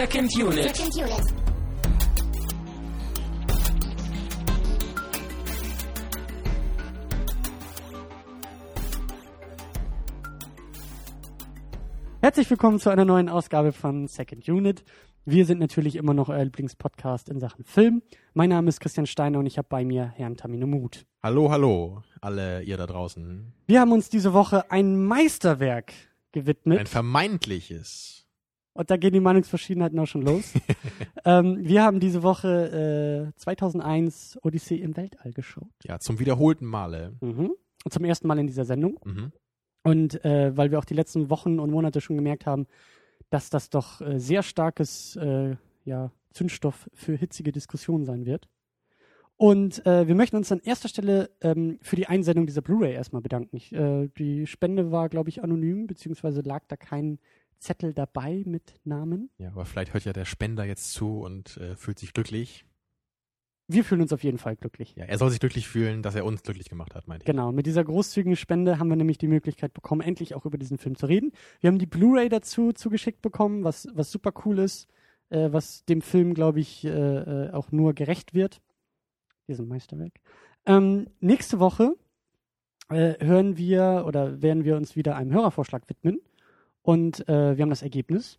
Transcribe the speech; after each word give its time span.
Second 0.00 0.34
Unit. 0.34 0.74
Second 0.74 0.96
Unit. 0.96 1.34
Herzlich 12.22 12.48
willkommen 12.48 12.80
zu 12.80 12.88
einer 12.88 13.04
neuen 13.04 13.28
Ausgabe 13.28 13.72
von 13.72 14.08
Second 14.08 14.48
Unit. 14.48 14.84
Wir 15.26 15.44
sind 15.44 15.60
natürlich 15.60 15.96
immer 15.96 16.14
noch 16.14 16.30
euer 16.30 16.44
Lieblingspodcast 16.44 17.28
in 17.28 17.38
Sachen 17.38 17.64
Film. 17.64 18.00
Mein 18.32 18.48
Name 18.48 18.70
ist 18.70 18.80
Christian 18.80 19.04
Steiner 19.04 19.38
und 19.38 19.44
ich 19.44 19.58
habe 19.58 19.68
bei 19.68 19.84
mir 19.84 20.14
Herrn 20.16 20.38
Tamino 20.38 20.66
Mut. 20.66 21.04
Hallo, 21.22 21.50
hallo, 21.50 22.02
alle 22.22 22.62
ihr 22.62 22.78
da 22.78 22.86
draußen. 22.86 23.52
Wir 23.66 23.80
haben 23.80 23.92
uns 23.92 24.08
diese 24.08 24.32
Woche 24.32 24.70
ein 24.70 25.04
Meisterwerk 25.04 25.92
gewidmet. 26.32 26.78
Ein 26.78 26.86
vermeintliches. 26.86 28.19
Und 28.80 28.90
da 28.90 28.96
gehen 28.96 29.12
die 29.12 29.20
Meinungsverschiedenheiten 29.20 29.98
auch 29.98 30.06
schon 30.06 30.22
los. 30.22 30.54
ähm, 31.26 31.58
wir 31.60 31.82
haben 31.82 32.00
diese 32.00 32.22
Woche 32.22 33.28
äh, 33.28 33.38
2001 33.38 34.38
Odyssee 34.40 34.76
im 34.76 34.96
Weltall 34.96 35.34
geschaut. 35.34 35.68
Ja, 35.84 35.98
zum 35.98 36.18
wiederholten 36.18 36.64
Male. 36.64 37.12
Mhm. 37.20 37.52
Und 37.84 37.92
zum 37.92 38.04
ersten 38.06 38.26
Mal 38.26 38.38
in 38.38 38.46
dieser 38.46 38.64
Sendung. 38.64 38.98
Mhm. 39.04 39.32
Und 39.82 40.24
äh, 40.24 40.56
weil 40.56 40.70
wir 40.70 40.78
auch 40.78 40.86
die 40.86 40.94
letzten 40.94 41.28
Wochen 41.28 41.60
und 41.60 41.70
Monate 41.70 42.00
schon 42.00 42.16
gemerkt 42.16 42.46
haben, 42.46 42.66
dass 43.28 43.50
das 43.50 43.68
doch 43.68 44.00
äh, 44.00 44.18
sehr 44.18 44.42
starkes 44.42 45.14
äh, 45.16 45.56
ja, 45.84 46.10
Zündstoff 46.32 46.88
für 46.94 47.16
hitzige 47.16 47.52
Diskussionen 47.52 48.06
sein 48.06 48.24
wird. 48.24 48.48
Und 49.36 49.84
äh, 49.84 50.08
wir 50.08 50.14
möchten 50.14 50.36
uns 50.36 50.50
an 50.52 50.60
erster 50.64 50.88
Stelle 50.88 51.28
ähm, 51.42 51.78
für 51.82 51.96
die 51.96 52.06
Einsendung 52.06 52.46
dieser 52.46 52.62
Blu-ray 52.62 52.94
erstmal 52.94 53.20
bedanken. 53.20 53.56
Ich, 53.56 53.74
äh, 53.74 54.08
die 54.16 54.46
Spende 54.46 54.90
war, 54.90 55.10
glaube 55.10 55.28
ich, 55.28 55.42
anonym, 55.44 55.86
beziehungsweise 55.86 56.40
lag 56.40 56.62
da 56.66 56.76
kein 56.76 57.18
Zettel 57.60 57.94
dabei 57.94 58.42
mit 58.46 58.74
Namen. 58.84 59.30
Ja, 59.38 59.50
aber 59.50 59.64
vielleicht 59.64 59.92
hört 59.94 60.04
ja 60.04 60.12
der 60.12 60.24
Spender 60.24 60.64
jetzt 60.64 60.92
zu 60.92 61.20
und 61.20 61.56
äh, 61.58 61.76
fühlt 61.76 61.98
sich 61.98 62.12
glücklich. 62.12 62.64
Wir 63.68 63.84
fühlen 63.84 64.00
uns 64.00 64.12
auf 64.12 64.24
jeden 64.24 64.38
Fall 64.38 64.56
glücklich. 64.56 64.96
Ja, 64.96 65.04
er 65.04 65.16
soll 65.16 65.30
sich 65.30 65.38
glücklich 65.38 65.68
fühlen, 65.68 66.02
dass 66.02 66.16
er 66.16 66.24
uns 66.24 66.42
glücklich 66.42 66.68
gemacht 66.68 66.96
hat, 66.96 67.06
meinte 67.06 67.22
ich. 67.22 67.26
Genau, 67.26 67.52
mit 67.52 67.66
dieser 67.66 67.84
großzügigen 67.84 68.34
Spende 68.34 68.80
haben 68.80 68.88
wir 68.88 68.96
nämlich 68.96 69.18
die 69.18 69.28
Möglichkeit 69.28 69.72
bekommen, 69.74 70.00
endlich 70.00 70.34
auch 70.34 70.44
über 70.44 70.58
diesen 70.58 70.76
Film 70.76 70.96
zu 70.96 71.06
reden. 71.06 71.30
Wir 71.60 71.68
haben 71.68 71.78
die 71.78 71.86
Blu-ray 71.86 72.28
dazu 72.28 72.72
zugeschickt 72.72 73.22
bekommen, 73.22 73.62
was, 73.62 73.86
was 73.94 74.10
super 74.10 74.32
cool 74.44 74.58
ist, 74.58 74.88
äh, 75.28 75.52
was 75.52 75.84
dem 75.84 76.02
Film, 76.02 76.34
glaube 76.34 76.58
ich, 76.58 76.84
äh, 76.84 76.88
äh, 76.88 77.50
auch 77.52 77.70
nur 77.70 77.94
gerecht 77.94 78.34
wird. 78.34 78.60
Diesem 79.46 79.68
Meisterwerk. 79.68 80.14
Ähm, 80.66 81.06
nächste 81.20 81.60
Woche 81.60 81.94
äh, 82.88 83.24
hören 83.24 83.56
wir 83.56 84.02
oder 84.04 84.42
werden 84.42 84.64
wir 84.64 84.76
uns 84.76 84.96
wieder 84.96 85.14
einem 85.14 85.32
Hörervorschlag 85.32 85.88
widmen. 85.88 86.20
Und 86.82 87.28
äh, 87.28 87.56
wir 87.56 87.62
haben 87.62 87.70
das 87.70 87.82
Ergebnis. 87.82 88.38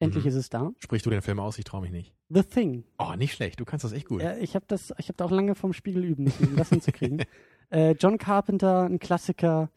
Endlich 0.00 0.24
Mhm. 0.24 0.30
ist 0.30 0.34
es 0.36 0.50
da. 0.50 0.72
Sprich 0.78 1.02
du 1.02 1.10
den 1.10 1.22
Film 1.22 1.38
aus, 1.38 1.58
ich 1.58 1.64
traue 1.64 1.82
mich 1.82 1.92
nicht. 1.92 2.12
The 2.28 2.42
Thing. 2.42 2.84
Oh, 2.98 3.14
nicht 3.16 3.34
schlecht, 3.34 3.60
du 3.60 3.64
kannst 3.64 3.84
das 3.84 3.92
echt 3.92 4.08
gut. 4.08 4.20
Ja, 4.20 4.36
ich 4.36 4.54
habe 4.56 4.64
das, 4.66 4.92
ich 4.98 5.06
habe 5.08 5.16
da 5.16 5.26
auch 5.26 5.30
lange 5.30 5.54
vom 5.54 5.72
Spiegel 5.72 6.02
üben 6.04 6.24
müssen, 6.24 6.48
um 6.48 6.56
das 6.56 6.70
hinzukriegen. 6.70 7.22
äh, 7.70 7.92
John 7.92 8.18
Carpenter, 8.18 8.82
ein 8.84 8.98
Klassiker 8.98 9.70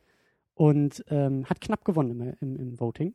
und 0.56 1.04
ähm, 1.10 1.46
hat 1.46 1.62
knapp 1.62 1.86
gewonnen 1.86 2.12
im, 2.20 2.34
im, 2.42 2.56
im 2.56 2.80
Voting. 2.80 3.14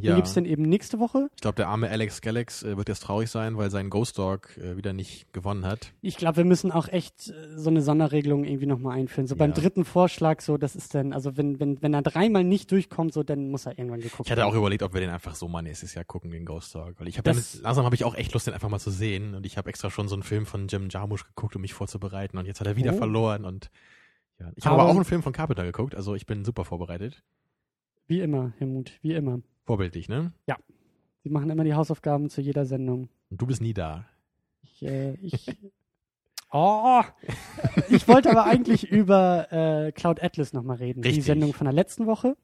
Den 0.00 0.10
Ja. 0.10 0.16
gibt's 0.16 0.34
dann 0.34 0.44
eben 0.44 0.62
nächste 0.62 0.98
Woche. 0.98 1.28
Ich 1.36 1.42
glaube, 1.42 1.56
der 1.56 1.68
arme 1.68 1.88
Alex 1.90 2.20
Galax 2.20 2.62
äh, 2.62 2.76
wird 2.76 2.88
jetzt 2.88 3.02
traurig 3.02 3.30
sein, 3.30 3.56
weil 3.56 3.70
sein 3.70 3.90
Ghost 3.90 4.18
Dog 4.18 4.56
äh, 4.56 4.76
wieder 4.76 4.92
nicht 4.92 5.32
gewonnen 5.32 5.66
hat. 5.66 5.92
Ich 6.00 6.16
glaube, 6.16 6.38
wir 6.38 6.44
müssen 6.44 6.72
auch 6.72 6.88
echt 6.88 7.28
äh, 7.28 7.58
so 7.58 7.70
eine 7.70 7.82
Sonderregelung 7.82 8.44
irgendwie 8.44 8.66
nochmal 8.66 8.98
einführen. 8.98 9.26
So 9.26 9.36
beim 9.36 9.50
Ja. 9.50 9.56
dritten 9.56 9.84
Vorschlag, 9.84 10.40
so 10.40 10.56
das 10.56 10.74
ist 10.76 10.94
dann, 10.94 11.12
also 11.12 11.36
wenn, 11.36 11.60
wenn, 11.60 11.80
wenn 11.82 11.94
er 11.94 12.02
dreimal 12.02 12.44
nicht 12.44 12.70
durchkommt, 12.72 13.12
so 13.12 13.22
dann 13.22 13.50
muss 13.50 13.66
er 13.66 13.78
irgendwann 13.78 14.00
geguckt 14.00 14.26
Ich 14.28 14.30
hatte 14.32 14.44
auch 14.44 14.52
werden. 14.52 14.60
überlegt, 14.60 14.82
ob 14.82 14.94
wir 14.94 15.00
den 15.00 15.10
einfach 15.10 15.34
so 15.34 15.48
mal 15.48 15.62
nächstes 15.62 15.94
Jahr 15.94 16.04
gucken, 16.04 16.30
den 16.30 16.44
Ghost 16.44 16.74
Dog. 16.74 16.94
Weil 16.98 17.08
ich 17.08 17.18
habe 17.18 17.30
langsam 17.62 17.84
habe 17.84 17.94
ich 17.94 18.04
auch 18.04 18.14
echt 18.14 18.32
Lust, 18.32 18.46
den 18.46 18.54
einfach 18.54 18.68
mal 18.68 18.78
zu 18.80 18.90
sehen. 18.90 19.34
Und 19.34 19.46
ich 19.46 19.56
habe 19.56 19.68
extra 19.68 19.90
schon 19.90 20.08
so 20.08 20.14
einen 20.14 20.22
Film 20.22 20.46
von 20.46 20.68
Jim 20.68 20.88
Jarmusch 20.90 21.24
geguckt, 21.26 21.54
um 21.56 21.62
mich 21.62 21.74
vorzubereiten. 21.74 22.38
Und 22.38 22.46
jetzt 22.46 22.60
hat 22.60 22.66
er 22.66 22.76
wieder 22.76 22.94
Oh. 22.94 22.96
verloren. 22.98 23.44
Und 23.44 23.70
ja, 24.38 24.50
ich 24.56 24.64
habe 24.64 24.74
aber 24.74 24.82
Aber- 24.84 24.92
auch 24.92 24.96
einen 24.96 25.04
Film 25.04 25.22
von 25.22 25.32
Carpenter 25.34 25.64
geguckt, 25.64 25.94
also 25.94 26.14
ich 26.14 26.24
bin 26.24 26.44
super 26.44 26.64
vorbereitet. 26.64 27.22
Wie 28.06 28.20
immer, 28.20 28.52
Helmut, 28.58 28.92
wie 29.02 29.12
immer. 29.14 29.40
Vorbildlich, 29.70 30.08
ne? 30.08 30.32
Sie 31.22 31.30
machen 31.30 31.48
immer 31.48 31.62
die 31.62 31.74
Hausaufgaben 31.74 32.28
zu 32.28 32.40
jeder 32.40 32.66
Sendung. 32.66 33.08
Und 33.30 33.40
du 33.40 33.46
bist 33.46 33.62
nie 33.62 33.72
da. 33.72 34.04
Ich, 34.64 34.82
äh, 34.82 35.12
ich, 35.22 35.46
oh, 36.50 37.02
ich 37.88 38.08
wollte 38.08 38.30
aber 38.30 38.46
eigentlich 38.46 38.90
über 38.90 39.46
äh, 39.52 39.92
Cloud 39.92 40.20
Atlas 40.20 40.52
nochmal 40.52 40.78
reden. 40.78 41.02
Die 41.02 41.08
Richtig. 41.10 41.24
Sendung 41.24 41.52
von 41.52 41.66
der 41.66 41.72
letzten 41.72 42.06
Woche. 42.06 42.36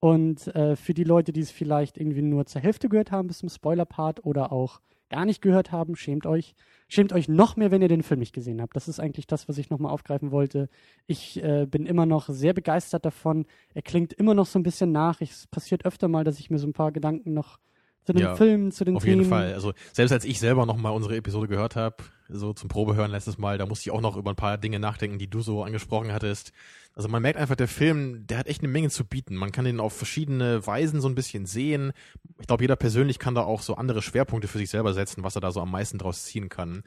Und 0.00 0.46
äh, 0.54 0.76
für 0.76 0.94
die 0.94 1.04
Leute, 1.04 1.34
die 1.34 1.40
es 1.40 1.50
vielleicht 1.50 1.98
irgendwie 1.98 2.22
nur 2.22 2.46
zur 2.46 2.62
Hälfte 2.62 2.88
gehört 2.88 3.12
haben 3.12 3.28
bis 3.28 3.40
zum 3.40 3.50
Spoiler-Part 3.50 4.24
oder 4.24 4.50
auch 4.50 4.80
gar 5.08 5.24
nicht 5.24 5.42
gehört 5.42 5.72
haben, 5.72 5.96
schämt 5.96 6.26
euch. 6.26 6.54
Schämt 6.88 7.12
euch 7.12 7.28
noch 7.28 7.56
mehr, 7.56 7.70
wenn 7.70 7.82
ihr 7.82 7.88
den 7.88 8.02
Film 8.02 8.20
nicht 8.20 8.32
gesehen 8.32 8.62
habt. 8.62 8.76
Das 8.76 8.86
ist 8.88 9.00
eigentlich 9.00 9.26
das, 9.26 9.48
was 9.48 9.58
ich 9.58 9.70
nochmal 9.70 9.92
aufgreifen 9.92 10.30
wollte. 10.30 10.68
Ich 11.06 11.42
äh, 11.42 11.66
bin 11.66 11.86
immer 11.86 12.06
noch 12.06 12.28
sehr 12.28 12.54
begeistert 12.54 13.04
davon. 13.04 13.46
Er 13.74 13.82
klingt 13.82 14.12
immer 14.12 14.34
noch 14.34 14.46
so 14.46 14.58
ein 14.58 14.62
bisschen 14.62 14.92
nach. 14.92 15.20
Es 15.20 15.46
passiert 15.48 15.84
öfter 15.84 16.08
mal, 16.08 16.24
dass 16.24 16.38
ich 16.38 16.50
mir 16.50 16.58
so 16.58 16.66
ein 16.66 16.72
paar 16.72 16.92
Gedanken 16.92 17.34
noch 17.34 17.58
zu 18.06 18.12
dem 18.12 18.22
Ja, 18.22 18.36
Film, 18.36 18.70
zu 18.70 18.84
den 18.84 18.96
Auf 18.96 19.02
Themen 19.02 19.18
jeden 19.20 19.28
Fall. 19.28 19.52
Also 19.52 19.72
selbst 19.92 20.12
als 20.12 20.24
ich 20.24 20.38
selber 20.38 20.64
noch 20.64 20.76
mal 20.76 20.90
unsere 20.90 21.16
Episode 21.16 21.48
gehört 21.48 21.76
habe, 21.76 21.96
so 22.28 22.52
zum 22.52 22.68
Probehören 22.68 23.10
letztes 23.10 23.36
Mal, 23.36 23.58
da 23.58 23.66
musste 23.66 23.88
ich 23.88 23.90
auch 23.94 24.00
noch 24.00 24.16
über 24.16 24.30
ein 24.30 24.36
paar 24.36 24.58
Dinge 24.58 24.78
nachdenken, 24.78 25.18
die 25.18 25.28
du 25.28 25.40
so 25.42 25.62
angesprochen 25.62 26.12
hattest. 26.12 26.52
Also 26.94 27.08
man 27.08 27.20
merkt 27.20 27.38
einfach, 27.38 27.56
der 27.56 27.68
Film, 27.68 28.26
der 28.26 28.38
hat 28.38 28.46
echt 28.46 28.62
eine 28.62 28.68
Menge 28.72 28.88
zu 28.90 29.04
bieten. 29.04 29.34
Man 29.36 29.52
kann 29.52 29.64
den 29.66 29.80
auf 29.80 29.92
verschiedene 29.92 30.66
Weisen 30.66 31.00
so 31.00 31.08
ein 31.08 31.14
bisschen 31.14 31.44
sehen. 31.46 31.92
Ich 32.40 32.46
glaube, 32.46 32.64
jeder 32.64 32.76
persönlich 32.76 33.18
kann 33.18 33.34
da 33.34 33.42
auch 33.42 33.60
so 33.60 33.74
andere 33.74 34.00
Schwerpunkte 34.00 34.48
für 34.48 34.58
sich 34.58 34.70
selber 34.70 34.94
setzen, 34.94 35.22
was 35.22 35.34
er 35.34 35.40
da 35.42 35.50
so 35.50 35.60
am 35.60 35.70
meisten 35.70 35.98
draus 35.98 36.24
ziehen 36.24 36.48
kann. 36.48 36.84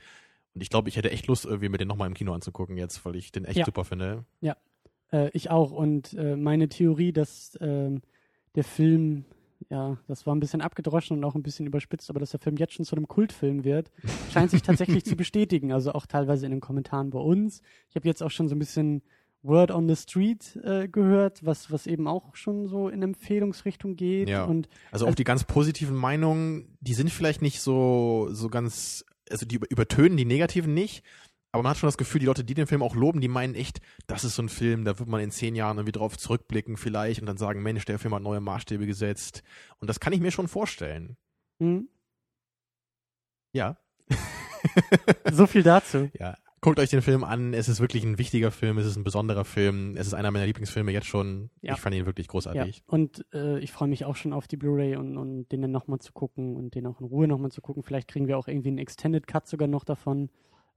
Und 0.55 0.61
ich 0.61 0.69
glaube, 0.69 0.89
ich 0.89 0.95
hätte 0.97 1.11
echt 1.11 1.27
Lust, 1.27 1.45
irgendwie 1.45 1.69
mir 1.69 1.77
den 1.77 1.87
nochmal 1.87 2.07
im 2.07 2.15
Kino 2.15 2.33
anzugucken 2.33 2.75
jetzt, 2.77 3.05
weil 3.05 3.15
ich 3.15 3.31
den 3.31 3.45
echt 3.45 3.59
Ja. 3.59 3.65
super 3.65 3.85
finde. 3.85 4.25
Äh, 5.11 5.29
ich 5.33 5.49
auch. 5.51 5.71
Und 5.71 6.13
äh, 6.13 6.35
meine 6.35 6.69
Theorie, 6.69 7.11
dass 7.11 7.57
ähm, 7.61 8.01
der 8.55 8.63
Film, 8.63 9.25
ja, 9.69 9.97
das 10.07 10.25
war 10.25 10.33
ein 10.35 10.39
bisschen 10.39 10.61
abgedroschen 10.61 11.17
und 11.17 11.23
auch 11.25 11.35
ein 11.35 11.43
bisschen 11.43 11.67
überspitzt, 11.67 12.09
aber 12.09 12.19
dass 12.19 12.31
der 12.31 12.39
Film 12.39 12.55
jetzt 12.57 12.73
schon 12.73 12.85
zu 12.85 12.95
einem 12.95 13.07
Kultfilm 13.07 13.63
wird, 13.65 13.91
scheint 14.31 14.51
sich 14.51 14.61
tatsächlich 14.61 15.03
zu 15.05 15.15
bestätigen. 15.17 15.71
Also 15.73 15.91
auch 15.91 16.05
teilweise 16.05 16.45
in 16.45 16.51
den 16.51 16.61
Kommentaren 16.61 17.09
bei 17.09 17.19
uns. 17.19 17.61
Ich 17.89 17.95
habe 17.95 18.07
jetzt 18.07 18.23
auch 18.23 18.31
schon 18.31 18.47
so 18.47 18.55
ein 18.55 18.59
bisschen 18.59 19.01
Word 19.41 19.71
on 19.71 19.87
the 19.87 19.95
Street 19.95 20.57
äh, 20.63 20.87
gehört, 20.87 21.45
was, 21.45 21.71
was 21.71 21.87
eben 21.87 22.07
auch 22.07 22.35
schon 22.35 22.67
so 22.67 22.89
in 22.89 23.01
Empfehlungsrichtung 23.03 23.95
geht. 23.95 24.27
Ja. 24.29 24.43
Und 24.45 24.67
Also 24.91 25.07
auch 25.07 25.15
die 25.15 25.23
ganz 25.23 25.43
positiven 25.43 25.95
Meinungen, 25.95 26.77
die 26.81 26.93
sind 26.93 27.09
vielleicht 27.09 27.41
nicht 27.41 27.61
so, 27.61 28.27
so 28.31 28.49
ganz, 28.49 29.05
also 29.29 29.45
die 29.45 29.55
über- 29.55 29.69
übertönen 29.71 30.17
die 30.17 30.25
negativen 30.25 30.73
nicht, 30.73 31.03
aber 31.51 31.63
man 31.63 31.71
hat 31.71 31.77
schon 31.77 31.87
das 31.87 31.97
Gefühl, 31.97 32.19
die 32.19 32.25
Leute, 32.27 32.43
die 32.43 32.53
den 32.53 32.67
Film 32.67 32.83
auch 32.83 32.95
loben, 32.95 33.21
die 33.21 33.27
meinen 33.27 33.55
echt, 33.55 33.79
das 34.07 34.23
ist 34.23 34.35
so 34.35 34.41
ein 34.43 34.49
Film, 34.49 34.85
da 34.85 34.99
wird 34.99 35.09
man 35.09 35.21
in 35.21 35.31
zehn 35.31 35.55
Jahren 35.55 35.77
irgendwie 35.77 35.91
drauf 35.97 36.17
zurückblicken 36.17 36.77
vielleicht 36.77 37.21
und 37.21 37.25
dann 37.25 37.37
sagen, 37.37 37.63
Mensch, 37.63 37.85
der 37.85 37.97
Film 37.99 38.13
hat 38.13 38.21
neue 38.21 38.39
Maßstäbe 38.41 38.85
gesetzt. 38.85 39.41
Und 39.79 39.87
das 39.89 39.99
kann 39.99 40.13
ich 40.13 40.19
mir 40.19 40.31
schon 40.31 40.47
vorstellen. 40.47 41.17
hm, 41.59 41.89
Ja. 43.53 43.77
so 45.31 45.47
viel 45.47 45.63
dazu. 45.63 46.09
Ja. 46.19 46.35
Guckt 46.61 46.77
euch 46.79 46.89
den 46.89 47.01
Film 47.01 47.23
an, 47.23 47.53
es 47.53 47.69
ist 47.69 47.79
wirklich 47.79 48.03
ein 48.03 48.17
wichtiger 48.17 48.51
Film, 48.51 48.77
es 48.79 48.85
ist 48.85 48.97
ein 48.97 49.05
besonderer 49.05 49.45
Film, 49.45 49.95
es 49.95 50.07
ist 50.07 50.13
einer 50.13 50.29
meiner 50.29 50.45
Lieblingsfilme 50.45 50.91
jetzt 50.91 51.07
schon. 51.07 51.49
Ja. 51.61 51.75
Ich 51.75 51.79
fand 51.79 51.95
ihn 51.95 52.05
wirklich 52.05 52.27
Ja, 52.27 52.31
großartig. 52.31 52.83
und 52.85 53.25
äh, 53.33 53.59
ich 53.59 53.71
freue 53.71 53.87
mich 53.87 54.03
auch 54.03 54.17
schon 54.17 54.33
auf 54.33 54.45
die 54.45 54.57
Blu-ray 54.57 54.97
und, 54.97 55.17
und 55.17 55.47
den 55.53 55.61
dann 55.61 55.71
nochmal 55.71 55.99
zu 55.99 56.11
gucken 56.11 56.57
und 56.57 56.75
den 56.75 56.85
auch 56.85 56.99
in 56.99 57.07
Ruhe 57.07 57.29
nochmal 57.29 57.49
zu 57.51 57.61
gucken. 57.61 57.81
Vielleicht 57.81 58.09
kriegen 58.09 58.27
wir 58.27 58.37
auch 58.37 58.49
irgendwie 58.49 58.67
einen 58.67 58.77
Extended 58.77 59.25
Cut 59.25 59.47
sogar 59.47 59.69
noch 59.69 59.85
davon. 59.85 60.29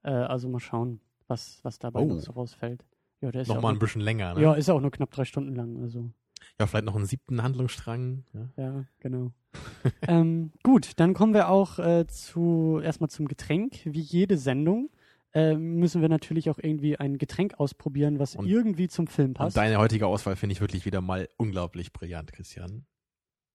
Äh, 0.02 0.10
also 0.10 0.49
mal 0.49 0.60
schauen, 0.60 1.00
was, 1.28 1.60
was 1.62 1.78
dabei 1.78 2.00
Oh. 2.00 2.04
noch 2.06 2.19
so 2.20 2.32
rausfällt. 2.32 2.84
Ja, 3.20 3.31
der 3.31 3.43
ist 3.43 3.49
ja, 3.49 3.54
Nochmal 3.54 3.70
auch 3.72 3.76
ein 3.76 3.78
bisschen 3.78 4.00
länger, 4.00 4.34
ne? 4.34 4.43
ja, 4.43 4.54
ist 4.54 4.66
ja 4.69 4.75
auch 4.75 4.81
nur 4.81 4.90
knapp 4.90 5.10
drei 5.12 5.25
Stunden 5.25 5.54
lang. 5.54 5.81
Also, 5.81 6.10
ja, 6.58 6.66
vielleicht 6.66 6.84
noch 6.87 6.96
einen 6.96 7.06
siebten 7.06 7.43
Handlungsstrang. 7.43 8.25
Ja. 8.34 8.49
ja, 8.56 8.84
genau. 8.99 9.32
ähm, 10.08 10.50
gut, 10.64 10.93
dann 10.99 11.14
kommen 11.14 11.34
wir 11.34 11.49
auch 11.49 11.78
äh, 11.78 12.06
zu 12.08 12.81
erstmal 12.82 13.10
zum 13.10 13.28
Getränk. 13.28 13.81
Wie 13.84 14.00
jede 14.00 14.37
Sendung 14.38 14.90
äh, 15.34 15.54
müssen 15.54 16.02
wir 16.02 16.08
natürlich 16.08 16.50
auch 16.50 16.58
irgendwie 16.58 16.96
ein 16.98 17.16
Getränk 17.16 17.55
ausprobieren, 17.60 18.19
was 18.19 18.34
Und- 18.34 18.48
irgendwie 18.48 18.88
zum 18.88 19.06
Film 19.06 19.28
Und 19.28 19.34
passt. 19.34 19.56
deine 19.56 19.78
heutige 19.78 20.06
Auswahl 20.08 20.34
finde 20.37 20.55
ich 20.55 20.60
wirklich 20.60 20.84
wieder 20.84 21.00
mal 21.00 21.28
unglaublich 21.37 21.93
brillant, 21.93 22.32
Christian. 22.32 22.84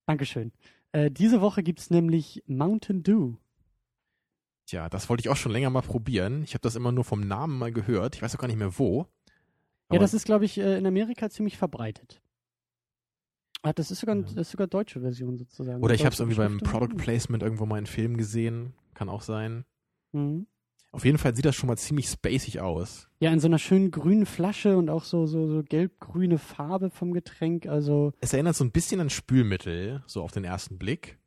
Dankeschön. 0.06 0.52
Äh, 0.92 1.10
diese 1.10 1.40
Woche 1.42 1.62
gibt's 1.62 1.90
nämlich 1.90 2.42
Mountain 2.46 3.02
Dew. 3.02 3.34
Tja, 4.68 4.90
das 4.90 5.08
wollte 5.08 5.22
ich 5.22 5.30
auch 5.30 5.36
schon 5.36 5.50
länger 5.52 5.70
mal 5.70 5.80
probieren. 5.80 6.42
Ich 6.44 6.52
habe 6.52 6.60
das 6.60 6.76
immer 6.76 6.92
nur 6.92 7.02
vom 7.04 7.20
Namen 7.20 7.58
mal 7.58 7.72
gehört. 7.72 8.14
Ich 8.16 8.22
weiß 8.22 8.34
auch 8.34 8.38
gar 8.38 8.48
nicht 8.48 8.58
mehr 8.58 8.78
wo. 8.78 9.06
Ja, 9.90 9.98
das 9.98 10.12
ist, 10.12 10.26
glaube 10.26 10.44
ich, 10.44 10.58
äh, 10.58 10.76
in 10.76 10.84
Amerika 10.86 11.30
ziemlich 11.30 11.56
verbreitet. 11.56 12.20
Ah, 13.62 13.72
das 13.72 13.90
ist 13.90 14.00
sogar, 14.00 14.16
Ja. 14.16 14.22
das 14.22 14.34
ist 14.36 14.50
sogar 14.50 14.66
deutsche 14.66 15.00
Version 15.00 15.38
sozusagen. 15.38 15.82
Oder 15.82 15.94
ich 15.94 16.04
habe 16.04 16.12
es 16.12 16.20
irgendwie 16.20 16.36
beim. 16.36 16.58
Product 16.58 16.96
Placement 16.98 17.42
irgendwo 17.42 17.64
mal 17.64 17.78
in 17.78 17.86
Film 17.86 18.18
gesehen. 18.18 18.74
Kann 18.92 19.08
auch 19.08 19.22
sein. 19.22 19.64
Mhm. 20.12 20.46
Auf 20.92 21.04
jeden 21.06 21.16
Fall 21.18 21.34
sieht 21.34 21.46
das 21.46 21.54
schon 21.56 21.68
mal 21.68 21.76
ziemlich 21.76 22.06
spacig 22.08 22.60
aus. 22.60 23.08
Ja, 23.20 23.32
in 23.32 23.40
so 23.40 23.46
einer 23.46 23.58
schönen 23.58 23.90
grünen 23.90 24.26
Flasche 24.26 24.76
und 24.76 24.90
auch 24.90 25.04
so, 25.04 25.26
so, 25.26 25.46
so 25.48 25.62
gelb-grüne 25.62 26.36
Farbe 26.38 26.90
vom 26.90 27.12
Getränk. 27.12 27.66
Also, 27.66 28.12
Es 28.20 28.32
erinnert 28.34 28.56
so 28.56 28.64
ein 28.64 28.72
bisschen 28.72 29.00
an 29.00 29.08
Spülmittel, 29.10 30.02
so 30.06 30.22
auf 30.22 30.32
den 30.32 30.44
ersten 30.44 30.78
Blick. 30.78 31.18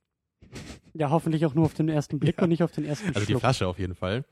Ja, 0.94 1.10
hoffentlich 1.10 1.46
auch 1.46 1.54
nur 1.54 1.66
auf 1.66 1.74
den 1.74 1.90
ersten 1.90 2.20
Blick 2.20 2.38
Ja. 2.38 2.44
und 2.44 2.50
nicht 2.50 2.64
auf 2.64 2.72
den 2.72 2.86
ersten 2.86 3.08
Also 3.10 3.22
die 3.22 3.26
Schluck. 3.34 3.42
Flasche 3.42 3.68
auf 3.68 3.80
jeden 3.80 3.96
Fall. 3.96 4.26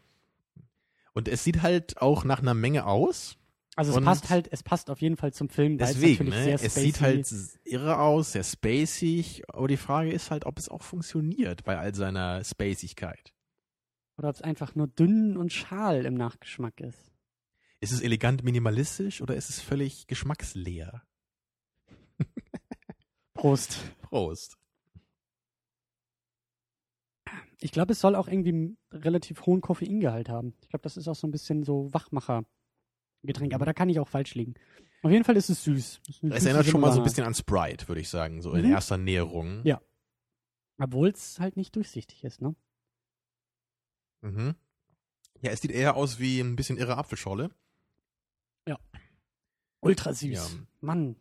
Und 1.14 1.28
es 1.28 1.44
sieht 1.44 1.62
halt 1.62 2.02
auch 2.02 2.24
nach 2.24 2.40
einer 2.40 2.54
Menge 2.54 2.86
aus. 2.86 3.38
Also 3.76 3.98
es 3.98 4.04
passt 4.04 4.30
halt, 4.30 4.50
es 4.52 4.62
passt 4.62 4.90
auf 4.90 5.00
jeden 5.00 5.16
Fall 5.16 5.32
zum 5.32 5.48
Film, 5.48 5.78
Deswegen, 5.78 6.28
es 6.28 6.34
ne? 6.36 6.44
sehr 6.44 6.54
Es 6.64 6.76
sieht 6.76 7.00
halt 7.00 7.32
irre 7.64 8.00
aus, 8.00 8.34
sehr 8.34 8.44
spacig, 8.44 9.44
aber 9.48 9.70
die 9.70 9.78
Frage 9.78 10.12
ist 10.12 10.32
halt, 10.32 10.46
ob 10.46 10.60
es 10.60 10.68
auch 10.68 10.84
funktioniert 10.84 11.64
bei 11.64 11.78
all 11.78 11.96
seiner 11.96 12.44
Spacigkeit. 12.44 13.34
oder 14.18 14.30
ob 14.30 14.36
es 14.36 14.42
einfach 14.42 14.76
nur 14.76 14.88
dünn 14.88 15.38
und 15.38 15.54
schal 15.54 16.06
im 16.06 16.16
Nachgeschmack 16.16 16.82
ist. 16.82 17.14
Ist 17.80 17.94
es 17.94 18.02
elegant 18.02 18.44
minimalistisch 18.44 19.22
oder 19.22 19.36
ist 19.36 19.50
es 19.50 19.62
völlig 19.62 20.08
geschmacksleer? 20.08 21.04
Prost. 23.34 23.80
Prost. 24.02 24.58
Ich 27.62 27.72
glaube, 27.72 27.92
es 27.94 28.00
soll 28.00 28.16
auch 28.16 28.28
irgendwie 28.28 28.50
einen 28.50 28.78
relativ 28.92 29.46
hohen 29.46 29.62
Koffeingehalt 29.62 30.30
haben. 30.30 30.54
Ich 30.62 30.70
glaube, 30.70 30.84
das 30.84 30.96
ist 30.98 31.08
auch 31.08 31.16
so 31.16 31.28
ein 31.28 31.32
bisschen 31.32 31.64
so 31.64 31.94
Wachmacher-Getränk, 31.94 33.54
aber 33.54 33.66
da 33.66 33.74
kann 33.74 33.90
ich 33.90 34.00
auch 34.00 34.08
falsch 34.08 34.36
liegen. 34.36 34.54
Auf 35.02 35.12
jeden 35.12 35.24
Fall 35.26 35.36
ist 35.38 35.50
es 35.50 35.64
süß. 35.64 36.02
Es, 36.08 36.24
Es 36.24 36.46
erinnert 36.46 36.66
schon 36.66 36.82
mal 36.82 36.92
so 36.92 37.00
ein 37.00 37.04
bisschen 37.04 37.26
an 37.26 37.34
Sprite, 37.34 37.88
würde 37.88 38.02
ich 38.02 38.10
sagen, 38.10 38.42
so 38.42 38.54
in 38.54 38.66
Mhm. 38.66 38.72
erster 38.72 38.98
Näherung. 38.98 39.62
Ja. 39.66 39.82
Obwohl 40.78 41.10
es 41.10 41.40
halt 41.40 41.58
nicht 41.58 41.76
durchsichtig 41.76 42.24
ist, 42.24 42.42
ne? 42.42 42.56
Mhm. 44.22 44.56
Ja, 45.42 45.52
es 45.52 45.62
sieht 45.62 45.72
eher 45.72 45.96
aus 45.96 46.20
wie 46.20 46.40
ein 46.40 46.56
bisschen 46.56 46.78
irre 46.78 46.98
Apfelschorle. 46.98 47.50
Ultra 49.82 50.12
süß. 50.14 50.30
Ja. 50.34 50.46
Mann. 50.82 51.16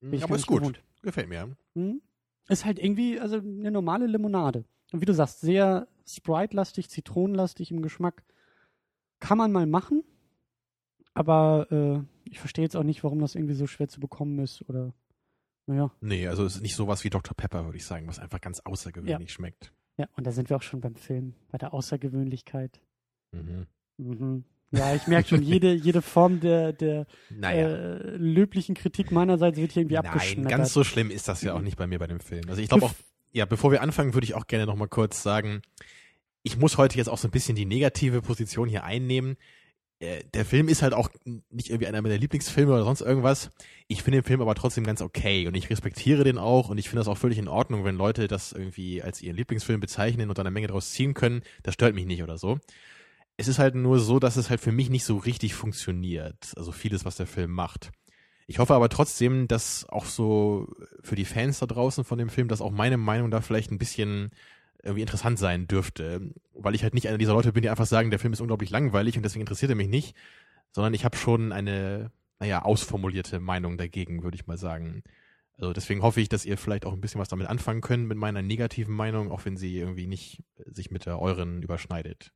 bin 0.00 0.14
ich 0.14 0.24
aber 0.24 0.34
ist 0.34 0.48
gut. 0.48 0.58
gewohnt. 0.58 0.82
Gefällt 1.02 1.28
mir. 1.28 1.56
Hm? 1.74 2.02
Ist 2.48 2.64
halt 2.64 2.80
irgendwie, 2.80 3.20
also 3.20 3.36
eine 3.36 3.70
normale 3.70 4.06
Limonade. 4.08 4.64
Wie 4.92 5.04
du 5.04 5.12
sagst, 5.14 5.40
sehr 5.40 5.86
Sprite-lastig, 6.06 6.88
Zitronenlastig 6.88 7.70
im 7.70 7.82
Geschmack. 7.82 8.24
Kann 9.20 9.38
man 9.38 9.52
mal 9.52 9.66
machen. 9.66 10.02
Aber 11.14 11.66
äh, 11.70 12.00
ich 12.30 12.38
verstehe 12.38 12.64
jetzt 12.64 12.76
auch 12.76 12.84
nicht, 12.84 13.02
warum 13.04 13.20
das 13.20 13.34
irgendwie 13.34 13.54
so 13.54 13.66
schwer 13.66 13.88
zu 13.88 14.00
bekommen 14.00 14.38
ist. 14.38 14.62
Oder, 14.68 14.94
naja. 15.66 15.90
Nee, 16.00 16.28
also 16.28 16.44
es 16.44 16.56
ist 16.56 16.62
nicht 16.62 16.76
sowas 16.76 17.04
wie 17.04 17.10
Dr. 17.10 17.34
Pepper, 17.34 17.64
würde 17.64 17.76
ich 17.76 17.84
sagen, 17.84 18.06
was 18.06 18.18
einfach 18.18 18.40
ganz 18.40 18.60
außergewöhnlich 18.60 19.32
schmeckt. 19.32 19.72
Ja, 19.96 20.06
und 20.16 20.26
da 20.26 20.30
sind 20.30 20.48
wir 20.48 20.56
auch 20.56 20.62
schon 20.62 20.80
beim 20.80 20.94
Film, 20.94 21.34
bei 21.50 21.58
der 21.58 21.74
Außergewöhnlichkeit. 21.74 22.80
Mhm. 23.32 23.66
Mhm. 23.96 24.44
Ja, 24.70 24.94
ich 24.94 25.06
merke 25.08 25.28
schon, 25.28 25.42
jede, 25.42 25.72
jede 25.74 26.02
Form 26.02 26.40
der, 26.40 26.72
der 26.72 27.06
Naja. 27.30 27.68
äh, 27.68 28.16
löblichen 28.16 28.74
Kritik 28.76 29.10
meinerseits 29.10 29.58
wird 29.58 29.72
hier 29.72 29.82
irgendwie 29.82 29.96
Nein, 29.96 30.06
abgeschmettert. 30.06 30.50
ganz 30.50 30.72
so 30.72 30.84
schlimm 30.84 31.10
ist 31.10 31.26
das 31.26 31.42
ja 31.42 31.54
auch 31.54 31.60
nicht 31.62 31.76
bei 31.76 31.86
mir 31.88 31.98
bei 31.98 32.06
dem 32.06 32.20
Film. 32.20 32.44
Also 32.48 32.62
ich 32.62 32.68
glaube 32.68 32.86
auch, 32.86 32.94
ja, 33.32 33.44
bevor 33.44 33.70
wir 33.72 33.82
anfangen, 33.82 34.14
würde 34.14 34.24
ich 34.24 34.34
auch 34.34 34.46
gerne 34.46 34.66
noch 34.66 34.76
mal 34.76 34.88
kurz 34.88 35.22
sagen, 35.22 35.62
ich 36.42 36.56
muss 36.56 36.78
heute 36.78 36.96
jetzt 36.96 37.08
auch 37.08 37.18
so 37.18 37.28
ein 37.28 37.32
bisschen 37.32 37.56
die 37.56 37.66
negative 37.66 38.22
Position 38.22 38.68
hier 38.68 38.84
einnehmen. 38.84 39.36
Äh, 40.00 40.22
Der 40.32 40.44
Film 40.44 40.68
ist 40.68 40.82
halt 40.82 40.94
auch 40.94 41.10
nicht 41.50 41.68
irgendwie 41.68 41.86
einer 41.88 42.00
meiner 42.00 42.16
Lieblingsfilme 42.18 42.72
oder 42.72 42.84
sonst 42.84 43.00
irgendwas. 43.00 43.50
Ich 43.88 44.02
finde 44.02 44.18
den 44.18 44.24
Film 44.24 44.40
aber 44.40 44.54
trotzdem 44.54 44.84
ganz 44.84 45.02
okay 45.02 45.46
und 45.46 45.54
ich 45.54 45.68
respektiere 45.70 46.24
den 46.24 46.38
auch 46.38 46.68
und 46.70 46.78
ich 46.78 46.88
finde 46.88 47.00
das 47.00 47.08
auch 47.08 47.18
völlig 47.18 47.38
in 47.38 47.48
Ordnung, 47.48 47.84
wenn 47.84 47.96
Leute 47.96 48.28
das 48.28 48.52
irgendwie 48.52 49.02
als 49.02 49.20
ihren 49.22 49.36
Lieblingsfilm 49.36 49.80
bezeichnen 49.80 50.28
und 50.28 50.38
dann 50.38 50.46
eine 50.46 50.54
Menge 50.54 50.68
daraus 50.68 50.92
ziehen 50.92 51.14
können. 51.14 51.42
Das 51.62 51.74
stört 51.74 51.94
mich 51.94 52.06
nicht 52.06 52.22
oder 52.22 52.38
so. 52.38 52.58
Es 53.36 53.48
ist 53.48 53.58
halt 53.58 53.74
nur 53.74 54.00
so, 54.00 54.18
dass 54.18 54.36
es 54.36 54.50
halt 54.50 54.60
für 54.60 54.72
mich 54.72 54.90
nicht 54.90 55.04
so 55.04 55.16
richtig 55.16 55.54
funktioniert. 55.54 56.52
Also 56.56 56.72
vieles, 56.72 57.04
was 57.04 57.16
der 57.16 57.26
Film 57.26 57.52
macht. 57.52 57.90
Ich 58.50 58.58
hoffe 58.58 58.74
aber 58.74 58.88
trotzdem, 58.88 59.46
dass 59.46 59.86
auch 59.90 60.06
so 60.06 60.68
für 61.02 61.16
die 61.16 61.26
Fans 61.26 61.58
da 61.58 61.66
draußen 61.66 62.02
von 62.02 62.16
dem 62.18 62.30
Film, 62.30 62.48
dass 62.48 62.62
auch 62.62 62.70
meine 62.70 62.96
Meinung 62.96 63.30
da 63.30 63.42
vielleicht 63.42 63.70
ein 63.70 63.76
bisschen 63.76 64.30
irgendwie 64.82 65.02
interessant 65.02 65.38
sein 65.38 65.68
dürfte. 65.68 66.32
Weil 66.54 66.74
ich 66.74 66.82
halt 66.82 66.94
nicht 66.94 67.08
einer 67.08 67.18
dieser 67.18 67.34
Leute 67.34 67.52
bin, 67.52 67.60
die 67.62 67.68
einfach 67.68 67.84
sagen, 67.84 68.08
der 68.08 68.18
Film 68.18 68.32
ist 68.32 68.40
unglaublich 68.40 68.70
langweilig 68.70 69.18
und 69.18 69.22
deswegen 69.22 69.42
interessiert 69.42 69.70
er 69.70 69.76
mich 69.76 69.88
nicht, 69.88 70.16
sondern 70.72 70.94
ich 70.94 71.04
habe 71.04 71.18
schon 71.18 71.52
eine, 71.52 72.10
naja, 72.40 72.62
ausformulierte 72.62 73.38
Meinung 73.38 73.76
dagegen, 73.76 74.22
würde 74.22 74.36
ich 74.36 74.46
mal 74.46 74.56
sagen. 74.56 75.02
Also 75.58 75.74
deswegen 75.74 76.00
hoffe 76.00 76.22
ich, 76.22 76.30
dass 76.30 76.46
ihr 76.46 76.56
vielleicht 76.56 76.86
auch 76.86 76.94
ein 76.94 77.02
bisschen 77.02 77.20
was 77.20 77.28
damit 77.28 77.48
anfangen 77.48 77.82
könnt 77.82 78.08
mit 78.08 78.16
meiner 78.16 78.40
negativen 78.40 78.94
Meinung, 78.94 79.30
auch 79.30 79.44
wenn 79.44 79.58
sie 79.58 79.76
irgendwie 79.76 80.06
nicht 80.06 80.42
sich 80.64 80.90
mit 80.90 81.04
der 81.04 81.20
euren 81.20 81.62
überschneidet. 81.62 82.32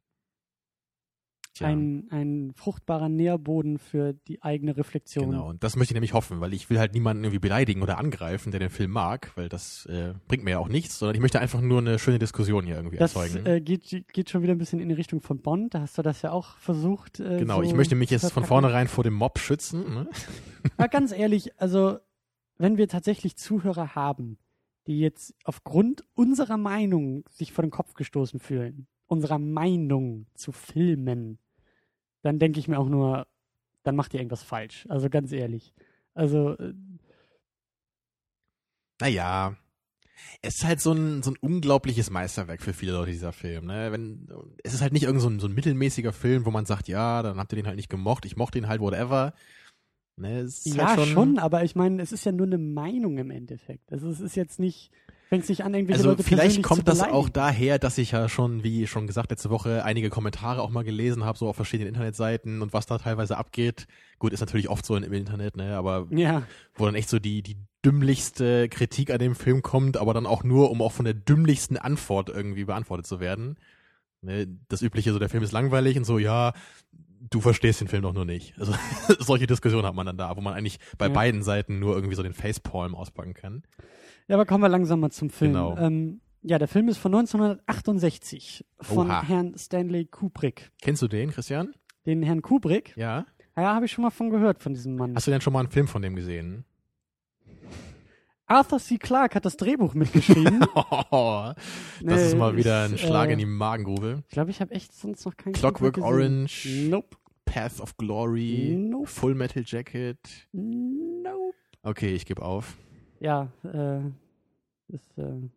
Tja. 1.54 1.66
ein, 1.66 2.06
ein 2.10 2.52
fruchtbarer 2.54 3.08
Nährboden 3.10 3.78
für 3.78 4.14
die 4.14 4.42
eigene 4.42 4.76
Reflexion. 4.76 5.30
Genau, 5.30 5.50
und 5.50 5.62
das 5.62 5.76
möchte 5.76 5.92
ich 5.92 5.94
nämlich 5.94 6.14
hoffen, 6.14 6.40
weil 6.40 6.54
ich 6.54 6.70
will 6.70 6.78
halt 6.78 6.94
niemanden 6.94 7.24
irgendwie 7.24 7.40
beleidigen 7.40 7.82
oder 7.82 7.98
angreifen, 7.98 8.52
der 8.52 8.60
den 8.60 8.70
Film 8.70 8.90
mag, 8.90 9.32
weil 9.36 9.48
das 9.50 9.84
äh, 9.86 10.14
bringt 10.28 10.44
mir 10.44 10.52
ja 10.52 10.58
auch 10.58 10.68
nichts, 10.68 10.98
sondern 10.98 11.14
ich 11.14 11.20
möchte 11.20 11.40
einfach 11.40 11.60
nur 11.60 11.78
eine 11.78 11.98
schöne 11.98 12.18
Diskussion 12.18 12.64
hier 12.64 12.76
irgendwie 12.76 12.96
Das 12.96 13.14
erzeugen. 13.14 13.44
äh, 13.44 13.60
geht, 13.60 14.04
geht 14.12 14.30
schon 14.30 14.42
wieder 14.42 14.54
ein 14.54 14.58
bisschen 14.58 14.80
in 14.80 14.88
die 14.88 14.94
Richtung 14.94 15.20
von 15.20 15.40
Bond. 15.42 15.74
Da 15.74 15.80
hast 15.82 15.98
du 15.98 16.02
das 16.02 16.22
ja 16.22 16.32
auch 16.32 16.56
versucht. 16.56 17.20
Äh, 17.20 17.38
genau, 17.38 17.56
so 17.56 17.62
ich 17.62 17.74
möchte 17.74 17.96
mich 17.96 18.08
jetzt 18.10 18.32
von 18.32 18.44
vornherein 18.44 18.88
vor 18.88 19.04
dem 19.04 19.14
Mob 19.14 19.38
schützen. 19.38 19.92
Ne? 19.92 20.08
Aber 20.78 20.88
ganz 20.88 21.12
ehrlich, 21.12 21.58
also 21.60 21.98
wenn 22.56 22.78
wir 22.78 22.88
tatsächlich 22.88 23.36
Zuhörer 23.36 23.94
haben, 23.94 24.38
die 24.86 24.98
jetzt 25.00 25.34
aufgrund 25.44 26.04
unserer 26.14 26.56
Meinung 26.56 27.24
sich 27.30 27.52
vor 27.52 27.62
den 27.62 27.70
Kopf 27.70 27.94
gestoßen 27.94 28.40
fühlen, 28.40 28.86
unserer 29.12 29.38
Meinung 29.38 30.26
zu 30.34 30.52
Filmen, 30.52 31.38
dann 32.22 32.38
denke 32.38 32.58
ich 32.58 32.66
mir 32.66 32.78
auch 32.78 32.88
nur, 32.88 33.26
dann 33.82 33.94
macht 33.94 34.14
ihr 34.14 34.20
irgendwas 34.20 34.42
falsch. 34.42 34.86
Also 34.88 35.10
ganz 35.10 35.32
ehrlich. 35.32 35.74
Also 36.14 36.56
äh, 36.58 36.72
Naja, 39.00 39.56
es 40.40 40.56
ist 40.56 40.64
halt 40.64 40.80
so 40.80 40.92
ein, 40.92 41.22
so 41.22 41.32
ein 41.32 41.36
unglaubliches 41.40 42.10
Meisterwerk 42.10 42.62
für 42.62 42.72
viele 42.72 42.92
Leute, 42.92 43.10
dieser 43.10 43.32
Film. 43.32 43.66
Ne? 43.66 43.92
Wenn, 43.92 44.28
es 44.62 44.72
ist 44.72 44.80
halt 44.80 44.92
nicht 44.92 45.02
irgend 45.04 45.20
so 45.20 45.28
ein, 45.28 45.40
so 45.40 45.46
ein 45.46 45.54
mittelmäßiger 45.54 46.12
Film, 46.12 46.46
wo 46.46 46.50
man 46.50 46.64
sagt, 46.64 46.88
ja, 46.88 47.22
dann 47.22 47.38
habt 47.38 47.52
ihr 47.52 47.56
den 47.56 47.66
halt 47.66 47.76
nicht 47.76 47.90
gemocht, 47.90 48.24
ich 48.24 48.36
mochte 48.36 48.58
ihn 48.58 48.68
halt, 48.68 48.80
whatever. 48.80 49.34
Ne? 50.16 50.40
Ist 50.40 50.66
ja 50.66 50.96
halt 50.96 51.08
schon, 51.08 51.38
aber 51.38 51.64
ich 51.64 51.74
meine, 51.74 52.00
es 52.02 52.12
ist 52.12 52.24
ja 52.24 52.32
nur 52.32 52.46
eine 52.46 52.58
Meinung 52.58 53.18
im 53.18 53.30
Endeffekt. 53.30 53.92
Also 53.92 54.08
es 54.08 54.20
ist 54.20 54.36
jetzt 54.36 54.58
nicht, 54.58 54.90
fängt 55.32 55.46
sich 55.46 55.64
an, 55.64 55.72
irgendwelche 55.72 56.00
Also 56.00 56.10
Leute 56.10 56.24
vielleicht 56.24 56.62
kommt 56.62 56.86
das 56.86 57.00
auch 57.00 57.30
daher, 57.30 57.78
dass 57.78 57.96
ich 57.96 58.10
ja 58.10 58.28
schon, 58.28 58.62
wie 58.64 58.86
schon 58.86 59.06
gesagt, 59.06 59.30
letzte 59.30 59.48
Woche 59.48 59.82
einige 59.82 60.10
Kommentare 60.10 60.60
auch 60.60 60.68
mal 60.68 60.84
gelesen 60.84 61.24
habe, 61.24 61.38
so 61.38 61.48
auf 61.48 61.56
verschiedenen 61.56 61.88
Internetseiten 61.88 62.60
und 62.60 62.74
was 62.74 62.84
da 62.84 62.98
teilweise 62.98 63.38
abgeht. 63.38 63.86
Gut, 64.18 64.34
ist 64.34 64.40
natürlich 64.40 64.68
oft 64.68 64.84
so 64.84 64.94
im 64.94 65.10
Internet, 65.10 65.56
ne, 65.56 65.74
aber 65.74 66.06
Ja, 66.10 66.42
wo 66.74 66.84
dann 66.84 66.94
echt 66.94 67.08
so 67.08 67.18
die, 67.18 67.40
die 67.42 67.56
dümmlichste 67.82 68.68
Kritik 68.68 69.10
an 69.10 69.20
dem 69.20 69.34
Film 69.34 69.62
kommt, 69.62 69.96
aber 69.96 70.12
dann 70.12 70.26
auch 70.26 70.44
nur, 70.44 70.70
um 70.70 70.82
auch 70.82 70.92
von 70.92 71.06
der 71.06 71.14
dümmlichsten 71.14 71.78
Antwort 71.78 72.28
irgendwie 72.28 72.64
beantwortet 72.66 73.06
zu 73.06 73.18
werden. 73.18 73.56
Ne, 74.20 74.46
das 74.68 74.82
übliche, 74.82 75.14
so 75.14 75.18
der 75.18 75.30
Film 75.30 75.42
ist 75.42 75.52
langweilig 75.52 75.96
und 75.96 76.04
so, 76.04 76.18
ja, 76.18 76.52
du 77.30 77.40
verstehst 77.40 77.80
den 77.80 77.88
Film 77.88 78.02
doch 78.02 78.12
nur 78.12 78.26
nicht. 78.26 78.52
Also 78.58 78.74
solche 79.18 79.46
Diskussionen 79.46 79.86
hat 79.86 79.94
man 79.94 80.04
dann 80.04 80.18
da, 80.18 80.36
wo 80.36 80.42
man 80.42 80.52
eigentlich 80.52 80.78
bei 80.98 81.06
Ja. 81.06 81.12
beiden 81.14 81.42
Seiten 81.42 81.78
nur 81.78 81.94
irgendwie 81.94 82.16
so 82.16 82.22
den 82.22 82.34
Facepalm 82.34 82.94
auspacken 82.94 83.32
kann. 83.32 83.62
Ja, 84.28 84.36
aber 84.36 84.46
kommen 84.46 84.62
wir 84.62 84.68
langsam 84.68 85.00
mal 85.00 85.10
zum 85.10 85.30
Film. 85.30 85.52
Genau. 85.52 85.76
Ähm, 85.76 86.20
ja, 86.42 86.58
der 86.58 86.68
Film 86.68 86.88
ist 86.88 86.98
von 86.98 87.14
1968 87.14 88.64
von 88.80 89.08
Oha. 89.08 89.22
Herrn 89.22 89.54
Stanley 89.56 90.06
Kubrick. 90.06 90.70
Kennst 90.80 91.02
du 91.02 91.08
den, 91.08 91.30
Christian? 91.30 91.74
Den 92.06 92.22
Herrn 92.22 92.42
Kubrick, 92.42 92.96
Ja. 92.96 93.26
ja, 93.56 93.74
habe 93.74 93.84
ich 93.86 93.92
schon 93.92 94.02
mal 94.02 94.10
von 94.10 94.30
gehört, 94.30 94.60
von 94.60 94.74
diesem 94.74 94.96
Mann. 94.96 95.14
Hast 95.14 95.26
du 95.26 95.30
denn 95.30 95.40
schon 95.40 95.52
mal 95.52 95.60
einen 95.60 95.70
Film 95.70 95.86
von 95.86 96.02
dem 96.02 96.16
gesehen? 96.16 96.64
Arthur 98.46 98.80
C. 98.80 98.98
Clarke 98.98 99.36
hat 99.36 99.44
das 99.44 99.56
Drehbuch 99.56 99.94
mitgeschrieben. 99.94 100.60
das 101.10 101.56
Nee, 102.02 102.14
ist 102.26 102.36
mal 102.36 102.56
wieder 102.56 102.84
ein 102.84 102.94
ich, 102.94 103.00
Schlag 103.00 103.30
äh, 103.30 103.32
in 103.34 103.38
die 103.38 103.46
Magengrube. 103.46 104.24
Ich 104.28 104.32
glaube, 104.34 104.50
ich 104.50 104.60
habe 104.60 104.74
echt 104.74 104.92
sonst 104.92 105.24
noch 105.24 105.36
keinen 105.36 105.52
Clockwork. 105.54 105.98
Orange, 105.98 106.88
Nope. 106.90 107.16
Path 107.44 107.80
of 107.80 107.96
Glory, 107.96 108.74
Nope. 108.76 109.06
Full 109.06 109.34
Metal 109.34 109.62
Jacket. 109.64 110.18
Nope. 110.52 111.54
Okay, 111.82 112.14
ich 112.14 112.26
gebe 112.26 112.42
auf. 112.42 112.76
Ja, 113.22 113.52
äh, 113.62 114.00
das 114.88 115.00
äh, 115.16 115.48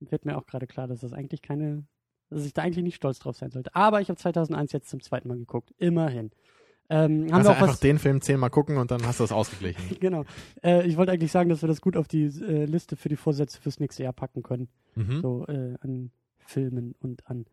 wird 0.00 0.24
mir 0.24 0.36
auch 0.36 0.46
gerade 0.46 0.66
klar, 0.66 0.88
dass 0.88 1.00
das 1.00 1.12
eigentlich 1.12 1.40
keine, 1.40 1.84
dass 2.30 2.44
ich 2.44 2.52
da 2.52 2.62
eigentlich 2.62 2.82
nicht 2.82 2.96
stolz 2.96 3.20
drauf 3.20 3.36
sein 3.36 3.52
sollte. 3.52 3.74
Aber 3.76 4.00
ich 4.00 4.08
habe 4.08 4.18
2001 4.18 4.72
jetzt 4.72 4.90
zum 4.90 5.00
zweiten 5.00 5.28
Mal 5.28 5.38
geguckt. 5.38 5.72
Immerhin. 5.78 6.32
Ähm, 6.88 6.98
haben 6.98 7.28
Kannst 7.28 7.30
wir 7.30 7.42
du 7.42 7.48
auch 7.50 7.54
einfach 7.54 7.68
was, 7.68 7.80
den 7.80 8.00
Film 8.00 8.20
zehnmal 8.20 8.50
gucken 8.50 8.76
und 8.76 8.90
dann 8.90 9.06
hast 9.06 9.20
du 9.20 9.24
das 9.24 9.30
ausgeglichen. 9.30 9.96
genau. 10.00 10.24
Äh, 10.64 10.84
ich 10.88 10.96
wollte 10.96 11.12
eigentlich 11.12 11.30
sagen, 11.30 11.48
dass 11.48 11.62
wir 11.62 11.68
das 11.68 11.80
gut 11.80 11.96
auf 11.96 12.08
die 12.08 12.24
äh, 12.24 12.64
Liste 12.64 12.96
für 12.96 13.08
die 13.08 13.16
Vorsätze 13.16 13.60
fürs 13.60 13.78
nächste 13.78 14.02
Jahr 14.02 14.12
packen 14.12 14.42
können. 14.42 14.68
Mhm. 14.96 15.20
So 15.20 15.46
äh, 15.46 15.76
an 15.80 16.10
Filmen 16.38 16.96
und 16.98 17.24
an 17.28 17.46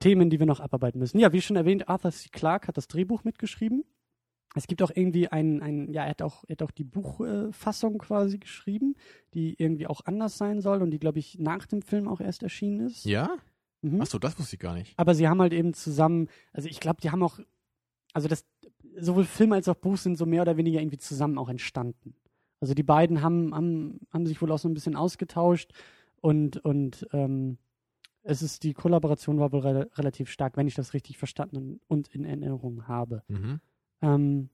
Themen, 0.00 0.28
die 0.28 0.38
wir 0.38 0.46
noch 0.46 0.60
abarbeiten 0.60 0.98
müssen. 0.98 1.18
Ja, 1.18 1.32
wie 1.32 1.40
schon 1.40 1.56
erwähnt, 1.56 1.88
Arthur 1.88 2.10
C. 2.12 2.28
Clarke 2.30 2.68
hat 2.68 2.76
das 2.76 2.88
Drehbuch 2.88 3.24
mitgeschrieben. 3.24 3.84
Es 4.54 4.66
gibt 4.66 4.82
auch 4.82 4.90
irgendwie 4.94 5.28
ein, 5.28 5.62
ein 5.62 5.92
ja, 5.92 6.04
er 6.04 6.10
hat 6.10 6.22
auch, 6.22 6.44
er 6.44 6.52
hat 6.52 6.62
auch 6.62 6.70
die 6.70 6.84
Buchfassung 6.84 7.98
quasi 7.98 8.38
geschrieben, 8.38 8.96
die 9.34 9.54
irgendwie 9.58 9.86
auch 9.86 10.02
anders 10.04 10.36
sein 10.36 10.60
soll 10.60 10.82
und 10.82 10.90
die, 10.90 10.98
glaube 10.98 11.18
ich, 11.18 11.38
nach 11.38 11.66
dem 11.66 11.82
Film 11.82 12.06
auch 12.06 12.20
erst 12.20 12.42
erschienen 12.42 12.80
ist. 12.80 13.04
Ja? 13.04 13.30
Mhm. 13.80 14.00
Achso, 14.00 14.18
das 14.18 14.38
wusste 14.38 14.56
ich 14.56 14.60
gar 14.60 14.74
nicht. 14.74 14.92
Aber 14.98 15.14
sie 15.14 15.26
haben 15.26 15.40
halt 15.40 15.52
eben 15.52 15.72
zusammen, 15.74 16.28
also 16.52 16.68
ich 16.68 16.80
glaube, 16.80 17.00
die 17.00 17.10
haben 17.10 17.22
auch, 17.22 17.40
also 18.12 18.28
das, 18.28 18.44
sowohl 18.98 19.24
Film 19.24 19.52
als 19.52 19.68
auch 19.68 19.74
Buch 19.74 19.96
sind 19.96 20.16
so 20.16 20.26
mehr 20.26 20.42
oder 20.42 20.56
weniger 20.56 20.80
irgendwie 20.80 20.98
zusammen 20.98 21.38
auch 21.38 21.48
entstanden. 21.48 22.14
Also 22.60 22.74
die 22.74 22.82
beiden 22.82 23.22
haben, 23.22 23.54
haben, 23.54 24.00
haben 24.12 24.26
sich 24.26 24.40
wohl 24.42 24.52
auch 24.52 24.58
so 24.58 24.68
ein 24.68 24.74
bisschen 24.74 24.96
ausgetauscht 24.96 25.72
Und, 26.22 26.58
und 26.58 27.06
ähm, 27.12 27.58
es 28.22 28.42
ist, 28.42 28.62
die 28.62 28.72
Kollaboration 28.72 29.38
war 29.40 29.52
wohl 29.52 29.60
re 29.60 29.90
relativ 29.96 30.30
stark, 30.30 30.56
wenn 30.56 30.68
ich 30.68 30.76
das 30.76 30.94
richtig 30.94 31.18
verstanden 31.18 31.80
und 31.88 32.08
in 32.14 32.24
Erinnerung 32.24 32.86
habe. 32.86 33.24
Mhm. 33.28 33.60
Ähm, 34.02 34.48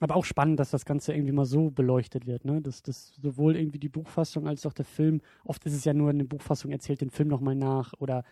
aber 0.00 0.14
auch 0.14 0.24
spannend, 0.24 0.60
dass 0.60 0.70
das 0.70 0.84
Ganze 0.84 1.12
irgendwie 1.12 1.32
mal 1.32 1.44
so 1.44 1.70
beleuchtet 1.70 2.26
wird, 2.26 2.44
ne? 2.44 2.62
Dass 2.62 2.82
das 2.82 3.14
sowohl 3.20 3.56
irgendwie 3.56 3.80
die 3.80 3.88
Buchfassung 3.88 4.46
als 4.46 4.64
auch 4.64 4.72
der 4.72 4.84
Film, 4.84 5.20
oft 5.44 5.66
ist 5.66 5.74
es 5.74 5.84
ja 5.84 5.92
nur 5.92 6.10
eine 6.10 6.24
Buchfassung, 6.24 6.70
erzählt 6.70 7.00
den 7.00 7.10
Film 7.10 7.28
nochmal 7.28 7.56
nach 7.56 7.92
oder 7.98 8.22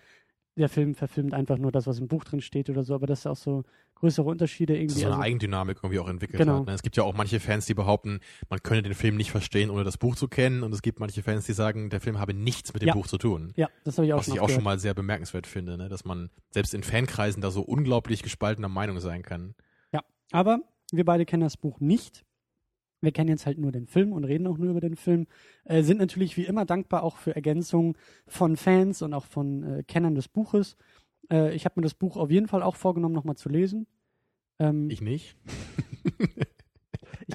der 0.59 0.69
Film 0.71 0.95
verfilmt 0.95 1.35
einfach 1.35 1.59
nur 1.59 1.71
das, 1.73 1.87
was 1.87 1.99
im 1.99 2.09
Buch 2.09 2.25
drin 2.25 2.41
steht 2.41 2.71
oder 2.71 2.83
so, 2.83 2.95
aber 2.95 3.07
dass 3.07 3.23
da 3.25 3.31
auch 3.33 3.37
so 3.37 3.65
größere 3.97 4.27
Unterschiede 4.27 4.75
irgendwie. 4.75 4.95
ist 4.95 5.01
so 5.01 5.07
eine 5.07 5.17
also- 5.17 5.25
Eigendynamik 5.25 5.79
irgendwie 5.83 5.99
auch 5.99 6.09
entwickelt 6.09 6.39
Genau. 6.39 6.61
hat. 6.61 6.67
Ne? 6.67 6.73
Es 6.73 6.83
gibt 6.83 6.97
ja 6.97 7.03
auch 7.03 7.15
manche 7.15 7.41
Fans, 7.41 7.67
die 7.67 7.75
behaupten, 7.75 8.21
man 8.49 8.63
könne 8.63 8.83
den 8.83 8.95
Film 8.95 9.17
nicht 9.17 9.31
verstehen, 9.33 9.69
ohne 9.69 9.85
das 9.85 9.99
Buch 9.99 10.17
zu 10.17 10.29
kennen. 10.29 10.63
Und 10.63 10.73
es 10.73 10.81
gibt 10.81 10.99
manche 11.01 11.23
Fans, 11.23 11.45
die 11.47 11.53
sagen, 11.53 11.91
der 11.91 12.01
Film 12.01 12.19
habe 12.19 12.33
nichts 12.33 12.73
mit 12.73 12.81
dem 12.83 12.89
Ja. 12.89 12.95
Buch 12.95 13.07
zu 13.07 13.19
tun. 13.19 13.53
ja, 13.57 13.69
das 13.85 13.99
habe 13.99 14.07
ich 14.07 14.15
auch 14.15 14.19
Was 14.19 14.27
schon 14.27 14.35
ich 14.35 14.41
auch 14.41 14.45
schon 14.49 14.59
gehört. 14.59 14.65
mal 14.65 14.79
sehr 14.79 14.95
bemerkenswert 14.95 15.47
finde, 15.47 15.77
ne? 15.77 15.89
dass 15.91 16.05
man 16.07 16.31
selbst 16.53 16.73
in 16.75 16.83
Fankreisen 16.85 17.43
da 17.43 17.51
so 17.51 17.61
unglaublich 17.63 18.23
gespaltener 18.23 18.69
Meinung 18.71 18.99
sein 19.01 19.23
kann. 19.23 19.55
Aber 20.33 20.61
wir 20.93 21.05
beide 21.05 21.25
kennen 21.27 21.43
das 21.43 21.57
Buch 21.57 21.81
nicht. 21.81 22.25
Wir 23.01 23.13
kennen 23.13 23.29
jetzt 23.29 23.47
halt 23.47 23.59
nur 23.59 23.73
den 23.73 23.87
Film 23.87 24.13
und 24.13 24.25
reden 24.25 24.47
auch 24.47 24.57
nur 24.59 24.71
über 24.71 24.81
den 24.81 24.97
Film. 24.97 25.27
Äh, 25.65 25.83
sind 25.83 25.99
natürlich 25.99 26.37
wie 26.37 26.45
immer 26.47 26.65
dankbar 26.65 27.03
auch 27.03 27.17
für 27.19 27.35
Ergänzungen 27.37 27.95
von 28.27 28.57
Fans 28.57 29.03
und 29.03 29.13
auch 29.15 29.27
von 29.27 29.63
äh, 29.63 29.83
Kennern 29.85 30.15
des 30.15 30.29
Buches. 30.29 30.77
Äh, 31.31 31.55
ich 31.55 31.65
habe 31.65 31.75
mir 31.81 31.83
das 31.83 31.95
Buch 31.95 32.17
auf 32.17 32.31
jeden 32.31 32.49
Fall 32.49 32.63
auch 32.63 32.75
vorgenommen, 32.77 33.15
nochmal 33.15 33.37
zu 33.37 33.49
lesen. 33.49 33.87
Ähm, 34.59 34.89
ich, 34.91 35.01
Ich 35.03 35.07
nicht. 35.07 35.37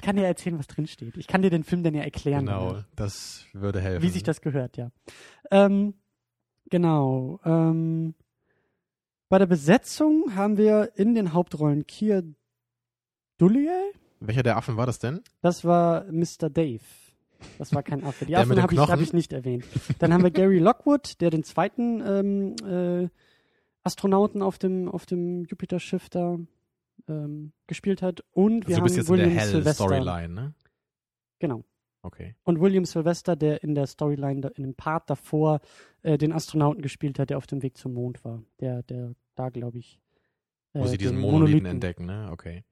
kann 0.02 0.16
dir 0.16 0.24
erzählen, 0.26 0.58
was 0.58 0.66
drin 0.66 0.86
steht. 0.86 1.16
Ich 1.16 1.26
kann 1.26 1.42
dir 1.42 1.50
den 1.50 1.64
Film 1.64 1.82
dann 1.82 1.94
ja 1.94 2.02
erklären, 2.02 2.46
Genau, 2.46 2.78
das 2.96 3.46
würde 3.52 3.80
helfen. 3.80 4.02
wie 4.02 4.08
sich 4.08 4.22
das 4.22 4.40
gehört, 4.40 4.76
ja. 4.76 4.90
Ähm, 5.50 5.94
genau. 6.70 7.38
Ähm, 7.44 8.14
bei 9.28 9.38
der 9.38 9.46
Besetzung 9.46 10.34
haben 10.34 10.56
wir 10.56 10.92
in 10.96 11.14
den 11.14 11.32
Hauptrollen 11.32 11.86
Keir 11.86 12.24
Dullea. 13.42 13.90
Welcher 14.20 14.44
der 14.44 14.56
Affen 14.56 14.76
war 14.76 14.86
das 14.86 15.00
denn? 15.00 15.20
Das 15.40 15.64
war 15.64 16.04
Mr. 16.04 16.48
Dave. 16.48 16.84
Das 17.58 17.74
war 17.74 17.82
kein 17.82 18.04
Affe. 18.04 18.24
Die 18.24 18.36
Affen 18.36 18.62
habe 18.62 18.72
ich, 18.72 18.78
hab 18.78 19.00
ich 19.00 19.12
nicht 19.12 19.32
erwähnt. 19.32 19.64
Dann 19.98 20.14
haben 20.14 20.22
wir 20.22 20.30
Gary 20.30 20.60
Lockwood, 20.60 21.20
der 21.20 21.30
den 21.30 21.42
zweiten 21.42 22.00
ähm, 22.06 22.54
äh, 22.64 23.08
Astronauten 23.82 24.42
auf 24.42 24.58
dem, 24.58 24.88
auf 24.88 25.06
dem 25.06 25.44
Jupiter-Schiff 25.46 26.08
da 26.08 26.38
ähm, 27.08 27.52
gespielt 27.66 28.00
hat. 28.00 28.22
Und 28.30 28.68
wir 28.68 28.76
Also 28.76 28.80
du 28.80 28.82
bist 28.84 28.94
haben 28.94 29.00
jetzt 29.00 29.10
in 29.10 29.16
der 29.16 29.26
William 29.26 29.44
Sylvester. 29.44 29.90
Hell-Storyline, 29.90 30.34
ne? 30.34 30.54
Genau. 31.40 31.64
Okay. 32.02 32.36
Und 32.44 32.60
William 32.60 32.84
Sylvester, 32.84 33.34
der 33.34 33.64
in 33.64 33.74
der 33.74 33.88
Storyline, 33.88 34.52
in 34.54 34.62
dem 34.62 34.74
Part 34.76 35.10
davor, 35.10 35.60
äh, 36.02 36.16
den 36.16 36.32
Astronauten 36.32 36.80
gespielt 36.80 37.18
hat, 37.18 37.30
der 37.30 37.38
auf 37.38 37.48
dem 37.48 37.60
Weg 37.64 37.76
zum 37.76 37.92
Mond 37.92 38.24
war. 38.24 38.40
Der, 38.60 38.84
der 38.84 39.16
da, 39.34 39.48
glaube 39.48 39.78
ich. 39.78 39.98
Wo 40.74 40.84
äh, 40.84 40.86
sie 40.86 40.96
diesen 40.96 41.16
den 41.16 41.22
Monolithen 41.22 41.66
entdecken, 41.66 42.06
ne? 42.06 42.28
Okay. 42.30 42.62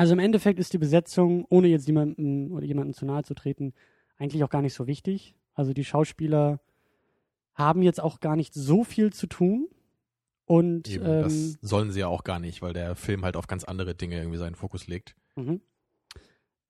Also 0.00 0.14
im 0.14 0.18
Endeffekt 0.18 0.58
ist 0.58 0.72
die 0.72 0.78
Besetzung, 0.78 1.44
ohne 1.50 1.68
jetzt 1.68 1.86
jemanden 1.86 2.52
oder 2.52 2.64
jemanden 2.64 2.94
zu 2.94 3.04
nahe 3.04 3.22
zu 3.22 3.34
treten, 3.34 3.74
eigentlich 4.16 4.42
auch 4.42 4.48
gar 4.48 4.62
nicht 4.62 4.72
so 4.72 4.86
wichtig. 4.86 5.34
Also 5.52 5.74
die 5.74 5.84
Schauspieler 5.84 6.58
haben 7.52 7.82
jetzt 7.82 8.00
auch 8.00 8.20
gar 8.20 8.34
nicht 8.34 8.54
so 8.54 8.82
viel 8.82 9.12
zu 9.12 9.26
tun. 9.26 9.68
Und 10.46 10.88
Eben, 10.88 11.04
ähm, 11.04 11.22
das 11.24 11.58
sollen 11.60 11.92
sie 11.92 12.00
ja 12.00 12.06
auch 12.06 12.24
gar 12.24 12.38
nicht, 12.38 12.62
weil 12.62 12.72
der 12.72 12.96
Film 12.96 13.26
halt 13.26 13.36
auf 13.36 13.46
ganz 13.46 13.62
andere 13.64 13.94
Dinge 13.94 14.16
irgendwie 14.16 14.38
seinen 14.38 14.54
Fokus 14.54 14.86
legt. 14.86 15.16
mhm. 15.36 15.60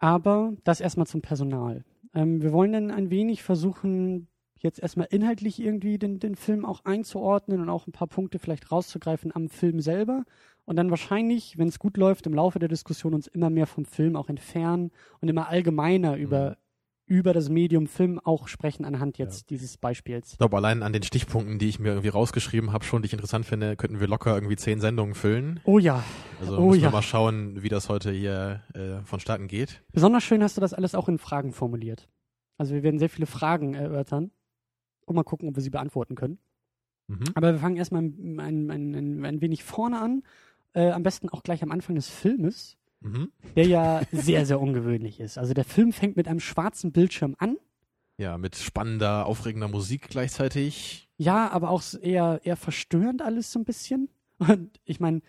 aber 0.01 0.53
das 0.65 0.81
erstmal 0.81 1.07
zum 1.07 1.23
Personal. 1.23 1.85
Ähm, 2.13 2.43
wir 2.43 2.53
wollen 2.53 2.73
dann 2.73 2.91
ein 2.91 3.11
wenig 3.11 3.45
versuchen, 3.45 4.27
jetzt 4.63 4.81
erstmal 4.81 5.09
inhaltlich 5.11 5.61
irgendwie 5.61 5.99
den, 5.99 6.19
den 6.19 6.37
Film 6.37 6.65
auch 6.65 6.85
einzuordnen 6.85 7.61
und 7.61 7.69
auch 7.69 7.87
ein 7.87 7.93
paar 7.93 8.09
Punkte 8.09 8.39
vielleicht 8.39 8.71
rauszugreifen 8.71 9.35
am 9.35 9.49
Film 9.49 9.81
selber. 9.81 10.25
Und 10.65 10.77
dann 10.77 10.91
wahrscheinlich, 10.91 11.59
wenn 11.59 11.69
es 11.69 11.79
gut 11.79 11.97
läuft, 11.97 12.27
im 12.27 12.35
Laufe 12.35 12.59
der 12.59 12.69
Diskussion 12.69 13.15
uns 13.15 13.27
immer 13.27 13.51
mehr 13.51 13.67
vom 13.67 13.85
Film 13.85 14.17
auch 14.17 14.29
entfernen 14.29 14.93
und 15.21 15.29
immer 15.29 15.49
allgemeiner 15.49 16.17
über, 16.17 16.59
über 17.07 17.33
das 17.33 17.49
Medium 17.49 17.89
Film 17.89 18.21
auch 18.21 18.47
sprechen 18.47 18.85
anhand 18.85 19.19
jetzt 19.19 19.51
dieses 19.51 19.79
Beispiels. 19.79 20.33
Ich 20.33 20.39
glaube, 20.39 20.57
allein 20.57 20.85
an 20.85 20.93
den 20.93 21.03
Stichpunkten, 21.03 21.59
die 21.59 21.69
ich 21.69 21.81
mir 21.81 21.89
irgendwie 21.89 22.09
rausgeschrieben 22.09 22.73
habe, 22.73 22.85
schon, 22.85 23.03
die 23.03 23.07
ich 23.07 23.13
interessant 23.13 23.47
finde, 23.47 23.75
könnten 23.75 23.99
wir 23.99 24.07
locker 24.07 24.35
irgendwie 24.35 24.57
zehn 24.57 24.81
Sendungen 24.81 25.15
füllen. 25.15 25.59
Oh 25.65 25.79
ja, 25.79 26.05
Also 26.41 26.59
Oh 26.59 26.69
müssen 26.69 26.83
ja. 26.83 26.89
wir 26.89 26.93
mal 26.93 27.03
schauen, 27.03 27.63
wie 27.63 27.69
das 27.69 27.89
heute 27.89 28.13
hier 28.13 28.63
äh, 28.75 29.05
vonstatten 29.05 29.49
geht. 29.49 29.83
besonders 29.93 30.23
schön 30.23 30.43
hast 30.43 30.57
du 30.57 30.61
das 30.61 30.73
alles 30.75 30.95
auch 30.95 31.09
in 31.09 31.19
Fragen 31.19 31.53
formuliert. 31.53 32.09
Also 32.59 32.75
wir 32.75 32.83
werden 32.83 32.99
sehr 33.01 33.09
viele 33.09 33.27
Fragen 33.27 33.75
erörtern 33.75 34.31
und 35.11 35.17
mal 35.17 35.25
gucken, 35.25 35.49
ob 35.49 35.57
wir 35.57 35.63
sie 35.63 35.71
beantworten 35.71 36.15
können. 36.15 36.39
Mhm. 37.09 37.25
Aber 37.35 37.53
wir 37.53 37.59
fangen 37.59 37.77
erstmal 37.77 38.03
ein, 38.03 38.41
ein, 38.41 38.71
ein, 38.71 39.25
ein, 39.25 39.41
wenig 39.41 39.65
vorne 39.65 40.01
an. 40.01 40.23
Äh, 40.73 40.91
am 40.91 41.03
besten 41.03 41.29
auch 41.29 41.43
gleich 41.43 41.63
am 41.63 41.73
Anfang 41.73 41.97
des 41.97 42.09
Filmes, 42.09 42.77
Mhm. 43.03 43.33
der 43.57 43.67
ja 43.67 44.03
sehr, 44.13 44.45
sehr 44.45 44.61
ungewöhnlich 44.61 45.21
ist. 45.21 45.39
Also 45.39 45.55
der 45.55 45.65
Film 45.65 45.93
fängt 45.93 46.17
mit 46.17 46.29
einem 46.29 46.41
schwarzen 46.41 46.93
Bildschirm 46.93 47.35
an. 47.39 47.57
Ja, 48.19 48.37
mit 48.37 48.57
spannender, 48.57 49.25
aufregender 49.25 49.69
Musik 49.69 50.09
gleichzeitig. 50.11 51.09
Ja, 51.17 51.51
aber 51.51 51.71
auch 51.71 51.83
eher, 52.03 52.41
eher 52.45 52.57
verstörend 52.57 53.23
alles 53.23 53.51
so 53.51 53.59
ein 53.59 53.65
bisschen. 53.65 54.11
Und 54.39 54.81
ich 54.85 55.01
meine, 55.01 55.23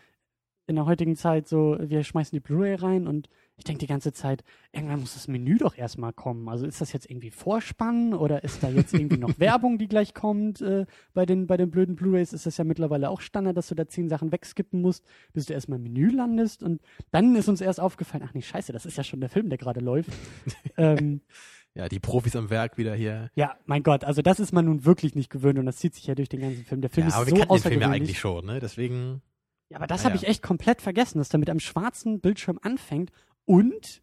in 0.67 0.75
der 0.75 0.85
heutigen 0.85 1.15
Zeit 1.15 1.47
so, 1.47 1.77
wir 1.79 2.03
schmeißen 2.03 2.35
die 2.35 2.41
Blu-ray 2.41 2.75
rein 2.75 3.07
und 3.07 3.29
ich 3.61 3.65
denke 3.65 3.81
die 3.81 3.87
ganze 3.87 4.11
Zeit, 4.11 4.43
irgendwann 4.71 5.01
muss 5.01 5.13
das 5.13 5.27
Menü 5.27 5.55
doch 5.59 5.77
erstmal 5.77 6.13
kommen. 6.13 6.49
Also 6.49 6.65
ist 6.65 6.81
das 6.81 6.91
jetzt 6.93 7.07
irgendwie 7.11 7.29
Vorspann 7.29 8.15
oder 8.15 8.43
ist 8.43 8.63
da 8.63 8.69
jetzt 8.69 8.91
irgendwie 8.95 9.17
noch 9.19 9.29
Werbung, 9.39 9.77
die 9.77 9.87
gleich 9.87 10.15
kommt? 10.15 10.61
Äh, 10.61 10.87
bei, 11.13 11.27
den, 11.27 11.45
bei 11.45 11.57
den 11.57 11.69
blöden 11.69 11.95
Blu-rays 11.95 12.33
ist 12.33 12.47
das 12.47 12.57
ja 12.57 12.63
mittlerweile 12.63 13.11
auch 13.11 13.21
Standard, 13.21 13.55
dass 13.55 13.67
du 13.67 13.75
da 13.75 13.87
zehn 13.87 14.09
Sachen 14.09 14.31
wegskippen 14.31 14.81
musst, 14.81 15.05
bis 15.31 15.45
du 15.45 15.53
erstmal 15.53 15.77
im 15.77 15.83
Menü 15.83 16.09
landest. 16.09 16.63
Und 16.63 16.81
dann 17.11 17.35
ist 17.35 17.47
uns 17.49 17.61
erst 17.61 17.79
aufgefallen, 17.79 18.23
ach 18.27 18.33
nee, 18.33 18.41
scheiße, 18.41 18.73
das 18.73 18.87
ist 18.87 18.97
ja 18.97 19.03
schon 19.03 19.19
der 19.19 19.29
Film, 19.29 19.49
der 19.49 19.59
gerade 19.59 19.79
läuft. 19.79 20.09
ähm, 20.77 21.21
Ja, 21.75 21.87
die 21.87 21.99
Profis 21.99 22.35
am 22.35 22.49
Werk 22.49 22.79
wieder 22.79 22.95
hier. 22.95 23.29
ja, 23.35 23.55
mein 23.65 23.83
Gott, 23.83 24.03
also 24.03 24.21
das 24.23 24.39
ist 24.39 24.51
man 24.53 24.65
nun 24.65 24.85
wirklich 24.85 25.13
nicht 25.13 25.29
gewöhnt 25.29 25.59
und 25.59 25.67
das 25.67 25.77
zieht 25.77 25.93
sich 25.93 26.07
ja 26.07 26.15
durch 26.15 26.29
den 26.29 26.41
ganzen 26.41 26.65
Film. 26.65 26.81
Der 26.81 26.89
Film 26.89 27.07
ja, 27.07 27.13
aber 27.13 27.23
ist 27.27 27.31
wir 27.31 27.37
so 27.37 27.45
kannten 27.47 27.53
den 27.63 27.69
Film 27.71 27.81
ja 27.81 27.89
eigentlich 27.91 28.19
schon, 28.19 28.45
ne? 28.45 28.59
Deswegen, 28.59 29.21
Ja, 29.69 29.77
aber 29.77 29.87
das 29.87 30.01
Ah, 30.01 30.05
habe 30.09 30.15
ja. 30.15 30.23
ich 30.23 30.27
echt 30.27 30.43
komplett 30.43 30.81
vergessen, 30.81 31.19
dass 31.19 31.29
der 31.29 31.39
mit 31.39 31.49
einem 31.49 31.61
schwarzen 31.61 32.19
Bildschirm 32.19 32.59
anfängt. 32.61 33.11
Und, 33.45 34.01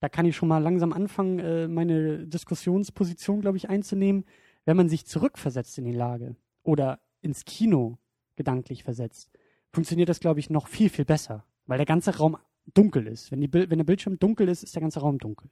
da 0.00 0.08
kann 0.08 0.26
ich 0.26 0.36
schon 0.36 0.48
mal 0.48 0.58
langsam 0.58 0.92
anfangen, 0.92 1.38
äh, 1.38 1.68
meine 1.68 2.26
Diskussionsposition, 2.26 3.40
glaube 3.40 3.56
ich, 3.56 3.68
einzunehmen, 3.68 4.24
wenn 4.64 4.76
man 4.76 4.88
sich 4.88 5.06
zurückversetzt 5.06 5.78
in 5.78 5.84
die 5.84 5.92
Lage 5.92 6.36
oder 6.62 7.00
ins 7.22 7.44
Kino 7.44 7.98
gedanklich 8.36 8.84
versetzt, 8.84 9.30
funktioniert 9.72 10.08
das, 10.08 10.20
glaube 10.20 10.40
ich, 10.40 10.50
noch 10.50 10.68
viel, 10.68 10.88
viel 10.88 11.04
besser, 11.04 11.44
weil 11.66 11.78
der 11.78 11.86
ganze 11.86 12.16
Raum 12.16 12.36
dunkel 12.74 13.06
ist. 13.06 13.30
Wenn, 13.30 13.40
wenn 13.52 13.78
der 13.78 13.84
Bildschirm 13.84 14.18
dunkel 14.18 14.48
ist, 14.48 14.62
ist 14.62 14.74
der 14.74 14.82
ganze 14.82 15.00
Raum 15.00 15.18
dunkel 15.18 15.50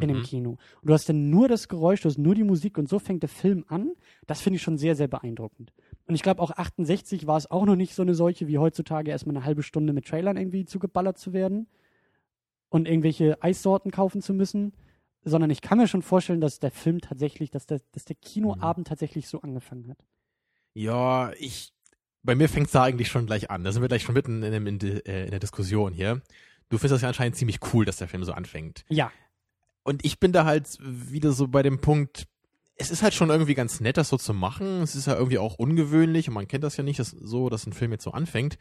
in 0.00 0.08
dem 0.08 0.18
mhm. 0.18 0.22
Kino. 0.22 0.50
Und 0.50 0.88
du 0.88 0.94
hast 0.94 1.08
dann 1.08 1.28
nur 1.28 1.48
das 1.48 1.68
Geräusch, 1.68 2.00
du 2.00 2.08
hast 2.08 2.18
nur 2.18 2.34
die 2.34 2.44
Musik 2.44 2.78
und 2.78 2.88
so 2.88 2.98
fängt 2.98 3.22
der 3.22 3.28
Film 3.28 3.64
an. 3.68 3.92
Das 4.26 4.40
finde 4.40 4.56
ich 4.56 4.62
schon 4.62 4.78
sehr, 4.78 4.96
sehr 4.96 5.08
beeindruckend. 5.08 5.72
Und 6.06 6.14
ich 6.14 6.22
glaube 6.22 6.40
auch 6.40 6.50
68 6.50 7.26
war 7.26 7.36
es 7.36 7.50
auch 7.50 7.66
noch 7.66 7.76
nicht 7.76 7.94
so 7.94 8.02
eine 8.02 8.14
solche 8.14 8.48
wie 8.48 8.58
heutzutage 8.58 9.10
erstmal 9.10 9.36
eine 9.36 9.44
halbe 9.44 9.62
Stunde 9.62 9.92
mit 9.92 10.06
Trailern 10.06 10.36
irgendwie 10.36 10.64
zugeballert 10.64 11.18
zu 11.18 11.32
werden 11.32 11.66
und 12.72 12.88
irgendwelche 12.88 13.42
Eissorten 13.42 13.90
kaufen 13.90 14.22
zu 14.22 14.32
müssen, 14.32 14.72
sondern 15.24 15.50
ich 15.50 15.60
kann 15.60 15.76
mir 15.76 15.86
schon 15.86 16.00
vorstellen, 16.02 16.40
dass 16.40 16.58
der 16.58 16.70
Film 16.70 17.02
tatsächlich, 17.02 17.50
dass 17.50 17.66
der, 17.66 17.80
dass 17.92 18.06
der 18.06 18.16
Kinoabend 18.16 18.88
tatsächlich 18.88 19.28
so 19.28 19.42
angefangen 19.42 19.90
hat. 19.90 19.98
Ja, 20.74 21.32
ich. 21.38 21.74
Bei 22.22 22.34
mir 22.34 22.48
fängt's 22.48 22.72
da 22.72 22.84
eigentlich 22.84 23.08
schon 23.08 23.26
gleich 23.26 23.50
an. 23.50 23.64
Da 23.64 23.72
sind 23.72 23.82
wir 23.82 23.88
gleich 23.88 24.02
schon 24.02 24.14
mitten 24.14 24.42
in, 24.42 24.52
dem, 24.52 24.66
in, 24.66 24.78
de, 24.78 25.02
äh, 25.06 25.24
in 25.24 25.30
der 25.30 25.40
Diskussion 25.40 25.92
hier. 25.92 26.22
Du 26.70 26.78
findest 26.78 26.94
das 26.94 27.02
ja 27.02 27.08
anscheinend 27.08 27.36
ziemlich 27.36 27.58
cool, 27.74 27.84
dass 27.84 27.96
der 27.98 28.08
Film 28.08 28.24
so 28.24 28.32
anfängt. 28.32 28.84
Ja, 28.88 29.12
Und 29.82 30.04
ich 30.04 30.18
bin 30.20 30.32
da 30.32 30.44
halt 30.44 30.78
wieder 30.80 31.32
so 31.32 31.48
bei 31.48 31.62
dem 31.62 31.80
Punkt, 31.80 32.26
es 32.76 32.90
ist 32.90 33.02
halt 33.02 33.12
schon 33.12 33.28
irgendwie 33.28 33.54
ganz 33.54 33.80
nett, 33.80 33.96
das 33.96 34.08
so 34.08 34.16
zu 34.16 34.32
machen. 34.32 34.80
Es 34.82 34.94
ist 34.94 35.06
ja 35.06 35.14
irgendwie 35.16 35.38
auch 35.38 35.56
ungewöhnlich 35.56 36.28
und 36.28 36.34
man 36.34 36.48
kennt 36.48 36.64
das 36.64 36.76
ja 36.76 36.84
nicht, 36.84 37.00
dass 37.00 37.10
so, 37.10 37.50
dass 37.50 37.66
ein 37.66 37.72
Film 37.72 37.92
jetzt 37.92 38.04
so 38.04 38.12
anfängt. 38.12 38.56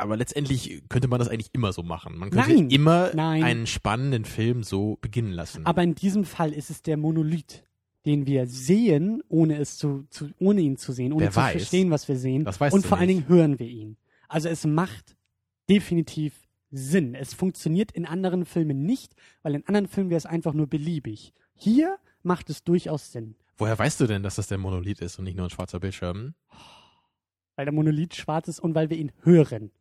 Aber 0.00 0.16
letztendlich 0.16 0.82
könnte 0.88 1.08
man 1.08 1.18
das 1.18 1.28
eigentlich 1.28 1.50
immer 1.52 1.72
so 1.72 1.82
machen. 1.82 2.16
Man 2.18 2.30
könnte 2.30 2.50
Nein, 2.54 2.70
immer 2.70 3.10
nein. 3.14 3.42
einen 3.42 3.66
spannenden 3.66 4.24
Film 4.24 4.62
so 4.62 4.96
beginnen 5.00 5.32
lassen. 5.32 5.66
aber 5.66 5.82
in 5.82 5.94
diesem 5.96 6.24
Fall 6.24 6.52
ist 6.52 6.70
es 6.70 6.82
der 6.82 6.96
Monolith, 6.96 7.64
den 8.06 8.24
wir 8.26 8.46
sehen, 8.46 9.22
ohne 9.28 9.56
es 9.58 9.76
zu, 9.76 10.06
zu 10.10 10.30
ohne 10.38 10.60
ihn 10.60 10.76
zu 10.76 10.92
sehen, 10.92 11.12
ohne 11.12 11.24
Wer 11.24 11.30
zu 11.32 11.36
weiß. 11.40 11.52
verstehen, 11.52 11.90
was 11.90 12.06
wir 12.06 12.16
sehen. 12.16 12.44
Das 12.44 12.60
weißt 12.60 12.72
Und 12.74 12.86
vor 12.86 12.98
allen. 12.98 13.08
Dingen 13.08 13.28
hören 13.28 13.58
wir 13.58 13.66
ihn. 13.66 13.96
Also 14.28 14.48
es 14.48 14.64
macht 14.64 15.16
definitiv 15.68 16.32
Sinn. 16.70 17.14
Es 17.14 17.34
funktioniert 17.34 17.90
in 17.92 18.06
anderen 18.06 18.44
Filmen 18.44 18.84
nicht, 18.84 19.14
weil 19.42 19.54
in 19.54 19.66
anderen 19.66 19.88
Filmen 19.88 20.10
wäre 20.10 20.18
es 20.18 20.26
einfach 20.26 20.52
nur 20.54 20.66
beliebig. 20.68 21.32
Hier 21.54 21.96
macht 22.22 22.50
es 22.50 22.62
durchaus 22.62 23.10
Sinn, 23.12 23.34
Woher 23.56 23.76
weißt 23.76 24.00
du 24.00 24.06
denn, 24.06 24.22
dass 24.22 24.36
das 24.36 24.46
der 24.46 24.58
Monolith 24.58 25.00
ist 25.00 25.18
und 25.18 25.24
nicht 25.24 25.36
nur 25.36 25.46
ein 25.46 25.50
schwarzer 25.50 25.80
Bildschirm? 25.80 26.34
weil 27.56 27.64
der 27.64 27.74
Monolith 27.74 28.14
schwarz 28.14 28.46
ist 28.46 28.60
und 28.60 28.76
weil 28.76 28.88
wir 28.90 28.96
ihn 28.96 29.10
hören. 29.22 29.72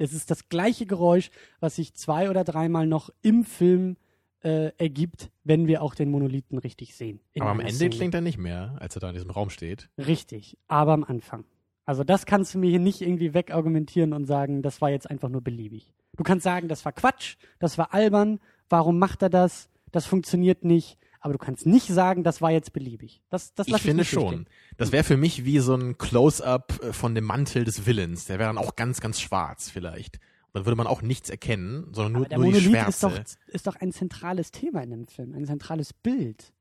Es 0.00 0.14
ist 0.14 0.30
das 0.30 0.48
gleiche 0.48 0.86
Geräusch, 0.86 1.30
was 1.60 1.76
ich 1.76 1.92
zwei 1.94 2.30
oder 2.30 2.42
dreimal 2.42 2.86
noch 2.86 3.10
im 3.20 3.44
Film 3.44 3.98
äh, 4.42 4.72
ergibt, 4.78 5.30
wenn 5.44 5.66
wir 5.66 5.82
auch 5.82 5.94
den 5.94 6.10
Monolithen 6.10 6.56
richtig 6.56 6.96
sehen. 6.96 7.20
Aber 7.38 7.50
am 7.50 7.60
Ende 7.60 7.74
Szene. 7.74 7.90
klingt 7.90 8.14
er 8.14 8.22
nicht 8.22 8.38
mehr, 8.38 8.78
als 8.80 8.96
er 8.96 9.00
da 9.00 9.08
in 9.08 9.14
diesem 9.14 9.30
Raum 9.30 9.50
steht. 9.50 9.90
Richtig, 9.98 10.56
aber 10.68 10.94
am 10.94 11.04
Anfang. 11.04 11.44
Also 11.84 12.02
das 12.02 12.24
kannst 12.24 12.54
du 12.54 12.58
mir 12.58 12.70
hier 12.70 12.78
nicht 12.78 13.02
irgendwie 13.02 13.34
wegargumentieren 13.34 14.14
und 14.14 14.24
sagen, 14.24 14.62
das 14.62 14.80
war 14.80 14.88
jetzt 14.88 15.10
einfach 15.10 15.28
nur 15.28 15.42
beliebig. 15.42 15.92
Du 16.16 16.22
kannst 16.22 16.44
sagen, 16.44 16.68
das 16.68 16.82
war 16.86 16.92
Quatsch, 16.92 17.36
das 17.58 17.76
war 17.76 17.92
albern, 17.92 18.40
warum 18.70 18.98
macht 18.98 19.20
er 19.20 19.28
das, 19.28 19.68
das 19.92 20.06
funktioniert 20.06 20.64
nicht, 20.64 20.96
aber 21.20 21.34
du 21.34 21.38
kannst 21.38 21.66
nicht 21.66 21.86
sagen, 21.88 22.24
das 22.24 22.40
war 22.40 22.50
jetzt 22.50 22.72
beliebig. 22.72 23.22
Das, 23.30 23.54
das 23.54 23.68
Ich 23.68 23.76
finde 23.78 24.02
nicht 24.02 24.10
schon. 24.10 24.46
Das 24.76 24.90
wäre 24.92 25.04
für 25.04 25.16
mich 25.16 25.44
wie 25.44 25.58
so 25.58 25.74
ein 25.74 25.98
Close-up 25.98 26.80
äh, 26.82 26.92
von 26.92 27.14
dem 27.14 27.24
Mantel 27.24 27.64
des 27.64 27.86
Willens. 27.86 28.24
Der 28.24 28.38
wäre 28.38 28.48
dann 28.48 28.58
auch 28.58 28.74
ganz, 28.76 29.00
ganz 29.00 29.20
schwarz 29.20 29.70
vielleicht. 29.70 30.16
Und 30.46 30.54
dann 30.60 30.66
würde 30.66 30.76
man 30.76 30.86
auch 30.86 31.02
nichts 31.02 31.30
erkennen, 31.30 31.88
sondern 31.92 32.12
nur, 32.12 32.20
Aber 32.22 32.28
der 32.30 32.38
nur 32.38 32.46
die 32.52 32.52
Monolith 32.66 32.88
ist 32.88 33.00
Schwärze. 33.00 33.36
doch, 33.46 33.54
ist 33.54 33.66
doch 33.66 33.76
ein 33.76 33.92
zentrales 33.92 34.50
Thema 34.50 34.82
in 34.82 34.90
dem 34.90 35.06
Film, 35.06 35.34
ein 35.34 35.44
zentrales 35.46 35.92
Bild. 35.92 36.52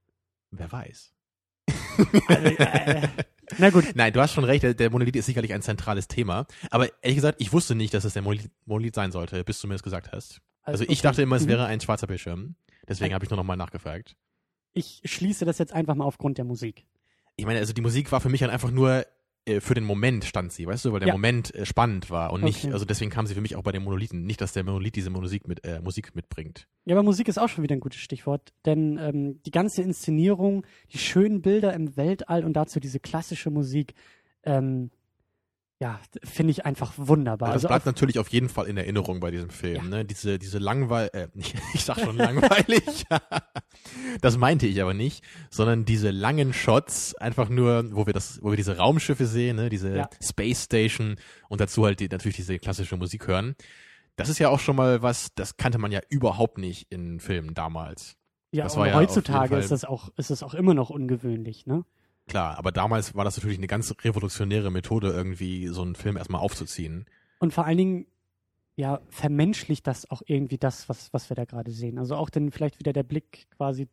Wer 0.51 0.72
weiß. 0.72 1.13
Also, 2.28 2.48
äh, 2.48 3.08
na 3.58 3.70
gut, 3.72 3.86
Nein, 3.96 4.13
du 4.13 4.22
hast 4.22 4.34
schon 4.34 4.44
recht, 4.44 4.63
der, 4.63 4.74
der 4.74 4.89
Monolith 4.92 5.16
ist 5.16 5.25
sicherlich 5.25 5.54
ein 5.54 5.62
zentrales 5.62 6.08
Thema. 6.08 6.46
Aber 6.70 6.88
ehrlich 7.01 7.16
gesagt, 7.18 7.42
ich 7.42 7.51
wusste 7.51 7.75
nicht, 7.75 7.94
dass 7.94 8.04
es 8.04 8.13
der 8.13 8.22
Monolith, 8.22 8.50
Monolith 8.66 8.96
sein 8.96 9.12
sollte, 9.12 9.44
bis 9.44 9.60
du 9.62 9.68
mir 9.68 9.74
das 9.74 9.84
gesagt 9.84 10.12
hast. 10.12 10.42
Also 10.63 10.84
ich 10.84 10.89
okay. 10.92 11.01
dachte 11.01 11.22
immer, 11.24 11.36
es 11.38 11.46
Mhm. 11.46 11.50
wäre 11.50 11.66
ein 11.66 11.82
schwarzer 11.82 12.08
Bildschirm. 12.08 12.56
Deswegen 12.88 13.13
habe 13.13 13.24
ich 13.25 13.30
nur 13.32 13.38
nochmal 13.38 13.58
nachgefragt. 13.58 14.16
Ich 14.73 15.01
schließe 15.05 15.45
das 15.45 15.57
jetzt 15.57 15.73
einfach 15.73 15.95
mal 15.95 16.05
aufgrund 16.05 16.38
der 16.38 16.45
Musik. 16.45 16.85
Ich 17.35 17.45
meine, 17.45 17.59
also 17.59 17.73
die 17.73 17.81
Musik 17.81 18.11
war 18.11 18.21
für 18.21 18.29
mich 18.29 18.41
dann 18.41 18.49
einfach 18.49 18.71
nur 18.71 19.05
äh, 19.45 19.61
für 19.61 19.73
den 19.73 19.83
Moment 19.85 20.25
stand 20.25 20.51
sie, 20.51 20.67
weißt 20.67 20.85
du, 20.85 20.91
weil 20.93 20.99
der 20.99 21.07
Ja. 21.09 21.13
Moment 21.13 21.53
äh, 21.55 21.65
spannend 21.65 22.09
war 22.09 22.31
und 22.33 22.43
nicht, 22.43 22.65
Okay. 22.65 22.73
also 22.73 22.85
deswegen 22.85 23.09
kam 23.09 23.25
sie 23.25 23.33
für 23.33 23.41
mich 23.41 23.55
auch 23.55 23.63
bei 23.63 23.71
den 23.71 23.83
Monolithen. 23.83 24.25
Nicht, 24.25 24.41
dass 24.41 24.51
der 24.53 24.63
Monolith 24.63 24.95
diese 24.95 25.09
Musik, 25.09 25.47
mit, 25.47 25.63
äh, 25.65 25.79
Musik 25.81 26.13
mitbringt. 26.15 26.67
Ja, 26.85 26.95
aber 26.95 27.03
Musik 27.03 27.27
ist 27.29 27.38
auch 27.39 27.47
schon 27.49 27.63
wieder 27.63 27.75
ein 27.75 27.79
gutes 27.79 27.99
Stichwort, 28.01 28.53
denn 28.65 28.97
ähm, 29.01 29.41
die 29.43 29.51
ganze 29.51 29.81
Inszenierung, 29.81 30.65
die 30.91 30.97
schönen 30.97 31.41
Bilder 31.41 31.73
im 31.73 31.95
Weltall 31.95 32.43
und 32.43 32.53
dazu 32.53 32.79
diese 32.79 32.99
klassische 32.99 33.49
Musik, 33.49 33.93
ähm, 34.43 34.91
ja, 35.81 35.98
finde 36.25 36.51
ich 36.51 36.65
einfach 36.65 36.93
wunderbar. 36.98 37.50
Also 37.50 37.53
das 37.53 37.63
Also 37.63 37.67
bleibt 37.69 37.86
natürlich 37.86 38.19
auf 38.19 38.27
jeden 38.27 38.50
Fall 38.50 38.67
in 38.67 38.75
Erinnerung 38.75 39.21
bei 39.21 39.31
diesem 39.31 39.50
Film. 39.50 39.75
Ja. 39.75 39.83
Ne? 39.83 40.05
Diese, 40.05 40.38
diese 40.38 40.57
langweil, 40.59 41.09
äh, 41.13 41.27
ich 41.74 41.86
sag 41.86 42.00
schon 42.00 42.17
langweilig. 42.17 43.05
das 44.21 44.38
meinte 44.38 44.67
ich 44.67 44.81
aber 44.81 44.93
nicht, 44.93 45.24
sondern 45.50 45.86
diese 45.86 46.12
langen 46.12 46.51
Shots, 46.51 47.15
einfach 47.15 47.48
nur, 47.48 47.95
wo 47.95 48.05
wir 48.05 48.13
das, 48.13 48.39
wo 48.43 48.50
wir 48.50 48.57
diese 48.57 48.75
Raumschiffe 48.77 49.25
sehen, 49.25 49.55
ne? 49.55 49.69
diese 49.69 49.95
Ja. 49.95 50.09
Space 50.21 50.65
Station 50.65 51.15
und 51.48 51.62
dazu 51.62 51.86
halt 51.86 52.01
die, 52.01 52.09
natürlich 52.09 52.36
diese 52.36 52.59
klassische 52.59 52.98
Musik 52.98 53.27
hören. 53.27 53.55
Das 54.17 54.27
ist 54.27 54.39
ja 54.39 54.50
auch 54.50 54.59
schon 54.59 54.75
mal 54.75 55.01
was, 55.01 55.33
das 55.36 55.55
kannte 55.55 55.77
man 55.77 55.93
ja 55.93 56.01
überhaupt 56.09 56.57
nicht 56.57 56.91
in 56.91 57.21
Filmen 57.21 57.53
damals. 57.53 58.17
ja, 58.51 58.65
das 58.65 58.75
und 58.75 58.86
ja 58.86 58.95
heutzutage 58.95 59.55
ist 59.55 59.71
das 59.71 59.86
auch, 59.86 60.09
ist 60.17 60.29
das 60.29 60.43
auch 60.43 60.53
immer 60.53 60.74
noch 60.74 60.89
ungewöhnlich, 60.89 61.65
ne? 61.65 61.86
Klar, 62.29 62.57
aber 62.59 62.71
damals 62.71 63.15
war 63.15 63.25
das 63.25 63.38
natürlich 63.38 63.57
eine 63.57 63.67
ganz 63.67 63.93
revolutionäre 64.03 64.71
Methode, 64.71 65.09
irgendwie 65.09 65.67
so 65.67 65.81
einen 65.81 65.95
Film 65.95 66.15
erstmal 66.15 66.41
aufzuziehen. 66.41 67.05
Und 67.39 67.53
vor 67.53 67.65
allen 67.65 67.77
Dingen, 67.77 68.05
ja, 68.75 69.01
vermenschlicht 69.09 69.88
das 69.88 70.09
auch 70.09 70.21
irgendwie 70.25 70.57
das, 70.57 70.88
was, 70.88 71.12
was 71.12 71.29
wir 71.29 71.36
da 71.36 71.45
gerade 71.45 71.71
sehen. 71.71 71.98
Also 71.98 72.15
auch 72.15 72.29
dann 72.29 72.51
vielleicht 72.51 72.79
wieder 72.79 72.93
der 72.93 73.03
Blick 73.03 73.48
quasi 73.57 73.88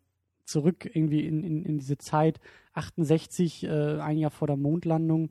zurück 0.44 0.88
irgendwie 0.92 1.26
in, 1.26 1.42
in, 1.42 1.64
in 1.64 1.78
diese 1.78 1.98
Zeit, 1.98 2.38
68, 2.74 3.64
äh, 3.64 4.00
ein 4.00 4.18
Jahr 4.18 4.30
vor 4.30 4.46
der 4.46 4.56
Mondlandung. 4.56 5.30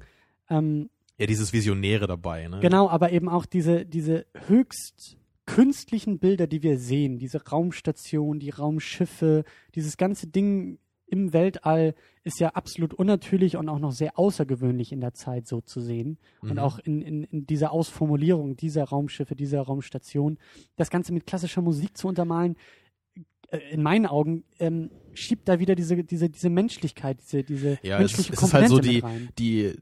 Ähm, 0.50 0.90
Ja, 1.18 1.28
dieses 1.28 1.54
Visionäre 1.54 2.08
dabei, 2.08 2.48
ne? 2.48 2.60
Genau, 2.60 2.90
aber 2.90 3.12
eben 3.12 3.30
auch 3.30 3.46
diese, 3.46 3.86
diese 3.86 4.26
höchst 4.48 5.18
künstlichen 5.46 6.18
Bilder, 6.18 6.48
die 6.48 6.64
wir 6.64 6.80
sehen, 6.80 7.20
diese 7.20 7.46
Raumstation, 7.46 8.40
die 8.40 8.50
Raumschiffe, 8.50 9.44
dieses 9.76 9.96
ganze 9.96 10.28
Ding 10.28 10.80
im 11.06 11.34
Weltall 11.34 11.94
ist 12.26 12.40
ja 12.40 12.50
absolut 12.50 12.94
unnatürlich 12.94 13.56
und 13.56 13.70
auch 13.70 13.80
noch 13.80 13.92
sehr 13.92 14.18
außergewöhnlich 14.18 14.92
in 14.92 15.00
der 15.00 15.14
Zeit 15.14 15.48
so 15.48 15.62
zu 15.62 15.80
sehen. 15.80 16.18
Und 16.42 16.54
Mhm. 16.54 16.60
auch 16.60 16.80
in, 16.80 17.02
in, 17.02 17.24
in 17.24 17.46
dieser 17.46 17.72
Ausformulierung 17.72 18.58
dieser 18.58 18.84
Raumschiffe, 18.84 19.36
dieser 19.36 19.62
Raumstation, 19.62 20.38
das 20.76 20.90
Ganze 20.90 21.14
mit 21.14 21.28
klassischer 21.28 21.62
Musik 21.62 21.96
zu 21.96 22.08
untermalen, 22.08 22.58
äh, 23.52 23.60
in 23.72 23.84
meinen 23.84 24.08
Augen 24.08 24.44
ähm, 24.60 24.90
schiebt 25.14 25.48
da 25.48 25.60
wieder 25.60 25.76
diese, 25.76 26.04
diese, 26.04 26.30
diese 26.30 26.50
Menschlichkeit, 26.50 27.20
diese, 27.22 27.44
diese 27.44 27.80
Ja, 27.84 28.00
es 28.00 28.00
menschliche 28.00 28.34
es 28.34 28.42
ist 28.42 28.54
halt 28.54 28.70
Komponente 28.70 29.02
so 29.04 29.12
die, 29.38 29.74
die, 29.74 29.78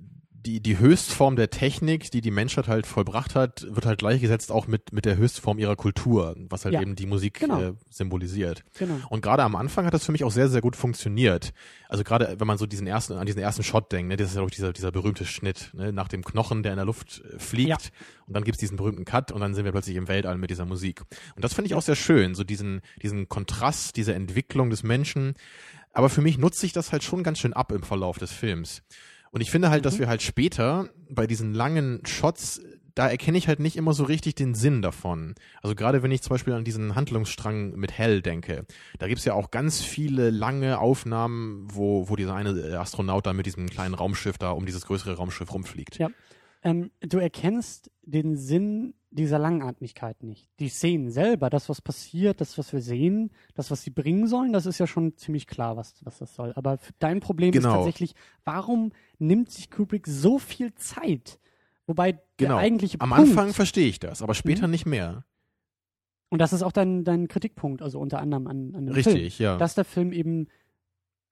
die, 0.46 0.60
die 0.60 0.78
Höchstform 0.78 1.36
der 1.36 1.50
Technik, 1.50 2.12
die 2.12 2.22
die 2.22 2.32
Menschheit 2.32 2.68
halt 2.68 2.86
vollbracht 2.86 3.34
hat, 3.34 3.66
wird 3.70 3.86
halt 3.86 4.00
gleichgesetzt 4.00 4.52
auch 4.52 4.68
mit, 4.68 4.92
mit 4.92 5.06
der 5.06 5.16
Höchstform 5.16 5.58
ihrer 5.58 5.76
Kultur, 5.76 6.36
was 6.50 6.66
halt 6.66 6.74
Ja, 6.74 6.82
eben 6.82 6.96
die 6.96 7.06
Musik 7.06 7.40
genau. 7.40 7.62
äh, 7.62 7.74
symbolisiert. 7.90 8.64
Genau. 8.78 8.96
Und 9.10 9.22
gerade 9.22 9.44
am 9.44 9.56
Anfang 9.56 9.86
hat 9.86 9.94
das 9.94 10.06
für 10.06 10.12
mich 10.12 10.24
auch 10.24 10.32
sehr, 10.32 10.50
sehr 10.50 10.62
gut 10.62 10.76
funktioniert. 10.76 11.54
Also 11.88 12.04
gerade 12.04 12.36
wenn 12.40 12.48
man 12.48 12.58
so 12.58 12.66
diesen 12.66 12.88
ersten, 12.88 13.14
an 13.14 13.26
diesen 13.26 13.42
ersten 13.42 13.64
Shot 13.64 13.92
denkt, 13.92 14.10
ne, 14.10 14.18
das 14.18 14.30
ist 14.30 14.36
ja 14.36 14.42
auch 14.42 14.50
dieser, 14.52 14.74
dieser 14.74 14.92
berühmte 14.92 15.26
Schnitt, 15.26 15.72
ne, 15.74 15.94
nach 15.94 16.10
dem 16.10 16.24
Knochen, 16.24 16.62
der 16.62 16.74
in 16.74 16.78
der 16.78 16.86
Luft 16.86 17.22
äh, 17.22 17.40
fliegt. 17.40 17.70
Ja. 17.70 17.78
Und 18.28 18.36
dann 18.36 18.44
gibt's 18.44 18.60
diesen 18.60 18.78
berühmten 18.78 19.06
Cut 19.06 19.32
und 19.32 19.40
dann 19.40 19.54
sind 19.54 19.66
wir 19.66 19.72
plötzlich 19.72 19.96
im 19.96 20.08
Weltall 20.08 20.38
mit 20.38 20.50
dieser 20.50 20.66
Musik. 20.66 21.02
Und 21.36 21.44
das 21.44 21.54
finde 21.54 21.68
ich 21.68 21.76
auch 21.76 21.82
sehr 21.82 21.96
schön, 21.96 22.36
so 22.36 22.44
diesen, 22.44 22.82
diesen 23.02 23.30
Kontrast, 23.30 23.96
diese 23.96 24.14
Entwicklung 24.14 24.70
des 24.70 24.84
Menschen. 24.84 25.36
Aber 25.94 26.10
für 26.10 26.22
mich 26.22 26.38
nutzt 26.38 26.60
sich 26.60 26.74
das 26.74 26.92
halt 26.92 27.04
schon 27.04 27.24
ganz 27.24 27.40
schön 27.40 27.54
ab 27.54 27.72
im 27.72 27.84
Verlauf 27.84 28.18
des 28.18 28.32
Films. 28.32 28.82
Und 29.34 29.42
ich 29.42 29.52
finde 29.52 29.70
halt, 29.70 29.86
dass 29.86 29.96
Mhm. 29.96 30.00
wir 30.00 30.08
halt 30.08 30.22
später 30.22 30.90
bei 31.10 31.28
diesen 31.28 31.54
langen 31.54 32.00
Shots, 32.06 32.62
da 32.96 33.10
erkenne 33.10 33.38
ich 33.40 33.48
halt 33.48 33.60
nicht 33.60 33.76
immer 33.76 33.94
so 33.94 34.04
richtig 34.04 34.36
den 34.36 34.54
Sinn 34.54 34.84
davon. 34.84 35.34
Also 35.64 35.74
gerade 35.76 36.04
wenn 36.04 36.12
ich 36.12 36.22
zum 36.22 36.30
Beispiel 36.30 36.54
an 36.54 36.64
diesen 36.64 36.94
Handlungsstrang 36.96 37.72
mit 37.72 37.92
Hell 37.92 38.22
denke, 38.22 38.66
da 39.00 39.08
gibt's 39.08 39.26
ja 39.26 39.34
auch 39.34 39.50
ganz 39.50 39.82
viele 39.82 40.30
lange 40.30 40.78
Aufnahmen, 40.80 41.68
wo, 41.74 42.08
wo 42.10 42.16
dieser 42.16 42.36
eine 42.36 42.80
Astronaut 42.80 43.26
da 43.26 43.34
mit 43.34 43.48
diesem 43.48 43.68
kleinen 43.70 43.96
Raumschiff 43.96 44.38
da 44.38 44.52
um 44.52 44.66
dieses 44.68 44.86
größere 44.86 45.16
Raumschiff 45.16 45.52
rumfliegt. 45.52 45.98
Ja. 45.98 46.10
Ähm, 46.66 46.92
du 47.02 47.18
erkennst 47.18 47.90
den 48.04 48.38
Sinn 48.38 48.94
dieser 49.12 49.38
Langatmigkeit 49.38 50.24
nicht. 50.24 50.48
Die 50.60 50.70
Szenen 50.70 51.12
selber, 51.12 51.50
das, 51.50 51.68
was 51.70 51.82
passiert, 51.82 52.42
das, 52.42 52.58
was 52.58 52.72
wir 52.74 52.82
sehen, 52.82 53.32
das, 53.54 53.70
was 53.70 53.84
sie 53.84 53.92
bringen 53.92 54.28
sollen, 54.28 54.54
das 54.54 54.66
ist 54.66 54.80
ja 54.80 54.88
schon 54.88 55.18
ziemlich 55.18 55.46
klar, 55.46 55.76
was, 55.78 55.96
was 56.04 56.18
das 56.20 56.34
soll. 56.34 56.54
Aber 56.56 56.78
dein 57.00 57.20
Problem 57.20 57.50
ist 57.54 57.62
Genau. 57.64 57.76
tatsächlich, 57.76 58.16
warum 58.46 58.92
nimmt 59.28 59.52
sich 59.52 59.70
Kubrick 59.72 60.06
so 60.08 60.38
viel 60.40 60.74
Zeit? 60.76 61.40
Wobei 61.88 62.14
Genau. 62.38 62.56
der 62.56 62.58
eigentliche 62.58 63.00
Am 63.02 63.10
Punkt, 63.10 63.30
Anfang 63.32 63.54
verstehe 63.54 63.88
ich 63.88 64.00
das, 64.00 64.22
aber 64.22 64.34
später 64.34 64.68
Mhm. 64.68 64.72
nicht 64.72 64.86
mehr. 64.86 65.26
und 66.30 66.40
das 66.40 66.52
ist 66.52 66.64
auch 66.64 66.72
dein, 66.72 67.04
dein 67.04 67.28
Kritikpunkt, 67.28 67.84
also 67.84 68.00
unter 68.00 68.20
anderem 68.20 68.48
an, 68.48 68.74
an 68.76 68.86
dem 68.88 68.96
Film, 68.96 69.16
Richtig, 69.16 69.38
ja. 69.38 69.56
dass 69.58 69.76
der 69.76 69.86
Film 69.86 70.12
eben 70.12 70.48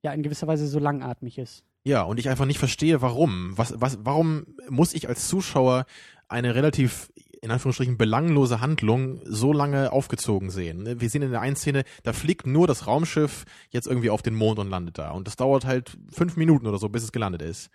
ja 0.04 0.12
in 0.14 0.22
gewisser 0.22 0.46
Weise 0.46 0.68
so 0.68 0.78
langatmig 0.78 1.40
ist. 1.40 1.64
Ja, 1.84 2.04
und 2.04 2.20
ich 2.20 2.30
einfach 2.30 2.46
nicht 2.46 2.60
verstehe, 2.60 3.02
warum. 3.02 3.58
Was, 3.58 3.74
was, 3.82 3.98
warum 4.04 4.46
muss 4.70 4.94
ich 4.94 5.10
als 5.10 5.28
Zuschauer 5.28 5.86
eine 6.28 6.54
relativ, 6.54 7.12
in 7.42 7.50
Anführungsstrichen, 7.52 7.98
belanglose 7.98 8.62
Handlung 8.62 9.20
so 9.26 9.52
lange 9.52 9.92
aufgezogen 9.92 10.50
sehen? 10.52 10.84
Ne, 10.84 11.02
Wir 11.02 11.10
sehen 11.10 11.24
in 11.24 11.32
der 11.32 11.42
einen 11.42 11.56
Szene, 11.56 11.84
da 12.04 12.14
fliegt 12.14 12.46
nur 12.46 12.68
das 12.68 12.86
Raumschiff 12.88 13.46
jetzt 13.72 13.88
irgendwie 13.88 14.10
auf 14.12 14.22
den 14.22 14.36
Mond 14.36 14.60
und 14.60 14.70
landet 14.70 14.98
da. 15.00 15.12
Und 15.12 15.26
das 15.28 15.36
dauert 15.36 15.66
halt 15.66 15.98
fünf 16.12 16.38
Minuten 16.38 16.68
oder 16.68 16.78
so, 16.78 16.88
bis 16.90 17.04
es 17.04 17.12
gelandet 17.12 17.42
ist. 17.42 17.70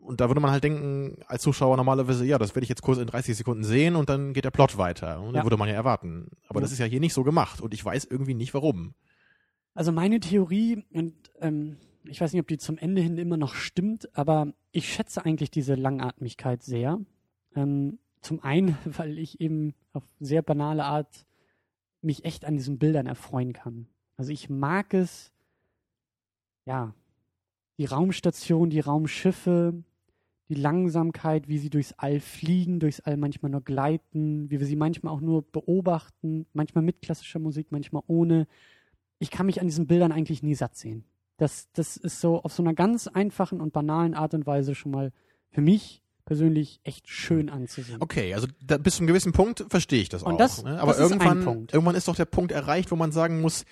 Und 0.00 0.20
da 0.20 0.28
würde 0.28 0.40
man 0.40 0.50
halt 0.50 0.64
denken, 0.64 1.18
als 1.28 1.42
Zuschauer 1.42 1.76
normalerweise, 1.76 2.24
ja, 2.26 2.36
das 2.36 2.56
werde 2.56 2.64
ich 2.64 2.68
jetzt 2.68 2.82
kurz 2.82 2.98
in 2.98 3.06
30 3.06 3.36
Sekunden 3.36 3.62
sehen 3.62 3.94
und 3.94 4.08
dann 4.08 4.32
geht 4.32 4.44
der 4.44 4.50
Plot 4.50 4.76
weiter. 4.76 5.20
Und 5.20 5.26
Ja. 5.26 5.32
dann 5.34 5.44
würde 5.44 5.56
man 5.56 5.68
ja 5.68 5.74
erwarten. 5.76 6.26
Aber 6.48 6.58
Ja. 6.58 6.62
das 6.62 6.72
ist 6.72 6.78
ja 6.80 6.86
hier 6.86 6.98
nicht 6.98 7.14
so 7.14 7.22
gemacht 7.22 7.60
und 7.60 7.72
ich 7.72 7.84
weiß 7.84 8.06
irgendwie 8.10 8.34
nicht 8.34 8.52
warum. 8.52 8.94
Also 9.74 9.92
meine 9.92 10.18
Theorie, 10.18 10.84
und 10.92 11.14
ähm, 11.40 11.76
ich 12.04 12.20
weiß 12.20 12.32
nicht, 12.32 12.40
ob 12.42 12.48
die 12.48 12.58
zum 12.58 12.78
Ende 12.78 13.00
hin 13.00 13.16
immer 13.16 13.36
noch 13.36 13.54
stimmt, 13.54 14.08
aber 14.18 14.48
ich 14.72 14.92
schätze 14.92 15.24
eigentlich 15.24 15.52
diese 15.52 15.76
Langatmigkeit 15.76 16.64
sehr. 16.64 16.98
Ähm, 17.54 17.98
zum 18.22 18.42
einen, 18.42 18.76
weil 18.84 19.18
ich 19.18 19.40
eben 19.40 19.74
auf 19.92 20.04
sehr 20.20 20.42
banale 20.42 20.84
Art 20.84 21.26
mich 22.00 22.24
echt 22.24 22.44
an 22.44 22.56
diesen 22.56 22.78
Bildern 22.78 23.06
erfreuen 23.06 23.52
kann. 23.52 23.86
Also 24.16 24.32
ich 24.32 24.50
mag 24.50 24.94
es, 24.94 25.32
ja, 26.64 26.94
die 27.78 27.84
Raumstation, 27.84 28.70
die 28.70 28.80
Raumschiffe, 28.80 29.74
die 30.48 30.54
Langsamkeit, 30.54 31.48
wie 31.48 31.58
sie 31.58 31.70
durchs 31.70 31.92
All 31.94 32.20
fliegen, 32.20 32.80
durchs 32.80 33.00
All 33.00 33.16
manchmal 33.16 33.50
nur 33.50 33.62
gleiten, 33.62 34.50
wie 34.50 34.60
wir 34.60 34.66
sie 34.66 34.76
manchmal 34.76 35.12
auch 35.12 35.20
nur 35.20 35.42
beobachten, 35.42 36.46
manchmal 36.52 36.84
mit 36.84 37.00
klassischer 37.00 37.38
Musik, 37.38 37.68
manchmal 37.70 38.02
ohne 38.06 38.46
ich 39.22 39.30
kann 39.30 39.46
mich 39.46 39.60
an 39.60 39.68
diesen 39.68 39.86
Bildern 39.86 40.10
eigentlich 40.10 40.42
nie 40.42 40.56
satt 40.56 40.76
sehen. 40.76 41.04
Das, 41.36 41.70
das 41.72 41.96
ist 41.96 42.20
so 42.20 42.42
auf 42.42 42.52
so 42.52 42.62
einer 42.62 42.74
ganz 42.74 43.06
einfachen 43.06 43.60
und 43.60 43.72
banalen 43.72 44.14
Art 44.14 44.34
und 44.34 44.46
Weise 44.46 44.74
schon 44.74 44.90
mal 44.90 45.12
für 45.50 45.60
mich 45.60 46.02
persönlich 46.24 46.80
echt 46.84 47.08
schön 47.08 47.48
anzusehen. 47.50 47.98
Okay, 48.00 48.34
also 48.34 48.46
da, 48.64 48.78
bis 48.78 48.96
zum 48.96 49.06
gewissen 49.06 49.32
Punkt 49.32 49.64
verstehe 49.68 50.00
ich 50.02 50.08
das 50.08 50.22
Und 50.22 50.34
auch. 50.34 50.38
das- 50.38 50.62
ne? 50.62 50.80
Aber 50.80 50.92
das 50.92 51.00
irgendwann, 51.00 51.66
irgendwann 51.72 51.94
ist 51.96 52.08
doch 52.08 52.16
der 52.16 52.24
Punkt 52.26 52.52
erreicht, 52.52 52.90
wo 52.90 52.96
man 52.96 53.12
sagen 53.12 53.40
muss, 53.40 53.64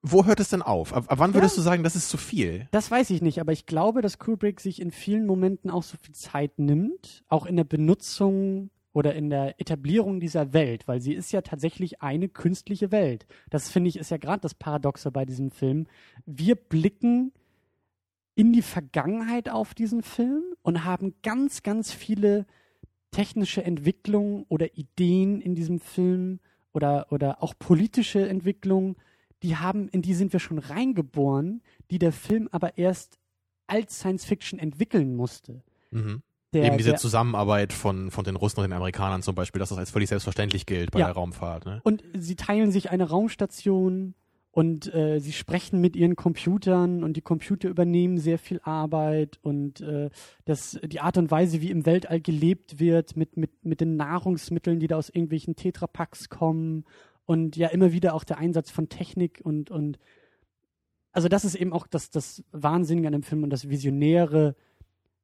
wo 0.00 0.24
hört 0.24 0.38
es 0.38 0.48
denn 0.50 0.62
auf? 0.62 0.92
Ab, 0.94 1.06
ab 1.08 1.18
wann 1.18 1.34
würdest 1.34 1.56
du 1.58 1.60
sagen, 1.60 1.82
das 1.82 1.96
ist 1.96 2.08
zu 2.08 2.16
viel? 2.18 2.68
Das 2.70 2.90
weiß 2.90 3.10
ich 3.10 3.20
nicht, 3.20 3.40
aber 3.40 3.52
ich 3.52 3.66
glaube, 3.66 4.00
dass 4.00 4.18
Kubrick 4.18 4.60
sich 4.60 4.80
in 4.80 4.92
vielen 4.92 5.26
Momenten 5.26 5.70
auch 5.70 5.82
so 5.82 5.96
viel 6.00 6.14
Zeit 6.14 6.58
nimmt, 6.58 7.24
auch 7.28 7.46
in 7.46 7.56
der 7.56 7.64
Benutzung 7.64 8.70
oder 8.92 9.14
in 9.14 9.28
der 9.28 9.60
Etablierung 9.60 10.20
dieser 10.20 10.52
Welt, 10.52 10.86
weil 10.86 11.00
sie 11.00 11.14
ist 11.14 11.32
ja 11.32 11.42
tatsächlich 11.42 12.00
eine 12.00 12.28
künstliche 12.28 12.92
Welt. 12.92 13.26
Das 13.50 13.70
finde 13.70 13.88
ich 13.88 13.96
ist 13.98 14.10
ja 14.10 14.16
gerade 14.18 14.40
das 14.40 14.54
Paradoxe 14.54 15.10
bei 15.10 15.24
diesem 15.24 15.50
Film. 15.50 15.86
Wir 16.26 16.54
blicken 16.54 17.32
in 18.36 18.52
die 18.52 18.62
Vergangenheit 18.62 19.48
auf 19.50 19.74
diesen 19.74 20.02
Film 20.02 20.42
und 20.68 20.84
haben 20.84 21.14
ganz, 21.22 21.62
ganz 21.62 21.92
viele 21.92 22.44
technische 23.10 23.64
Entwicklungen 23.64 24.44
oder 24.50 24.76
Ideen 24.76 25.40
in 25.40 25.54
diesem 25.54 25.80
Film 25.80 26.40
oder, 26.74 27.06
oder 27.10 27.42
auch 27.42 27.54
politische 27.58 28.28
Entwicklungen, 28.28 28.96
die 29.42 29.56
haben, 29.56 29.88
in 29.88 30.02
die 30.02 30.12
sind 30.12 30.30
wir 30.34 30.40
schon 30.40 30.58
reingeboren, 30.58 31.62
die 31.90 31.98
der 31.98 32.12
Film 32.12 32.50
aber 32.52 32.76
erst 32.76 33.18
als 33.66 33.98
Science 33.98 34.26
Fiction 34.26 34.58
entwickeln 34.58 35.16
musste. 35.16 35.62
Mhm. 35.90 36.20
Der, 36.52 36.64
Eben 36.64 36.76
diese 36.76 36.90
der, 36.90 36.98
Zusammenarbeit 36.98 37.72
von, 37.72 38.10
von 38.10 38.24
den 38.24 38.36
Russen 38.36 38.60
und 38.60 38.64
den 38.64 38.74
Amerikanern 38.74 39.22
zum 39.22 39.34
Beispiel, 39.34 39.60
dass 39.60 39.70
das 39.70 39.78
als 39.78 39.90
völlig 39.90 40.10
selbstverständlich 40.10 40.66
gilt 40.66 40.90
bei 40.90 40.98
Ja. 40.98 41.06
der 41.06 41.14
Raumfahrt. 41.14 41.64
Ne? 41.64 41.80
und 41.82 42.04
sie 42.14 42.36
teilen 42.36 42.72
sich 42.72 42.90
eine 42.90 43.08
Raumstation 43.08 44.14
und 44.58 44.92
äh, 44.92 45.20
sie 45.20 45.30
sprechen 45.30 45.80
mit 45.80 45.94
ihren 45.94 46.16
Computern 46.16 47.04
und 47.04 47.16
die 47.16 47.20
Computer 47.20 47.68
übernehmen 47.68 48.18
sehr 48.18 48.40
viel 48.40 48.58
Arbeit 48.64 49.38
und 49.40 49.80
äh, 49.82 50.10
das, 50.46 50.80
die 50.84 50.98
Art 50.98 51.16
und 51.16 51.30
Weise, 51.30 51.60
wie 51.60 51.70
im 51.70 51.86
Weltall 51.86 52.20
gelebt 52.20 52.80
wird, 52.80 53.16
mit, 53.16 53.36
mit, 53.36 53.64
mit 53.64 53.80
den 53.80 53.94
Nahrungsmitteln, 53.94 54.80
die 54.80 54.88
da 54.88 54.96
aus 54.96 55.10
irgendwelchen 55.10 55.54
Tetrapacks 55.54 56.28
kommen 56.28 56.86
und 57.24 57.56
ja 57.56 57.68
immer 57.68 57.92
wieder 57.92 58.14
auch 58.14 58.24
der 58.24 58.38
Einsatz 58.38 58.72
von 58.72 58.88
Technik 58.88 59.40
und, 59.44 59.70
und 59.70 60.00
also 61.12 61.28
das 61.28 61.44
ist 61.44 61.54
eben 61.54 61.72
auch 61.72 61.86
das, 61.86 62.10
das 62.10 62.42
Wahnsinnige 62.50 63.06
an 63.06 63.12
dem 63.12 63.22
Film 63.22 63.44
und 63.44 63.50
das 63.50 63.68
Visionäre, 63.68 64.56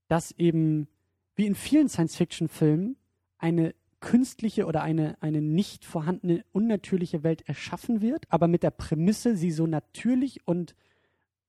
dass 0.06 0.30
eben 0.30 0.86
wie 1.34 1.46
in 1.46 1.56
vielen 1.56 1.88
Science-Fiction-Filmen 1.88 2.94
eine 3.38 3.74
künstliche 4.04 4.66
oder 4.66 4.82
eine, 4.82 5.16
eine 5.22 5.40
nicht 5.40 5.86
vorhandene, 5.86 6.44
unnatürliche 6.52 7.22
Welt 7.22 7.42
erschaffen 7.48 8.02
wird, 8.02 8.26
aber 8.28 8.48
mit 8.48 8.62
der 8.62 8.70
Prämisse, 8.70 9.34
sie 9.34 9.50
so 9.50 9.66
natürlich 9.66 10.46
und 10.46 10.74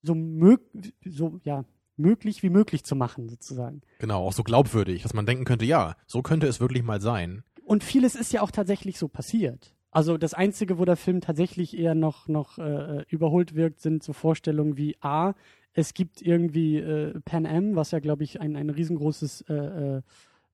so, 0.02 0.16
mög 0.16 0.62
so 1.04 1.42
ja, 1.44 1.66
möglich 1.98 2.44
wie 2.44 2.50
möglich 2.50 2.86
zu 2.86 2.96
machen, 2.96 3.28
sozusagen. 3.28 3.82
Genau, 4.00 4.26
auch 4.26 4.32
so 4.32 4.44
glaubwürdig, 4.44 5.04
dass 5.04 5.14
man 5.14 5.26
denken 5.26 5.44
könnte, 5.44 5.66
ja, 5.66 5.98
so 6.08 6.22
könnte 6.22 6.48
es 6.48 6.62
wirklich 6.62 6.84
mal 6.84 7.02
sein. 7.02 7.44
Und 7.66 7.84
vieles 7.84 8.16
ist 8.16 8.32
ja 8.32 8.42
auch 8.42 8.52
tatsächlich 8.52 8.98
so 8.98 9.10
passiert. 9.10 9.76
Also 9.92 10.18
das 10.18 10.34
Einzige, 10.34 10.78
wo 10.78 10.86
der 10.86 10.98
Film 10.98 11.20
tatsächlich 11.20 11.78
eher 11.78 11.96
noch, 11.96 12.30
noch 12.30 12.58
äh, 12.58 13.04
überholt 13.10 13.56
wirkt, 13.56 13.82
sind 13.82 14.02
so 14.02 14.14
Vorstellungen 14.14 14.78
wie 14.78 14.96
A, 15.02 15.34
es 15.74 15.94
gibt 15.94 16.22
irgendwie 16.22 16.78
äh, 16.78 17.20
Pan 17.26 17.46
Am, 17.46 17.76
was 17.76 17.92
ja, 17.92 18.00
glaube 18.00 18.24
ich, 18.24 18.40
ein, 18.40 18.56
ein 18.56 18.70
riesengroßes 18.70 19.42
äh, 19.50 20.02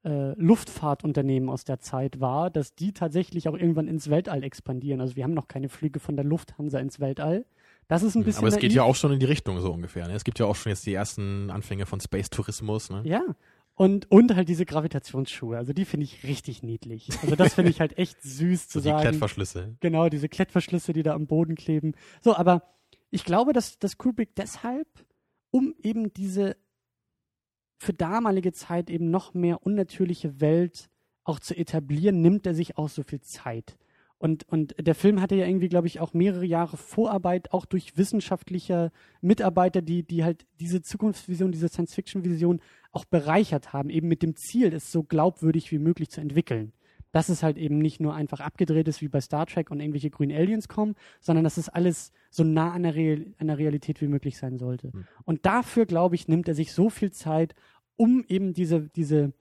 äh, 0.03 0.33
Luftfahrtunternehmen 0.39 1.49
aus 1.49 1.63
der 1.63 1.79
Zeit 1.79 2.19
war, 2.19 2.49
dass 2.49 2.73
die 2.75 2.93
tatsächlich 2.93 3.47
auch 3.47 3.53
irgendwann 3.53 3.87
ins 3.87 4.09
Weltall 4.09 4.43
expandieren. 4.43 5.01
Also 5.01 5.15
wir 5.15 5.23
haben 5.23 5.33
noch 5.33 5.47
keine 5.47 5.69
Flüge 5.69 5.99
von 5.99 6.15
der 6.15 6.25
Lufthansa 6.25 6.79
ins 6.79 6.99
Weltall. 6.99 7.45
Das 7.87 8.03
ist 8.03 8.15
ein 8.15 8.23
bisschen 8.23 8.39
Aber 8.39 8.47
es 8.47 8.55
geht 8.55 8.69
naiv. 8.71 8.75
ja 8.75 8.83
auch 8.83 8.95
schon 8.95 9.11
in 9.11 9.19
die 9.19 9.25
Richtung 9.25 9.59
so 9.59 9.71
ungefähr. 9.71 10.07
Ne? 10.07 10.13
Es 10.13 10.23
gibt 10.23 10.39
ja 10.39 10.45
auch 10.45 10.55
schon 10.55 10.71
jetzt 10.71 10.85
die 10.85 10.93
ersten 10.93 11.49
Anfänge 11.51 11.85
von 11.85 11.99
Space-Tourismus. 11.99 12.89
Ne? 12.89 13.01
Ja. 13.05 13.21
Und, 13.75 14.09
und 14.11 14.35
halt 14.35 14.49
diese 14.49 14.65
Gravitationsschuhe. 14.65 15.57
Also 15.57 15.73
die 15.73 15.85
finde 15.85 16.05
ich 16.05 16.23
richtig 16.23 16.63
niedlich. 16.63 17.09
Also 17.21 17.35
das 17.35 17.53
finde 17.53 17.71
ich 17.71 17.79
halt 17.79 17.97
echt 17.97 18.21
süß 18.21 18.69
zu 18.69 18.79
So 18.79 18.83
die 18.83 18.89
sagen. 18.89 19.01
Klettverschlüsse. 19.01 19.75
Genau, 19.81 20.09
diese 20.09 20.29
Klettverschlüsse, 20.29 20.93
die 20.93 21.03
da 21.03 21.13
am 21.13 21.27
Boden 21.27 21.55
kleben. 21.55 21.93
So, 22.21 22.35
aber 22.35 22.63
ich 23.09 23.23
glaube, 23.25 23.53
dass, 23.53 23.77
dass 23.79 23.97
Kubrick 23.97 24.35
deshalb, 24.35 24.87
um 25.51 25.75
eben 25.81 26.13
diese 26.13 26.55
für 27.81 27.93
damalige 27.93 28.51
Zeit 28.51 28.91
eben 28.91 29.09
noch 29.09 29.33
mehr 29.33 29.65
unnatürliche 29.65 30.39
Welt 30.39 30.91
auch 31.23 31.39
zu 31.39 31.57
etablieren, 31.57 32.21
nimmt 32.21 32.45
er 32.45 32.53
sich 32.53 32.77
auch 32.77 32.89
so 32.89 33.01
viel 33.01 33.21
Zeit. 33.21 33.75
Und, 34.19 34.47
und 34.47 34.75
der 34.77 34.93
Film 34.93 35.19
hatte 35.19 35.33
ja 35.33 35.47
irgendwie, 35.47 35.67
glaube 35.67 35.87
ich, 35.87 35.99
auch 35.99 36.13
mehrere 36.13 36.45
Jahre 36.45 36.77
Vorarbeit, 36.77 37.51
auch 37.53 37.65
durch 37.65 37.97
wissenschaftliche 37.97 38.91
Mitarbeiter, 39.21 39.81
die, 39.81 40.03
die 40.03 40.23
halt 40.23 40.45
diese 40.59 40.83
Zukunftsvision, 40.83 41.51
diese 41.51 41.69
Science-Fiction-Vision 41.69 42.61
auch 42.91 43.05
bereichert 43.05 43.73
haben, 43.73 43.89
eben 43.89 44.07
mit 44.07 44.21
dem 44.21 44.35
Ziel, 44.35 44.71
es 44.73 44.91
so 44.91 45.01
glaubwürdig 45.01 45.71
wie 45.71 45.79
möglich 45.79 46.11
zu 46.11 46.21
entwickeln. 46.21 46.73
Dass 47.11 47.29
es 47.29 47.43
halt 47.43 47.57
eben 47.57 47.79
nicht 47.79 47.99
nur 47.99 48.13
einfach 48.13 48.39
abgedreht 48.39 48.87
ist 48.87 49.01
wie 49.01 49.07
bei 49.07 49.19
Star 49.21 49.45
Trek 49.45 49.69
und 49.69 49.79
irgendwelche 49.79 50.09
grünen 50.09 50.35
Aliens 50.35 50.67
kommen, 50.67 50.95
sondern 51.19 51.43
dass 51.43 51.57
es 51.57 51.69
alles 51.69 52.11
so 52.29 52.43
nah 52.43 52.71
an 52.71 52.83
der, 52.83 52.95
Real 52.95 53.25
an 53.37 53.47
der 53.47 53.57
Realität 53.57 54.01
wie 54.01 54.07
möglich 54.07 54.37
sein 54.37 54.57
sollte. 54.57 54.93
Hm. 54.93 55.05
Und 55.25 55.45
dafür, 55.45 55.85
glaube 55.85 56.15
ich, 56.15 56.27
nimmt 56.27 56.47
er 56.47 56.55
sich 56.55 56.73
so 56.73 56.89
viel 56.89 57.11
Zeit, 57.11 57.53
um 57.97 58.23
eben 58.27 58.53
diese, 58.53 58.89
diese, 58.95 59.33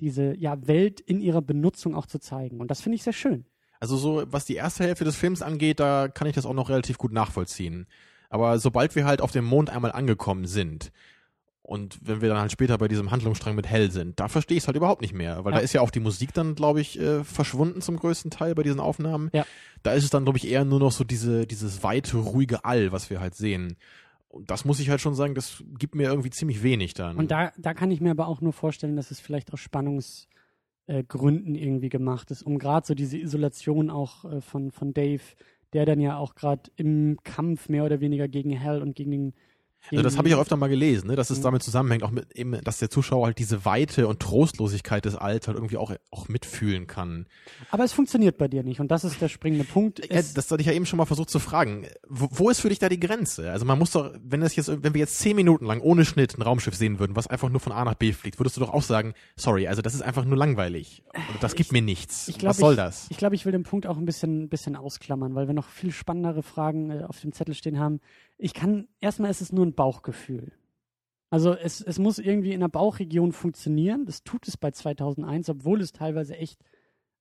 diese 0.00 0.36
ja, 0.36 0.66
Welt 0.66 1.00
in 1.00 1.20
ihrer 1.20 1.42
Benutzung 1.42 1.94
auch 1.94 2.06
zu 2.06 2.18
zeigen. 2.18 2.60
Und 2.60 2.70
das 2.70 2.80
finde 2.80 2.96
ich 2.96 3.02
sehr 3.02 3.12
schön. 3.12 3.46
Also 3.80 3.96
so, 3.96 4.24
was 4.26 4.44
die 4.44 4.54
erste 4.54 4.84
Hälfte 4.84 5.04
des 5.04 5.16
Films 5.16 5.42
angeht, 5.42 5.80
da 5.80 6.08
kann 6.08 6.28
ich 6.28 6.34
das 6.34 6.46
auch 6.46 6.54
noch 6.54 6.68
relativ 6.68 6.98
gut 6.98 7.12
nachvollziehen. 7.12 7.86
Aber 8.30 8.58
sobald 8.58 8.94
wir 8.94 9.04
halt 9.04 9.20
auf 9.20 9.32
dem 9.32 9.44
Mond 9.44 9.70
einmal 9.70 9.92
angekommen 9.92 10.46
sind 10.46 10.92
und 11.62 11.98
wenn 12.02 12.20
wir 12.20 12.28
dann 12.28 12.38
halt 12.38 12.50
später 12.52 12.76
bei 12.76 12.88
diesem 12.88 13.10
Handlungsstrang 13.10 13.54
mit 13.54 13.66
Hell 13.68 13.90
sind, 13.90 14.18
da 14.18 14.28
verstehe 14.28 14.56
ich 14.56 14.64
es 14.64 14.66
halt 14.66 14.76
überhaupt 14.76 15.00
nicht 15.00 15.14
mehr. 15.14 15.44
Weil 15.44 15.52
Ja. 15.52 15.58
da 15.58 15.64
ist 15.64 15.72
ja 15.72 15.80
auch 15.80 15.90
die 15.90 16.00
Musik 16.00 16.34
dann, 16.34 16.54
glaube 16.56 16.80
ich, 16.80 16.98
äh, 16.98 17.22
verschwunden 17.22 17.80
zum 17.80 17.96
größten 17.96 18.30
Teil 18.32 18.54
bei 18.54 18.62
diesen 18.64 18.80
Aufnahmen. 18.80 19.30
Ja. 19.32 19.46
Da 19.84 19.92
ist 19.92 20.04
es 20.04 20.10
dann, 20.10 20.24
glaube 20.24 20.38
ich, 20.38 20.48
eher 20.48 20.64
nur 20.64 20.80
noch 20.80 20.92
so 20.92 21.04
diese, 21.04 21.46
dieses 21.46 21.82
weite, 21.84 22.16
ruhige 22.16 22.64
All, 22.64 22.90
was 22.90 23.10
wir 23.10 23.20
halt 23.20 23.34
sehen. 23.36 23.76
Und 24.28 24.50
das 24.50 24.64
muss 24.64 24.80
ich 24.80 24.90
halt 24.90 25.00
schon 25.00 25.14
sagen, 25.14 25.34
das 25.34 25.62
gibt 25.78 25.94
mir 25.94 26.04
irgendwie 26.08 26.30
ziemlich 26.30 26.62
wenig 26.62 26.94
dann. 26.94 27.16
Und 27.16 27.30
da, 27.30 27.52
da 27.58 27.74
kann 27.74 27.90
ich 27.90 28.00
mir 28.00 28.10
aber 28.10 28.26
auch 28.26 28.40
nur 28.40 28.52
vorstellen, 28.52 28.96
dass 28.96 29.10
es 29.10 29.20
vielleicht 29.20 29.52
aus 29.52 29.60
Spannungsgründen 29.60 31.54
äh, 31.54 31.62
irgendwie 31.62 31.90
gemacht 31.90 32.30
ist, 32.30 32.42
um 32.42 32.58
gerade 32.58 32.86
so 32.86 32.94
diese 32.94 33.18
Isolation 33.18 33.90
auch 33.90 34.24
äh, 34.24 34.40
von, 34.40 34.70
von 34.72 34.94
Dave, 34.94 35.22
der 35.74 35.86
dann 35.86 36.00
ja 36.00 36.16
auch 36.16 36.34
gerade 36.34 36.70
im 36.76 37.18
Kampf 37.24 37.68
mehr 37.68 37.84
oder 37.84 38.00
weniger 38.00 38.26
gegen 38.26 38.50
Hell 38.50 38.82
und 38.82 38.96
gegen 38.96 39.10
den. 39.10 39.34
Also 39.90 40.02
das 40.02 40.16
habe 40.16 40.28
ich 40.28 40.34
auch 40.34 40.40
öfter 40.40 40.56
mal 40.56 40.68
gelesen, 40.68 41.08
ne, 41.08 41.16
dass 41.16 41.30
es 41.30 41.38
Mhm. 41.38 41.42
damit 41.42 41.62
zusammenhängt, 41.62 42.02
auch 42.02 42.10
mit 42.10 42.32
eben, 42.36 42.52
dass 42.62 42.78
der 42.78 42.88
Zuschauer 42.88 43.26
halt 43.26 43.38
diese 43.38 43.64
Weite 43.64 44.06
und 44.08 44.20
Trostlosigkeit 44.20 45.04
des 45.04 45.16
halt 45.18 45.46
irgendwie 45.48 45.76
auch, 45.76 45.92
auch 46.10 46.28
mitfühlen 46.28 46.86
kann. 46.86 47.26
Aber 47.70 47.84
es 47.84 47.92
funktioniert 47.92 48.38
bei 48.38 48.48
dir 48.48 48.62
nicht 48.62 48.80
und 48.80 48.88
das 48.90 49.04
ist 49.04 49.20
der 49.20 49.28
springende 49.28 49.64
Punkt. 49.64 49.98
Ja, 50.10 50.20
das 50.22 50.50
hatte 50.50 50.60
ich 50.60 50.66
ja 50.66 50.72
eben 50.72 50.86
schon 50.86 50.96
mal 50.98 51.06
versucht 51.06 51.30
zu 51.30 51.38
fragen. 51.38 51.86
Wo, 52.08 52.28
wo 52.30 52.50
ist 52.50 52.60
für 52.60 52.68
dich 52.68 52.78
da 52.78 52.88
die 52.88 53.00
Grenze? 53.00 53.50
Also 53.50 53.64
man 53.64 53.78
muss 53.78 53.90
doch, 53.90 54.12
wenn 54.22 54.40
das 54.40 54.54
jetzt, 54.56 54.68
wenn 54.82 54.94
wir 54.94 55.00
jetzt 55.00 55.18
zehn 55.18 55.36
Minuten 55.36 55.64
lang 55.66 55.80
ohne 55.80 56.04
Schnitt 56.04 56.36
ein 56.38 56.42
Raumschiff 56.42 56.74
sehen 56.74 56.98
würden, 56.98 57.16
was 57.16 57.26
einfach 57.26 57.48
nur 57.50 57.60
von 57.60 57.72
A 57.72 57.84
nach 57.84 57.94
B 57.94 58.12
fliegt, 58.12 58.38
würdest 58.38 58.56
du 58.56 58.60
doch 58.60 58.72
auch 58.72 58.82
sagen, 58.82 59.14
sorry, 59.36 59.66
also 59.66 59.82
das 59.82 59.94
ist 59.94 60.02
einfach 60.02 60.24
nur 60.24 60.36
langweilig. 60.36 61.02
Das 61.40 61.54
gibt 61.54 61.68
Ich- 61.68 61.72
mir 61.72 61.82
nichts. 61.82 62.28
ich 62.28 62.38
glaub, 62.38 62.50
was 62.50 62.58
soll 62.58 62.72
ich- 62.74 62.76
das? 62.78 63.06
Ich 63.10 63.16
glaube, 63.18 63.34
ich 63.34 63.44
will 63.44 63.52
den 63.52 63.62
Punkt 63.64 63.86
auch 63.86 63.96
ein 63.98 64.04
bisschen, 64.04 64.48
bisschen 64.48 64.76
ausklammern, 64.76 65.34
weil 65.34 65.46
wir 65.48 65.54
noch 65.54 65.68
viel 65.68 65.90
spannendere 65.92 66.42
Fragen 66.42 66.90
äh, 66.90 67.02
auf 67.06 67.20
dem 67.20 67.32
Zettel 67.32 67.54
stehen 67.54 67.78
haben. 67.78 68.00
Ich 68.42 68.54
kann, 68.54 68.88
erstmal 69.00 69.30
ist 69.30 69.40
es 69.40 69.52
nur 69.52 69.64
ein 69.64 69.74
Bauchgefühl. 69.74 70.52
Also 71.30 71.54
es, 71.54 71.80
es 71.80 71.98
muss 71.98 72.18
irgendwie 72.18 72.52
in 72.52 72.60
der 72.60 72.68
Bauchregion 72.68 73.32
funktionieren. 73.32 74.04
Das 74.04 74.22
tut 74.22 74.46
es 74.48 74.56
bei 74.56 74.70
2001, 74.70 75.48
obwohl 75.48 75.80
es 75.80 75.92
teilweise 75.92 76.36
echt 76.36 76.60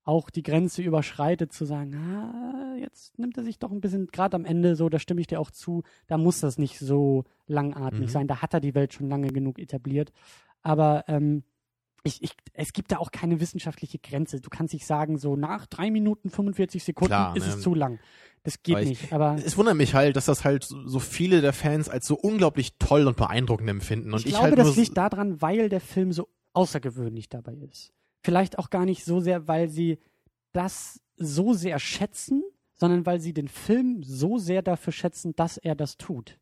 auch 0.03 0.29
die 0.31 0.41
Grenze 0.43 0.81
überschreitet, 0.81 1.53
zu 1.53 1.63
sagen, 1.63 1.95
ah, 1.95 2.75
jetzt 2.79 3.17
nimmt 3.19 3.38
er 3.38 3.43
sich 3.43 3.60
doch 3.60 3.71
ein 3.71 3.81
bisschen, 3.81 4.07
gerade 4.07 4.36
am 4.36 4.45
Ende 4.45 4.75
so, 4.75 4.89
da 4.89 4.97
stimme 4.97 5.21
ich 5.21 5.27
dir 5.27 5.39
auch 5.39 5.51
zu, 5.51 5.84
da 6.07 6.17
muss 6.17 6.39
das 6.39 6.57
nicht 6.57 6.79
so 6.79 7.23
langatmig 7.45 8.10
Mhm. 8.10 8.12
sein. 8.12 8.27
Da 8.27 8.41
hat 8.41 8.53
er 8.55 8.60
die 8.60 8.73
Welt 8.73 8.93
schon 8.93 9.07
lange 9.07 9.27
genug 9.27 9.60
etabliert. 9.60 10.12
Aber 10.63 11.05
ähm, 11.07 11.43
ich, 12.03 12.21
ich, 12.23 12.31
es 12.53 12.73
gibt 12.73 12.91
da 12.91 12.97
auch 12.97 13.12
keine 13.12 13.39
wissenschaftliche 13.39 13.99
Grenze. 13.99 14.41
Du 14.41 14.49
kannst 14.49 14.73
nicht 14.73 14.88
sagen, 14.88 15.19
so 15.19 15.36
nach 15.36 15.67
drei 15.67 15.91
Minuten 15.91 16.31
45 16.31 16.84
Sekunden 16.84 17.10
Klar, 17.10 17.36
ist 17.38 17.45
ne? 17.47 17.53
es 17.53 17.62
zu 17.62 17.75
lang. 17.75 17.99
Das 18.43 18.63
geht 18.63 18.75
Aber 18.75 18.84
ich- 18.84 18.89
nicht. 18.89 19.13
Aber 19.13 19.36
Es 19.43 19.56
wundert 19.58 19.75
mich 19.75 19.93
halt, 19.93 20.15
dass 20.15 20.25
das 20.25 20.43
halt 20.43 20.63
so 20.63 20.99
viele 20.99 21.41
der 21.41 21.54
Fans 21.54 21.89
als 21.89 22.08
so 22.08 22.15
unglaublich 22.15 22.77
toll 22.80 23.06
und 23.08 23.15
beeindruckend 23.17 23.69
empfinden. 23.69 24.13
Und 24.13 24.19
ich 24.21 24.27
ich, 24.27 24.32
glaube, 24.32 24.47
halt 24.47 24.58
das 24.58 24.75
liegt 24.75 24.97
daran, 24.97 25.41
weil 25.41 25.69
der 25.69 25.82
Film 25.82 26.12
so 26.12 26.27
außergewöhnlich 26.54 27.30
dabei 27.30 27.54
ist. 27.54 27.93
Vielleicht 28.23 28.58
auch 28.60 28.69
gar 28.69 28.86
nicht 28.86 29.06
so 29.06 29.19
sehr, 29.19 29.47
weil 29.47 29.69
sie 29.69 29.99
das 30.54 31.01
so 31.17 31.54
sehr 31.54 31.80
schätzen, 31.80 32.43
sondern 32.73 33.06
weil 33.06 33.19
sie 33.21 33.34
den 33.34 33.47
Film 33.47 34.01
so 34.04 34.38
sehr 34.39 34.62
dafür 34.63 34.91
schätzen, 34.91 35.36
dass 35.36 35.58
er 35.58 35.75
das 35.75 35.97
tut. 35.97 36.39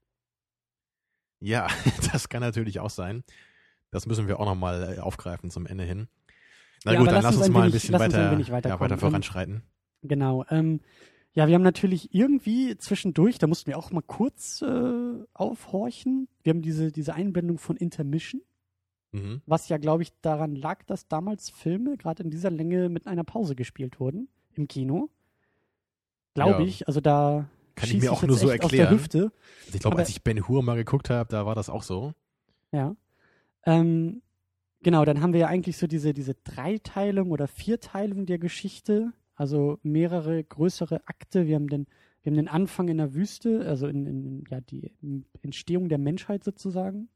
Ja, 1.42 1.68
das 2.14 2.30
kann 2.30 2.42
natürlich 2.42 2.80
auch 2.80 2.90
sein. 2.90 3.24
Das 3.92 4.06
müssen 4.06 4.28
wir 4.28 4.40
auch 4.40 4.46
nochmal 4.46 4.96
äh, 4.98 5.00
aufgreifen 5.00 5.50
zum 5.50 5.66
Ende 5.66 5.84
hin. 5.84 6.08
Na 6.86 6.94
Ja, 6.94 7.00
gut, 7.00 7.08
dann 7.08 7.24
lass 7.24 7.36
uns 7.36 7.46
uns 7.48 7.54
mal 7.54 7.64
ein 7.66 7.72
bisschen 7.72 7.96
uns 7.96 8.04
ein 8.04 8.14
weiter, 8.50 8.70
ja, 8.70 8.80
weiter 8.80 8.98
voranschreiten. 8.98 9.64
Genau. 10.02 10.46
Ähm, 10.50 10.80
ja, 11.34 11.48
wir 11.48 11.56
haben 11.56 11.62
natürlich 11.64 12.14
irgendwie 12.14 12.76
zwischendurch, 12.78 13.38
da 13.38 13.48
mussten 13.48 13.68
wir 13.68 13.78
auch 13.78 13.92
mal 13.92 14.02
kurz 14.02 14.62
äh, 14.62 15.14
aufhorchen. 15.34 16.28
Wir 16.44 16.52
haben 16.52 16.62
diese, 16.62 16.92
diese 16.92 17.14
Einblendung 17.14 17.58
von 17.58 17.78
Intermission, 17.78 18.42
Mhm. 19.12 19.42
was 19.48 19.70
ja, 19.70 19.78
glaube 19.78 20.04
ich, 20.04 20.12
daran 20.22 20.56
lag, 20.56 20.84
dass 20.84 21.08
damals 21.08 21.50
Filme 21.50 21.98
gerade 21.98 22.22
in 22.22 22.30
dieser 22.30 22.52
Länge 22.52 22.90
mit 22.90 23.08
einer 23.08 23.24
Pause 23.24 23.56
gespielt 23.56 24.00
wurden 24.00 24.28
im 24.54 24.68
Kino. 24.68 25.10
Glaube 26.36 26.62
Ja. 26.62 26.68
ich. 26.68 26.88
Also 26.88 27.02
da 27.02 27.50
Kann 27.76 27.90
ich 27.90 28.02
mir 28.02 28.12
auch 28.12 28.22
jetzt 28.22 28.28
nur 28.28 28.38
so 28.38 28.50
erklären. 28.50 28.94
Hüfte. 28.94 29.32
Also 29.66 29.74
ich 29.76 29.80
glaube, 29.80 29.98
als 29.98 30.10
ich 30.10 30.24
Ben 30.24 30.48
Hur 30.48 30.62
mal 30.62 30.76
geguckt 30.76 31.10
habe, 31.10 31.28
da 31.30 31.46
war 31.48 31.56
das 31.56 31.70
auch 31.70 31.84
so. 31.84 32.14
Ja. 32.72 32.96
Ähm, 33.66 34.22
Genau, 34.82 35.04
dann 35.04 35.22
haben 35.22 35.34
wir 35.34 35.42
ja 35.42 35.48
eigentlich 35.48 35.76
so 35.78 35.88
diese, 35.88 36.14
diese 36.14 36.36
Dreiteilung 36.36 37.32
oder 37.32 37.50
Vierteilung 37.50 38.26
der 38.26 38.38
Geschichte, 38.40 39.12
also 39.40 39.80
mehrere 39.84 40.44
größere 40.44 41.08
Akte. 41.08 41.48
Wir 41.48 41.56
haben 41.56 41.70
den, 41.70 41.88
wir 42.24 42.32
haben 42.32 42.38
den 42.38 42.50
Anfang 42.50 42.90
in 42.90 42.98
der 42.98 43.14
Wüste, 43.16 43.66
also 43.66 43.88
in, 43.88 44.06
in 44.06 44.44
ja, 44.50 44.60
die 44.60 44.92
Entstehung 45.42 45.88
der 45.88 45.98
Menschheit 45.98 46.44
sozusagen, 46.44 47.08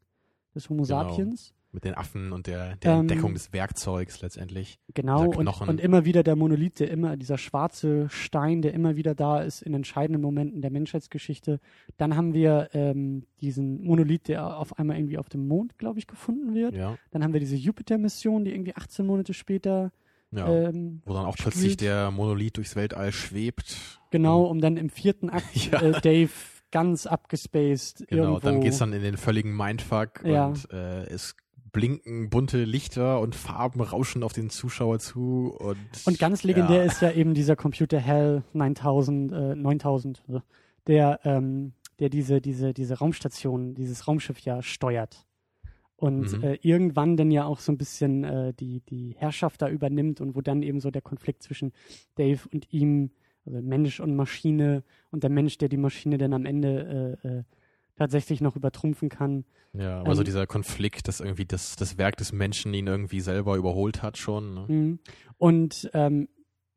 des 0.55 0.69
Homo 0.69 0.83
Genau. 0.83 1.09
sapiens. 1.09 1.53
Mit 1.73 1.85
den 1.85 1.95
Affen 1.95 2.31
und 2.31 2.45
der, 2.45 2.75
der 2.77 2.91
Ähm, 2.93 2.99
Entdeckung 3.01 3.33
des 3.33 3.51
Werkzeugs 3.51 4.21
letztendlich. 4.21 4.79
Genau, 4.93 5.27
und, 5.31 5.47
und 5.47 5.81
immer 5.81 6.05
wieder 6.05 6.21
der 6.21 6.35
Monolith, 6.35 6.79
der 6.79 6.91
immer, 6.91 7.17
dieser 7.17 7.39
schwarze 7.39 8.07
Stein, 8.09 8.61
der 8.61 8.73
immer 8.75 8.95
wieder 8.95 9.15
da 9.15 9.41
ist 9.41 9.63
in 9.63 9.73
entscheidenden 9.73 10.21
Momenten 10.21 10.61
der 10.61 10.69
Menschheitsgeschichte. 10.69 11.59
Dann 11.97 12.15
haben 12.15 12.35
wir 12.35 12.69
ähm, 12.73 13.25
diesen 13.41 13.83
Monolith, 13.83 14.27
der 14.27 14.55
auf 14.55 14.77
einmal 14.77 14.97
irgendwie 14.97 15.17
auf 15.17 15.29
dem 15.29 15.47
Mond, 15.47 15.79
glaube 15.79 15.97
ich, 15.97 16.05
gefunden 16.05 16.53
wird. 16.53 16.75
Ja. 16.75 16.95
Dann 17.09 17.23
haben 17.23 17.33
wir 17.33 17.39
diese 17.39 17.55
Jupiter-Mission, 17.55 18.45
die 18.45 18.53
irgendwie 18.53 18.75
18 18.75 19.05
Monate 19.05 19.33
später 19.33 19.91
ja. 20.37 20.47
ähm, 20.69 21.01
Wo 21.05 21.13
dann 21.13 21.25
auch 21.25 21.33
spielt. 21.37 21.53
plötzlich 21.53 21.77
der 21.77 22.11
Monolith 22.11 22.57
durchs 22.57 22.75
Weltall 22.75 23.11
schwebt. 23.11 23.99
Genau, 24.11 24.43
um 24.43 24.61
dann 24.61 24.77
im 24.77 24.89
vierten 24.89 25.29
Akt 25.29 25.55
Ja. 25.71 25.81
äh, 25.81 25.99
Dave 26.01 26.29
ganz 26.71 27.05
abgespaced 27.05 28.05
Genau, 28.07 28.23
irgendwo. 28.23 28.39
dann 28.39 28.61
geht's 28.61 28.79
dann 28.79 28.93
in 28.93 29.01
den 29.03 29.17
völligen 29.17 29.55
Mindfuck 29.55 30.23
Ja. 30.25 30.47
und 30.47 30.71
äh, 30.71 31.03
es 31.05 31.35
blinken 31.71 32.29
bunte 32.29 32.63
Lichter 32.65 33.19
und 33.19 33.33
Farben 33.35 33.81
rauschen 33.81 34.21
auf 34.23 34.31
den 34.33 34.49
Zuschauer 34.51 34.99
zu 34.99 35.55
und 35.57 35.77
Und 36.05 36.19
ganz 36.19 36.43
legendär 36.43 36.77
ja. 36.77 36.83
ist 36.83 37.01
ja 37.01 37.11
eben 37.11 37.33
dieser 37.33 37.55
Computer 37.55 37.99
Hell 37.99 38.43
9000, 38.53 39.31
äh, 39.31 39.55
9000, 39.55 40.23
äh, 40.29 40.39
der, 40.87 41.19
ähm, 41.23 41.73
der 41.99 42.09
diese, 42.09 42.41
diese, 42.41 42.73
diese 42.73 42.99
Raumstation, 42.99 43.73
dieses 43.73 44.07
Raumschiff 44.07 44.39
ja 44.39 44.61
steuert. 44.61 45.25
Und 45.95 46.37
Mhm. 46.37 46.43
äh, 46.43 46.57
irgendwann 46.61 47.15
dann 47.17 47.31
ja 47.31 47.45
auch 47.45 47.59
so 47.59 47.71
ein 47.71 47.77
bisschen 47.77 48.23
äh, 48.23 48.53
die, 48.53 48.81
die 48.81 49.15
Herrschaft 49.17 49.61
da 49.61 49.69
übernimmt 49.69 50.19
und 50.21 50.35
wo 50.35 50.41
dann 50.41 50.61
eben 50.63 50.79
so 50.79 50.91
der 50.91 51.01
Konflikt 51.01 51.43
zwischen 51.43 51.71
Dave 52.15 52.41
und 52.51 52.71
ihm, 52.73 53.11
also 53.45 53.61
Mensch 53.61 53.99
und 53.99 54.15
Maschine 54.15 54.83
und 55.11 55.23
der 55.23 55.29
Mensch, 55.29 55.57
der 55.57 55.69
die 55.69 55.77
Maschine 55.77 56.17
dann 56.17 56.33
am 56.33 56.45
Ende 56.45 57.19
äh, 57.23 57.27
äh, 57.27 57.43
tatsächlich 57.95 58.41
noch 58.41 58.55
übertrumpfen 58.55 59.07
kann. 59.09 59.45
Ja, 59.73 60.01
also 60.03 60.21
Ähm, 60.21 60.25
dieser 60.25 60.47
Konflikt, 60.47 61.07
dass 61.07 61.19
irgendwie 61.19 61.45
das, 61.45 61.75
das 61.75 61.97
Werk 61.97 62.17
des 62.17 62.31
Menschen 62.33 62.73
ihn 62.73 62.87
irgendwie 62.87 63.21
selber 63.21 63.55
überholt 63.55 64.01
hat 64.01 64.17
schon. 64.17 64.53
Ne? 64.55 64.65
Mhm. 64.67 64.99
Und 65.37 65.89
ähm, 65.93 66.27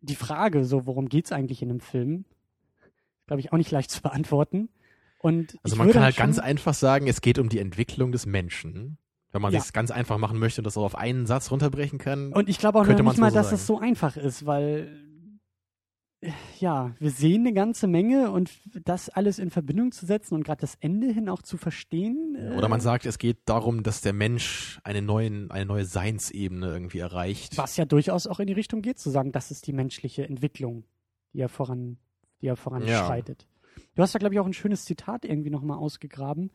die 0.03 0.15
Frage, 0.15 0.65
so 0.65 0.87
worum 0.87 1.09
geht's 1.09 1.33
eigentlich 1.33 1.63
in 1.63 1.69
dem 1.69 1.81
Film, 1.81 2.27
glaube 3.27 3.41
ich 3.41 3.53
auch 3.53 3.57
nicht 3.57 3.71
leicht 3.73 3.91
zu 3.91 4.03
beantworten. 4.03 4.69
Und 5.19 5.57
Also 5.63 5.75
man 5.77 5.91
kann 5.91 6.03
halt 6.03 6.15
schon- 6.15 6.27
ganz 6.27 6.39
einfach 6.39 6.75
sagen, 6.75 7.09
es 7.09 7.21
geht 7.23 7.39
um 7.39 7.49
die 7.49 7.59
Entwicklung 7.59 8.13
des 8.13 8.27
Menschen. 8.27 8.99
Wenn 9.37 9.43
man 9.43 9.53
Ja. 9.53 9.61
es 9.61 9.73
ganz 9.75 9.91
einfach 9.91 10.17
machen 10.19 10.39
möchte 10.39 10.61
und 10.63 10.65
das 10.65 10.77
auch 10.79 10.85
auf 10.85 10.97
einen 10.97 11.27
Satz 11.27 11.51
runterbrechen 11.51 11.99
kann. 11.99 12.33
Und 12.33 12.49
ich 12.49 12.59
glaube 12.59 12.79
auch 12.81 12.87
noch 12.87 12.99
nicht 12.99 13.19
mal, 13.19 13.31
so 13.31 13.35
dass 13.37 13.47
sagen. 13.47 13.55
es 13.57 13.67
so 13.67 13.79
einfach 13.79 14.17
ist, 14.17 14.47
weil 14.47 15.03
ja, 16.59 16.95
wir 16.99 17.11
sehen 17.11 17.43
eine 17.43 17.53
ganze 17.53 17.87
Menge 17.87 18.31
und 18.31 18.51
das 18.87 19.11
alles 19.11 19.39
in 19.39 19.51
Verbindung 19.51 19.93
zu 19.93 20.07
setzen 20.07 20.35
und 20.35 20.45
gerade 20.45 20.63
das 20.63 20.75
Ende 20.81 21.13
hin 21.13 21.29
auch 21.29 21.43
zu 21.43 21.59
verstehen. 21.59 22.35
äh, 22.37 22.57
Oder 22.57 22.69
man 22.69 22.81
sagt, 22.81 23.05
es 23.05 23.19
geht 23.19 23.41
darum, 23.45 23.83
dass 23.83 24.01
der 24.01 24.15
Mensch 24.15 24.81
eine, 24.83 25.03
neuen, 25.03 25.51
eine 25.51 25.67
neue 25.67 25.85
Seinsebene 25.85 26.67
irgendwie 26.69 26.99
erreicht. 27.01 27.59
was 27.59 27.77
ja 27.77 27.85
durchaus 27.85 28.27
auch 28.27 28.41
in 28.41 28.47
die 28.47 28.55
Richtung 28.55 28.81
geht, 28.81 28.99
zu 28.99 29.11
sagen, 29.11 29.31
das 29.31 29.51
ist 29.51 29.67
die 29.67 29.75
menschliche 29.75 30.27
Entwicklung, 30.27 30.85
die 31.35 31.41
er 31.41 31.51
voran, 31.51 31.99
die 32.41 32.47
er 32.47 32.57
voranschreitet. 32.57 33.47
Du 33.95 34.03
hast 34.03 34.15
da, 34.15 34.19
glaube 34.19 34.35
ich, 34.35 34.41
auch 34.41 34.47
ein 34.47 34.55
schönes 34.55 34.87
Zitat 34.87 35.25
irgendwie 35.27 35.51
nochmal 35.51 35.77
ausgegraben. 35.77 36.51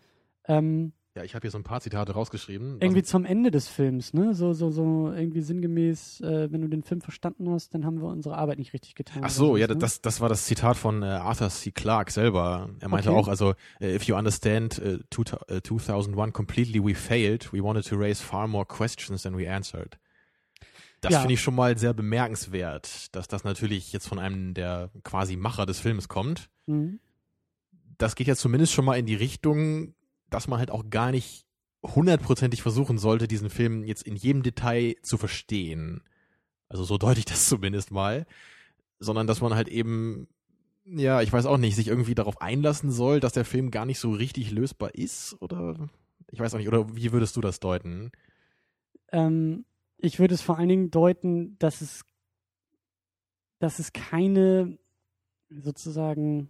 Ähm, 0.47 0.91
Ja, 1.13 1.25
ich 1.25 1.35
habe 1.35 1.41
hier 1.43 1.51
so 1.51 1.57
ein 1.57 1.63
paar 1.65 1.81
Zitate 1.81 2.13
rausgeschrieben. 2.13 2.77
irgendwie 2.79 3.03
zum 3.03 3.25
Ende 3.25 3.51
des 3.51 3.67
Films, 3.67 4.13
ne? 4.13 4.33
So, 4.33 4.53
so, 4.53 4.71
so 4.71 5.11
irgendwie 5.11 5.41
sinngemäß, 5.41 6.21
äh, 6.21 6.49
wenn 6.53 6.61
du 6.61 6.69
den 6.69 6.83
Film 6.83 7.01
verstanden 7.01 7.49
hast, 7.49 7.73
dann 7.73 7.85
haben 7.85 8.01
wir 8.01 8.07
unsere 8.07 8.37
Arbeit 8.37 8.59
nicht 8.59 8.71
richtig 8.71 8.95
getan. 8.95 9.21
ach 9.25 9.29
so, 9.29 9.57
ja, 9.57 9.67
ne? 9.67 9.75
das, 9.75 9.99
das 9.99 10.21
war 10.21 10.29
das 10.29 10.45
Zitat 10.45 10.77
von 10.77 11.03
äh, 11.03 11.07
Arthur 11.07 11.49
C. 11.49 11.71
Clarke 11.71 12.13
selber. 12.13 12.69
Er 12.79 12.87
meinte 12.87 13.09
Okay. 13.11 13.19
auch, 13.19 13.27
also, 13.27 13.55
äh, 13.81 13.93
if 13.93 14.03
you 14.03 14.15
understand 14.15 14.79
äh, 14.79 14.99
two, 15.09 15.23
äh, 15.49 15.61
2001 15.61 16.31
completely 16.31 16.81
we 16.81 16.95
failed, 16.95 17.51
we 17.51 17.61
wanted 17.61 17.85
to 17.85 17.97
raise 17.97 18.23
far 18.23 18.47
more 18.47 18.65
questions 18.65 19.23
than 19.23 19.37
we 19.37 19.51
answered. 19.51 19.97
Das 21.01 21.11
Ja. 21.11 21.19
finde 21.19 21.33
ich 21.33 21.41
schon 21.41 21.55
mal 21.55 21.77
sehr 21.77 21.93
bemerkenswert, 21.93 23.13
dass 23.13 23.27
das 23.27 23.43
natürlich 23.43 23.91
jetzt 23.91 24.07
von 24.07 24.17
einem 24.17 24.53
der 24.53 24.91
quasi 25.03 25.35
Macher 25.35 25.65
des 25.65 25.79
Films 25.81 26.07
kommt. 26.07 26.49
Mhm. 26.67 26.99
das 27.97 28.15
geht 28.15 28.27
ja 28.27 28.35
zumindest 28.35 28.71
schon 28.73 28.85
mal 28.85 28.97
in 28.97 29.05
die 29.05 29.13
Richtung, 29.15 29.93
dass 30.31 30.47
man 30.47 30.59
halt 30.59 30.71
auch 30.71 30.89
gar 30.89 31.11
nicht 31.11 31.45
hundertprozentig 31.83 32.61
versuchen 32.61 32.97
sollte, 32.97 33.27
diesen 33.27 33.49
Film 33.49 33.83
jetzt 33.83 34.03
in 34.03 34.15
jedem 34.15 34.43
Detail 34.43 34.95
zu 35.03 35.17
verstehen. 35.17 36.01
Also 36.69 36.83
so 36.83 36.97
deute 36.97 37.19
ich 37.19 37.25
das 37.25 37.45
zumindest 37.49 37.91
mal. 37.91 38.25
Sondern 38.99 39.27
dass 39.27 39.41
man 39.41 39.55
halt 39.55 39.67
eben, 39.67 40.27
ja, 40.85 41.21
ich 41.21 41.33
weiß 41.33 41.45
auch 41.45 41.57
nicht, 41.57 41.75
sich 41.75 41.87
irgendwie 41.87 42.15
darauf 42.15 42.41
einlassen 42.41 42.91
soll, 42.91 43.19
dass 43.19 43.33
der 43.33 43.45
Film 43.45 43.71
gar 43.71 43.85
nicht 43.85 43.99
so 43.99 44.11
richtig 44.11 44.51
lösbar 44.51 44.93
ist 44.93 45.35
oder 45.39 45.89
ich 46.31 46.39
weiß 46.39 46.53
auch 46.53 46.59
nicht, 46.59 46.67
oder 46.67 46.95
wie 46.95 47.11
würdest 47.11 47.35
du 47.35 47.41
das 47.41 47.59
deuten? 47.59 48.11
Ähm, 49.11 49.65
ich 49.97 50.19
würde 50.19 50.33
es 50.33 50.41
vor 50.41 50.57
allen 50.57 50.69
Dingen 50.69 50.91
deuten, 50.91 51.57
dass 51.59 51.81
es, 51.81 52.05
dass 53.59 53.79
es 53.79 53.91
keine 53.91 54.77
sozusagen 55.49 56.49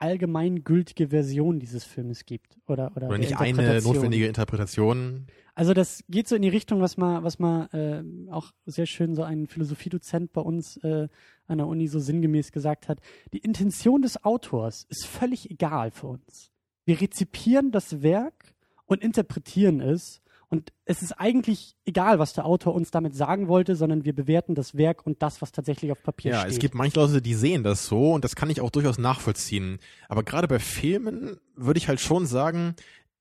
allgemeingültige 0.00 1.08
Version 1.08 1.60
dieses 1.60 1.84
Filmes 1.84 2.24
gibt. 2.24 2.58
Oder, 2.66 2.92
oder, 2.96 3.08
Oder 3.08 3.18
der 3.18 3.18
nicht 3.18 3.38
eine 3.38 3.80
notwendige 3.80 4.26
Interpretation? 4.26 5.26
Also 5.54 5.74
das 5.74 6.02
geht 6.08 6.26
so 6.26 6.36
in 6.36 6.42
die 6.42 6.48
Richtung, 6.48 6.80
was 6.80 6.96
mal, 6.96 7.22
was 7.22 7.38
mal 7.38 7.68
äh, 7.72 8.32
auch 8.32 8.50
sehr 8.66 8.86
schön 8.86 9.14
so 9.14 9.22
ein 9.22 9.46
Philosophiedozent 9.46 10.32
bei 10.32 10.40
uns 10.40 10.78
äh, 10.78 11.08
an 11.46 11.58
der 11.58 11.66
Uni 11.66 11.86
so 11.86 11.98
sinngemäß 11.98 12.50
gesagt 12.50 12.88
hat. 12.88 13.00
Die 13.32 13.38
Intention 13.38 14.02
des 14.02 14.24
Autors 14.24 14.86
ist 14.88 15.06
völlig 15.06 15.50
egal 15.50 15.90
für 15.90 16.06
uns. 16.06 16.50
Wir 16.86 17.00
rezipieren 17.00 17.72
das 17.72 18.02
Werk 18.02 18.54
und 18.86 19.02
interpretieren 19.02 19.80
es. 19.80 20.22
Und 20.50 20.72
es 20.84 21.00
ist 21.00 21.12
eigentlich 21.12 21.76
egal, 21.84 22.18
was 22.18 22.32
der 22.32 22.44
Autor 22.44 22.74
uns 22.74 22.90
damit 22.90 23.14
sagen 23.14 23.46
wollte, 23.46 23.76
sondern 23.76 24.04
wir 24.04 24.14
bewerten 24.14 24.54
das 24.56 24.76
Werk 24.76 25.06
und 25.06 25.22
das, 25.22 25.40
was 25.40 25.52
tatsächlich 25.52 25.92
auf 25.92 26.02
Papier 26.02 26.32
Ja, 26.32 26.40
steht. 26.40 26.52
es 26.52 26.58
gibt 26.58 26.74
manche 26.74 26.98
Leute, 26.98 27.22
die 27.22 27.34
sehen 27.34 27.62
das 27.62 27.86
so 27.86 28.12
und 28.12 28.24
das 28.24 28.34
kann 28.34 28.50
ich 28.50 28.60
auch 28.60 28.70
durchaus 28.70 28.98
nachvollziehen. 28.98 29.78
Aber 30.08 30.24
gerade 30.24 30.48
bei 30.48 30.58
Filmen 30.58 31.38
würde 31.54 31.78
ich 31.78 31.86
halt 31.88 32.00
schon 32.00 32.26
sagen, 32.26 32.74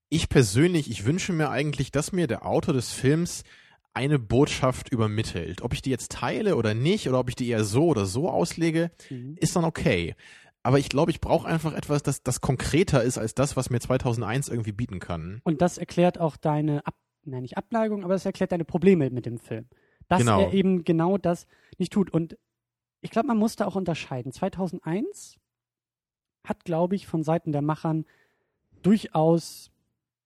ich 0.09 0.27
persönlich, 0.27 0.89
ich 0.89 1.05
wünsche 1.05 1.31
mir 1.31 1.51
eigentlich, 1.51 1.91
dass 1.91 2.11
mir 2.11 2.25
der 2.25 2.47
Autor 2.47 2.73
des 2.73 2.91
Films 2.91 3.43
eine 3.93 4.17
Botschaft 4.17 4.89
übermittelt. 4.91 5.61
Ob 5.61 5.73
ich 5.73 5.83
die 5.83 5.91
jetzt 5.91 6.11
teile 6.11 6.55
oder 6.55 6.73
nicht, 6.73 7.07
oder 7.09 7.19
ob 7.19 7.29
ich 7.29 7.35
die 7.35 7.47
eher 7.49 7.63
so 7.63 7.85
oder 7.85 8.05
so 8.07 8.27
auslege, 8.27 8.89
Mhm. 9.11 9.35
ist 9.39 9.55
dann 9.55 9.65
okay. 9.65 10.15
Aber 10.63 10.79
ich 10.79 10.89
glaube, 10.89 11.11
ich 11.11 11.21
brauche 11.21 11.47
einfach 11.47 11.73
etwas, 11.73 12.01
das, 12.01 12.23
das 12.23 12.41
konkreter 12.41 13.03
ist 13.03 13.17
als 13.19 13.35
das, 13.35 13.55
was 13.55 13.69
mir 13.69 13.79
2001 13.79 14.47
irgendwie 14.49 14.71
bieten 14.71 14.99
kann. 14.99 15.41
Und 15.43 15.61
das 15.61 15.77
erklärt 15.77 16.19
auch 16.19 16.35
deine, 16.37 16.85
Ab 16.87 16.95
nein, 17.25 17.41
nicht 17.43 17.57
Ableigung, 17.57 18.03
aber 18.03 18.15
es 18.15 18.25
erklärt 18.25 18.51
deine 18.51 18.65
Probleme 18.65 19.09
mit 19.09 19.25
dem 19.25 19.37
Film. 19.37 19.67
Dass 20.07 20.19
Genau. 20.19 20.41
er 20.41 20.53
eben 20.53 20.83
genau 20.83 21.17
das 21.17 21.45
nicht 21.77 21.93
tut. 21.93 22.11
Und 22.11 22.37
ich 23.01 23.11
glaube, 23.11 23.27
man 23.27 23.37
muss 23.37 23.55
da 23.55 23.65
auch 23.65 23.75
unterscheiden. 23.75 24.31
2001 24.31 25.37
hat, 26.47 26.65
glaube 26.65 26.95
ich, 26.95 27.05
von 27.07 27.23
Seiten 27.23 27.51
der 27.51 27.61
Machern 27.61 28.05
durchaus, 28.81 29.71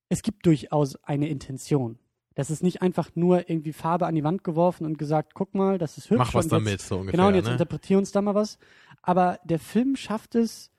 es 0.10 0.22
gibt 0.22 0.46
durchaus 0.46 0.96
eine 1.04 1.28
Intention. 1.30 2.00
Das 2.36 2.50
ist 2.50 2.64
nicht 2.64 2.82
einfach 2.82 3.12
nur 3.16 3.50
irgendwie 3.50 3.74
Farbe 3.74 4.08
an 4.08 4.16
die 4.16 4.24
Wand 4.24 4.44
geworfen 4.44 4.86
und 4.86 4.98
gesagt, 4.98 5.34
guck 5.36 5.54
mal, 5.54 5.78
das 5.78 5.98
ist 5.98 6.10
hübsch. 6.10 6.18
Mach 6.18 6.34
was 6.34 6.46
und 6.46 6.52
jetzt- 6.52 6.66
damit, 6.66 6.82
so 6.82 6.96
ungefähr. 6.96 7.12
Genau, 7.12 7.28
und 7.28 7.36
jetzt 7.36 7.46
ne? 7.46 7.52
interpretieren 7.54 8.00
uns 8.00 8.12
da 8.12 8.22
mal 8.22 8.34
was. 8.36 8.58
Aber 9.02 9.40
der 9.44 9.60
Film 9.60 9.96
schafft 9.96 10.36
es, 10.36 10.72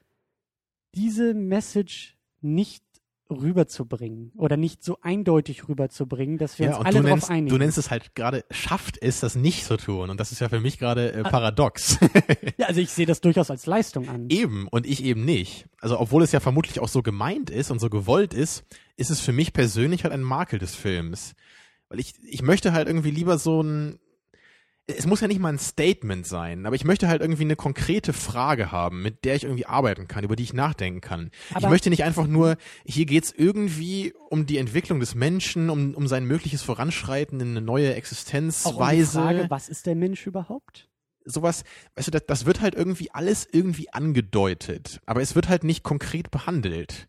diese 0.95 1.35
Message 1.35 2.17
nicht 2.41 2.85
rüberzubringen 3.31 4.33
oder 4.37 4.57
nicht 4.57 4.83
so 4.85 4.99
eindeutig 5.01 5.69
rüberzubringen, 5.69 6.39
dass 6.39 6.59
wir 6.59 6.67
ja, 6.67 6.77
uns 6.77 6.87
alle 6.87 6.99
du 6.99 7.03
darauf 7.05 7.17
nennst, 7.19 7.31
einigen. 7.31 7.49
du 7.49 7.59
nennst 7.59 7.79
es 7.79 7.91
halt 7.91 8.15
gerade, 8.15 8.45
schafft 8.51 8.99
es, 9.01 9.21
das 9.21 9.35
nicht 9.35 9.65
zu 9.65 9.77
tun. 9.77 10.11
Und 10.11 10.21
das 10.21 10.33
ist 10.33 10.41
ja 10.41 10.49
für 10.49 10.61
mich 10.61 10.79
gerade 10.79 11.13
Ah. 11.15 11.19
äh, 11.21 11.23
paradox. 11.23 11.99
ja, 12.59 12.67
also 12.67 12.81
ich 12.81 12.91
sehe 12.91 13.07
das 13.07 13.21
durchaus 13.21 13.51
als 13.51 13.67
Leistung 13.67 14.09
an. 14.09 14.27
Eben 14.29 14.69
und 14.69 14.87
ich 14.87 15.03
eben 15.05 15.25
nicht. 15.25 15.67
Also 15.81 15.99
obwohl 15.99 16.23
es 16.23 16.33
ja 16.33 16.41
vermutlich 16.41 16.81
auch 16.81 16.89
so 16.89 17.03
gemeint 17.03 17.51
ist 17.51 17.71
und 17.71 17.79
so 17.79 17.91
gewollt 17.91 18.35
ist, 18.35 18.65
ist 18.97 19.11
es 19.11 19.21
für 19.21 19.33
mich 19.33 19.53
persönlich 19.53 20.05
halt 20.05 20.13
ein 20.13 20.23
Makel 20.23 20.59
des 20.59 20.75
Films. 20.75 21.35
Weil 21.89 22.01
ich, 22.01 22.15
ich 22.25 22.43
möchte 22.43 22.73
halt 22.73 22.89
irgendwie 22.89 23.11
lieber 23.11 23.39
so 23.39 23.63
ein, 23.63 23.99
es 24.87 25.07
muss 25.07 25.21
ja 25.23 25.29
nicht 25.29 25.41
mal 25.41 25.49
ein 25.49 25.59
Statement 25.59 26.27
sein, 26.27 26.67
aber 26.67 26.77
ich 26.77 26.85
möchte 26.85 27.09
halt 27.09 27.23
irgendwie 27.23 27.45
eine 27.45 27.57
konkrete 27.57 28.13
Frage 28.13 28.71
haben, 28.71 29.03
mit 29.03 29.25
der 29.25 29.35
ich 29.35 29.45
irgendwie 29.45 29.65
arbeiten 29.67 30.09
kann, 30.09 30.25
über 30.25 30.37
die 30.37 30.43
ich 30.43 30.53
nachdenken 30.53 31.01
kann. 31.01 31.31
ich 31.51 31.57
Aber- 31.57 31.71
möchte 31.71 31.89
nicht 31.91 32.05
einfach 32.05 32.27
nur, 32.27 32.57
hier 32.85 33.07
geht's 33.07 33.33
irgendwie 33.35 34.13
um 34.29 34.45
die 34.45 34.59
Entwicklung 34.59 35.01
des 35.01 35.15
Menschen, 35.15 35.71
um, 35.71 35.95
um 35.95 36.07
sein 36.07 36.27
mögliches 36.27 36.61
Voranschreiten 36.63 37.41
in 37.41 37.49
eine 37.53 37.61
neue 37.63 37.85
Auch 37.87 37.89
um 37.89 37.95
die 37.95 37.99
Existenzweise 37.99 39.21
Frage, 39.21 39.47
was 39.49 39.69
ist 39.71 39.87
der 39.87 39.95
Mensch 39.95 40.27
überhaupt? 40.27 40.89
sowas, 41.27 41.65
weißt 41.97 42.09
du, 42.09 42.11
das, 42.11 42.27
das 42.27 42.45
wird 42.45 42.61
halt 42.61 42.75
irgendwie 42.75 43.11
alles 43.11 43.49
irgendwie 43.51 43.91
angedeutet, 43.95 45.01
aber 45.07 45.23
es 45.23 45.35
wird 45.35 45.49
halt 45.49 45.65
nicht 45.65 45.83
konkret 45.83 46.31
behandelt. 46.31 47.09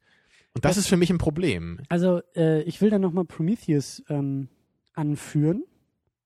Und 0.54 0.64
das, 0.64 0.76
Das- 0.76 0.86
ist 0.86 0.88
für 0.88 0.96
mich 0.96 1.10
ein 1.10 1.18
Problem. 1.18 1.82
Also 1.90 2.22
äh, 2.34 2.62
ich 2.62 2.80
will 2.80 2.90
dann 2.90 3.02
nochmal 3.02 3.26
Prometheus 3.26 4.02
ähm, 4.08 4.48
anführen, 4.94 5.66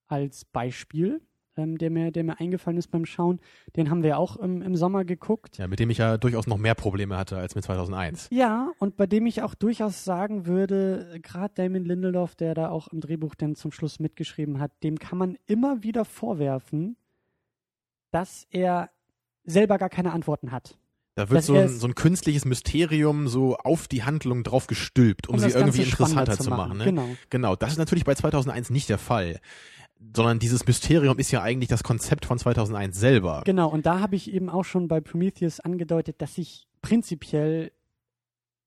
als 0.08 0.46
Beispiel, 0.46 1.20
ähm, 1.60 1.78
der, 1.78 1.90
mir, 1.90 2.12
der 2.12 2.24
mir 2.24 2.40
eingefallen 2.40 2.78
ist 2.78 2.88
beim 2.88 3.06
Schauen. 3.06 3.40
Den 3.76 3.90
haben 3.90 4.04
wir 4.04 4.18
auch 4.18 4.38
im, 4.38 4.62
im 4.62 4.76
Sommer 4.76 5.06
geguckt. 5.06 5.58
Ja, 5.58 5.68
mit 5.68 5.80
dem 5.80 5.90
ich 5.90 5.98
ja 5.98 6.18
durchaus 6.18 6.48
noch 6.48 6.58
mehr 6.58 6.76
Probleme 6.76 7.18
hatte 7.18 7.38
als 7.38 7.56
mit 7.56 7.64
2001. 7.64 8.30
Ja, 8.32 8.72
und 8.80 8.98
bei 8.98 9.06
dem 9.06 9.26
ich 9.26 9.42
auch 9.42 9.56
durchaus 9.56 10.04
sagen 10.04 10.46
würde, 10.46 11.20
gerade 11.22 11.54
Damon 11.56 11.84
Lindelof, 11.84 12.36
der 12.36 12.54
da 12.54 12.70
auch 12.70 12.88
im 12.88 13.02
Drehbuch 13.02 13.36
dann 13.36 13.56
zum 13.56 13.72
Schluss 13.72 14.00
mitgeschrieben 14.00 14.60
hat, 14.60 14.72
dem 14.84 14.98
kann 14.98 15.18
man 15.18 15.38
immer 15.46 15.84
wieder 15.84 16.06
vorwerfen, 16.06 16.96
dass 18.12 18.48
er 18.50 18.90
selber 19.44 19.78
gar 19.78 19.90
keine 19.90 20.14
Antworten 20.14 20.52
hat. 20.52 20.78
Da 21.16 21.30
wird 21.30 21.44
so 21.44 21.56
ein, 21.56 21.68
so 21.68 21.86
ein 21.86 21.96
künstliches 21.96 22.46
Mysterium 22.46 23.28
so 23.28 23.58
auf 23.58 23.90
die 23.90 24.04
Handlung 24.04 24.44
drauf 24.44 24.68
gestülpt, 24.68 25.28
um, 25.28 25.38
sie 25.38 25.48
das 25.48 25.56
irgendwie 25.56 25.80
Ganze 25.80 25.92
spannender 25.92 26.22
interessanter 26.22 26.44
zu 26.44 26.50
machen. 26.50 26.78
ne? 26.78 26.86
Genau. 26.86 27.10
Genau, 27.30 27.56
das 27.58 27.74
ist 27.74 27.78
natürlich 27.78 28.06
bei 28.06 28.16
2001 28.16 28.70
nicht 28.70 28.88
der 28.88 28.98
Fall. 28.98 29.42
Sondern 30.16 30.40
dieses 30.40 30.66
Mysterium 30.66 31.20
ist 31.20 31.32
ja 31.32 31.42
eigentlich 31.42 31.68
das 31.70 31.84
Konzept 31.84 32.26
von 32.26 32.38
2001 32.40 32.98
selber. 32.98 33.42
Genau, 33.46 33.70
und 33.70 33.86
da 33.86 34.00
habe 34.00 34.16
ich 34.16 34.32
eben 34.34 34.50
auch 34.50 34.64
schon 34.64 34.88
bei 34.88 35.02
Prometheus 35.02 35.60
angedeutet, 35.60 36.22
dass 36.22 36.38
ich 36.38 36.68
prinzipiell 36.82 37.72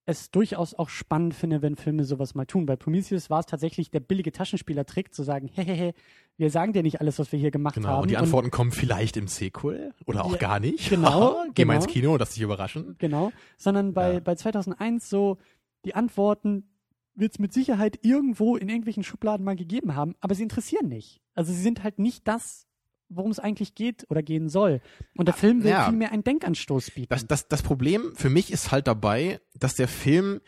es 0.05 0.31
durchaus 0.31 0.73
auch 0.73 0.89
spannend 0.89 1.33
finde, 1.33 1.61
wenn 1.61 1.77
Filme 1.77 2.03
sowas 2.03 2.35
mal 2.35 2.45
tun. 2.45 2.65
Bei 2.65 2.75
Prometheus 2.75 3.29
war 3.29 3.39
es 3.39 3.45
tatsächlich 3.45 3.89
der 3.89 4.01
billige 4.01 4.33
Taschenspielertrick, 4.33 5.13
zu 5.13 5.23
sagen, 5.23 5.47
hehehe, 5.53 5.93
wir 6.35 6.49
sagen 6.49 6.73
dir 6.73 6.83
nicht 6.83 6.99
alles, 6.99 7.19
was 7.19 7.31
wir 7.31 7.39
hier 7.39 7.51
gemacht 7.51 7.75
Genau, 7.75 7.87
haben. 7.87 8.01
und 8.03 8.11
die 8.11 8.17
Antworten 8.17 8.51
kommen 8.51 8.71
vielleicht 8.73 9.15
im 9.15 9.27
Sequel 9.27 9.93
oder 10.05 10.25
auch 10.25 10.33
Ja, 10.33 10.37
gar 10.39 10.59
nicht. 10.59 10.89
genau, 10.89 11.43
Geh 11.55 11.63
mal 11.63 11.73
genau. 11.75 11.85
ins 11.85 11.93
Kino, 11.93 12.17
lass 12.17 12.31
dich 12.33 12.41
überraschen. 12.43 12.95
Genau, 12.99 13.31
sondern 13.57 13.93
bei, 13.93 14.15
Ja. 14.15 14.19
bei 14.19 14.35
2001 14.35 15.09
so, 15.09 15.37
die 15.85 15.95
Antworten 15.95 16.67
wird 17.15 17.31
es 17.31 17.39
mit 17.39 17.53
Sicherheit 17.53 17.99
irgendwo 18.03 18.57
in 18.57 18.67
irgendwelchen 18.67 19.03
Schubladen 19.03 19.45
mal 19.45 19.55
gegeben 19.55 19.95
haben, 19.95 20.15
aber 20.19 20.35
sie 20.35 20.43
interessieren 20.43 20.89
nicht. 20.89 21.21
Also 21.35 21.51
sie 21.53 21.61
sind 21.61 21.83
halt 21.83 21.99
nicht 21.99 22.27
das, 22.27 22.67
worum 23.09 23.31
es 23.31 23.39
eigentlich 23.39 23.75
geht 23.75 24.05
oder 24.09 24.21
gehen 24.23 24.49
soll. 24.49 24.81
Und 25.15 25.27
der 25.27 25.35
Film 25.35 25.63
will 25.63 25.71
ja. 25.71 25.85
vielmehr 25.85 26.11
einen 26.11 26.23
Denkanstoß 26.23 26.91
bieten. 26.91 27.07
Das, 27.09 27.27
das, 27.27 27.47
das 27.47 27.61
Problem 27.61 28.13
für 28.15 28.29
mich 28.29 28.51
ist 28.51 28.71
halt 28.71 28.87
dabei, 28.87 29.39
dass 29.55 29.75
der 29.75 29.87
Film 29.87 30.41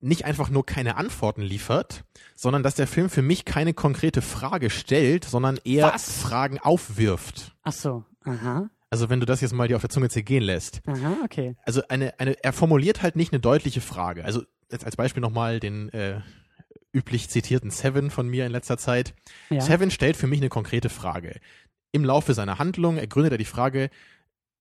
nicht 0.00 0.24
einfach 0.24 0.50
nur 0.50 0.66
keine 0.66 0.96
Antworten 0.96 1.42
liefert, 1.42 2.04
sondern 2.34 2.62
dass 2.62 2.74
der 2.74 2.88
Film 2.88 3.08
für 3.08 3.22
mich 3.22 3.44
keine 3.44 3.72
konkrete 3.72 4.20
Frage 4.20 4.68
stellt, 4.68 5.24
sondern 5.24 5.58
eher 5.64 5.92
Was? 5.94 6.20
Fragen 6.20 6.58
aufwirft. 6.58 7.54
Ach 7.62 7.72
so, 7.72 8.04
aha, 8.24 8.68
Also 8.90 9.10
wenn 9.10 9.20
du 9.20 9.26
das 9.26 9.40
jetzt 9.40 9.52
mal 9.52 9.68
dir 9.68 9.76
auf 9.76 9.82
der 9.82 9.90
Zunge 9.90 10.08
zergehen 10.08 10.42
lässt. 10.42 10.82
aha, 10.86 11.18
okay. 11.24 11.54
Also 11.64 11.82
eine, 11.88 12.18
eine, 12.18 12.42
er 12.42 12.52
formuliert 12.52 13.02
halt 13.02 13.14
nicht 13.14 13.32
eine 13.32 13.40
deutliche 13.40 13.80
Frage. 13.80 14.24
Also 14.24 14.42
jetzt 14.72 14.84
als 14.84 14.96
Beispiel 14.96 15.20
nochmal 15.20 15.60
den 15.60 15.88
äh, 15.90 16.20
üblich 16.94 17.28
zitierten 17.30 17.70
Seven 17.70 18.10
von 18.10 18.28
mir 18.28 18.46
in 18.46 18.52
letzter 18.52 18.78
Zeit. 18.78 19.14
Ja. 19.50 19.60
Seven 19.60 19.90
stellt 19.90 20.16
für 20.16 20.26
mich 20.26 20.40
eine 20.40 20.48
konkrete 20.48 20.88
Frage. 20.88 21.40
Im 21.92 22.04
Laufe 22.04 22.34
seiner 22.34 22.58
Handlung 22.58 22.96
ergründet 22.96 23.32
er 23.32 23.38
die 23.38 23.44
Frage 23.44 23.90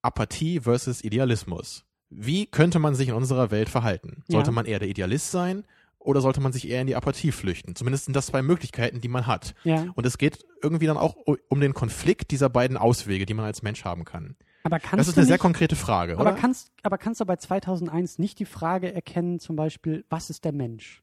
Apathie 0.01 0.59
versus 0.61 1.03
Idealismus. 1.03 1.85
Wie 2.09 2.45
könnte 2.45 2.79
man 2.79 2.95
sich 2.95 3.09
in 3.09 3.13
unserer 3.13 3.51
Welt 3.51 3.69
verhalten? 3.69 4.23
Sollte 4.27 4.49
Ja. 4.49 4.53
man 4.53 4.65
eher 4.65 4.79
der 4.79 4.89
Idealist 4.89 5.31
sein 5.31 5.63
oder 5.99 6.19
sollte 6.19 6.41
man 6.41 6.51
sich 6.51 6.67
eher 6.67 6.81
in 6.81 6.87
die 6.87 6.95
Apathie 6.95 7.31
flüchten? 7.31 7.75
Zumindest 7.75 8.05
sind 8.05 8.15
das 8.15 8.25
zwei 8.27 8.41
Möglichkeiten, 8.41 8.99
die 9.01 9.07
man 9.07 9.27
hat. 9.27 9.53
Ja, 9.63 9.85
Und 9.95 10.05
es 10.05 10.17
geht 10.17 10.43
irgendwie 10.61 10.87
dann 10.87 10.97
auch 10.97 11.15
um 11.47 11.61
den 11.61 11.73
Konflikt 11.73 12.31
dieser 12.31 12.49
beiden 12.49 12.75
Auswege, 12.77 13.25
die 13.25 13.33
man 13.33 13.45
als 13.45 13.61
Mensch 13.61 13.85
haben 13.85 14.03
kann. 14.03 14.35
aber 14.63 14.79
kannst 14.79 14.99
Das 14.99 15.07
ist 15.07 15.17
eine 15.17 15.25
sehr 15.25 15.35
nicht, 15.35 15.41
konkrete 15.41 15.75
Frage, 15.75 16.13
aber 16.13 16.21
oder? 16.31 16.33
kannst, 16.33 16.71
aber 16.83 16.97
kannst 16.97 17.21
du 17.21 17.25
bei 17.25 17.35
2001 17.37 18.19
nicht 18.19 18.39
die 18.39 18.45
Frage 18.45 18.93
erkennen, 18.93 19.39
zum 19.39 19.55
Beispiel, 19.55 20.03
was 20.09 20.29
ist 20.29 20.43
der 20.43 20.51
Mensch? 20.51 21.01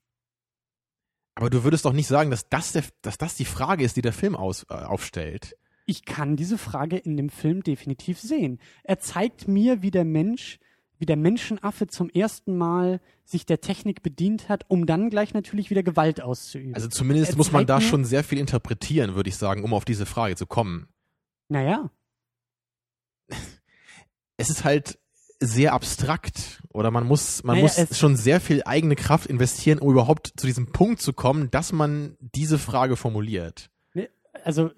Aber 1.39 1.51
du 1.51 1.63
würdest 1.63 1.85
doch 1.85 1.93
nicht 1.93 2.09
sagen, 2.09 2.33
dass 2.33 2.49
das, 2.49 2.73
der, 2.73 2.83
dass 3.01 3.17
das 3.17 3.37
die 3.37 3.45
Frage 3.45 3.85
ist, 3.85 3.97
die 3.97 4.03
der 4.03 4.13
Film 4.13 4.35
aus, 4.35 4.67
äh, 4.71 4.75
aufstellt. 4.75 5.57
Ich 5.87 6.05
kann 6.05 6.35
diese 6.35 6.59
Frage 6.59 6.97
in 6.97 7.17
dem 7.17 7.31
Film 7.31 7.63
definitiv 7.63 8.19
sehen. 8.19 8.59
Er 8.83 8.99
zeigt 8.99 9.47
mir, 9.47 9.81
wie 9.81 9.93
der 9.93 10.05
Mensch, 10.05 10.59
wie 10.99 11.07
der 11.07 11.15
Menschenaffe 11.17 11.87
zum 11.87 12.11
ersten 12.11 12.57
Mal 12.57 13.01
sich 13.25 13.47
der 13.47 13.61
Technik 13.61 14.03
bedient 14.03 14.49
hat, 14.49 14.65
um 14.67 14.85
dann 14.85 15.11
gleich 15.11 15.33
natürlich 15.33 15.71
wieder 15.71 15.85
Gewalt 15.85 16.21
auszuüben. 16.21 16.75
Also 16.75 16.89
zumindest 16.89 17.31
Er 17.31 17.37
muss 17.37 17.53
man 17.53 17.67
da 17.67 17.81
schon 17.81 18.05
sehr 18.05 18.25
viel 18.25 18.39
interpretieren, 18.39 19.15
würde 19.15 19.29
ich 19.29 19.37
sagen, 19.37 19.63
um 19.63 19.73
auf 19.75 19.85
diese 19.85 20.07
Frage 20.07 20.35
zu 20.35 20.45
kommen. 20.47 20.89
naja, 21.49 21.89
Es 24.37 24.51
ist 24.51 24.65
halt 24.65 24.98
sehr 25.41 25.73
abstrakt 25.73 26.63
oder 26.73 26.91
man 26.91 27.07
muss 27.07 27.45
man 27.45 27.57
Naja, 27.61 27.71
muss 27.87 27.97
schon 27.99 28.17
sehr 28.17 28.41
viel 28.41 28.63
eigene 28.65 28.97
Kraft 28.97 29.27
investieren, 29.27 29.79
um 29.79 29.91
überhaupt 29.91 30.33
zu 30.37 30.47
diesem 30.47 30.73
Punkt 30.73 31.01
zu 31.01 31.13
kommen, 31.13 31.51
dass 31.51 31.73
man 31.73 32.17
diese 32.21 32.59
Frage 32.59 32.97
formuliert. 32.97 33.71
also 34.45 34.71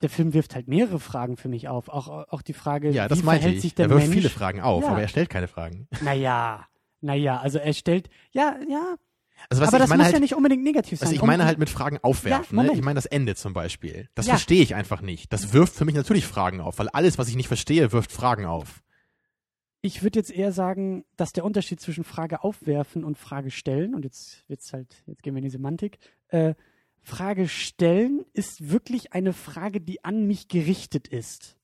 der 0.00 0.10
Film 0.10 0.32
wirft 0.32 0.54
halt 0.54 0.68
mehrere 0.68 1.00
Fragen 1.00 1.36
für 1.36 1.48
mich 1.48 1.66
auf. 1.68 1.88
Auch, 1.88 2.06
auch 2.28 2.40
die 2.42 2.52
Frage, 2.52 2.90
Ja, 2.90 3.06
wie 3.06 3.08
das 3.08 3.22
meinte 3.24 3.40
verhält 3.42 3.56
ich. 3.56 3.62
sich 3.62 3.74
der 3.74 3.86
Er 3.86 3.90
wirft 3.90 4.02
Mensch? 4.06 4.14
viele 4.14 4.30
Fragen 4.30 4.60
auf, 4.60 4.84
Ja. 4.84 4.90
aber 4.90 5.00
er 5.02 5.08
stellt 5.08 5.28
keine 5.28 5.48
Fragen. 5.48 5.88
Naja, 6.02 6.64
naja, 7.00 7.38
also 7.38 7.58
er 7.58 7.72
stellt, 7.72 8.08
ja, 8.30 8.56
ja, 8.68 8.94
Also 9.50 9.60
was 9.62 9.68
aber 9.68 9.78
ich 9.78 9.82
das 9.82 9.88
meine 9.88 9.98
muss 10.02 10.04
halt, 10.06 10.14
ja 10.14 10.20
nicht 10.20 10.34
unbedingt 10.36 10.62
negativ 10.62 11.00
sein. 11.00 11.08
also 11.08 11.16
ich 11.16 11.22
meine 11.26 11.44
halt 11.46 11.58
mit 11.58 11.68
Fragen 11.68 11.98
aufwerfen. 12.02 12.56
Ja, 12.58 12.64
ne? 12.64 12.72
Ich 12.74 12.82
meine 12.82 12.94
das 12.96 13.06
Ende 13.06 13.34
zum 13.34 13.52
Beispiel. 13.54 14.08
Das 14.14 14.26
Ja. 14.26 14.34
verstehe 14.34 14.62
ich 14.62 14.74
einfach 14.76 15.00
nicht. 15.00 15.32
Das 15.32 15.52
wirft 15.52 15.74
für 15.74 15.84
mich 15.84 15.94
natürlich 15.96 16.26
Fragen 16.26 16.60
auf, 16.60 16.78
weil 16.78 16.88
alles, 16.90 17.18
was 17.18 17.28
ich 17.28 17.34
nicht 17.36 17.48
verstehe, 17.48 17.90
wirft 17.92 18.12
Fragen 18.12 18.46
auf. 18.46 18.82
Ich 19.80 20.02
würde 20.02 20.18
jetzt 20.18 20.30
eher 20.30 20.52
sagen, 20.52 21.04
dass 21.16 21.32
der 21.32 21.44
Unterschied 21.44 21.80
zwischen 21.80 22.04
Frage 22.04 22.42
aufwerfen 22.42 23.04
und 23.04 23.16
Frage 23.16 23.50
stellen, 23.50 23.94
und 23.94 24.04
jetzt 24.04 24.48
wird's 24.48 24.72
halt, 24.72 25.02
jetzt 25.06 25.22
gehen 25.22 25.34
wir 25.34 25.38
in 25.38 25.44
die 25.44 25.50
Semantik, 25.50 25.98
äh, 26.28 26.54
Frage 27.00 27.48
stellen 27.48 28.24
ist 28.32 28.70
wirklich 28.70 29.12
eine 29.12 29.32
Frage, 29.32 29.80
die 29.80 30.04
an 30.04 30.26
mich 30.26 30.48
gerichtet 30.48 31.08
ist. 31.08 31.56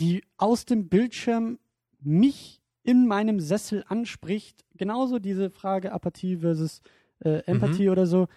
Die 0.00 0.24
aus 0.38 0.64
dem 0.64 0.88
Bildschirm 0.88 1.58
mich 2.00 2.60
in 2.82 3.06
meinem 3.06 3.38
Sessel 3.40 3.84
anspricht. 3.86 4.64
Genauso 4.74 5.18
diese 5.18 5.50
Frage 5.50 5.92
Apathie 5.92 6.38
versus 6.38 6.80
äh, 7.20 7.42
Empathie 7.46 7.90
oder 7.90 8.06
so. 8.06 8.28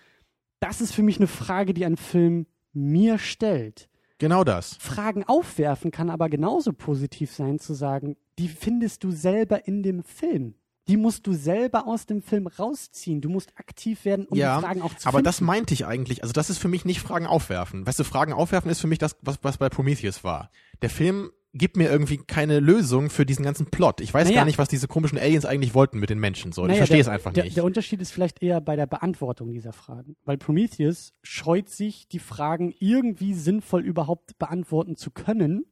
Das 0.60 0.82
ist 0.82 0.94
für 0.94 1.04
mich 1.04 1.18
eine 1.18 1.28
Frage, 1.28 1.74
die 1.74 1.86
ein 1.86 1.98
Film 1.98 2.48
mir 2.74 3.18
stellt. 3.18 3.90
Genau 4.20 4.44
das. 4.44 4.76
Fragen 4.76 5.24
aufwerfen 5.24 5.92
kann 5.92 6.10
aber 6.10 6.30
genauso 6.30 6.74
positiv 6.74 7.32
sein, 7.32 7.58
zu 7.58 7.74
sagen, 7.74 8.18
die 8.40 8.48
findest 8.48 9.04
du 9.04 9.12
selber 9.12 9.68
in 9.68 9.84
dem 9.84 10.02
Film. 10.04 10.56
Die 10.88 10.98
musst 10.98 11.28
du 11.28 11.34
selber 11.34 11.86
aus 11.86 12.08
dem 12.08 12.24
Film 12.24 12.48
rausziehen. 12.48 13.22
Du 13.22 13.30
musst 13.30 13.52
aktiv 13.58 14.06
werden, 14.06 14.26
um 14.26 14.36
ja, 14.38 14.56
die 14.58 14.64
Fragen 14.66 14.82
auch 14.82 14.96
zu 14.96 15.08
aber 15.08 15.18
finden. 15.18 15.26
das 15.26 15.42
meinte 15.42 15.74
ich 15.76 15.86
eigentlich. 15.86 16.24
Also 16.24 16.34
das 16.34 16.50
ist 16.50 16.58
für 16.58 16.68
mich 16.68 16.84
nicht 16.84 17.00
Fragen 17.00 17.28
aufwerfen. 17.28 17.86
Weißt 17.86 18.00
du, 18.00 18.04
Fragen 18.04 18.34
aufwerfen 18.34 18.72
ist 18.72 18.80
für 18.80 18.88
mich 18.88 18.98
das, 18.98 19.16
was, 19.22 19.38
was 19.44 19.58
bei 19.60 19.70
Prometheus 19.70 20.24
war. 20.24 20.50
Der 20.82 20.90
Film 20.90 21.30
gibt 21.54 21.78
mir 21.78 21.90
irgendwie 21.92 22.18
keine 22.18 22.60
Lösung 22.60 23.10
für 23.10 23.26
diesen 23.26 23.44
ganzen 23.44 23.68
Plot. 23.68 24.02
Ich 24.02 24.14
weiß 24.14 24.26
Naja. 24.30 24.38
gar 24.42 24.46
nicht, 24.46 24.58
was 24.58 24.68
diese 24.70 24.88
komischen 24.88 25.18
Aliens 25.20 25.46
eigentlich 25.46 25.74
wollten 25.74 26.00
mit 26.00 26.10
den 26.10 26.20
Menschen. 26.20 26.52
So, 26.54 26.64
ich 26.64 26.70
Naja, 26.70 26.78
verstehe 26.78 26.98
der, 26.98 27.02
es 27.02 27.08
einfach 27.08 27.34
der, 27.34 27.44
nicht. 27.44 27.58
Der 27.58 27.66
Unterschied 27.66 28.02
ist 28.02 28.12
vielleicht 28.12 28.42
eher 28.42 28.62
bei 28.62 28.76
der 28.76 28.88
Beantwortung 28.88 29.52
dieser 29.52 29.74
Fragen. 29.74 30.16
Weil 30.26 30.38
Prometheus 30.38 31.14
scheut 31.22 31.70
sich, 31.70 32.08
die 32.08 32.20
Fragen 32.20 32.74
irgendwie 32.80 33.34
sinnvoll 33.34 33.82
überhaupt 33.82 34.40
beantworten 34.40 34.96
zu 34.96 35.12
können, 35.12 35.66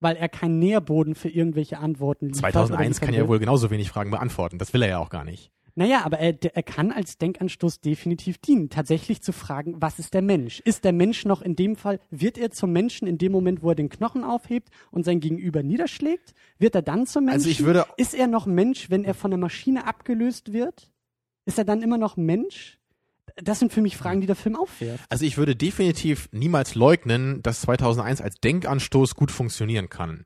weil 0.00 0.16
er 0.16 0.28
keinen 0.28 0.58
Nährboden 0.58 1.14
für 1.14 1.28
irgendwelche 1.28 1.78
Antworten 1.78 2.26
liefert. 2.26 2.42
oder 2.44 2.50
2001 2.52 2.96
liefern 3.00 3.06
kann 3.06 3.14
ja 3.20 3.28
wohl 3.28 3.38
genauso 3.38 3.70
wenig 3.70 3.88
Fragen 3.90 4.10
beantworten. 4.10 4.58
Das 4.58 4.72
will 4.72 4.82
er 4.82 4.88
ja 4.88 4.98
auch 4.98 5.10
gar 5.10 5.24
nicht. 5.24 5.50
Naja, 5.74 6.00
aber 6.04 6.18
er, 6.18 6.34
er 6.42 6.62
kann 6.64 6.90
als 6.90 7.18
Denkanstoß 7.18 7.80
definitiv 7.80 8.38
dienen, 8.38 8.68
tatsächlich 8.68 9.22
zu 9.22 9.32
fragen, 9.32 9.76
was 9.80 10.00
ist 10.00 10.12
der 10.12 10.22
Mensch? 10.22 10.58
Ist 10.64 10.82
der 10.84 10.92
Mensch 10.92 11.24
noch 11.24 11.40
in 11.40 11.54
dem 11.54 11.76
Fall, 11.76 12.00
wird 12.10 12.36
er 12.36 12.50
zum 12.50 12.72
Menschen 12.72 13.06
in 13.06 13.16
dem 13.16 13.30
Moment, 13.30 13.62
wo 13.62 13.68
er 13.68 13.74
den 13.76 13.88
Knochen 13.88 14.24
aufhebt 14.24 14.70
und 14.90 15.04
sein 15.04 15.20
Gegenüber 15.20 15.62
niederschlägt? 15.62 16.34
Wird 16.58 16.74
er 16.74 16.82
dann 16.82 17.06
zum 17.06 17.26
Menschen? 17.26 17.36
Also 17.38 17.48
ich 17.50 17.62
würde- 17.64 17.86
ist 17.96 18.14
er 18.14 18.26
noch 18.26 18.46
Mensch, 18.46 18.90
wenn 18.90 19.04
er 19.04 19.14
von 19.14 19.30
der 19.30 19.38
Maschine 19.38 19.86
abgelöst 19.86 20.52
wird? 20.52 20.90
Ist 21.46 21.58
er 21.58 21.64
dann 21.64 21.80
immer 21.80 21.96
noch 21.96 22.16
Mensch? 22.16 22.77
Das 23.42 23.58
sind 23.58 23.72
für 23.72 23.80
mich 23.80 23.96
Fragen, 23.96 24.20
die 24.20 24.26
der 24.26 24.36
Film 24.36 24.56
aufwirft. 24.56 25.04
Also 25.08 25.24
ich 25.24 25.36
würde 25.38 25.54
definitiv 25.56 26.28
niemals 26.32 26.74
leugnen, 26.74 27.42
dass 27.42 27.60
2001 27.62 28.20
als 28.20 28.36
Denkanstoß 28.36 29.14
gut 29.14 29.30
funktionieren 29.30 29.88
kann. 29.88 30.24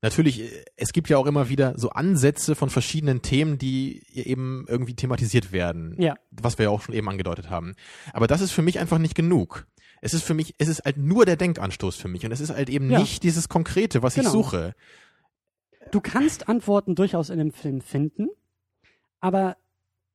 Natürlich, 0.00 0.40
äh, 0.40 0.64
es 0.76 0.92
gibt 0.92 1.08
ja 1.08 1.16
auch 1.18 1.26
immer 1.26 1.48
wieder 1.48 1.74
so 1.78 1.90
Ansätze 1.90 2.54
von 2.54 2.70
verschiedenen 2.70 3.22
Themen, 3.22 3.58
die 3.58 4.02
eben 4.12 4.64
irgendwie 4.68 4.94
thematisiert 4.94 5.52
werden. 5.52 5.94
Ja. 6.00 6.14
Was 6.30 6.58
wir 6.58 6.64
ja 6.64 6.70
auch 6.70 6.82
schon 6.82 6.94
eben 6.94 7.08
angedeutet 7.08 7.50
haben. 7.50 7.74
Aber 8.12 8.26
das 8.26 8.40
ist 8.40 8.52
für 8.52 8.62
mich 8.62 8.78
einfach 8.80 8.98
nicht 8.98 9.14
genug. 9.14 9.66
Es 10.00 10.14
ist 10.14 10.24
für 10.24 10.34
mich, 10.34 10.54
es 10.58 10.66
ist 10.68 10.84
halt 10.84 10.96
nur 10.96 11.24
der 11.24 11.36
Denkanstoß 11.36 11.94
für 11.96 12.08
mich 12.08 12.24
und 12.26 12.32
es 12.32 12.40
ist 12.40 12.50
halt 12.50 12.68
eben 12.68 12.90
Ja. 12.90 12.98
nicht 12.98 13.22
dieses 13.22 13.48
Konkrete, 13.48 14.02
was 14.02 14.14
Genau. 14.16 14.26
ich 14.28 14.32
suche. 14.32 14.74
Du 15.92 16.00
kannst 16.00 16.48
Antworten 16.48 16.94
durchaus 16.96 17.30
in 17.30 17.38
dem 17.38 17.52
Film 17.52 17.80
finden, 17.80 18.28
aber 19.20 19.56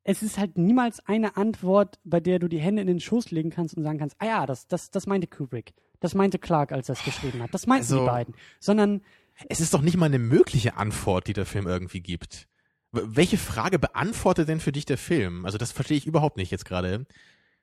es 0.07 0.23
ist 0.23 0.37
halt 0.37 0.57
niemals 0.57 1.05
eine 1.05 1.35
Antwort, 1.35 1.99
bei 2.05 2.19
der 2.21 2.39
du 2.39 2.47
die 2.47 2.59
Hände 2.59 2.81
in 2.81 2.87
den 2.87 2.99
Schoß 3.01 3.29
legen 3.31 3.49
kannst 3.49 3.75
und 3.75 3.83
sagen 3.83 3.99
kannst, 3.99 4.15
ah 4.19 4.25
ja, 4.25 4.45
das, 4.45 4.67
das, 4.67 4.89
das 4.89 5.05
meinte 5.05 5.27
Kubrick. 5.27 5.73
Das 5.99 6.15
meinte 6.15 6.39
Clark, 6.39 6.71
als 6.71 6.89
er 6.89 6.93
es 6.93 7.03
geschrieben 7.03 7.41
hat. 7.43 7.53
Das 7.53 7.67
meinten 7.67 7.83
Also- 7.83 7.99
die 7.99 8.05
beiden. 8.05 8.33
Sondern 8.59 9.01
Es 9.49 9.59
ist 9.59 9.73
doch 9.73 9.81
nicht 9.81 9.97
mal 9.97 10.05
eine 10.07 10.19
mögliche 10.19 10.77
Antwort, 10.77 11.27
die 11.27 11.33
der 11.33 11.45
Film 11.45 11.67
irgendwie 11.67 11.99
gibt. 12.01 12.47
Welche 12.91 13.37
Frage 13.37 13.79
beantwortet 13.79 14.47
denn 14.47 14.59
für 14.61 14.71
dich 14.71 14.85
der 14.85 14.97
Film? 14.97 15.45
Also 15.45 15.57
das 15.57 15.71
verstehe 15.73 15.97
ich 15.97 16.07
überhaupt 16.07 16.37
nicht 16.37 16.51
jetzt 16.51 16.65
gerade. 16.65 17.05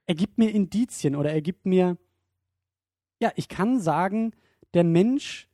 er 0.07 0.15
gibt 0.15 0.37
mir 0.37 0.51
Indizien 0.51 1.17
oder 1.17 1.33
er 1.33 1.41
gibt 1.41 1.65
mir, 1.65 1.97
ja, 3.21 3.33
ich 3.37 3.49
kann 3.49 3.81
sagen, 3.81 4.33
der 4.75 4.85
Mensch, 4.85 5.49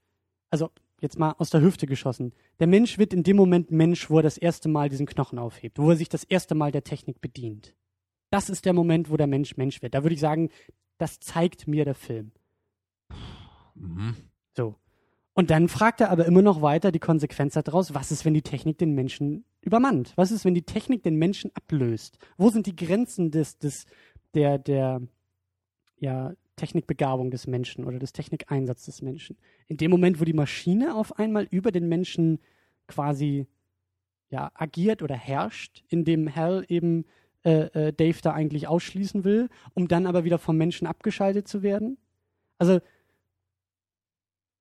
also 0.51 0.71
jetzt 1.01 1.19
mal 1.19 1.35
aus 1.39 1.51
der 1.51 1.61
Hüfte 1.61 1.87
geschossen, 1.87 2.33
der 2.59 2.67
Mensch 2.67 2.99
wird 2.99 3.13
in 3.13 3.23
dem 3.23 3.37
Moment 3.37 3.71
Mensch, 3.71 4.11
wo 4.11 4.19
er 4.19 4.23
das 4.23 4.39
erste 4.39 4.69
Mal 4.69 4.89
diesen 4.89 5.07
Knochen 5.07 5.39
aufhebt, 5.39 5.79
wo 5.79 5.91
er 5.91 5.97
sich 5.97 6.09
das 6.09 6.25
erste 6.25 6.55
Mal 6.55 6.73
der 6.73 6.85
Technik 6.85 7.21
bedient. 7.21 7.75
Das 8.31 8.49
ist 8.49 8.65
der 8.65 8.73
Moment, 8.73 9.11
wo 9.11 9.17
der 9.17 9.27
Mensch 9.27 9.57
Mensch 9.57 9.83
wird. 9.83 9.95
Da 9.95 10.05
würde 10.05 10.15
ich 10.15 10.21
sagen, 10.21 10.51
das 10.99 11.19
zeigt 11.19 11.67
mir 11.67 11.85
der 11.85 11.95
Film. 11.95 12.33
Mhm. 13.75 14.17
So. 14.57 14.77
Und 15.33 15.51
dann 15.51 15.69
fragt 15.69 16.01
er 16.01 16.11
aber 16.11 16.27
immer 16.27 16.43
noch 16.43 16.61
weiter 16.61 16.93
die 16.93 16.99
Konsequenz 16.99 17.55
daraus, 17.55 17.95
was 17.95 18.13
ist, 18.13 18.25
wenn 18.25 18.35
die 18.35 18.43
Technik 18.43 18.79
den 18.79 18.95
Menschen 18.95 19.45
übermannt? 19.63 20.13
Was 20.17 20.31
ist, 20.31 20.45
wenn 20.45 20.55
die 20.55 20.63
Technik 20.63 21.03
den 21.03 21.17
Menschen 21.17 21.51
ablöst? 21.55 22.19
Wo 22.37 22.51
sind 22.51 22.67
die 22.67 22.77
Grenzen 22.77 23.31
des, 23.31 23.59
des, 23.59 23.87
der, 24.35 24.59
der, 24.59 25.01
ja, 25.99 26.35
Technikbegabung 26.61 27.31
des 27.31 27.47
Menschen 27.47 27.85
oder 27.85 27.99
des 27.99 28.13
Technikeinsatzes 28.13 28.87
des 28.87 29.03
Menschen? 29.03 29.37
In 29.67 29.77
dem 29.77 29.91
Moment, 29.91 30.21
wo 30.21 30.25
die 30.25 30.33
Maschine 30.33 30.95
auf 30.95 31.19
einmal 31.19 31.47
über 31.51 31.73
den 31.73 31.89
Menschen 31.89 32.39
quasi, 32.87 33.47
ja, 34.31 34.51
agiert 34.55 35.03
oder 35.03 35.17
herrscht, 35.17 35.83
in 35.89 36.05
dem 36.05 36.27
Hell 36.27 36.65
eben 36.69 37.05
äh, 37.45 37.89
äh, 37.89 37.93
Dave 37.93 38.19
da 38.23 38.33
eigentlich 38.33 38.69
ausschließen 38.69 39.25
will, 39.25 39.49
um 39.75 39.89
dann 39.89 40.07
aber 40.07 40.25
wieder 40.25 40.39
vom 40.39 40.57
Menschen 40.57 40.87
abgeschaltet 40.87 41.49
zu 41.49 41.63
werden? 41.63 41.97
Also, 42.59 42.81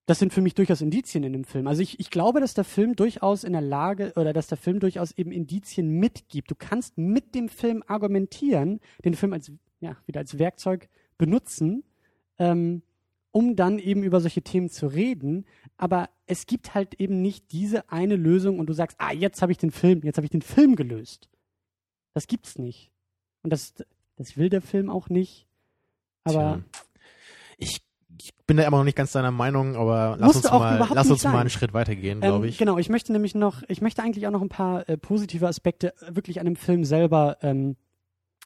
das 0.06 0.18
sind 0.18 0.34
für 0.34 0.42
mich 0.42 0.56
durchaus 0.56 0.82
Indizien 0.82 1.24
in 1.24 1.34
dem 1.34 1.44
Film. 1.44 1.68
Also 1.68 1.84
ich, 1.84 2.00
ich 2.00 2.10
glaube, 2.10 2.40
dass 2.40 2.56
der 2.56 2.64
Film 2.64 2.96
durchaus 2.96 3.44
in 3.44 3.54
der 3.54 3.62
Lage 3.62 4.12
oder 4.16 4.34
dass 4.34 4.48
der 4.48 4.58
Film 4.58 4.80
durchaus 4.80 5.12
eben 5.12 5.32
Indizien 5.32 6.00
mitgibt. 6.00 6.50
Du 6.50 6.56
kannst 6.56 6.98
mit 6.98 7.36
dem 7.36 7.48
Film 7.48 7.84
argumentieren, 7.86 8.80
den 9.06 9.14
Film 9.14 9.34
als 9.34 9.52
ja 9.82 9.96
wieder 10.08 10.22
als 10.22 10.40
Werkzeug 10.40 10.90
benutzen, 11.20 11.84
ähm, 12.40 12.82
um 13.32 13.56
dann 13.56 13.78
eben 13.80 14.04
über 14.04 14.22
solche 14.22 14.42
Themen 14.42 14.70
zu 14.70 14.88
reden. 14.88 15.46
Aber 15.78 16.10
es 16.26 16.46
gibt 16.46 16.74
halt 16.74 16.96
eben 16.96 17.22
nicht 17.22 17.52
diese 17.52 17.92
eine 17.92 18.16
Lösung 18.16 18.60
und 18.60 18.68
du 18.68 18.74
sagst, 18.74 18.98
ah, 19.00 19.14
jetzt 19.14 19.42
habe 19.42 19.52
ich 19.52 19.58
den 19.58 19.72
Film, 19.72 20.02
jetzt 20.04 20.18
habe 20.18 20.26
ich 20.26 20.32
den 20.32 20.42
Film 20.42 20.76
gelöst. 20.76 21.30
Das 22.14 22.28
gibt's 22.28 22.58
nicht. 22.58 22.92
Und 23.44 23.54
das, 23.54 23.74
das 24.16 24.38
will 24.38 24.50
der 24.50 24.62
Film 24.62 24.90
auch 24.90 25.10
nicht. 25.10 25.48
Aber 26.24 26.62
Tja. 26.72 26.82
ich, 27.58 27.82
ich 28.20 28.34
bin 28.48 28.58
da 28.58 28.64
immer 28.64 28.78
noch 28.78 28.84
nicht 28.84 28.98
ganz 28.98 29.12
deiner 29.12 29.32
Meinung, 29.32 29.76
aber 29.76 30.18
lass 30.20 30.36
uns 30.36 30.52
mal, 30.52 30.88
lass 30.94 31.10
uns 31.10 31.24
mal 31.24 31.40
einen 31.40 31.50
Schritt 31.50 31.74
weitergehen, 31.74 32.18
Ähm, 32.22 32.30
glaube 32.30 32.48
ich. 32.48 32.58
Genau, 32.58 32.78
ich 32.78 32.90
möchte 32.90 33.12
nämlich 33.14 33.36
noch, 33.36 33.64
ich 33.68 33.82
möchte 33.82 34.02
eigentlich 34.02 34.28
auch 34.28 34.32
noch 34.32 34.42
ein 34.42 34.50
paar 34.50 34.90
äh, 34.90 34.98
positive 34.98 35.48
Aspekte 35.48 35.94
wirklich 36.10 36.40
an 36.40 36.46
dem 36.46 36.56
Film 36.56 36.84
selber 36.84 37.38
ähm, 37.42 37.78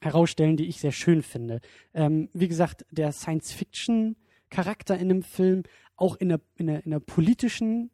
herausstellen, 0.03 0.57
die 0.57 0.67
ich 0.67 0.79
sehr 0.79 0.91
schön 0.91 1.21
finde. 1.21 1.59
Ähm, 1.93 2.29
wie 2.33 2.47
gesagt, 2.47 2.85
der 2.91 3.11
Science-Fiction-Charakter 3.11 4.97
in 4.97 5.09
dem 5.09 5.23
Film, 5.23 5.63
auch 5.95 6.15
in 6.15 6.29
der, 6.29 6.41
in 6.55 6.67
der, 6.67 6.83
in 6.83 6.91
der 6.91 6.99
politischen, 6.99 7.91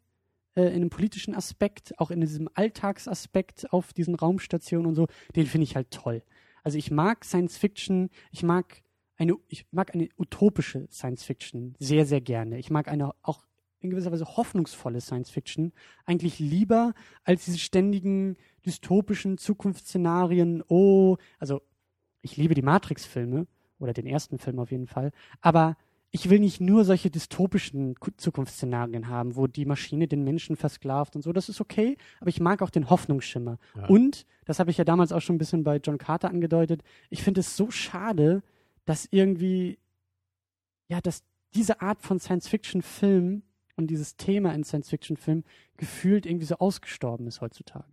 äh, 0.55 0.63
in 0.63 0.75
einem 0.75 0.89
politischen 0.89 1.35
Aspekt, 1.35 1.99
auch 1.99 2.11
in 2.11 2.21
diesem 2.21 2.49
Alltagsaspekt 2.53 3.71
auf 3.71 3.93
diesen 3.93 4.15
Raumstationen 4.15 4.87
und 4.87 4.95
so, 4.95 5.07
den 5.35 5.45
finde 5.45 5.63
ich 5.63 5.75
halt 5.75 5.91
toll. 5.91 6.23
Also 6.63 6.77
ich 6.77 6.91
mag 6.91 7.25
Science-Fiction, 7.25 8.09
ich 8.31 8.43
mag 8.43 8.81
eine, 9.17 9.35
ich 9.47 9.65
mag 9.71 9.93
eine 9.93 10.09
utopische 10.17 10.87
Science-Fiction 10.89 11.75
sehr, 11.79 12.05
sehr 12.05 12.21
gerne. 12.21 12.57
Ich 12.57 12.69
mag 12.69 12.87
eine 12.87 13.11
auch 13.21 13.45
in 13.81 13.89
gewisser 13.89 14.11
Weise 14.11 14.25
hoffnungsvolle 14.25 15.01
Science-Fiction 15.01 15.71
eigentlich 16.05 16.39
lieber 16.39 16.93
als 17.23 17.45
diese 17.45 17.59
ständigen 17.59 18.35
dystopischen 18.65 19.37
Zukunftsszenarien. 19.37 20.63
Oh, 20.67 21.17
also 21.37 21.61
ich 22.21 22.37
liebe 22.37 22.53
die 22.53 22.61
Matrix-Filme 22.61 23.47
oder 23.79 23.93
den 23.93 24.05
ersten 24.05 24.37
Film 24.39 24.59
auf 24.59 24.71
jeden 24.71 24.87
Fall, 24.87 25.11
aber 25.41 25.77
ich 26.11 26.29
will 26.29 26.39
nicht 26.39 26.59
nur 26.59 26.85
solche 26.85 27.11
dystopischen 27.11 27.93
Ku- 27.95 28.09
Zukunftsszenarien 28.17 29.09
haben, 29.09 29.35
wo 29.35 29.45
die 29.45 29.65
Maschine 29.65 30.07
den 30.07 30.23
Menschen 30.23 30.55
versklavt 30.55 31.15
und 31.15 31.21
so. 31.21 31.31
Das 31.33 31.49
ist 31.49 31.61
okay, 31.61 31.97
aber 32.19 32.29
ich 32.29 32.39
mag 32.39 32.63
auch 32.63 32.71
den 32.71 32.89
Hoffnungsschimmer. 32.89 33.59
Ja. 33.75 33.85
Und, 33.85 34.25
das 34.45 34.57
habe 34.59 34.71
ich 34.71 34.77
ja 34.77 34.83
damals 34.83 35.11
auch 35.11 35.21
schon 35.21 35.35
ein 35.35 35.39
bisschen 35.39 35.63
bei 35.63 35.77
John 35.77 35.99
Carter 35.99 36.29
angedeutet, 36.29 36.81
ich 37.11 37.21
finde 37.21 37.41
es 37.41 37.55
so 37.55 37.69
schade, 37.69 38.41
dass 38.85 39.07
irgendwie, 39.11 39.77
ja, 40.87 40.99
dass 40.99 41.23
diese 41.53 41.81
Art 41.81 42.01
von 42.01 42.19
Science-Fiction-Film 42.19 43.43
und 43.75 43.87
dieses 43.87 44.15
Thema 44.17 44.53
in 44.55 44.63
Science-Fiction-Filmen 44.63 45.43
gefühlt 45.77 46.25
irgendwie 46.25 46.47
so 46.47 46.55
ausgestorben 46.57 47.27
ist 47.27 47.41
heutzutage. 47.41 47.85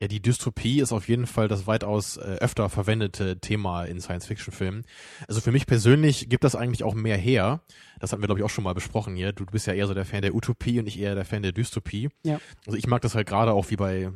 Ja, 0.00 0.08
die 0.08 0.20
Dystopie 0.20 0.80
ist 0.80 0.92
auf 0.92 1.08
jeden 1.08 1.26
Fall 1.26 1.46
das 1.46 1.66
weitaus 1.66 2.16
äh, 2.16 2.38
öfter 2.40 2.68
verwendete 2.68 3.38
Thema 3.38 3.84
in 3.84 4.00
Science-Fiction-Filmen. 4.00 4.84
Also 5.28 5.40
für 5.40 5.52
mich 5.52 5.66
persönlich 5.66 6.28
gibt 6.28 6.42
das 6.42 6.56
eigentlich 6.56 6.82
auch 6.82 6.94
mehr 6.94 7.16
her. 7.16 7.60
Das 8.00 8.10
hatten 8.10 8.20
wir, 8.20 8.26
glaube 8.26 8.40
ich, 8.40 8.44
auch 8.44 8.50
schon 8.50 8.64
mal 8.64 8.74
besprochen 8.74 9.14
hier. 9.14 9.32
Du 9.32 9.46
bist 9.46 9.66
ja 9.66 9.72
eher 9.72 9.86
so 9.86 9.94
der 9.94 10.04
Fan 10.04 10.22
der 10.22 10.34
Utopie 10.34 10.80
und 10.80 10.88
ich 10.88 10.98
eher 10.98 11.14
der 11.14 11.24
Fan 11.24 11.42
der 11.42 11.52
Dystopie. 11.52 12.10
Ja. 12.24 12.40
Also 12.66 12.76
ich 12.76 12.88
mag 12.88 13.02
das 13.02 13.14
halt 13.14 13.28
gerade 13.28 13.52
auch 13.52 13.70
wie 13.70 13.76
bei 13.76 14.10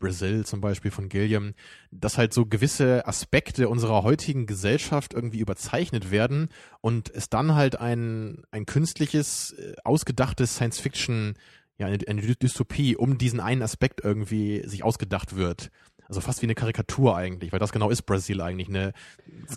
Brazil 0.00 0.44
zum 0.44 0.60
Beispiel 0.60 0.90
von 0.90 1.08
Gilliam, 1.08 1.54
dass 1.92 2.18
halt 2.18 2.34
so 2.34 2.46
gewisse 2.46 3.06
Aspekte 3.06 3.68
unserer 3.68 4.02
heutigen 4.02 4.46
Gesellschaft 4.46 5.14
irgendwie 5.14 5.38
überzeichnet 5.38 6.10
werden 6.10 6.48
und 6.80 7.08
es 7.14 7.28
dann 7.28 7.54
halt 7.54 7.78
ein, 7.78 8.42
ein 8.50 8.66
künstliches, 8.66 9.52
äh, 9.52 9.74
ausgedachtes 9.84 10.56
Science-Fiction 10.56 11.34
ja, 11.80 11.86
eine, 11.86 11.98
eine 12.06 12.20
Dy- 12.20 12.36
Dystopie 12.36 12.94
um 12.96 13.18
diesen 13.18 13.40
einen 13.40 13.62
Aspekt 13.62 14.04
irgendwie 14.04 14.62
sich 14.66 14.84
ausgedacht 14.84 15.34
wird. 15.34 15.70
Also 16.06 16.20
fast 16.20 16.42
wie 16.42 16.46
eine 16.46 16.56
Karikatur 16.56 17.16
eigentlich, 17.16 17.52
weil 17.52 17.60
das 17.60 17.70
genau 17.70 17.88
ist 17.88 18.02
Brasil 18.02 18.40
eigentlich, 18.40 18.68
eine 18.68 18.92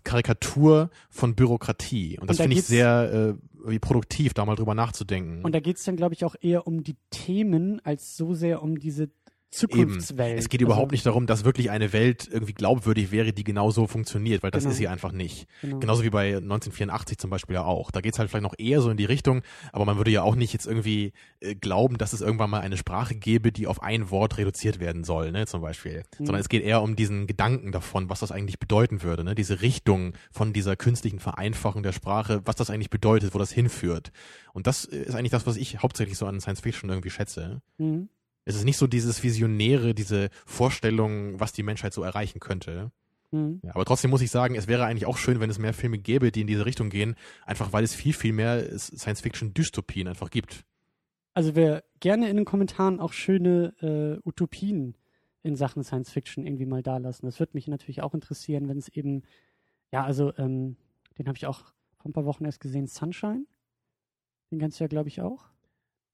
Karikatur 0.03 0.91
von 1.09 1.33
Bürokratie. 1.33 2.19
Und 2.19 2.29
das 2.29 2.37
da 2.37 2.43
finde 2.43 2.57
ich 2.57 2.63
sehr 2.65 3.35
äh, 3.65 3.79
produktiv, 3.79 4.35
da 4.35 4.45
mal 4.45 4.55
drüber 4.55 4.75
nachzudenken. 4.75 5.43
Und 5.43 5.55
da 5.55 5.59
geht 5.59 5.77
es 5.77 5.83
dann, 5.83 5.95
glaube 5.95 6.13
ich, 6.13 6.25
auch 6.25 6.35
eher 6.39 6.67
um 6.67 6.83
die 6.83 6.95
Themen, 7.09 7.81
als 7.83 8.15
so 8.17 8.35
sehr 8.35 8.61
um 8.61 8.77
diese 8.77 9.09
Eben. 9.61 9.71
Zukunftswelt. 9.71 10.39
Es 10.39 10.49
geht 10.49 10.61
überhaupt 10.61 10.85
also, 10.85 10.93
nicht 10.93 11.05
darum, 11.05 11.27
dass 11.27 11.45
wirklich 11.45 11.69
eine 11.69 11.93
Welt 11.93 12.27
irgendwie 12.31 12.53
glaubwürdig 12.53 13.11
wäre, 13.11 13.33
die 13.33 13.43
genau 13.43 13.71
so 13.71 13.87
funktioniert, 13.87 14.43
weil 14.43 14.51
das 14.51 14.63
Genau. 14.63 14.71
ist 14.71 14.77
sie 14.77 14.87
einfach 14.87 15.11
nicht. 15.11 15.47
Genau. 15.61 15.79
Genauso 15.79 16.03
wie 16.03 16.09
bei 16.09 16.35
1984 16.37 17.17
zum 17.17 17.29
Beispiel 17.29 17.55
ja 17.55 17.63
auch. 17.63 17.91
Da 17.91 18.01
geht's 18.01 18.19
halt 18.19 18.29
vielleicht 18.29 18.43
noch 18.43 18.55
eher 18.57 18.81
so 18.81 18.89
in 18.89 18.97
die 18.97 19.05
Richtung, 19.05 19.41
aber 19.71 19.85
man 19.85 19.97
würde 19.97 20.11
ja 20.11 20.23
auch 20.23 20.35
nicht 20.35 20.53
jetzt 20.53 20.65
irgendwie 20.65 21.13
äh, 21.39 21.55
glauben, 21.55 21.97
dass 21.97 22.13
es 22.13 22.21
irgendwann 22.21 22.49
mal 22.49 22.61
eine 22.61 22.77
Sprache 22.77 23.15
gäbe, 23.15 23.51
die 23.51 23.67
auf 23.67 23.81
ein 23.83 24.09
Wort 24.09 24.37
reduziert 24.37 24.79
werden 24.79 25.03
soll, 25.03 25.31
ne, 25.31 25.45
zum 25.45 25.61
Beispiel. 25.61 26.03
Mhm. 26.17 26.25
Sondern 26.25 26.41
es 26.41 26.49
geht 26.49 26.63
eher 26.63 26.81
um 26.81 26.95
diesen 26.95 27.27
Gedanken 27.27 27.71
davon, 27.71 28.09
was 28.09 28.19
das 28.19 28.31
eigentlich 28.31 28.59
bedeuten 28.59 29.03
würde, 29.03 29.23
ne? 29.23 29.35
Diese 29.35 29.61
Richtung 29.61 30.13
von 30.31 30.53
dieser 30.53 30.75
künstlichen 30.75 31.19
Vereinfachung 31.19 31.83
der 31.83 31.91
Sprache, 31.91 32.41
was 32.45 32.55
das 32.55 32.69
eigentlich 32.69 32.89
bedeutet, 32.89 33.33
wo 33.33 33.39
das 33.39 33.51
hinführt. 33.51 34.11
Und 34.53 34.67
das 34.67 34.85
ist 34.85 35.15
eigentlich 35.15 35.31
das, 35.31 35.45
was 35.45 35.57
ich 35.57 35.79
hauptsächlich 35.81 36.17
so 36.17 36.25
an 36.25 36.39
Science 36.41 36.61
Fiction 36.61 36.89
irgendwie 36.89 37.09
schätze. 37.09 37.61
Mhm. 37.77 38.09
Es 38.45 38.55
ist 38.55 38.65
nicht 38.65 38.77
so 38.77 38.87
dieses 38.87 39.23
Visionäre, 39.23 39.93
diese 39.93 40.29
Vorstellung, 40.45 41.39
was 41.39 41.53
die 41.53 41.63
Menschheit 41.63 41.93
so 41.93 42.03
erreichen 42.03 42.39
könnte. 42.39 42.91
Mhm. 43.31 43.61
Ja, 43.63 43.75
aber 43.75 43.85
trotzdem 43.85 44.11
muss 44.11 44.21
ich 44.21 44.31
sagen, 44.31 44.55
es 44.55 44.67
wäre 44.67 44.85
eigentlich 44.85 45.05
auch 45.05 45.17
schön, 45.17 45.39
wenn 45.39 45.49
es 45.49 45.59
mehr 45.59 45.73
Filme 45.73 45.97
gäbe, 45.97 46.31
die 46.31 46.41
in 46.41 46.47
diese 46.47 46.65
Richtung 46.65 46.89
gehen, 46.89 47.15
einfach 47.45 47.73
weil 47.73 47.83
es 47.83 47.95
viel, 47.95 48.13
viel 48.13 48.33
mehr 48.33 48.77
Science-Fiction-Dystopien 48.77 50.07
einfach 50.07 50.29
gibt. 50.29 50.65
Also 51.33 51.55
wer 51.55 51.83
gerne 51.99 52.29
in 52.29 52.35
den 52.35 52.45
Kommentaren 52.45 52.99
auch 52.99 53.11
schöne 53.11 53.73
äh, 53.81 54.27
Utopien 54.27 54.95
in 55.41 55.55
Sachen 55.55 55.83
Science 55.83 56.11
Fiction 56.11 56.45
irgendwie 56.45 56.65
mal 56.65 56.83
dalassen. 56.83 57.25
Das 57.25 57.39
würde 57.39 57.51
mich 57.53 57.67
natürlich 57.67 58.01
auch 58.01 58.13
interessieren, 58.13 58.69
wenn 58.69 58.77
es 58.77 58.87
eben, 58.87 59.23
ja, 59.91 60.03
also 60.03 60.31
ähm, 60.37 60.77
den 61.17 61.27
habe 61.27 61.37
ich 61.37 61.45
auch 61.45 61.73
vor 61.97 62.09
ein 62.09 62.13
paar 62.13 62.25
Wochen 62.25 62.45
erst 62.45 62.61
gesehen, 62.61 62.87
Sunshine. 62.87 63.45
Den 64.51 64.59
kennst 64.59 64.79
du 64.79 64.83
ja, 64.83 64.87
glaube 64.87 65.09
ich, 65.09 65.21
auch. 65.21 65.45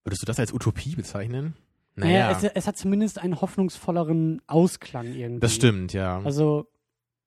Würdest 0.04 0.24
du 0.24 0.26
das 0.26 0.40
als 0.40 0.54
Utopie 0.54 0.96
bezeichnen? 0.96 1.56
Naja, 1.96 2.32
es, 2.32 2.44
es 2.44 2.68
hat 2.68 2.78
zumindest 2.78 3.20
einen 3.20 3.42
hoffnungsvolleren 3.42 4.42
Ausklang 4.48 5.14
irgendwie. 5.14 5.42
das 5.42 5.54
stimmt, 5.54 5.92
ja. 5.94 6.22
Also, 6.22 6.68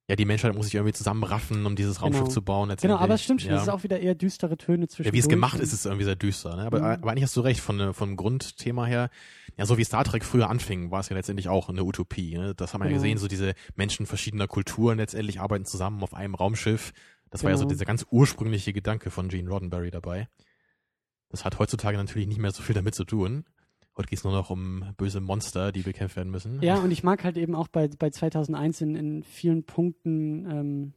ja, 0.09 0.15
die 0.17 0.25
Menschheit 0.25 0.53
muss 0.55 0.65
sich 0.65 0.75
irgendwie 0.75 0.93
zusammenraffen, 0.93 1.65
um 1.65 1.75
dieses 1.77 2.01
Raumschiff 2.01 2.23
Genau. 2.23 2.31
zu 2.33 2.41
bauen. 2.41 2.75
genau, 2.81 2.97
aber 2.97 3.13
es 3.13 3.23
stimmt 3.23 3.41
schon, 3.41 3.51
ja. 3.51 3.57
es 3.57 3.63
ist 3.63 3.69
auch 3.69 3.83
wieder 3.83 3.99
eher 4.01 4.15
düstere 4.15 4.57
Töne 4.57 4.87
zwischen. 4.89 5.07
Ja, 5.07 5.13
wie 5.13 5.19
es 5.19 5.29
gemacht 5.29 5.59
ist, 5.59 5.71
ist 5.71 5.85
irgendwie 5.85 6.03
sehr 6.05 6.15
düster. 6.17 6.55
Ne? 6.57 6.63
Aber, 6.63 6.79
Mhm. 6.79 6.85
aber 6.85 7.11
eigentlich 7.11 7.23
hast 7.23 7.37
du 7.37 7.41
recht, 7.41 7.61
von, 7.61 7.79
äh, 7.79 7.93
vom 7.93 8.17
Grundthema 8.17 8.85
her, 8.85 9.09
ja, 9.57 9.65
so 9.65 9.77
wie 9.77 9.83
Star 9.85 10.03
Trek 10.03 10.25
früher 10.25 10.49
anfing, 10.49 10.91
war 10.91 10.99
es 10.99 11.09
ja 11.09 11.15
letztendlich 11.15 11.47
auch 11.47 11.69
eine 11.69 11.83
Utopie. 11.83 12.35
Ne? 12.37 12.53
Das 12.55 12.73
haben 12.73 12.81
wir 12.81 12.85
ja 12.85 12.89
Genau. 12.89 13.01
gesehen, 13.01 13.17
so 13.17 13.27
diese 13.27 13.53
Menschen 13.75 14.05
verschiedener 14.05 14.47
Kulturen 14.47 14.97
letztendlich 14.97 15.39
arbeiten 15.39 15.65
zusammen 15.65 16.03
auf 16.03 16.13
einem 16.13 16.35
Raumschiff. 16.35 16.91
Das 17.29 17.43
war 17.43 17.51
ja 17.51 17.57
so 17.57 17.61
Genau. 17.63 17.69
dieser 17.73 17.85
ganz 17.85 18.05
ursprüngliche 18.11 18.73
Gedanke 18.73 19.09
von 19.09 19.29
Gene 19.29 19.49
Roddenberry 19.49 19.89
dabei. 19.91 20.27
Das 21.29 21.45
hat 21.45 21.59
heutzutage 21.59 21.97
natürlich 21.97 22.27
nicht 22.27 22.39
mehr 22.39 22.51
so 22.51 22.61
viel 22.61 22.75
damit 22.75 22.93
zu 22.93 23.05
tun. 23.05 23.45
Heute 23.95 24.09
geht 24.09 24.19
es 24.19 24.23
nur 24.23 24.33
noch 24.33 24.49
um 24.49 24.93
böse 24.97 25.21
Monster, 25.21 25.71
die 25.71 25.81
bekämpft 25.81 26.15
werden 26.15 26.31
müssen. 26.31 26.61
Ja, 26.61 26.77
und 26.77 26.91
ich 26.91 27.03
mag 27.03 27.23
halt 27.23 27.37
eben 27.37 27.53
auch 27.53 27.67
bei, 27.67 27.87
bei 27.87 28.09
2001 28.09 28.81
in, 28.81 28.95
in 28.95 29.23
vielen 29.23 29.63
Punkten 29.63 30.49
ähm, 30.49 30.93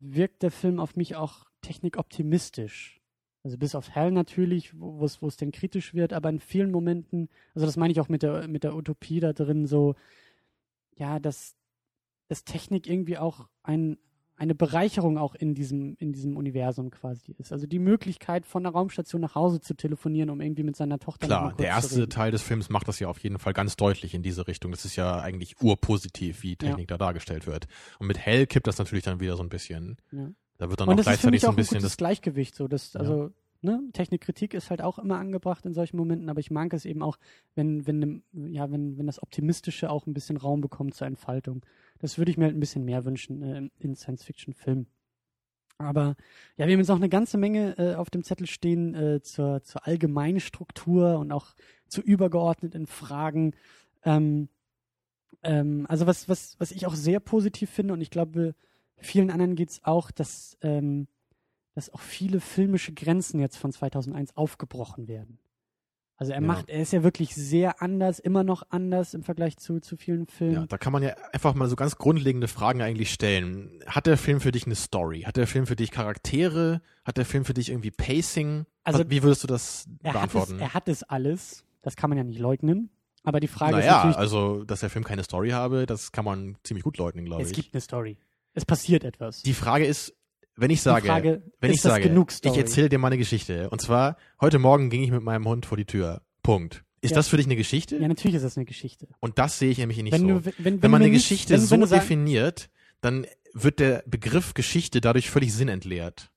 wirkt 0.00 0.42
der 0.42 0.50
Film 0.50 0.80
auf 0.80 0.96
mich 0.96 1.14
auch 1.14 1.44
technikoptimistisch. 1.60 3.00
Also 3.44 3.58
bis 3.58 3.76
auf 3.76 3.90
Hell 3.90 4.10
natürlich, 4.10 4.72
wo 4.74 5.04
es 5.04 5.36
denn 5.36 5.52
kritisch 5.52 5.94
wird, 5.94 6.12
aber 6.12 6.28
in 6.28 6.40
vielen 6.40 6.72
Momenten, 6.72 7.28
also 7.54 7.64
das 7.64 7.76
meine 7.76 7.92
ich 7.92 8.00
auch 8.00 8.08
mit 8.08 8.24
der 8.24 8.48
mit 8.48 8.64
der 8.64 8.74
Utopie 8.74 9.20
da 9.20 9.32
drin, 9.32 9.66
so 9.66 9.94
ja, 10.96 11.18
dass, 11.20 11.54
dass 12.28 12.44
Technik 12.44 12.88
irgendwie 12.88 13.18
auch 13.18 13.48
ein, 13.62 13.98
eine 14.36 14.54
Bereicherung 14.54 15.16
auch 15.16 15.34
in 15.34 15.54
diesem, 15.54 15.96
in 15.98 16.12
diesem 16.12 16.36
Universum 16.36 16.90
quasi 16.90 17.32
ist. 17.38 17.52
Also 17.52 17.66
die 17.66 17.78
Möglichkeit, 17.78 18.44
von 18.44 18.62
der 18.62 18.72
Raumstation 18.72 19.20
nach 19.20 19.34
Hause 19.34 19.60
zu 19.60 19.74
telefonieren, 19.74 20.28
um 20.30 20.40
irgendwie 20.40 20.62
mit 20.62 20.76
seiner 20.76 20.98
Tochter 20.98 21.26
Klar, 21.26 21.54
der 21.54 21.68
erste 21.68 22.08
Teil 22.08 22.30
des 22.30 22.42
Films 22.42 22.68
macht 22.68 22.86
das 22.86 23.00
ja 23.00 23.08
auf 23.08 23.18
jeden 23.20 23.38
Fall 23.38 23.54
ganz 23.54 23.76
deutlich 23.76 24.14
in 24.14 24.22
diese 24.22 24.46
Richtung. 24.46 24.70
Das 24.70 24.84
ist 24.84 24.96
ja 24.96 25.20
eigentlich 25.20 25.60
urpositiv, 25.62 26.42
wie 26.42 26.56
Technik 26.56 26.90
ja. 26.90 26.98
da 26.98 27.06
dargestellt 27.06 27.46
wird. 27.46 27.66
Und 27.98 28.08
mit 28.08 28.18
Hell 28.18 28.46
kippt 28.46 28.66
das 28.66 28.78
natürlich 28.78 29.04
dann 29.04 29.20
wieder 29.20 29.36
so 29.36 29.42
ein 29.42 29.48
bisschen. 29.48 29.96
Ja. 30.12 30.28
Da 30.58 30.68
wird 30.68 30.80
dann 30.80 30.88
Und 30.88 31.00
auch 31.00 31.04
gleichzeitig 31.04 31.40
so 31.40 31.48
ein 31.48 31.56
bisschen 31.56 31.82
das 31.82 31.96
Gleichgewicht. 31.96 32.54
So, 32.54 32.68
das, 32.68 32.94
also 32.96 33.30
ne, 33.62 33.82
Technikkritik 33.92 34.54
ist 34.54 34.70
halt 34.70 34.82
auch 34.82 34.98
immer 34.98 35.18
angebracht 35.18 35.64
in 35.66 35.74
solchen 35.74 35.96
Momenten, 35.96 36.28
aber 36.28 36.40
ich 36.40 36.50
mag 36.50 36.72
es 36.72 36.84
eben 36.84 37.02
auch, 37.02 37.18
wenn, 37.54 37.86
wenn, 37.86 38.22
ja, 38.32 38.70
wenn, 38.70 38.98
wenn 38.98 39.06
das 39.06 39.22
Optimistische 39.22 39.90
auch 39.90 40.06
ein 40.06 40.14
bisschen 40.14 40.36
Raum 40.36 40.60
bekommt 40.60 40.94
zur 40.94 41.06
Entfaltung. 41.06 41.64
Das 41.98 42.18
würde 42.18 42.30
ich 42.30 42.36
mir 42.36 42.44
halt 42.44 42.56
ein 42.56 42.60
bisschen 42.60 42.84
mehr 42.84 43.04
wünschen 43.04 43.42
äh, 43.42 43.68
in 43.78 43.94
Science-Fiction-Filmen. 43.94 44.86
Aber 45.78 46.16
ja, 46.56 46.66
wir 46.66 46.72
haben 46.72 46.80
jetzt 46.80 46.90
auch 46.90 46.96
eine 46.96 47.08
ganze 47.08 47.36
Menge 47.36 47.76
äh, 47.78 47.94
auf 47.94 48.08
dem 48.10 48.22
Zettel 48.22 48.46
stehen 48.46 48.94
äh, 48.94 49.20
zur, 49.20 49.62
zur 49.62 49.86
allgemeinen 49.86 50.40
Struktur 50.40 51.18
und 51.18 51.32
auch 51.32 51.54
zu 51.88 52.00
übergeordneten 52.00 52.86
Fragen. 52.86 53.52
Ähm, 54.04 54.48
ähm, 55.42 55.86
also 55.88 56.06
was, 56.06 56.28
was, 56.28 56.56
was 56.58 56.70
ich 56.70 56.86
auch 56.86 56.94
sehr 56.94 57.20
positiv 57.20 57.70
finde 57.70 57.92
und 57.94 58.00
ich 58.00 58.10
glaube, 58.10 58.54
vielen 58.96 59.30
anderen 59.30 59.54
geht 59.54 59.70
es 59.70 59.84
auch, 59.84 60.10
dass, 60.10 60.56
ähm, 60.62 61.08
dass 61.76 61.92
auch 61.92 62.00
viele 62.00 62.40
filmische 62.40 62.94
Grenzen 62.94 63.38
jetzt 63.38 63.58
von 63.58 63.70
2001 63.70 64.34
aufgebrochen 64.34 65.08
werden. 65.08 65.38
Also 66.16 66.32
er 66.32 66.40
ja. 66.40 66.46
macht, 66.46 66.70
er 66.70 66.80
ist 66.80 66.94
ja 66.94 67.02
wirklich 67.02 67.34
sehr 67.34 67.82
anders, 67.82 68.18
immer 68.18 68.44
noch 68.44 68.62
anders 68.70 69.12
im 69.12 69.22
Vergleich 69.22 69.58
zu, 69.58 69.80
zu 69.80 69.98
vielen 69.98 70.26
Filmen. 70.26 70.54
Ja, 70.54 70.66
da 70.66 70.78
kann 70.78 70.94
man 70.94 71.02
ja 71.02 71.14
einfach 71.34 71.54
mal 71.54 71.68
so 71.68 71.76
ganz 71.76 71.96
grundlegende 71.98 72.48
Fragen 72.48 72.80
eigentlich 72.80 73.12
stellen. 73.12 73.78
Hat 73.86 74.06
der 74.06 74.16
Film 74.16 74.40
für 74.40 74.52
dich 74.52 74.64
eine 74.64 74.74
Story? 74.74 75.24
Hat 75.24 75.36
der 75.36 75.46
Film 75.46 75.66
für 75.66 75.76
dich 75.76 75.90
Charaktere? 75.90 76.80
Hat 77.04 77.18
der 77.18 77.26
Film 77.26 77.44
für 77.44 77.52
dich 77.52 77.68
irgendwie 77.68 77.90
Pacing? 77.90 78.64
Also, 78.82 79.10
wie 79.10 79.22
würdest 79.22 79.42
du 79.42 79.46
das 79.46 79.86
er 80.02 80.14
beantworten? 80.14 80.54
Hat 80.54 80.56
es, 80.56 80.62
er 80.62 80.74
hat 80.74 80.88
es 80.88 81.02
alles. 81.02 81.64
Das 81.82 81.96
kann 81.96 82.08
man 82.08 82.16
ja 82.16 82.24
nicht 82.24 82.40
leugnen. 82.40 82.88
Aber 83.22 83.38
die 83.38 83.48
Frage 83.48 83.72
naja, 83.72 83.86
ist 83.86 83.92
natürlich. 83.96 84.16
also, 84.16 84.64
dass 84.64 84.80
der 84.80 84.88
Film 84.88 85.04
keine 85.04 85.24
Story 85.24 85.50
habe, 85.50 85.84
das 85.84 86.12
kann 86.12 86.24
man 86.24 86.56
ziemlich 86.62 86.84
gut 86.84 86.96
leugnen, 86.96 87.26
glaube 87.26 87.42
ich. 87.42 87.48
Es 87.48 87.54
gibt 87.54 87.74
eine 87.74 87.82
Story. 87.82 88.16
Es 88.54 88.64
passiert 88.64 89.04
etwas. 89.04 89.42
Die 89.42 89.52
Frage 89.52 89.84
ist, 89.84 90.15
wenn 90.56 90.70
ich 90.70 90.82
sage, 90.82 91.06
Frage, 91.06 91.42
wenn 91.60 91.70
ich 91.70 91.80
sage, 91.80 92.26
ich 92.42 92.56
erzähle 92.56 92.88
dir 92.88 92.98
mal 92.98 93.08
eine 93.08 93.18
Geschichte. 93.18 93.68
Und 93.70 93.80
zwar, 93.80 94.16
heute 94.40 94.58
Morgen 94.58 94.90
ging 94.90 95.02
ich 95.02 95.10
mit 95.10 95.22
meinem 95.22 95.46
Hund 95.46 95.66
vor 95.66 95.76
die 95.76 95.84
Tür. 95.84 96.22
Punkt. 96.42 96.84
Ist 97.02 97.10
ja. 97.10 97.16
das 97.16 97.28
für 97.28 97.36
dich 97.36 97.46
eine 97.46 97.56
Geschichte? 97.56 97.96
Ja, 97.98 98.08
natürlich 98.08 98.36
ist 98.36 98.44
das 98.44 98.56
eine 98.56 98.64
Geschichte. 98.64 99.08
Und 99.20 99.38
das 99.38 99.58
sehe 99.58 99.70
ich 99.70 99.78
nämlich 99.78 100.02
nicht 100.02 100.12
wenn 100.12 100.20
so. 100.22 100.26
Du, 100.26 100.44
wenn, 100.44 100.54
wenn, 100.58 100.82
wenn 100.82 100.90
man 100.90 101.02
eine 101.02 101.10
Geschichte 101.10 101.52
nicht, 101.52 101.66
so 101.66 101.76
definiert, 101.86 102.70
dann 103.00 103.26
wird 103.52 103.78
der 103.78 104.02
Begriff 104.06 104.54
Geschichte 104.54 105.00
dadurch 105.00 105.30
völlig 105.30 105.52
sinnentleert. 105.52 106.30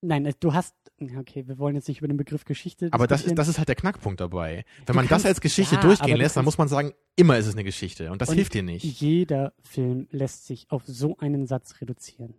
Nein, 0.00 0.30
du 0.40 0.54
hast, 0.54 0.74
okay, 1.18 1.46
wir 1.46 1.58
wollen 1.58 1.74
jetzt 1.74 1.88
nicht 1.88 1.98
über 1.98 2.08
den 2.08 2.16
Begriff 2.16 2.44
Geschichte 2.44 2.88
Aber 2.92 3.06
das 3.06 3.24
ist, 3.24 3.36
das 3.36 3.48
ist 3.48 3.58
halt 3.58 3.68
der 3.68 3.74
Knackpunkt 3.74 4.20
dabei. 4.20 4.64
Wenn 4.78 4.86
du 4.86 4.92
man 4.94 5.08
kannst, 5.08 5.24
das 5.24 5.30
als 5.30 5.40
Geschichte 5.40 5.76
ja, 5.76 5.80
durchgehen 5.80 6.16
lässt, 6.16 6.36
dann 6.36 6.44
muss 6.44 6.58
man 6.58 6.68
sagen, 6.68 6.92
immer 7.16 7.38
ist 7.38 7.46
es 7.46 7.54
eine 7.54 7.64
Geschichte. 7.64 8.10
Und 8.10 8.20
das 8.22 8.30
und 8.30 8.36
hilft 8.36 8.54
dir 8.54 8.62
nicht. 8.62 8.84
Jeder 8.84 9.52
Film 9.62 10.08
lässt 10.10 10.46
sich 10.46 10.66
auf 10.70 10.82
so 10.86 11.16
einen 11.18 11.46
Satz 11.46 11.80
reduzieren. 11.80 12.34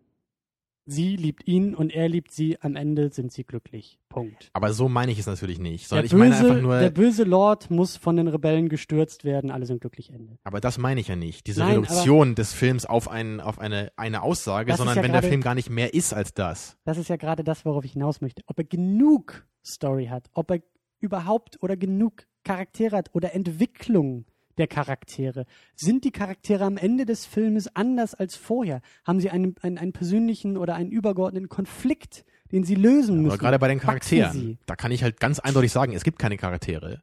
Sie 0.89 1.17
liebt 1.17 1.45
ihn 1.47 1.75
und 1.75 1.93
er 1.93 2.07
liebt 2.07 2.31
sie. 2.31 2.57
Am 2.61 2.77
Ende 2.77 3.09
sind 3.09 3.33
sie 3.33 3.43
glücklich. 3.43 3.99
Punkt. 4.07 4.49
Aber 4.53 4.71
so 4.71 4.87
meine 4.87 5.11
ich 5.11 5.19
es 5.19 5.27
natürlich 5.27 5.59
nicht. 5.59 5.89
Sondern 5.89 6.05
ich 6.05 6.11
böse, 6.11 6.23
meine 6.23 6.35
einfach 6.37 6.61
nur. 6.61 6.79
Der 6.79 6.89
böse 6.89 7.25
Lord 7.25 7.69
muss 7.69 7.97
von 7.97 8.15
den 8.15 8.29
Rebellen 8.29 8.69
gestürzt 8.69 9.25
werden. 9.25 9.51
Alle 9.51 9.65
sind 9.65 9.81
glücklich. 9.81 10.11
Ende. 10.11 10.37
Aber 10.45 10.61
das 10.61 10.77
meine 10.77 11.01
ich 11.01 11.09
ja 11.09 11.17
nicht. 11.17 11.45
Diese 11.45 11.59
Nein, 11.59 11.79
Reduktion 11.79 12.35
des 12.35 12.53
Films 12.53 12.85
auf, 12.85 13.09
ein, 13.09 13.41
auf 13.41 13.59
eine, 13.59 13.91
eine 13.97 14.21
Aussage, 14.21 14.75
sondern 14.77 14.95
ja 14.95 15.03
wenn 15.03 15.11
grade, 15.11 15.23
der 15.23 15.29
Film 15.29 15.41
gar 15.41 15.55
nicht 15.55 15.69
mehr 15.69 15.93
ist 15.93 16.13
als 16.13 16.33
das. 16.33 16.77
Das 16.85 16.97
ist 16.97 17.09
ja 17.09 17.17
gerade 17.17 17.43
das, 17.43 17.65
worauf 17.65 17.83
ich 17.83 17.91
hinaus 17.91 18.21
möchte. 18.21 18.41
Ob 18.47 18.57
er 18.57 18.63
genug 18.63 19.45
Story 19.65 20.05
hat, 20.05 20.29
ob 20.33 20.51
er 20.51 20.61
überhaupt 20.99 21.61
oder 21.61 21.75
genug 21.75 22.25
Charaktere 22.45 22.95
hat 22.95 23.09
oder 23.13 23.35
Entwicklung 23.35 24.25
der 24.57 24.67
Charaktere? 24.67 25.45
Sind 25.75 26.03
die 26.03 26.11
Charaktere 26.11 26.65
am 26.65 26.77
Ende 26.77 27.05
des 27.05 27.25
Filmes 27.25 27.73
anders 27.75 28.13
als 28.13 28.35
vorher? 28.35 28.81
Haben 29.05 29.19
sie 29.19 29.29
einen, 29.29 29.55
einen, 29.61 29.77
einen 29.77 29.93
persönlichen 29.93 30.57
oder 30.57 30.75
einen 30.75 30.91
übergeordneten 30.91 31.49
Konflikt, 31.49 32.25
den 32.51 32.63
sie 32.63 32.75
lösen 32.75 33.17
müssen? 33.17 33.31
Aber 33.31 33.37
gerade 33.37 33.59
bei 33.59 33.67
den 33.67 33.79
Charakteren, 33.79 34.59
da 34.65 34.75
kann 34.75 34.91
ich 34.91 35.03
halt 35.03 35.19
ganz 35.19 35.39
eindeutig 35.39 35.71
sagen, 35.71 35.93
es 35.93 36.03
gibt 36.03 36.19
keine 36.19 36.37
Charaktere. 36.37 37.01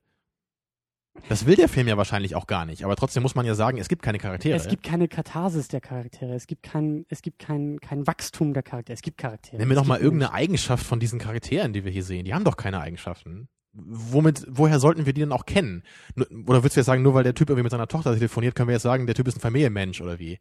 Das 1.28 1.46
will 1.46 1.54
der 1.54 1.68
Film 1.68 1.86
ja 1.86 1.96
wahrscheinlich 1.96 2.34
auch 2.34 2.48
gar 2.48 2.66
nicht, 2.66 2.84
aber 2.84 2.96
trotzdem 2.96 3.22
muss 3.22 3.36
man 3.36 3.46
ja 3.46 3.54
sagen, 3.54 3.78
es 3.78 3.88
gibt 3.88 4.02
keine 4.02 4.18
Charaktere. 4.18 4.56
Es 4.56 4.66
gibt 4.66 4.82
keine 4.82 5.06
Katharsis 5.06 5.68
der 5.68 5.80
Charaktere, 5.80 6.34
es 6.34 6.48
gibt 6.48 6.64
kein, 6.64 7.06
es 7.08 7.22
gibt 7.22 7.38
kein, 7.38 7.78
kein 7.78 8.06
Wachstum 8.06 8.52
der 8.52 8.64
Charaktere, 8.64 8.94
es 8.94 9.02
gibt 9.02 9.18
Charaktere. 9.18 9.58
Nennen 9.58 9.70
wir 9.70 9.76
doch 9.76 9.86
mal 9.86 10.00
irgendeine 10.00 10.32
Eigenschaft 10.32 10.84
von 10.84 10.98
diesen 10.98 11.20
Charakteren, 11.20 11.72
die 11.72 11.84
wir 11.84 11.92
hier 11.92 12.02
sehen. 12.02 12.24
Die 12.24 12.34
haben 12.34 12.44
doch 12.44 12.56
keine 12.56 12.80
Eigenschaften 12.80 13.48
womit, 13.74 14.46
woher 14.48 14.78
sollten 14.78 15.06
wir 15.06 15.12
die 15.12 15.20
denn 15.20 15.32
auch 15.32 15.46
kennen? 15.46 15.82
Oder 16.16 16.62
würdest 16.62 16.76
du 16.76 16.80
jetzt 16.80 16.86
sagen, 16.86 17.02
nur 17.02 17.14
weil 17.14 17.24
der 17.24 17.34
Typ 17.34 17.50
irgendwie 17.50 17.64
mit 17.64 17.72
seiner 17.72 17.88
Tochter 17.88 18.14
telefoniert, 18.14 18.54
können 18.54 18.68
wir 18.68 18.74
jetzt 18.74 18.82
sagen, 18.82 19.06
der 19.06 19.14
Typ 19.14 19.28
ist 19.28 19.36
ein 19.36 19.40
Familienmensch 19.40 20.00
oder 20.00 20.18
wie? 20.18 20.38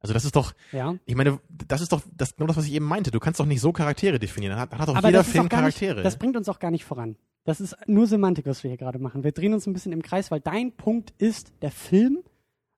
Also 0.00 0.14
das 0.14 0.24
ist 0.24 0.34
doch, 0.34 0.54
ja. 0.72 0.96
ich 1.04 1.14
meine, 1.14 1.40
das 1.48 1.82
ist 1.82 1.92
doch 1.92 2.00
das, 2.16 2.34
genau 2.34 2.46
das, 2.46 2.56
was 2.56 2.64
ich 2.64 2.72
eben 2.72 2.86
meinte. 2.86 3.10
Du 3.10 3.20
kannst 3.20 3.38
doch 3.38 3.44
nicht 3.44 3.60
so 3.60 3.72
Charaktere 3.72 4.18
definieren. 4.18 4.52
Dann 4.52 4.60
hat, 4.60 4.72
hat 4.72 4.88
doch 4.88 4.96
Aber 4.96 5.08
jeder 5.08 5.24
Film 5.24 5.48
Charaktere. 5.48 5.96
Nicht, 5.96 6.06
das 6.06 6.16
bringt 6.16 6.36
uns 6.36 6.48
auch 6.48 6.58
gar 6.58 6.70
nicht 6.70 6.86
voran. 6.86 7.16
Das 7.44 7.60
ist 7.60 7.76
nur 7.86 8.06
Semantik, 8.06 8.46
was 8.46 8.62
wir 8.62 8.70
hier 8.70 8.78
gerade 8.78 8.98
machen. 8.98 9.24
Wir 9.24 9.32
drehen 9.32 9.52
uns 9.52 9.66
ein 9.66 9.72
bisschen 9.72 9.92
im 9.92 10.02
Kreis, 10.02 10.30
weil 10.30 10.40
dein 10.40 10.72
Punkt 10.72 11.12
ist, 11.18 11.52
der 11.60 11.70
Film 11.70 12.22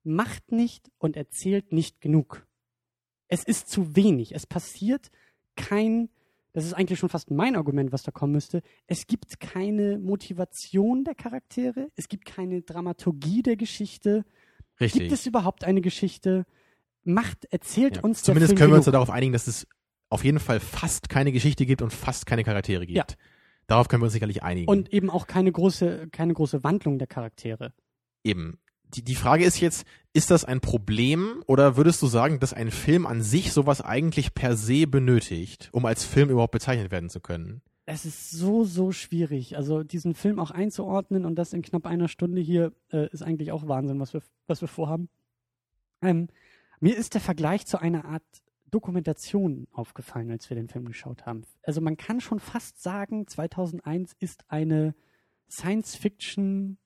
macht 0.03 0.51
nicht 0.51 0.90
und 0.99 1.16
erzählt 1.16 1.72
nicht 1.72 2.01
genug. 2.01 2.45
Es 3.28 3.45
ist 3.45 3.70
zu 3.70 3.95
wenig. 3.95 4.34
Es 4.34 4.47
passiert 4.47 5.11
kein 5.57 6.09
das 6.53 6.65
ist 6.65 6.75
eigentlich 6.75 6.99
schon 6.99 7.09
fast 7.09 7.31
mein 7.31 7.57
Argument, 7.57 7.93
was 7.93 8.03
da 8.03 8.11
kommen 8.11 8.33
müsste. 8.33 8.63
Es 8.87 9.07
gibt 9.07 9.41
keine 9.41 9.99
Motivation 9.99 11.05
der 11.05 11.15
Charaktere, 11.15 11.89
es 11.97 12.09
gibt 12.09 12.25
keine 12.25 12.63
Dramaturgie 12.63 13.43
der 13.43 13.57
Geschichte. 13.57 14.25
Richtig. 14.81 15.03
Gibt 15.03 15.13
es 15.13 15.27
überhaupt 15.27 15.65
eine 15.65 15.81
Geschichte? 15.81 16.45
Macht, 17.05 17.47
erzählt 17.47 17.97
ja, 17.97 18.03
uns 18.03 18.23
Zumindest 18.23 18.53
der 18.53 18.57
Film 18.57 18.59
können 18.59 18.73
wir 18.73 18.77
uns 18.77 18.87
ja 18.87 18.93
darauf 18.93 19.11
einigen, 19.11 19.33
dass 19.33 19.47
es 19.47 19.67
auf 20.09 20.25
jeden 20.25 20.39
Fall 20.39 20.61
fast 20.61 21.09
keine 21.09 21.33
Geschichte 21.33 21.67
gibt 21.67 21.83
und 21.83 21.93
fast 21.93 22.27
keine 22.27 22.45
Charaktere 22.45 22.87
gibt. 22.87 22.97
Ja. 22.97 23.07
Darauf 23.67 23.89
können 23.89 24.03
wir 24.03 24.05
uns 24.05 24.13
sicherlich 24.13 24.43
einigen. 24.43 24.69
Und 24.69 24.93
eben 24.93 25.09
auch 25.09 25.27
keine 25.27 25.51
große, 25.51 26.09
keine 26.13 26.35
große 26.35 26.63
Wandlung 26.63 26.99
der 26.99 27.07
Charaktere. 27.07 27.73
Eben 28.23 28.59
die, 28.95 29.03
die 29.03 29.14
Frage 29.14 29.45
ist 29.45 29.61
jetzt, 29.61 29.86
ist 30.12 30.30
das 30.30 30.45
ein 30.45 30.61
Problem 30.61 31.43
oder 31.47 31.76
würdest 31.76 32.03
du 32.03 32.07
sagen, 32.07 32.38
dass 32.40 32.53
ein 32.53 32.70
Film 32.70 33.07
an 33.07 33.22
sich 33.22 33.53
sowas 33.53 33.80
eigentlich 33.80 34.34
per 34.34 34.57
se 34.57 34.86
benötigt, 34.86 35.70
um 35.72 35.86
als 35.86 36.05
Film 36.05 36.30
überhaupt 36.30 36.53
bezeichnet 36.53 36.90
werden 36.90 37.09
zu 37.09 37.20
können? 37.20 37.62
Es 37.84 38.05
ist 38.05 38.30
so, 38.30 38.64
so 38.64 38.93
schwierig. 38.93 39.57
Also 39.57 39.82
diesen 39.82 40.14
Film 40.14 40.38
auch 40.38 40.51
einzuordnen 40.51 41.24
und 41.24 41.36
das 41.36 41.53
in 41.53 41.62
knapp 41.62 41.86
einer 41.86 42.09
Stunde 42.09 42.40
hier 42.40 42.72
äh, 42.93 43.09
ist 43.09 43.22
eigentlich 43.22 43.53
auch 43.53 43.66
Wahnsinn, 43.66 43.99
was 43.99 44.12
wir, 44.12 44.22
was 44.47 44.61
wir 44.61 44.68
vorhaben. 44.68 45.09
Ähm, 46.01 46.28
mir 46.80 46.97
ist 46.97 47.14
der 47.14 47.20
Vergleich 47.20 47.66
zu 47.66 47.80
einer 47.80 48.05
Art 48.05 48.22
Dokumentation 48.70 49.66
aufgefallen, 49.72 50.30
als 50.30 50.49
wir 50.49 50.57
den 50.57 50.68
Film 50.68 50.86
geschaut 50.86 51.26
haben. 51.26 51.43
Also 51.62 51.80
man 51.80 51.97
kann 51.97 52.20
schon 52.20 52.40
fast 52.40 52.82
sagen, 52.82 53.26
2001 53.26 54.12
ist 54.18 54.45
eine 54.49 54.95
Science-Fiction 55.51 56.78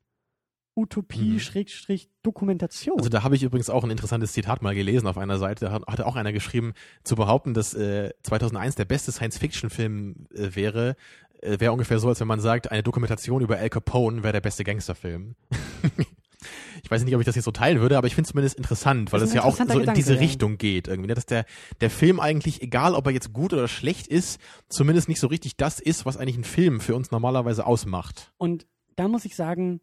Utopie, 0.77 1.33
mhm. 1.33 1.41
Schrägstrich, 1.41 2.11
Dokumentation. 2.23 2.99
Also 2.99 3.09
da 3.09 3.23
habe 3.23 3.35
ich 3.35 3.43
übrigens 3.43 3.71
auch 3.71 3.83
ein 3.83 3.91
interessantes 3.91 4.33
Zitat 4.33 4.61
mal 4.61 4.75
gelesen 4.75 5.07
auf 5.07 5.17
einer 5.17 5.39
Seite. 5.39 5.65
Da 5.65 5.73
hat, 5.73 5.87
hatte 5.87 6.07
auch 6.07 6.17
einer 6.17 6.33
geschrieben, 6.33 6.75
zu 7.03 7.17
behaupten, 7.17 7.55
dass 7.55 7.73
äh, 7.73 8.11
2001 8.23 8.75
der 8.75 8.85
beste 8.85 9.11
Science-Fiction-Film 9.11 10.27
äh, 10.35 10.55
wäre, 10.55 10.97
äh, 11.41 11.59
wäre 11.59 11.73
ungefähr 11.73 11.99
so, 11.99 12.09
als 12.09 12.21
wenn 12.21 12.29
man 12.29 12.41
sagt, 12.41 12.71
eine 12.71 12.83
Dokumentation 12.83 13.41
über 13.41 13.57
Al 13.57 13.71
Capone 13.71 14.23
wäre 14.23 14.35
der 14.35 14.43
beste 14.43 14.65
Gangsterfilm. 14.65 15.35
ich 16.83 16.91
weiß 16.91 17.05
nicht, 17.05 17.15
ob 17.15 17.21
ich 17.23 17.27
das 17.27 17.37
jetzt 17.37 17.47
so 17.47 17.53
teilen 17.53 17.81
würde, 17.81 17.97
aber 17.97 18.07
ich 18.07 18.15
finde 18.15 18.27
es 18.27 18.33
zumindest 18.33 18.57
interessant, 18.57 19.13
weil 19.15 19.23
es 19.23 19.33
ja 19.33 19.45
auch 19.45 19.57
so 19.57 19.65
Gedanke, 19.65 19.89
in 19.89 19.95
diese. 19.95 20.21
Richtung 20.21 20.59
geht 20.59 20.89
irgendwie, 20.89 21.09
ne? 21.09 21.15
dass 21.15 21.25
der, 21.25 21.47
der 21.81 21.89
Film 21.89 22.21
eigentlich, 22.21 22.61
egal 22.61 22.95
ob 22.95 23.07
er 23.07 23.13
jetzt 23.13 23.33
gut 23.33 23.55
oder 23.55 23.67
schlecht 23.67 24.09
ist, 24.09 24.41
zumindest 24.69 25.09
nicht 25.09 25.21
so 25.21 25.27
richtig 25.27 25.57
das 25.57 25.81
ist, 25.81 26.05
was 26.05 26.19
eigentlich 26.19 26.37
ein 26.37 26.45
Film 26.45 26.81
für 26.81 26.95
uns 26.95 27.11
normalerweise 27.11 27.67
ausmacht. 27.67 28.33
Und 28.37 28.67
da 28.95 29.09
muss 29.09 29.25
ich 29.25 29.37
sagen, 29.37 29.81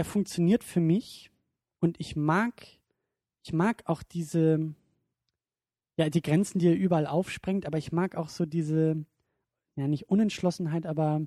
er 0.00 0.04
funktioniert 0.06 0.64
für 0.64 0.80
mich 0.80 1.30
und 1.78 2.00
ich 2.00 2.16
mag, 2.16 2.66
ich 3.42 3.52
mag 3.52 3.82
auch 3.84 4.02
diese, 4.02 4.74
ja, 5.98 6.08
die 6.08 6.22
Grenzen, 6.22 6.58
die 6.58 6.68
er 6.68 6.74
überall 6.74 7.06
aufsprengt, 7.06 7.66
aber 7.66 7.76
ich 7.76 7.92
mag 7.92 8.16
auch 8.16 8.30
so 8.30 8.46
diese, 8.46 9.04
ja, 9.76 9.88
nicht 9.88 10.08
Unentschlossenheit, 10.08 10.86
aber 10.86 11.20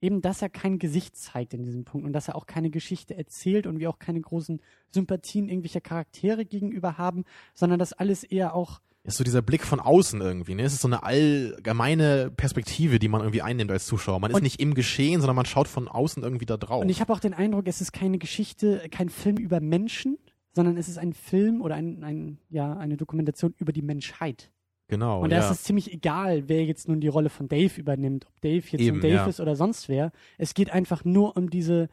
eben, 0.00 0.22
dass 0.22 0.42
er 0.42 0.48
kein 0.48 0.80
Gesicht 0.80 1.16
zeigt 1.16 1.54
in 1.54 1.62
diesem 1.62 1.84
Punkt 1.84 2.04
und 2.04 2.12
dass 2.12 2.26
er 2.26 2.34
auch 2.34 2.46
keine 2.46 2.70
Geschichte 2.70 3.16
erzählt 3.16 3.68
und 3.68 3.78
wir 3.78 3.88
auch 3.88 4.00
keine 4.00 4.20
großen 4.20 4.60
Sympathien 4.90 5.48
irgendwelcher 5.48 5.80
Charaktere 5.80 6.44
gegenüber 6.44 6.98
haben, 6.98 7.22
sondern 7.54 7.78
dass 7.78 7.92
alles 7.92 8.24
eher 8.24 8.54
auch 8.54 8.80
ist 9.02 9.16
so 9.16 9.24
dieser 9.24 9.42
Blick 9.42 9.64
von 9.64 9.80
außen 9.80 10.20
irgendwie. 10.20 10.54
Ne? 10.54 10.62
Es 10.62 10.74
ist 10.74 10.82
so 10.82 10.88
eine 10.88 11.02
allgemeine 11.02 12.30
Perspektive, 12.30 12.98
die 12.98 13.08
man 13.08 13.22
irgendwie 13.22 13.42
einnimmt 13.42 13.70
als 13.70 13.86
Zuschauer. 13.86 14.20
Man 14.20 14.30
ist 14.30 14.42
nicht 14.42 14.60
im 14.60 14.74
Geschehen, 14.74 15.20
sondern 15.20 15.36
man 15.36 15.46
schaut 15.46 15.68
von 15.68 15.88
außen 15.88 16.22
irgendwie 16.22 16.46
da 16.46 16.56
drauf. 16.56 16.82
Und 16.82 16.90
ich 16.90 17.00
habe 17.00 17.12
auch 17.12 17.20
den 17.20 17.32
Eindruck, 17.32 17.66
es 17.66 17.80
ist 17.80 17.92
keine 17.92 18.18
Geschichte, 18.18 18.82
kein 18.90 19.08
Film 19.08 19.36
über 19.38 19.60
Menschen, 19.60 20.18
sondern 20.52 20.76
es 20.76 20.88
ist 20.88 20.98
ein 20.98 21.14
Film 21.14 21.62
oder 21.62 21.76
ein, 21.76 22.04
ein, 22.04 22.38
ja, 22.50 22.76
eine 22.76 22.96
Dokumentation 22.96 23.54
über 23.58 23.72
die 23.72 23.82
Menschheit. 23.82 24.50
Genau. 24.88 25.22
Und 25.22 25.30
da 25.30 25.36
ja. 25.36 25.44
ist 25.44 25.50
es 25.52 25.62
ziemlich 25.62 25.92
egal, 25.92 26.48
wer 26.48 26.64
jetzt 26.64 26.88
nun 26.88 27.00
die 27.00 27.08
Rolle 27.08 27.30
von 27.30 27.48
Dave 27.48 27.80
übernimmt, 27.80 28.26
ob 28.26 28.40
Dave 28.40 28.56
jetzt 28.56 28.80
Eben, 28.80 28.98
ein 28.98 29.00
Dave 29.00 29.14
ja. 29.14 29.26
ist 29.26 29.40
oder 29.40 29.54
sonst 29.54 29.88
wer. 29.88 30.10
Es 30.36 30.52
geht 30.52 30.70
einfach 30.70 31.04
nur 31.04 31.36
um 31.36 31.48
diese, 31.48 31.88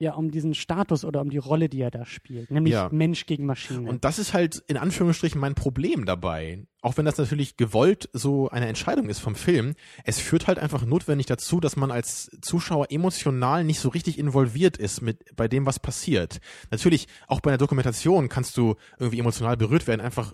ja, 0.00 0.14
um 0.14 0.30
diesen 0.30 0.54
Status 0.54 1.04
oder 1.04 1.20
um 1.20 1.28
die 1.28 1.36
Rolle, 1.36 1.68
die 1.68 1.80
er 1.82 1.90
da 1.90 2.06
spielt, 2.06 2.50
nämlich 2.50 2.72
Ja. 2.72 2.88
Mensch 2.90 3.26
gegen 3.26 3.44
Maschine. 3.44 3.88
Und 3.88 4.02
das 4.02 4.18
ist 4.18 4.32
halt 4.32 4.62
in 4.66 4.78
Anführungsstrichen 4.78 5.38
mein 5.38 5.54
Problem 5.54 6.06
dabei. 6.06 6.64
Auch 6.80 6.96
wenn 6.96 7.04
das 7.04 7.18
natürlich 7.18 7.58
gewollt 7.58 8.08
so 8.14 8.48
eine 8.48 8.66
Entscheidung 8.66 9.10
ist 9.10 9.18
vom 9.18 9.34
Film, 9.34 9.74
es 10.04 10.18
führt 10.18 10.46
halt 10.46 10.58
einfach 10.58 10.86
notwendig 10.86 11.26
dazu, 11.26 11.60
dass 11.60 11.76
man 11.76 11.90
als 11.90 12.30
Zuschauer 12.40 12.86
emotional 12.90 13.62
nicht 13.62 13.78
so 13.80 13.90
richtig 13.90 14.18
involviert 14.18 14.78
ist 14.78 15.02
mit 15.02 15.36
bei 15.36 15.46
dem, 15.46 15.66
was 15.66 15.78
passiert. 15.78 16.40
Natürlich, 16.70 17.06
auch 17.26 17.40
bei 17.40 17.50
einer 17.50 17.58
Dokumentation 17.58 18.30
kannst 18.30 18.56
du 18.56 18.76
irgendwie 18.98 19.18
emotional 19.18 19.58
berührt 19.58 19.86
werden, 19.86 20.00
einfach 20.00 20.32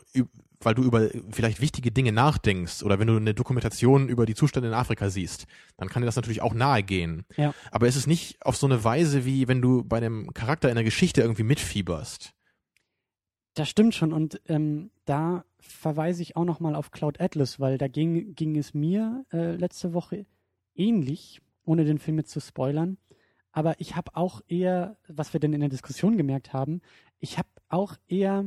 weil 0.61 0.75
du 0.75 0.83
über 0.83 1.09
vielleicht 1.31 1.61
wichtige 1.61 1.91
Dinge 1.91 2.13
nachdenkst 2.13 2.83
oder 2.83 2.99
wenn 2.99 3.07
du 3.07 3.17
eine 3.17 3.35
Dokumentation 3.35 4.09
über 4.09 4.27
die 4.27 4.35
Zustände 4.35 4.69
in 4.69 4.75
Afrika 4.75 5.11
siehst, 5.11 5.47
dann 5.77 5.89
kann 5.89 6.03
dir 6.03 6.07
das 6.07 6.17
natürlich 6.17 6.43
auch 6.43 6.55
nahe 6.55 6.83
gehen. 6.83 7.25
Ja. 7.37 7.55
Aber 7.71 7.87
es 7.87 7.97
ist 7.97 8.07
nicht 8.07 8.45
auf 8.45 8.57
so 8.57 8.67
eine 8.67 8.83
Weise, 8.83 9.25
wie 9.25 9.49
wenn 9.49 9.63
du 9.63 9.85
bei 9.85 9.99
einem 9.99 10.33
Charakter 10.35 10.69
in 10.69 10.75
der 10.75 10.85
Geschichte 10.85 11.21
irgendwie 11.21 11.43
mitfieberst. 11.43 12.33
Das 13.55 13.69
stimmt 13.69 13.95
schon 13.95 14.13
und 14.13 14.41
ähm, 14.47 14.91
da 15.07 15.45
verweise 15.59 16.23
ich 16.23 16.37
auch 16.37 16.45
nochmal 16.45 16.75
auf 16.75 16.91
Cloud 16.91 17.21
Atlas, 17.21 17.59
weil 17.59 17.79
da 17.79 17.89
ging, 17.89 18.35
ging 18.35 18.57
es 18.57 18.75
mir 18.75 19.25
äh, 19.33 19.57
letzte 19.57 19.95
Woche 19.95 20.27
ähnlich, 20.75 21.41
ohne 21.65 21.85
den 21.85 21.99
Film 21.99 22.19
jetzt 22.19 22.31
zu 22.31 22.41
spoilern. 22.41 22.99
Aber 23.53 23.81
ich 23.81 23.97
habe 23.97 24.15
auch 24.15 24.43
eher, 24.49 24.99
was 25.09 25.33
wir 25.33 25.41
denn 25.41 25.55
in 25.55 25.61
der 25.61 25.71
Diskussion 25.71 26.19
gemerkt 26.19 26.53
haben, 26.53 26.83
ich 27.19 27.39
habe 27.39 27.49
auch 27.71 27.97
eher 28.07 28.45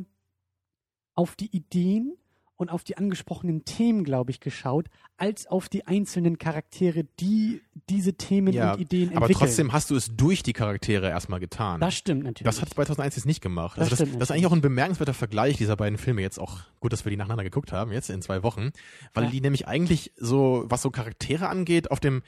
auf 1.16 1.36
die 1.36 1.56
Ideen 1.56 2.14
und 2.56 2.70
auf 2.70 2.84
die 2.84 2.98
angesprochenen 2.98 3.64
Themen, 3.64 4.04
glaube 4.04 4.32
ich, 4.32 4.42
geschaut, 4.42 4.88
als 5.16 5.48
auf 5.48 5.70
die 5.70 5.88
einzelnen 5.88 6.38
Charaktere, 6.38 7.06
die 7.18 7.62
diese 7.90 8.16
Themen 8.16 8.54
Ja, 8.54 8.74
und 8.74 8.82
Ideen 8.82 9.10
Aber 9.12 9.22
entwickeln. 9.28 9.48
trotzdem 9.48 9.72
hast 9.72 9.90
du 9.90 9.96
es 9.96 10.14
durch 10.18 10.44
die 10.44 10.52
Charaktere 10.52 11.08
erstmal 11.08 11.40
getan. 11.40 11.80
das 11.80 11.96
stimmt 11.96 12.24
natürlich. 12.24 12.44
Das 12.44 12.62
hat 12.62 12.70
2001 12.70 13.16
jetzt 13.16 13.26
nicht 13.26 13.40
gemacht. 13.42 13.78
Das 13.78 13.90
Also 13.92 14.04
das, 14.04 14.14
das 14.14 14.24
ist 14.24 14.32
eigentlich 14.32 14.46
auch 14.48 14.52
ein 14.52 14.60
bemerkenswerter 14.62 15.14
Vergleich 15.14 15.56
dieser 15.56 15.78
beiden 15.78 15.98
Filme 15.98 16.22
jetzt 16.22 16.38
auch. 16.38 16.60
Gut, 16.82 16.92
dass 16.92 17.06
wir 17.06 17.10
die 17.12 17.16
nacheinander 17.18 17.46
geguckt 17.46 17.72
haben, 17.72 17.94
jetzt 17.94 18.10
in 18.10 18.22
zwei 18.22 18.44
Wochen. 18.44 18.72
Weil 19.14 19.26
Ja. 19.26 19.30
die 19.30 19.40
nämlich 19.40 19.66
eigentlich 19.70 20.12
so, 20.18 20.66
was 20.68 20.82
so 20.82 20.92
Charaktere 20.92 21.48
angeht, 21.48 21.92
auf 21.92 22.02
dem 22.02 22.24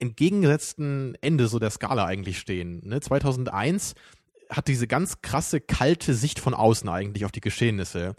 entgegengesetzten 0.00 1.16
Ende 1.20 1.46
so 1.46 1.58
der 1.58 1.70
Skala 1.70 2.04
eigentlich 2.06 2.38
stehen. 2.38 2.80
Ne? 2.84 3.00
2001 3.00 3.94
hat 4.50 4.68
diese 4.68 4.86
ganz 4.86 5.22
krasse, 5.22 5.60
kalte 5.60 6.14
Sicht 6.14 6.38
von 6.38 6.54
außen 6.54 6.88
eigentlich 6.88 7.24
auf 7.24 7.32
die 7.32 7.40
Geschehnisse. 7.40 8.14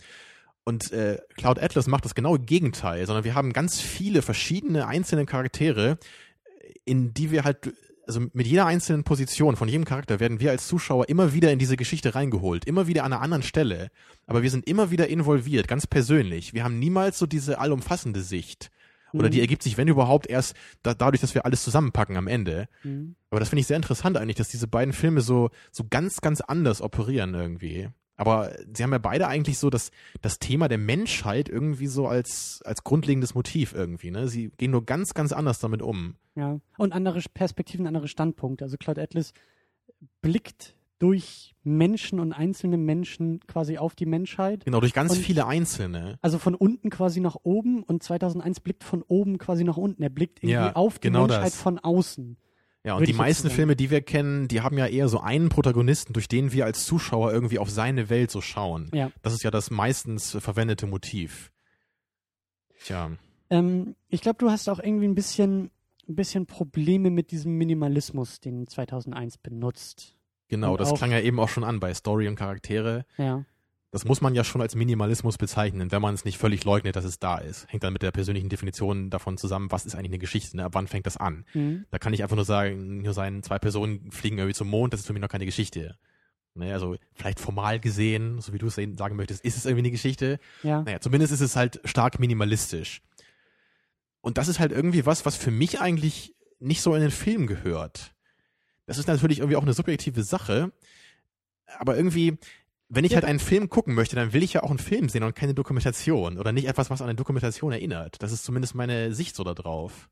Und 0.63 0.91
äh, 0.91 1.19
Cloud 1.37 1.59
Atlas 1.59 1.87
macht 1.87 2.03
das 2.03 2.13
genaue 2.13 2.39
Gegenteil, 2.39 3.05
sondern 3.05 3.23
wir 3.23 3.35
haben 3.35 3.53
ganz 3.53 3.79
viele 3.79 4.21
verschiedene 4.21 4.85
einzelne 4.85 5.25
Charaktere, 5.25 5.97
in 6.83 7.13
die 7.13 7.31
wir 7.31 7.45
halt, 7.45 7.73
also 8.05 8.19
mit 8.33 8.47
jeder 8.47 8.65
einzelnen 8.65 9.05
Position 9.05 9.55
von 9.55 9.69
jedem 9.69 9.85
Charakter 9.85 10.19
werden 10.19 10.41
wir 10.41 10.51
als 10.51 10.67
Zuschauer 10.67 11.07
immer 11.07 11.33
wieder 11.33 11.51
in 11.53 11.59
diese 11.59 11.77
Geschichte 11.77 12.15
reingeholt, 12.15 12.65
immer 12.65 12.87
wieder 12.87 13.05
an 13.05 13.13
einer 13.13 13.21
anderen 13.21 13.43
Stelle. 13.43 13.91
Aber 14.25 14.43
wir 14.43 14.51
sind 14.51 14.67
immer 14.67 14.91
wieder 14.91 15.07
involviert, 15.07 15.69
ganz 15.69 15.87
persönlich. 15.87 16.53
Wir 16.53 16.65
haben 16.65 16.79
niemals 16.79 17.17
so 17.17 17.25
diese 17.25 17.59
allumfassende 17.59 18.21
Sicht. 18.21 18.69
Oder 19.13 19.27
Mhm. 19.27 19.31
die 19.31 19.39
ergibt 19.41 19.63
sich, 19.63 19.77
wenn 19.77 19.87
überhaupt, 19.87 20.27
erst 20.27 20.55
da, 20.83 20.93
dadurch, 20.93 21.21
dass 21.21 21.33
wir 21.35 21.45
alles 21.45 21.63
zusammenpacken 21.63 22.17
am 22.17 22.27
Ende. 22.27 22.67
Mhm. 22.83 23.15
Aber 23.29 23.39
das 23.39 23.49
finde 23.49 23.61
ich 23.61 23.67
sehr 23.67 23.77
interessant 23.77 24.17
eigentlich, 24.17 24.35
dass 24.37 24.49
diese 24.49 24.67
beiden 24.67 24.93
Filme 24.93 25.21
so, 25.21 25.49
so 25.71 25.83
ganz, 25.89 26.21
ganz 26.21 26.41
anders 26.41 26.81
operieren 26.81 27.33
irgendwie. 27.33 27.89
Aber 28.19 28.51
sie 28.73 28.81
haben 28.81 28.91
ja 28.91 28.97
beide 28.97 29.27
eigentlich 29.27 29.59
so 29.59 29.69
das, 29.69 29.91
das 30.21 30.39
Thema 30.39 30.67
der 30.67 30.79
Menschheit 30.79 31.49
irgendwie 31.49 31.85
so 31.85 32.07
als, 32.07 32.61
als 32.65 32.83
grundlegendes 32.83 33.35
Motiv 33.35 33.73
irgendwie, 33.73 34.09
ne? 34.09 34.27
Sie 34.27 34.49
gehen 34.57 34.71
nur 34.71 34.85
ganz, 34.85 35.13
ganz 35.13 35.31
anders 35.31 35.59
damit 35.59 35.83
um. 35.83 36.15
Ja, 36.35 36.59
und 36.79 36.93
andere 36.93 37.21
Perspektiven, 37.33 37.85
andere 37.85 38.07
Standpunkte. 38.07 38.65
Also 38.65 38.77
Cloud 38.77 38.97
Atlas 38.97 39.33
blickt 40.21 40.75
durch 40.99 41.53
Menschen 41.63 42.19
und 42.19 42.33
einzelne 42.33 42.77
Menschen 42.77 43.39
quasi 43.47 43.77
auf 43.77 43.93
die 43.95 44.05
Menschheit. 44.05 44.65
Genau, 44.65 44.79
durch 44.79 44.93
ganz 44.93 45.11
Und- 45.11 45.19
viele 45.19 45.45
Einzelne. 45.45 46.17
Also 46.21 46.39
von 46.39 46.55
unten 46.55 46.89
quasi 46.89 47.19
nach 47.19 47.35
oben 47.43 47.83
und 47.83 48.01
2001 48.03 48.59
blickt 48.61 48.83
von 48.83 49.03
oben 49.03 49.37
quasi 49.37 49.63
nach 49.63 49.77
unten. 49.77 50.01
Er 50.01 50.09
blickt 50.09 50.39
irgendwie 50.39 50.53
Ja, 50.53 50.73
auf 50.75 50.99
die 50.99 51.07
genau 51.09 51.21
Menschheit 51.27 51.47
das. 51.47 51.55
von 51.61 51.77
außen. 51.79 52.37
Ja, 52.83 52.95
und 52.95 53.05
die 53.07 53.13
meisten. 53.13 53.49
Filme, 53.49 53.75
die 53.75 53.89
wir 53.91 54.01
kennen, 54.01 54.47
die 54.47 54.61
haben 54.61 54.77
ja 54.77 54.87
eher 54.87 55.09
so 55.09 55.19
einen 55.19 55.49
Protagonisten, 55.49 56.13
durch 56.13 56.29
den 56.29 56.53
wir 56.53 56.63
als 56.65 56.85
Zuschauer 56.85 57.33
irgendwie 57.33 57.59
auf 57.59 57.69
seine 57.69 58.09
Welt 58.09 58.31
so 58.31 58.39
schauen. 58.39 58.89
Ja. 58.93 59.11
Das 59.21 59.33
ist 59.33 59.43
ja 59.43 59.51
das 59.51 59.69
meistens 59.71 60.37
verwendete 60.39 60.87
Motiv. 60.87 61.51
Tja. 62.83 63.11
Ähm, 63.49 63.95
ich 64.09 64.21
glaube, 64.21 64.37
du 64.39 64.49
hast 64.49 64.69
auch 64.69 64.79
irgendwie 64.79 65.05
ein 65.07 65.15
bisschen, 65.15 65.69
ein 66.07 66.15
bisschen 66.15 66.45
Probleme 66.45 67.09
mit 67.09 67.31
diesem 67.31 67.57
Minimalismus, 67.57 68.39
den 68.39 68.67
2001 68.67 69.37
benutzt. 69.37 70.15
Genau, 70.47 70.71
Und 70.71 70.81
das 70.81 70.93
klang 70.93 71.11
ja 71.11 71.19
eben 71.19 71.39
auch 71.39 71.49
schon 71.49 71.63
an 71.63 71.79
bei 71.79 71.93
Story 71.93 72.27
und 72.27 72.35
Charaktere. 72.35 73.05
Ja. 73.17 73.43
Das 73.91 74.03
muss 74.05 74.19
man 74.21 74.35
ja 74.35 74.43
schon 74.43 74.61
als 74.61 74.75
Minimalismus 74.75 75.37
bezeichnen, 75.37 75.91
wenn 75.91 76.01
man 76.01 76.13
es 76.13 76.25
nicht 76.25 76.37
völlig 76.37 76.65
leugnet, 76.65 76.95
dass 76.95 77.05
es 77.05 77.19
da 77.19 77.37
ist. 77.37 77.67
Hängt 77.69 77.83
dann 77.83 77.93
mit 77.93 78.01
der 78.01 78.11
persönlichen 78.11 78.49
Definition 78.49 79.09
davon 79.09 79.37
zusammen, 79.37 79.71
was 79.71 79.85
ist 79.85 79.95
eigentlich 79.95 80.11
eine 80.11 80.19
Geschichte, 80.19 80.57
ne? 80.57 80.65
ab 80.65 80.73
wann 80.75 80.87
fängt 80.87 81.05
das 81.05 81.15
an. 81.15 81.45
Mhm. 81.53 81.85
Da 81.89 81.97
kann 81.97 82.13
ich 82.13 82.21
einfach 82.21 82.35
nur 82.35 82.45
sagen, 82.45 83.01
nur 83.01 83.13
sein, 83.13 83.43
zwei 83.43 83.59
Personen 83.59 84.11
fliegen 84.11 84.37
irgendwie 84.37 84.53
zum 84.55 84.67
Mond, 84.69 84.91
das 84.93 84.99
ist 84.99 85.07
für 85.07 85.13
mich 85.13 85.21
noch 85.21 85.29
keine 85.29 85.45
Geschichte. 85.45 85.97
Ne? 86.53 86.73
Also 86.73 86.97
vielleicht 87.13 87.39
formal 87.39 87.79
gesehen, 87.79 88.41
so 88.41 88.51
wie 88.51 88.57
du 88.57 88.67
es 88.67 88.75
sagen 88.75 89.15
möchtest, 89.15 89.43
ist 89.45 89.57
es 89.57 89.65
irgendwie 89.65 89.83
eine 89.83 89.91
Geschichte. 89.91 90.39
Ja. 90.63 90.81
Naja, 90.81 90.99
zumindest 90.99 91.31
ist 91.31 91.41
es 91.41 91.55
halt 91.55 91.79
stark 91.85 92.19
minimalistisch. 92.19 93.01
Und 94.21 94.37
das 94.37 94.49
ist 94.49 94.59
halt 94.59 94.73
irgendwie 94.73 95.05
was, 95.05 95.25
was 95.25 95.37
für 95.37 95.51
mich 95.51 95.79
eigentlich 95.79 96.35
nicht 96.59 96.81
so 96.81 96.93
in 96.93 97.01
den 97.01 97.11
Film 97.11 97.47
gehört. 97.47 98.13
Das 98.87 98.97
ist 98.97 99.07
natürlich 99.07 99.39
irgendwie 99.39 99.57
auch 99.57 99.63
eine 99.63 99.73
subjektive 99.73 100.23
Sache, 100.23 100.71
aber 101.77 101.95
irgendwie, 101.95 102.37
wenn 102.89 103.05
ich 103.05 103.11
Ja, 103.11 103.17
halt 103.17 103.25
einen 103.25 103.39
Film 103.39 103.69
gucken 103.69 103.93
möchte, 103.93 104.15
dann 104.15 104.33
will 104.33 104.43
ich 104.43 104.53
ja 104.53 104.63
auch 104.63 104.69
einen 104.69 104.79
Film 104.79 105.09
sehen 105.09 105.23
und 105.23 105.35
keine 105.35 105.53
Dokumentation 105.53 106.39
oder 106.39 106.51
nicht 106.51 106.67
etwas, 106.67 106.89
was 106.89 107.01
an 107.01 107.09
eine 107.09 107.15
Dokumentation 107.15 107.71
erinnert. 107.71 108.23
Das 108.23 108.31
ist 108.31 108.43
zumindest 108.43 108.73
meine 108.73 109.13
Sicht 109.13 109.35
so 109.35 109.43
da 109.43 109.53
drauf. 109.53 110.09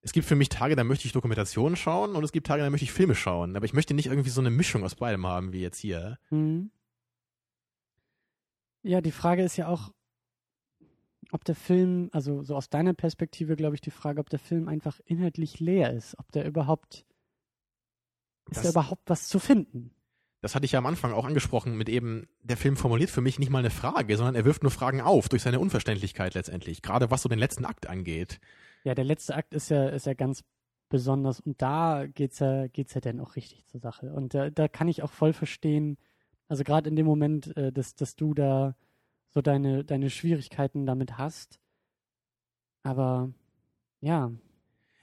Es 0.00 0.12
gibt 0.12 0.26
für 0.26 0.34
mich 0.34 0.48
Tage, 0.48 0.74
da 0.74 0.82
möchte 0.82 1.06
ich 1.06 1.12
Dokumentationen 1.12 1.76
schauen 1.76 2.16
und 2.16 2.24
es 2.24 2.32
gibt 2.32 2.48
Tage, 2.48 2.62
da 2.62 2.70
möchte 2.70 2.84
ich 2.84 2.92
Filme 2.92 3.14
schauen. 3.14 3.54
Aber 3.54 3.64
ich 3.64 3.72
möchte 3.72 3.94
nicht 3.94 4.06
irgendwie 4.06 4.30
so 4.30 4.40
eine 4.40 4.50
Mischung 4.50 4.82
aus 4.82 4.96
beidem 4.96 5.26
haben, 5.26 5.52
wie 5.52 5.60
jetzt 5.60 5.78
hier. 5.78 6.18
Mhm. 6.30 6.72
Ja, 8.82 9.00
die 9.00 9.12
Frage 9.12 9.44
ist 9.44 9.56
ja 9.56 9.68
auch, 9.68 9.92
ob 11.30 11.44
der 11.44 11.54
Film, 11.54 12.08
also 12.12 12.42
so 12.42 12.56
aus 12.56 12.68
deiner 12.68 12.94
Perspektive, 12.94 13.54
glaube 13.54 13.76
ich, 13.76 13.80
die 13.80 13.92
Frage, 13.92 14.20
ob 14.20 14.28
der 14.28 14.40
Film 14.40 14.66
einfach 14.68 14.98
inhaltlich 15.04 15.60
leer 15.60 15.92
ist, 15.92 16.18
ob 16.18 16.32
der 16.32 16.46
überhaupt, 16.46 17.04
ist 18.50 18.58
Das- 18.58 18.64
da 18.64 18.70
überhaupt 18.70 19.02
was 19.06 19.28
zu 19.28 19.38
finden? 19.38 19.94
das 20.40 20.56
hatte 20.56 20.64
ich 20.64 20.72
ja 20.72 20.80
am 20.80 20.86
Anfang 20.86 21.12
auch 21.12 21.24
angesprochen, 21.24 21.76
mit 21.76 21.88
eben, 21.88 22.26
der 22.42 22.56
Film 22.56 22.76
formuliert 22.76 23.10
für 23.10 23.20
mich 23.20 23.38
nicht 23.38 23.50
mal 23.50 23.60
eine 23.60 23.70
Frage, 23.70 24.16
sondern 24.16 24.34
er 24.34 24.44
wirft 24.44 24.64
nur 24.64 24.72
Fragen 24.72 25.00
auf 25.00 25.28
durch 25.28 25.42
seine 25.42 25.60
Unverständlichkeit 25.60 26.34
letztendlich, 26.34 26.82
gerade 26.82 27.12
was 27.12 27.22
so 27.22 27.28
den 27.28 27.38
letzten 27.38 27.64
Akt 27.64 27.86
angeht. 27.88 28.40
Ja, 28.82 28.96
der 28.96 29.04
letzte 29.04 29.36
Akt 29.36 29.54
ist 29.54 29.68
ja, 29.68 29.88
ist 29.90 30.04
ja 30.06 30.14
ganz 30.14 30.42
besonders 30.88 31.38
und 31.38 31.62
da 31.62 32.06
geht's 32.06 32.40
ja, 32.40 32.66
geht's 32.66 32.92
ja 32.92 33.00
dann 33.00 33.20
auch 33.20 33.36
richtig 33.36 33.64
zur 33.66 33.78
Sache. 33.78 34.12
Und 34.12 34.34
da, 34.34 34.50
da 34.50 34.66
kann 34.66 34.88
ich 34.88 35.04
auch 35.04 35.12
voll 35.12 35.32
verstehen, 35.32 35.96
also 36.48 36.64
gerade 36.64 36.90
in 36.90 36.96
dem 36.96 37.06
Moment, 37.06 37.56
äh, 37.56 37.70
dass, 37.72 37.94
dass 37.94 38.16
du 38.16 38.34
da 38.34 38.74
so 39.28 39.42
deine, 39.42 39.84
deine 39.84 40.10
Schwierigkeiten 40.10 40.86
damit 40.86 41.18
hast. 41.18 41.60
Aber 42.82 43.30
ja, 44.00 44.32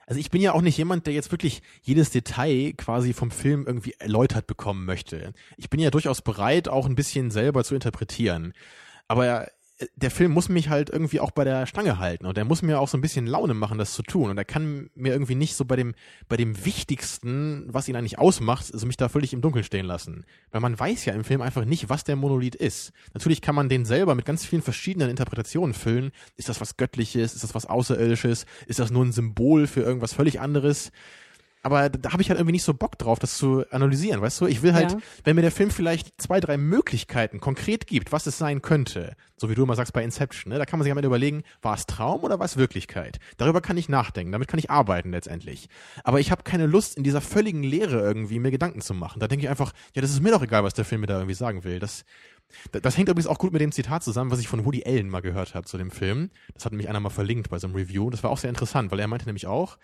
Also 0.09 0.19
ich 0.19 0.31
bin 0.31 0.41
ja 0.41 0.53
auch 0.53 0.61
nicht 0.63 0.75
jemand, 0.75 1.05
der 1.05 1.13
jetzt 1.13 1.31
wirklich 1.31 1.61
jedes 1.83 2.09
Detail 2.09 2.73
quasi 2.75 3.13
vom 3.13 3.29
Film 3.29 3.67
irgendwie 3.67 3.93
erläutert 3.99 4.47
bekommen 4.47 4.83
möchte. 4.83 5.33
Ich 5.55 5.69
bin 5.69 5.79
ja 5.79 5.91
durchaus 5.91 6.23
bereit, 6.23 6.67
auch 6.67 6.87
ein 6.87 6.95
bisschen 6.95 7.29
selber 7.29 7.63
zu 7.63 7.75
interpretieren. 7.75 8.53
Aber 9.07 9.47
der 9.95 10.11
Film 10.11 10.31
muss 10.31 10.49
mich 10.49 10.69
halt 10.69 10.89
irgendwie 10.89 11.19
auch 11.21 11.31
bei 11.31 11.45
der 11.45 11.65
Stange 11.65 11.99
halten 11.99 12.25
und 12.25 12.37
er 12.37 12.43
muss 12.43 12.61
mir 12.61 12.79
auch 12.79 12.89
so 12.89 12.97
ein 12.97 13.01
bisschen 13.01 13.25
Laune 13.25 13.53
machen, 13.53 13.77
das 13.77 13.93
zu 13.93 14.03
tun. 14.03 14.29
Und 14.29 14.37
er 14.37 14.45
kann 14.45 14.89
mir 14.93 15.13
irgendwie 15.13 15.35
nicht 15.35 15.55
so 15.55 15.63
bei 15.63 15.77
dem, 15.77 15.95
bei 16.27 16.35
dem 16.35 16.65
Wichtigsten, 16.65 17.65
was 17.67 17.87
ihn 17.87 17.95
eigentlich 17.95 18.19
ausmacht, 18.19 18.73
also 18.73 18.85
mich 18.85 18.97
da 18.97 19.07
völlig 19.07 19.31
im 19.31 19.41
Dunkeln 19.41 19.63
stehen 19.63 19.85
lassen. 19.85 20.25
Weil 20.51 20.61
man 20.61 20.77
weiß 20.77 21.05
ja 21.05 21.13
im 21.13 21.23
Film 21.23 21.41
einfach 21.41 21.63
nicht, 21.63 21.89
was 21.89 22.03
der 22.03 22.17
Monolith 22.17 22.55
ist. 22.55 22.91
Natürlich 23.13 23.41
kann 23.41 23.55
man 23.55 23.69
den 23.69 23.85
selber 23.85 24.15
mit 24.15 24.25
ganz 24.25 24.45
vielen 24.45 24.61
verschiedenen 24.61 25.09
Interpretationen 25.09 25.73
füllen. 25.73 26.11
Ist 26.35 26.49
das 26.49 26.59
was 26.59 26.75
Göttliches? 26.75 27.33
Ist 27.33 27.43
das 27.43 27.55
was 27.55 27.65
Außerirdisches? 27.65 28.45
Ist 28.67 28.79
das 28.79 28.91
nur 28.91 29.05
ein 29.05 29.13
Symbol 29.13 29.67
für 29.67 29.81
irgendwas 29.81 30.13
völlig 30.13 30.41
anderes? 30.41 30.91
Aber 31.61 31.89
da 31.89 32.13
habe 32.13 32.21
ich 32.21 32.29
halt 32.29 32.39
irgendwie 32.39 32.53
nicht 32.53 32.63
so 32.63 32.73
Bock 32.73 32.97
drauf, 32.97 33.19
das 33.19 33.37
zu 33.37 33.65
analysieren, 33.71 34.21
weißt 34.21 34.39
du? 34.41 34.45
Ich 34.47 34.61
will 34.61 34.73
halt, 34.73 34.91
Ja. 34.93 34.97
wenn 35.23 35.35
mir 35.35 35.41
der 35.41 35.51
Film 35.51 35.71
vielleicht 35.71 36.21
zwei, 36.21 36.39
drei 36.39 36.57
Möglichkeiten 36.57 37.39
konkret 37.39 37.85
gibt, 37.87 38.11
was 38.11 38.27
es 38.27 38.37
sein 38.37 38.61
könnte, 38.61 39.15
so 39.35 39.49
wie 39.49 39.55
du 39.55 39.63
immer 39.63 39.75
sagst 39.75 39.93
bei 39.93 40.03
Inception, 40.03 40.51
ne? 40.53 40.59
da 40.59 40.65
kann 40.65 40.79
man 40.79 40.83
sich 40.83 40.91
am 40.91 40.97
Ende 40.97 41.07
überlegen, 41.07 41.43
war 41.61 41.75
es 41.75 41.85
Traum 41.85 42.23
oder 42.23 42.39
war 42.39 42.45
es 42.45 42.57
Wirklichkeit? 42.57 43.19
Darüber 43.37 43.61
kann 43.61 43.77
ich 43.77 43.89
nachdenken, 43.89 44.31
damit 44.31 44.47
kann 44.47 44.59
ich 44.59 44.69
arbeiten 44.69 45.11
letztendlich. 45.11 45.67
Aber 46.03 46.19
ich 46.19 46.31
habe 46.31 46.43
keine 46.43 46.65
Lust, 46.65 46.97
in 46.97 47.03
dieser 47.03 47.21
völligen 47.21 47.63
Leere 47.63 47.99
irgendwie 47.99 48.39
mir 48.39 48.51
Gedanken 48.51 48.81
zu 48.81 48.93
machen. 48.93 49.19
Da 49.19 49.27
denke 49.27 49.43
ich 49.45 49.49
einfach, 49.49 49.73
ja, 49.95 50.01
das 50.01 50.11
ist 50.11 50.21
mir 50.21 50.31
doch 50.31 50.41
egal, 50.41 50.63
was 50.63 50.73
der 50.73 50.85
Film 50.85 51.01
mir 51.01 51.07
da 51.07 51.15
irgendwie 51.17 51.35
sagen 51.35 51.63
will. 51.63 51.79
Das, 51.79 52.05
das, 52.71 52.81
das 52.81 52.97
hängt 52.97 53.09
übrigens 53.09 53.27
auch 53.27 53.37
gut 53.37 53.51
mit 53.53 53.61
dem 53.61 53.71
Zitat 53.71 54.03
zusammen, 54.03 54.31
was 54.31 54.39
ich 54.39 54.47
von 54.47 54.65
Woody 54.65 54.83
Allen 54.85 55.09
mal 55.09 55.21
gehört 55.21 55.55
habe 55.55 55.65
zu 55.67 55.77
dem 55.77 55.91
Film. 55.91 56.29
Das 56.53 56.65
hat 56.65 56.73
mich 56.73 56.87
einer 56.89 56.99
mal 56.99 57.09
verlinkt 57.09 57.49
bei 57.49 57.59
so 57.59 57.67
einem 57.67 57.75
Review. 57.75 58.09
Das 58.09 58.23
war 58.23 58.31
auch 58.31 58.37
sehr 58.37 58.49
interessant, 58.49 58.91
weil 58.91 58.99
er 58.99 59.07
meinte 59.07 59.25
nämlich 59.25 59.47
auch, 59.47 59.77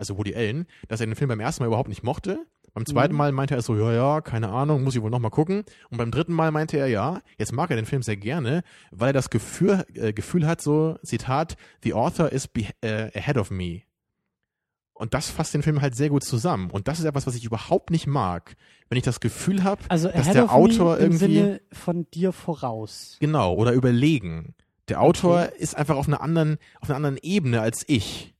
also 0.00 0.18
Woody 0.18 0.34
Allen, 0.34 0.66
dass 0.88 1.00
er 1.00 1.06
den 1.06 1.14
Film 1.14 1.28
beim 1.28 1.40
ersten 1.40 1.62
Mal 1.62 1.68
überhaupt 1.68 1.88
nicht 1.88 2.02
mochte. 2.02 2.44
Beim 2.72 2.86
zweiten 2.86 3.12
Mhm. 3.14 3.18
Mal 3.18 3.32
meinte 3.32 3.54
er 3.54 3.62
so, 3.62 3.76
ja, 3.76 3.92
ja, 3.92 4.20
keine 4.20 4.48
Ahnung, 4.48 4.82
muss 4.84 4.94
ich 4.94 5.02
wohl 5.02 5.10
noch 5.10 5.18
mal 5.18 5.30
gucken. 5.30 5.64
Und 5.90 5.98
beim 5.98 6.10
dritten 6.10 6.32
Mal 6.32 6.50
meinte 6.52 6.76
er, 6.78 6.86
ja, 6.86 7.20
jetzt 7.36 7.52
mag 7.52 7.70
er 7.70 7.76
den 7.76 7.86
Film 7.86 8.02
sehr 8.02 8.16
gerne, 8.16 8.62
weil 8.92 9.10
er 9.10 9.12
das 9.12 9.30
Gefühl, 9.30 9.84
äh, 9.94 10.12
Gefühl 10.12 10.46
hat, 10.46 10.60
so, 10.60 10.96
Zitat, 11.02 11.56
the 11.82 11.94
author 11.94 12.30
is 12.30 12.46
be 12.48 12.66
äh, 12.80 13.10
ahead 13.18 13.36
of 13.36 13.50
me. 13.50 13.82
Und 14.94 15.14
das 15.14 15.30
fasst 15.30 15.54
den 15.54 15.62
Film 15.62 15.80
halt 15.80 15.96
sehr 15.96 16.10
gut 16.10 16.22
zusammen. 16.24 16.70
Und 16.70 16.86
das 16.86 16.98
ist 16.98 17.06
etwas, 17.06 17.26
was 17.26 17.34
ich 17.34 17.44
überhaupt 17.44 17.90
nicht 17.90 18.06
mag, 18.06 18.54
wenn 18.88 18.98
ich 18.98 19.04
das 19.04 19.20
Gefühl 19.20 19.64
habe, 19.64 19.82
Also 19.88 20.08
dass 20.08 20.30
der 20.30 20.52
Autor 20.52 20.98
im 20.98 21.12
irgendwie 21.12 21.18
Sinne 21.26 21.60
von 21.72 22.06
dir 22.10 22.32
voraus. 22.32 23.16
Genau, 23.18 23.54
oder 23.54 23.72
überlegen. 23.72 24.54
Der 24.88 25.00
Autor 25.00 25.52
ist 25.58 25.76
einfach 25.76 25.96
auf 25.96 26.06
einer 26.06 26.20
anderen, 26.20 26.58
auf 26.80 26.90
einer 26.90 26.96
anderen 26.96 27.16
Ebene 27.22 27.60
als 27.62 27.84
ich. 27.88 28.34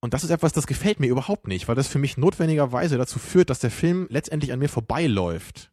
Und 0.00 0.14
das 0.14 0.24
ist 0.24 0.30
etwas, 0.30 0.52
das 0.52 0.66
gefällt 0.66 1.00
mir 1.00 1.08
überhaupt 1.08 1.48
nicht, 1.48 1.68
weil 1.68 1.74
das 1.74 1.88
für 1.88 1.98
mich 1.98 2.16
notwendigerweise 2.16 2.98
dazu 2.98 3.18
führt, 3.18 3.50
dass 3.50 3.58
der 3.58 3.70
Film 3.70 4.06
letztendlich 4.10 4.52
an 4.52 4.58
mir 4.58 4.68
vorbeiläuft. 4.68 5.72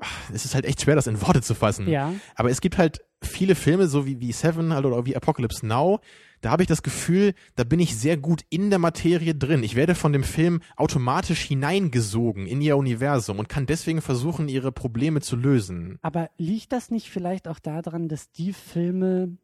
Ach, 0.00 0.30
Es 0.32 0.44
ist 0.44 0.54
halt 0.54 0.66
echt 0.66 0.82
schwer, 0.82 0.96
das 0.96 1.06
in 1.06 1.22
Worte 1.22 1.40
zu 1.40 1.54
fassen. 1.54 1.88
Ja. 1.88 2.12
Aber 2.34 2.50
es 2.50 2.60
gibt 2.60 2.76
halt 2.76 3.00
viele 3.22 3.54
Filme, 3.54 3.86
so 3.86 4.06
wie, 4.06 4.20
wie 4.20 4.32
Seven 4.32 4.74
halt 4.74 4.84
oder 4.84 5.06
wie 5.06 5.16
Apocalypse 5.16 5.66
Now, 5.66 6.00
da 6.42 6.50
habe 6.50 6.62
ich 6.62 6.68
das 6.68 6.82
Gefühl, 6.82 7.34
da 7.54 7.64
bin 7.64 7.80
ich 7.80 7.96
sehr 7.96 8.16
gut 8.16 8.42
in 8.50 8.68
der 8.68 8.78
Materie 8.78 9.34
drin. 9.34 9.62
Ich 9.62 9.74
werde 9.74 9.94
von 9.94 10.12
dem 10.12 10.22
Film 10.22 10.60
automatisch 10.76 11.40
hineingesogen 11.40 12.46
in 12.46 12.60
ihr 12.60 12.76
Universum 12.76 13.38
und 13.38 13.48
kann 13.48 13.66
deswegen 13.66 14.02
versuchen, 14.02 14.48
ihre 14.48 14.70
Probleme 14.70 15.22
zu 15.22 15.36
lösen. 15.36 15.98
Aber 16.02 16.30
liegt 16.36 16.72
das 16.72 16.90
nicht 16.90 17.10
vielleicht 17.10 17.48
auch 17.48 17.58
daran, 17.58 18.08
dass 18.08 18.30
die 18.30 18.52
Filme 18.52 19.38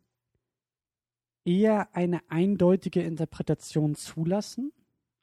eher 1.45 1.95
eine 1.95 2.21
eindeutige 2.29 3.03
Interpretation 3.03 3.95
zulassen? 3.95 4.73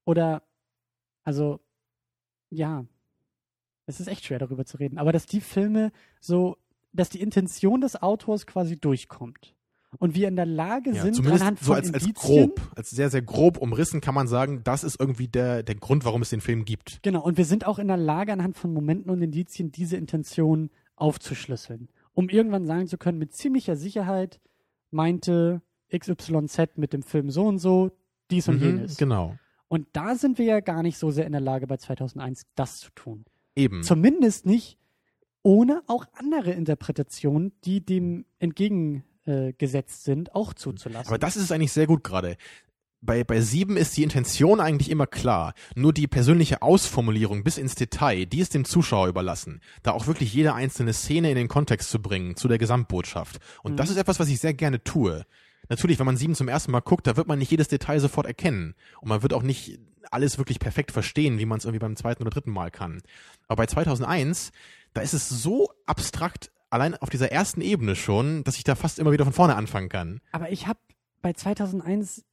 Oder, 0.06 0.44
also, 1.24 1.60
ja, 2.50 2.86
es 3.86 4.00
ist 4.00 4.08
echt 4.08 4.26
schwer 4.26 4.40
darüber 4.40 4.66
zu 4.66 4.78
reden, 4.78 4.98
aber 4.98 5.12
dass 5.12 5.26
die 5.26 5.42
Filme 5.42 5.92
so, 6.20 6.58
dass 6.94 7.10
die 7.10 7.22
Intention 7.22 7.82
des 7.82 8.02
Autors 8.02 8.46
quasi 8.46 8.78
durchkommt. 8.78 9.56
Und 9.98 10.14
wir 10.14 10.28
in 10.28 10.36
der 10.36 10.46
Lage 10.46 10.92
Ja, 10.92 11.02
sind, 11.02 11.16
zumindest 11.16 11.42
anhand 11.42 11.60
so 11.60 11.66
von 11.66 11.76
als, 11.78 11.92
als 11.92 12.04
Indizien, 12.04 12.50
grob, 12.50 12.62
als 12.76 12.92
sehr, 12.92 13.10
sehr 13.10 13.24
grob 13.24 13.58
umrissen 13.58 14.02
kann 14.02 14.14
man 14.14 14.28
sagen, 14.28 14.62
das 14.64 14.84
ist 14.84 15.00
irgendwie 15.00 15.28
der, 15.28 15.64
der 15.64 15.74
Grund, 15.74 16.06
warum 16.06 16.22
es 16.22 16.30
den 16.30 16.42
Film 16.42 16.64
gibt. 16.64 17.00
Genau, 17.02 17.24
und 17.24 17.38
wir 17.38 17.46
sind 17.46 17.66
auch 17.66 17.80
in 17.80 17.88
der 17.88 17.98
Lage, 17.98 18.32
anhand 18.32 18.56
von 18.56 18.72
Momenten 18.72 19.10
und 19.10 19.22
Indizien 19.24 19.72
diese 19.72 19.98
Intention 19.98 20.70
aufzuschlüsseln. 20.96 21.90
Um 22.14 22.30
irgendwann 22.30 22.68
sagen 22.68 22.88
zu 22.88 23.00
können, 23.00 23.18
mit 23.18 23.34
ziemlicher 23.34 23.76
Sicherheit 23.76 24.40
meinte 24.92 25.64
XYZ 25.98 26.78
mit 26.78 26.94
dem 26.94 27.04
Film 27.04 27.30
so 27.32 27.46
und 27.46 27.60
so 27.60 27.92
dies 28.32 28.48
und 28.48 28.60
Mhm, 28.62 28.66
jenes. 28.66 28.98
genau. 28.98 29.38
Und 29.68 29.88
da 29.94 30.16
sind 30.16 30.38
wir 30.38 30.46
ja 30.46 30.60
gar 30.62 30.82
nicht 30.84 30.98
so 30.98 31.12
sehr 31.12 31.26
in 31.26 31.32
der 31.32 31.42
Lage, 31.42 31.68
bei 31.68 31.78
2001 31.78 32.44
das 32.56 32.80
zu 32.80 32.90
tun. 32.96 33.26
Eben. 33.56 33.84
Zumindest 33.84 34.46
nicht 34.46 34.78
ohne 35.44 35.82
auch 35.88 36.06
andere 36.14 36.52
Interpretationen, 36.52 37.52
die 37.66 37.86
dem 37.86 38.26
entgegengesetzt 39.26 40.04
sind, 40.04 40.36
auch 40.36 40.54
zuzulassen. 40.54 41.08
Aber 41.08 41.18
das 41.18 41.36
ist 41.38 41.44
es 41.44 41.52
eigentlich 41.52 41.72
sehr 41.72 41.88
gut 41.88 42.04
gerade. 42.04 42.38
Bei, 43.02 43.24
bei 43.24 43.40
sieben 43.40 43.78
ist 43.78 43.96
die 43.96 44.04
Intention 44.04 44.60
eigentlich 44.60 44.90
immer 44.92 45.08
klar. 45.08 45.54
Nur 45.76 45.94
die 45.94 46.08
persönliche 46.08 46.62
Ausformulierung 46.62 47.46
bis 47.46 47.58
ins 47.58 47.76
Detail, 47.76 48.26
die 48.26 48.40
ist 48.40 48.54
dem 48.54 48.66
Zuschauer 48.66 49.08
überlassen. 49.08 49.62
Da 49.84 49.92
auch 49.92 50.06
wirklich 50.08 50.34
jede 50.34 50.54
einzelne 50.54 50.92
Szene 50.92 51.30
in 51.30 51.36
den 51.38 51.48
Kontext 51.48 51.90
zu 51.92 52.02
bringen, 52.02 52.36
zu 52.36 52.50
der 52.50 52.58
Gesamtbotschaft. 52.58 53.40
Und 53.64 53.74
Mhm. 53.74 53.78
das 53.78 53.90
ist 53.90 53.98
etwas, 53.98 54.20
was 54.20 54.28
ich 54.28 54.40
sehr 54.40 54.54
gerne 54.54 54.84
tue. 54.84 55.26
Natürlich, 55.70 56.00
wenn 56.00 56.06
man 56.06 56.18
sieben 56.18 56.36
zum 56.36 56.48
ersten 56.48 56.72
Mal 56.72 56.82
guckt, 56.82 57.08
da 57.08 57.16
wird 57.16 57.28
man 57.28 57.40
nicht 57.40 57.52
jedes 57.52 57.68
Detail 57.68 58.00
sofort 58.00 58.26
erkennen. 58.26 58.76
Und 59.02 59.10
man 59.10 59.22
wird 59.22 59.34
auch 59.34 59.44
nicht 59.44 59.80
alles 60.12 60.38
wirklich 60.38 60.60
perfekt 60.60 60.92
verstehen, 60.92 61.38
wie 61.38 61.46
man 61.46 61.60
es 61.60 61.66
irgendwie 61.66 61.80
beim 61.80 61.96
zweiten 61.96 62.24
oder 62.24 62.32
dritten 62.32 62.52
Mal 62.52 62.72
kann. 62.72 63.02
Aber 63.48 63.58
bei 63.58 63.68
2001, 63.68 64.52
da 64.94 65.02
ist 65.02 65.14
es 65.14 65.30
so 65.30 65.72
abstrakt, 65.86 66.52
allein 66.70 66.96
auf 66.96 67.10
dieser 67.10 67.32
ersten 67.32 67.62
Ebene 67.62 67.96
schon, 67.96 68.44
dass 68.44 68.58
ich 68.58 68.64
da 68.64 68.76
fast 68.76 69.00
immer 69.00 69.12
wieder 69.12 69.26
von 69.26 69.34
vorne 69.34 69.56
anfangen 69.56 69.90
kann. 69.90 70.22
Aber 70.32 70.52
ich 70.52 70.68
habe 70.68 70.80
bei 71.22 71.34
2001 71.34 72.26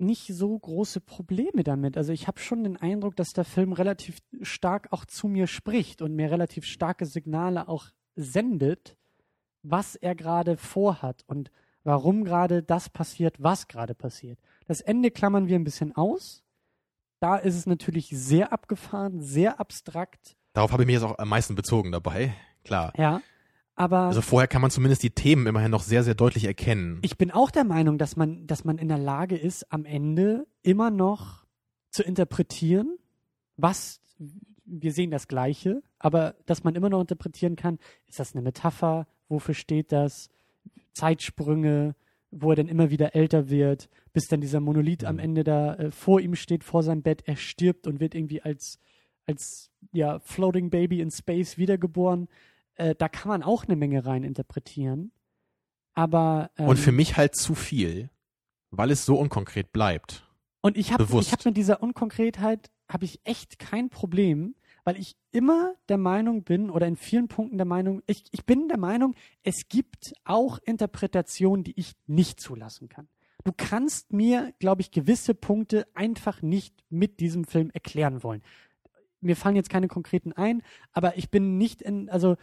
nicht 0.00 0.28
so 0.28 0.58
große 0.58 1.00
Probleme 1.00 1.62
damit. 1.62 1.96
Also 1.96 2.12
ich 2.12 2.26
habe 2.26 2.40
schon 2.40 2.64
den 2.64 2.76
Eindruck, 2.76 3.16
dass 3.16 3.32
der 3.32 3.44
Film 3.44 3.72
relativ 3.72 4.18
stark 4.42 4.88
auch 4.92 5.04
zu 5.04 5.28
mir 5.28 5.46
spricht 5.46 6.02
und 6.02 6.14
mir 6.14 6.30
relativ 6.30 6.64
starke 6.64 7.06
Signale 7.06 7.68
auch 7.68 7.86
sendet, 8.16 8.96
was 9.62 9.96
er 9.96 10.14
gerade 10.14 10.56
vorhat 10.56 11.22
und 11.26 11.50
warum 11.84 12.24
gerade 12.24 12.62
das 12.62 12.88
passiert, 12.88 13.42
was 13.42 13.68
gerade 13.68 13.94
passiert. 13.94 14.38
Das 14.66 14.80
Ende 14.80 15.10
klammern 15.10 15.48
wir 15.48 15.56
ein 15.56 15.64
bisschen 15.64 15.94
aus. 15.96 16.42
Da 17.20 17.36
ist 17.36 17.56
es 17.56 17.66
natürlich 17.66 18.08
sehr 18.08 18.52
abgefahren, 18.52 19.20
sehr 19.20 19.60
abstrakt. 19.60 20.36
Darauf 20.52 20.72
habe 20.72 20.82
ich 20.82 20.86
mich 20.86 20.94
jetzt 20.94 21.04
auch 21.04 21.18
am 21.18 21.28
meisten 21.28 21.54
bezogen 21.54 21.92
dabei. 21.92 22.34
Klar. 22.64 22.92
Ja. 22.96 23.20
Aber 23.74 24.00
Also 24.00 24.20
vorher 24.20 24.48
kann 24.48 24.60
man 24.60 24.70
zumindest 24.70 25.02
die 25.02 25.10
Themen 25.10 25.46
immerhin 25.46 25.70
noch 25.70 25.82
sehr, 25.82 26.02
sehr 26.02 26.14
deutlich 26.14 26.44
erkennen. 26.44 26.98
Ich 27.02 27.16
bin 27.16 27.30
auch 27.30 27.50
der 27.50 27.64
Meinung, 27.64 27.98
dass 27.98 28.16
man, 28.16 28.46
dass 28.46 28.64
man 28.64 28.78
in 28.78 28.88
der 28.88 28.98
Lage 28.98 29.36
ist, 29.36 29.72
am 29.72 29.84
Ende 29.84 30.46
immer 30.62 30.90
noch 30.90 31.46
zu 31.90 32.02
interpretieren, 32.02 32.98
was 33.56 34.00
wir 34.64 34.92
sehen 34.92 35.10
das 35.10 35.28
Gleiche, 35.28 35.82
aber 35.98 36.34
dass 36.46 36.62
man 36.62 36.74
immer 36.74 36.90
noch 36.90 37.00
interpretieren 37.00 37.56
kann, 37.56 37.78
ist 38.06 38.20
das 38.20 38.34
eine 38.34 38.42
Metapher, 38.42 39.06
wofür 39.28 39.54
steht 39.54 39.92
das, 39.92 40.28
Zeitsprünge, 40.92 41.94
wo 42.30 42.50
er 42.50 42.56
dann 42.56 42.68
immer 42.68 42.90
wieder 42.90 43.14
älter 43.14 43.50
wird, 43.50 43.88
bis 44.12 44.28
dann 44.28 44.40
dieser 44.40 44.60
Monolith 44.60 45.04
am 45.04 45.16
Mhm. 45.16 45.20
Ende 45.20 45.44
da 45.44 45.74
äh, 45.74 45.90
vor 45.90 46.20
ihm 46.20 46.34
steht, 46.34 46.64
vor 46.64 46.82
seinem 46.82 47.02
Bett, 47.02 47.22
er 47.26 47.36
stirbt 47.36 47.86
und 47.86 48.00
wird 48.00 48.14
irgendwie 48.14 48.42
als, 48.42 48.78
als 49.26 49.70
ja, 49.92 50.20
Floating 50.20 50.70
Baby 50.70 51.00
in 51.00 51.10
Space 51.10 51.58
wiedergeboren. 51.58 52.28
Äh, 52.74 52.94
da 52.94 53.08
kann 53.08 53.28
man 53.28 53.42
auch 53.42 53.64
eine 53.64 53.76
Menge 53.76 54.06
rein 54.06 54.24
interpretieren. 54.24 55.12
Aber 55.94 56.50
ähm, 56.56 56.68
Und 56.68 56.78
für 56.78 56.92
mich 56.92 57.16
halt 57.16 57.34
zu 57.34 57.54
viel, 57.54 58.10
weil 58.70 58.90
es 58.90 59.04
so 59.04 59.16
unkonkret 59.16 59.72
bleibt. 59.72 60.26
Und 60.60 60.76
ich 60.76 60.92
habe 60.92 61.04
hab 61.04 61.44
mit 61.44 61.56
dieser 61.56 61.82
Unkonkretheit 61.82 62.70
habe 62.88 63.04
ich 63.04 63.20
echt 63.24 63.58
kein 63.58 63.88
Problem, 63.88 64.54
weil 64.90 64.98
ich 64.98 65.16
immer 65.30 65.76
der 65.88 65.98
Meinung 65.98 66.42
bin 66.42 66.68
oder 66.68 66.88
in 66.88 66.96
vielen 66.96 67.28
Punkten 67.28 67.58
der 67.58 67.64
Meinung, 67.64 68.02
ich, 68.08 68.24
ich 68.32 68.44
bin 68.44 68.66
der 68.66 68.76
Meinung, 68.76 69.14
es 69.44 69.68
gibt 69.68 70.14
auch 70.24 70.58
Interpretationen, 70.64 71.62
die 71.62 71.78
ich 71.78 71.92
nicht 72.08 72.40
zulassen 72.40 72.88
kann. 72.88 73.06
Du 73.44 73.52
kannst 73.56 74.12
mir, 74.12 74.52
glaube 74.58 74.80
ich, 74.80 74.90
gewisse 74.90 75.32
Punkte 75.32 75.86
einfach 75.94 76.42
nicht 76.42 76.74
mit 76.90 77.20
diesem 77.20 77.44
Film 77.44 77.70
erklären 77.70 78.24
wollen. 78.24 78.42
Mir 79.20 79.36
fallen 79.36 79.54
jetzt 79.54 79.70
keine 79.70 79.86
konkreten 79.86 80.32
ein, 80.32 80.60
aber 80.90 81.16
ich 81.16 81.30
bin 81.30 81.56
nicht 81.56 81.82
in, 81.82 82.10
also 82.10 82.36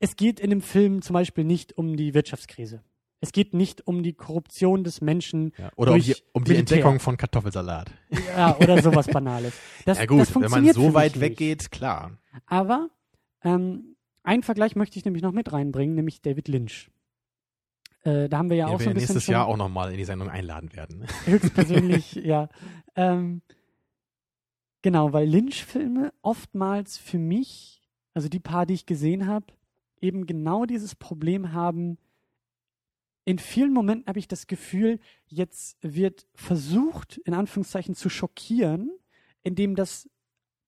es 0.00 0.16
geht 0.16 0.40
in 0.40 0.50
dem 0.50 0.62
Film 0.62 1.00
zum 1.00 1.14
Beispiel 1.14 1.44
nicht 1.44 1.78
um 1.78 1.96
die 1.96 2.12
Wirtschaftskrise. 2.12 2.82
Es 3.24 3.32
geht 3.32 3.54
nicht 3.54 3.86
um 3.86 4.02
die 4.02 4.12
Korruption 4.12 4.84
des 4.84 5.00
Menschen 5.00 5.54
Ja. 5.56 5.70
Oder 5.76 5.92
um 5.94 6.00
die, 6.00 6.14
um 6.32 6.44
die. 6.44 6.56
Entdeckung 6.56 7.00
von 7.00 7.16
Kartoffelsalat. 7.16 7.90
Ja, 8.36 8.54
oder 8.58 8.82
sowas 8.82 9.06
Banales. 9.06 9.54
Das, 9.86 9.96
ja 9.98 10.04
gut, 10.04 10.20
das 10.20 10.34
wenn 10.34 10.42
man 10.42 10.50
funktioniert 10.50 10.74
so 10.74 10.92
weit 10.92 11.18
weggeht, 11.20 11.70
klar. 11.70 12.18
Aber 12.44 12.90
ähm, 13.42 13.96
einen 14.22 14.42
Vergleich 14.42 14.76
möchte 14.76 14.98
ich 14.98 15.06
nämlich 15.06 15.22
noch 15.22 15.32
mit 15.32 15.50
reinbringen, 15.54 15.94
nämlich 15.94 16.20
David 16.20 16.48
Lynch. 16.48 16.90
Äh, 18.02 18.28
da 18.28 18.36
haben 18.36 18.50
wir 18.50 18.58
ja 18.58 18.66
Den 18.66 18.74
auch 18.74 18.78
so 18.78 18.84
wir 18.84 18.90
ein 18.90 18.94
bisschen 18.94 19.14
nächstes 19.14 19.32
Jahr 19.32 19.46
auch 19.46 19.56
nochmal 19.56 19.90
in 19.90 19.96
die 19.96 20.04
Sendung 20.04 20.28
einladen 20.28 20.74
werden. 20.74 21.06
höchstpersönlich, 21.24 22.16
ja. 22.16 22.50
Ähm, 22.94 23.40
genau, 24.82 25.14
weil 25.14 25.26
Lynch-Filme 25.26 26.12
oftmals 26.20 26.98
für 26.98 27.18
mich, 27.18 27.88
also 28.12 28.28
die 28.28 28.38
paar, 28.38 28.66
die 28.66 28.74
ich 28.74 28.84
gesehen 28.84 29.26
habe, 29.26 29.46
eben 30.02 30.26
genau 30.26 30.66
dieses 30.66 30.94
Problem 30.94 31.54
haben. 31.54 31.96
In 33.24 33.38
vielen 33.38 33.72
Momenten 33.72 34.06
habe 34.06 34.18
ich 34.18 34.28
das 34.28 34.46
Gefühl, 34.46 35.00
jetzt 35.26 35.76
wird 35.80 36.26
versucht, 36.34 37.18
in 37.24 37.34
Anführungszeichen 37.34 37.94
zu 37.94 38.08
schockieren, 38.10 38.90
indem 39.42 39.76
das, 39.76 40.08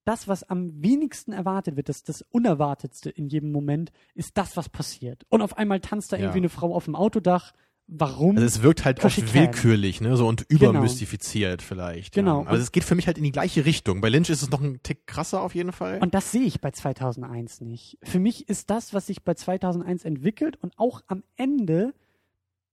das, 0.04 0.26
was 0.26 0.42
am 0.44 0.82
wenigsten 0.82 1.32
erwartet 1.32 1.76
wird, 1.76 1.88
das, 1.88 2.02
das 2.02 2.22
Unerwartetste 2.30 3.10
in 3.10 3.28
jedem 3.28 3.52
Moment, 3.52 3.92
ist 4.14 4.38
das, 4.38 4.56
was 4.56 4.68
passiert. 4.68 5.24
Und 5.28 5.42
auf 5.42 5.58
einmal 5.58 5.80
tanzt 5.80 6.12
da 6.12 6.16
Ja. 6.16 6.22
irgendwie 6.24 6.38
eine 6.38 6.48
Frau 6.48 6.74
auf 6.74 6.84
dem 6.86 6.94
Autodach 6.94 7.52
warum. 7.88 8.36
Also 8.36 8.46
es 8.46 8.62
wirkt 8.62 8.84
halt 8.84 9.04
oft 9.04 9.34
willkürlich, 9.34 10.00
ne, 10.00 10.16
so 10.16 10.26
und 10.26 10.44
übermystifiziert 10.48 11.62
vielleicht. 11.62 12.14
Genau. 12.14 12.42
Ja. 12.42 12.48
Also 12.48 12.62
es 12.62 12.72
geht 12.72 12.84
für 12.84 12.94
mich 12.94 13.06
halt 13.06 13.18
in 13.18 13.24
die 13.24 13.32
gleiche 13.32 13.64
Richtung. 13.64 14.00
Bei 14.00 14.08
Lynch 14.08 14.30
ist 14.30 14.42
es 14.42 14.50
noch 14.50 14.60
ein 14.60 14.80
Tick 14.82 15.06
krasser 15.06 15.40
auf 15.40 15.54
jeden 15.54 15.72
Fall. 15.72 16.00
Und 16.00 16.14
das 16.14 16.32
sehe 16.32 16.42
ich 16.42 16.60
bei 16.60 16.70
2001 16.70 17.60
nicht. 17.60 17.98
Für 18.02 18.18
mich 18.18 18.48
ist 18.48 18.70
das, 18.70 18.92
was 18.94 19.06
sich 19.06 19.22
bei 19.22 19.34
2001 19.34 20.04
entwickelt 20.04 20.56
und 20.60 20.72
auch 20.78 21.02
am 21.06 21.22
Ende 21.36 21.94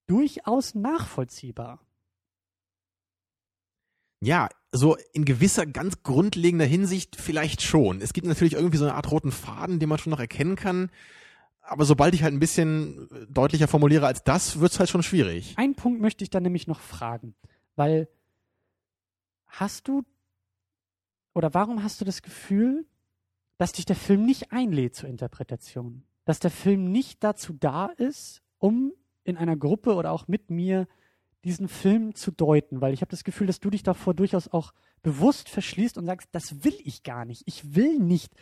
durchaus 0.08 0.76
nachvollziehbar. 0.76 1.80
Ja, 4.22 4.48
so 4.72 4.96
in 5.12 5.26
gewisser 5.26 5.66
ganz 5.66 6.02
grundlegender 6.04 6.66
Hinsicht 6.66 7.18
vielleicht 7.18 7.62
schon. 7.62 8.02
Es 8.02 8.14
gibt 8.14 8.26
natürlich 8.26 8.54
irgendwie 8.54 8.78
so 8.78 8.86
eine 8.86 8.96
Art 8.96 9.12
roten 9.12 9.32
Faden, 9.32 9.80
den 9.80 9.90
man 9.90 9.98
schon 9.98 10.12
noch 10.12 10.20
erkennen 10.20 10.56
kann. 10.56 10.90
Aber 11.62 11.86
sobald 11.86 12.14
ich 12.14 12.24
halt 12.24 12.34
ein 12.34 12.40
bisschen 12.40 13.10
deutlicher 13.30 13.68
formuliere 13.68 14.08
als 14.08 14.24
das, 14.24 14.60
wird's 14.60 14.80
halt 14.80 14.90
schon 14.90 15.04
schwierig. 15.04 15.58
Einen 15.58 15.76
Punkt 15.76 16.02
möchte 16.02 16.24
ich 16.24 16.30
dann 16.30 16.44
nämlich 16.44 16.68
noch 16.68 16.80
fragen, 16.80 17.36
weil 17.76 18.08
hast 19.48 19.88
du 19.88 20.04
oder 21.34 21.54
warum 21.54 21.84
hast 21.84 22.00
du 22.00 22.06
das 22.06 22.22
Gefühl, 22.22 22.86
dass 23.58 23.74
dich 23.74 23.86
der 23.86 23.96
Film 23.96 24.26
nicht 24.26 24.52
einlädt 24.52 24.96
zur 24.96 25.10
Interpretation? 25.10 26.04
Dass 26.26 26.40
der 26.40 26.52
Film 26.52 26.92
nicht 26.92 27.24
dazu 27.24 27.54
da 27.54 27.88
ist, 27.88 28.42
um 28.58 28.94
in 29.24 29.38
einer 29.38 29.56
Gruppe 29.56 29.96
oder 29.96 30.12
auch 30.12 30.28
mit 30.28 30.50
mir 30.50 30.88
diesen 31.44 31.68
Film 31.68 32.16
zu 32.16 32.32
deuten, 32.32 32.82
weil 32.82 32.94
ich 32.94 33.02
habe 33.02 33.12
das 33.12 33.24
Gefühl, 33.24 33.48
dass 33.48 33.60
du 33.60 33.70
dich 33.70 33.84
davor 33.84 34.14
durchaus 34.14 34.48
auch 34.48 34.74
bewusst 35.02 35.50
verschließt 35.50 35.98
und 35.98 36.06
sagst, 36.06 36.30
das 36.32 36.64
will 36.64 36.76
ich 36.84 37.04
gar 37.04 37.26
nicht. 37.26 37.44
Ich 37.46 37.76
will 37.76 38.00
nicht 38.00 38.34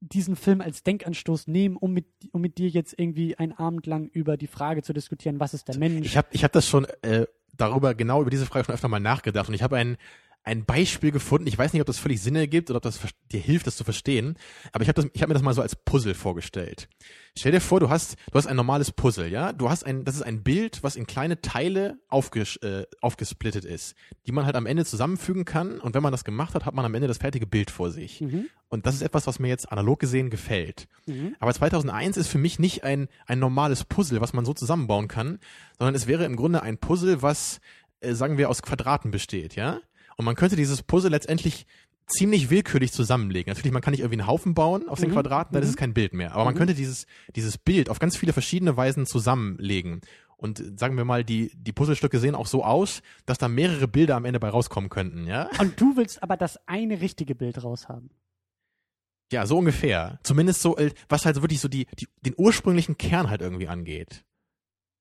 diesen 0.00 0.36
Film 0.36 0.60
als 0.60 0.82
Denkanstoß 0.82 1.46
nehmen, 1.46 1.76
um 1.76 1.92
mit, 1.92 2.06
um 2.32 2.40
mit 2.40 2.58
dir 2.58 2.68
jetzt 2.68 2.98
irgendwie 2.98 3.36
einen 3.36 3.52
Abend 3.52 3.86
lang 3.86 4.08
über 4.08 4.36
die 4.36 4.48
Frage 4.48 4.82
zu 4.82 4.92
diskutieren, 4.92 5.40
was 5.40 5.54
ist 5.54 5.68
der 5.68 5.78
Mensch? 5.78 6.06
Ich 6.06 6.16
habe 6.16 6.28
ich 6.32 6.44
hab 6.44 6.52
das 6.52 6.68
schon 6.68 6.86
äh, 7.02 7.26
darüber, 7.56 7.94
genau 7.94 8.20
über 8.20 8.30
diese 8.30 8.46
Frage 8.46 8.66
schon 8.66 8.74
öfter 8.74 8.88
mal 8.88 9.00
nachgedacht 9.00 9.48
und 9.48 9.54
ich 9.54 9.62
habe 9.62 9.76
ein, 9.76 9.96
ein 10.44 10.66
Beispiel 10.66 11.10
gefunden. 11.10 11.46
Ich 11.46 11.56
weiß 11.56 11.72
nicht, 11.72 11.80
ob 11.80 11.86
das 11.86 11.98
völlig 11.98 12.20
Sinn 12.20 12.36
ergibt 12.36 12.68
oder 12.70 12.76
ob 12.76 12.82
das 12.82 13.00
dir 13.32 13.40
hilft, 13.40 13.66
das 13.66 13.76
zu 13.76 13.84
verstehen. 13.84 14.36
Aber 14.72 14.82
ich 14.82 14.88
habe 14.88 15.02
habe 15.02 15.28
mir 15.28 15.34
das 15.34 15.42
mal 15.42 15.54
so 15.54 15.62
als 15.62 15.74
Puzzle 15.74 16.14
vorgestellt. 16.14 16.88
Stell 17.36 17.52
dir 17.52 17.60
vor, 17.60 17.80
du 17.80 17.88
hast, 17.88 18.16
du 18.30 18.38
hast 18.38 18.46
ein 18.46 18.56
normales 18.56 18.92
Puzzle, 18.92 19.28
ja? 19.28 19.52
Du 19.52 19.70
hast 19.70 19.84
ein, 19.84 20.04
das 20.04 20.16
ist 20.16 20.22
ein 20.22 20.42
Bild, 20.42 20.82
was 20.82 20.96
in 20.96 21.06
kleine 21.06 21.40
Teile 21.40 21.98
aufges, 22.08 22.56
äh, 22.56 22.84
aufgesplittet 23.00 23.64
ist, 23.64 23.96
die 24.26 24.32
man 24.32 24.44
halt 24.44 24.54
am 24.54 24.66
Ende 24.66 24.84
zusammenfügen 24.84 25.46
kann. 25.46 25.80
Und 25.80 25.94
wenn 25.94 26.02
man 26.02 26.12
das 26.12 26.24
gemacht 26.24 26.54
hat, 26.54 26.66
hat 26.66 26.74
man 26.74 26.84
am 26.84 26.94
Ende 26.94 27.08
das 27.08 27.18
fertige 27.18 27.46
Bild 27.46 27.70
vor 27.70 27.90
sich. 27.90 28.20
Mhm. 28.20 28.46
Und 28.68 28.86
das 28.86 28.96
ist 28.96 29.02
etwas, 29.02 29.26
was 29.26 29.38
mir 29.38 29.48
jetzt 29.48 29.72
analog 29.72 29.98
gesehen 29.98 30.28
gefällt. 30.28 30.88
Mhm. 31.06 31.34
Aber 31.40 31.54
2001 31.54 32.18
ist 32.18 32.28
für 32.28 32.38
mich 32.38 32.58
nicht 32.58 32.84
ein, 32.84 33.08
ein 33.26 33.38
normales 33.38 33.84
Puzzle, 33.84 34.20
was 34.20 34.34
man 34.34 34.44
so 34.44 34.52
zusammenbauen 34.52 35.08
kann, 35.08 35.38
sondern 35.78 35.94
es 35.94 36.06
wäre 36.06 36.24
im 36.26 36.36
Grunde 36.36 36.62
ein 36.62 36.76
Puzzle, 36.78 37.22
was, 37.22 37.60
äh, 38.00 38.12
sagen 38.12 38.36
wir, 38.36 38.50
aus 38.50 38.62
Quadraten 38.62 39.10
besteht, 39.10 39.56
ja? 39.56 39.80
Und 40.16 40.24
man 40.24 40.34
könnte 40.36 40.56
dieses 40.56 40.82
Puzzle 40.82 41.10
letztendlich 41.10 41.66
ziemlich 42.06 42.50
willkürlich 42.50 42.92
zusammenlegen. 42.92 43.50
Natürlich, 43.50 43.72
man 43.72 43.80
kann 43.82 43.92
nicht 43.92 44.00
irgendwie 44.00 44.20
einen 44.20 44.28
Haufen 44.28 44.52
bauen 44.54 44.88
aus 44.88 45.00
den 45.00 45.08
Mhm, 45.10 45.14
Quadraten, 45.14 45.54
dann 45.54 45.62
ist 45.62 45.68
mhm. 45.70 45.74
es 45.74 45.76
kein 45.78 45.94
Bild 45.94 46.12
mehr. 46.12 46.32
Aber 46.34 46.44
man 46.44 46.54
Mhm. 46.54 46.58
könnte 46.58 46.74
dieses, 46.74 47.06
dieses 47.34 47.56
Bild 47.56 47.88
auf 47.88 47.98
ganz 47.98 48.16
viele 48.16 48.32
verschiedene 48.34 48.76
Weisen 48.76 49.06
zusammenlegen. 49.06 50.02
Und 50.36 50.78
sagen 50.78 50.96
wir 50.98 51.06
mal, 51.06 51.24
die, 51.24 51.50
die 51.54 51.72
Puzzlestücke 51.72 52.18
sehen 52.18 52.34
auch 52.34 52.46
so 52.46 52.62
aus, 52.64 53.00
dass 53.24 53.38
da 53.38 53.48
mehrere 53.48 53.88
Bilder 53.88 54.16
am 54.16 54.26
Ende 54.26 54.38
bei 54.40 54.50
rauskommen 54.50 54.90
könnten, 54.90 55.26
ja? 55.26 55.48
Und 55.58 55.80
du 55.80 55.96
willst 55.96 56.22
aber 56.22 56.36
das 56.36 56.58
eine 56.68 57.00
richtige 57.00 57.34
Bild 57.34 57.62
raushaben. 57.64 58.10
Ja, 59.32 59.46
so 59.46 59.56
ungefähr. 59.58 60.18
Zumindest 60.22 60.60
so, 60.60 60.76
äh, 60.76 60.92
was 61.08 61.24
halt 61.24 61.36
so 61.36 61.42
wirklich 61.42 61.60
so 61.60 61.68
die, 61.68 61.86
die, 61.98 62.06
den 62.20 62.34
ursprünglichen 62.36 62.98
Kern 62.98 63.30
halt 63.30 63.40
irgendwie 63.40 63.68
angeht. 63.68 64.24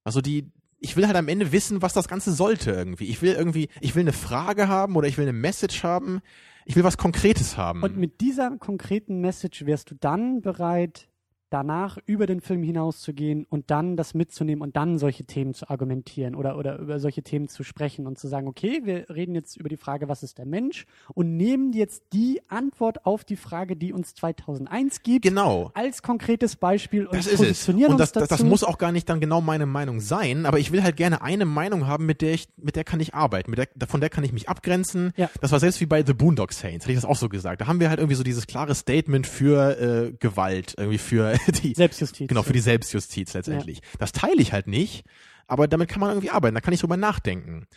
Also 0.06 0.22
die, 0.22 0.50
ich 0.84 0.98
will 0.98 1.08
halt 1.08 1.16
am 1.16 1.30
Ende 1.30 1.52
wissen, 1.52 1.82
was 1.82 1.94
das 1.94 2.10
Ganze 2.10 2.34
sollte 2.34 2.72
irgendwie. 2.72 3.06
Ich 3.06 3.22
will 3.22 3.34
irgendwie, 3.34 3.70
ich 3.80 3.96
will 3.96 4.02
eine 4.02 4.14
Frage 4.14 4.68
haben 4.68 4.98
oder 4.98 5.08
ich 5.08 5.18
will 5.18 5.24
eine 5.24 5.34
Message 5.34 5.82
haben. 5.84 6.20
Ich 6.66 6.76
will 6.76 6.84
was 6.84 6.98
Konkretes 6.98 7.58
haben. 7.58 7.82
Und 7.84 7.98
mit 7.98 8.20
dieser 8.22 8.58
konkreten 8.58 9.22
Message 9.22 9.66
wärst 9.66 9.92
du 9.92 9.96
dann 9.96 10.42
bereit, 10.42 11.08
danach 11.54 12.00
über 12.06 12.26
den 12.26 12.42
Film 12.42 12.64
hinauszugehen 12.64 13.46
und 13.48 13.70
dann 13.70 13.96
das 13.96 14.16
mitzunehmen 14.16 14.64
und 14.64 14.76
dann 14.76 14.98
solche 14.98 15.24
Themen 15.24 15.54
zu 15.54 15.70
argumentieren 15.70 16.34
oder, 16.34 16.58
oder 16.58 16.80
über 16.80 17.00
solche 17.00 17.22
Themen 17.22 17.48
zu 17.48 17.64
sprechen 17.64 18.08
und 18.08 18.18
zu 18.18 18.28
sagen, 18.28 18.48
okay, 18.48 18.82
wir 18.84 19.10
reden 19.10 19.36
jetzt 19.36 19.56
über 19.58 19.70
die 19.70 19.78
Frage, 19.78 20.10
was 20.10 20.24
ist 20.24 20.40
der 20.40 20.46
Mensch 20.46 20.86
und 21.14 21.38
nehmen 21.38 21.72
jetzt 21.74 22.04
die 22.12 22.42
Antwort 22.48 23.06
auf 23.06 23.24
die 23.24 23.36
Frage, 23.36 23.76
die 23.76 23.94
uns 23.94 24.16
2001 24.16 25.04
gibt, 25.04 25.24
genau. 25.24 25.70
als 25.76 26.02
konkretes 26.02 26.56
Beispiel 26.56 27.06
und 27.06 27.16
Das 27.16 27.28
ist 27.28 27.40
es. 27.40 27.70
Und 27.70 27.80
das, 27.80 27.90
uns 27.90 27.98
das, 28.00 28.12
dazu. 28.14 28.28
das 28.30 28.44
muss 28.44 28.64
auch 28.64 28.80
gar 28.80 28.92
nicht 28.92 29.08
dann 29.08 29.20
genau 29.20 29.40
meine 29.42 29.68
Meinung 29.68 30.00
sein, 30.00 30.48
aber 30.48 30.58
ich 30.58 30.72
will 30.72 30.82
halt 30.82 30.98
gerne 30.98 31.22
eine 31.22 31.46
Meinung 31.46 31.86
haben, 31.86 32.08
mit 32.08 32.22
der 32.22 32.34
ich, 32.34 32.48
mit 32.58 32.76
der 32.76 32.84
kann 32.84 33.00
ich 33.00 33.14
arbeiten, 33.14 33.52
mit 33.52 33.60
der, 33.60 33.88
von 33.88 34.02
der 34.02 34.10
kann 34.10 34.24
ich 34.24 34.34
mich 34.34 34.50
abgrenzen. 34.50 35.12
Ja. 35.18 35.30
Das 35.40 35.52
war 35.52 35.60
selbst 35.60 35.82
wie 35.82 35.86
bei 35.86 36.04
The 36.04 36.14
Boondock 36.14 36.52
Saints, 36.52 36.86
hätte 36.86 36.94
ich 36.94 36.98
das 36.98 37.06
auch 37.06 37.18
so 37.18 37.30
gesagt. 37.30 37.62
Da 37.62 37.68
haben 37.68 37.80
wir 37.80 37.90
halt 37.90 38.00
irgendwie 38.00 38.16
so 38.16 38.24
dieses 38.24 38.48
klare 38.48 38.74
Statement 38.74 39.28
für 39.28 39.80
äh, 39.80 40.14
Gewalt, 40.20 40.74
irgendwie 40.78 40.98
für 40.98 41.38
die, 41.52 41.74
Selbstjustiz. 41.74 42.28
genau, 42.28 42.44
für 42.44 42.54
die 42.54 42.60
Selbstjustiz 42.60 43.34
letztendlich. 43.34 43.82
Das 44.00 44.12
teile 44.12 44.42
ich 44.42 44.54
halt 44.54 44.68
nicht, 44.68 45.06
aber 45.48 45.68
damit 45.68 45.90
kann 45.90 46.00
man 46.00 46.10
irgendwie 46.10 46.30
arbeiten, 46.30 46.56
da 46.56 46.62
kann 46.62 46.74
ich 46.74 46.80
drüber 46.80 46.98
nachdenken. 46.98 47.68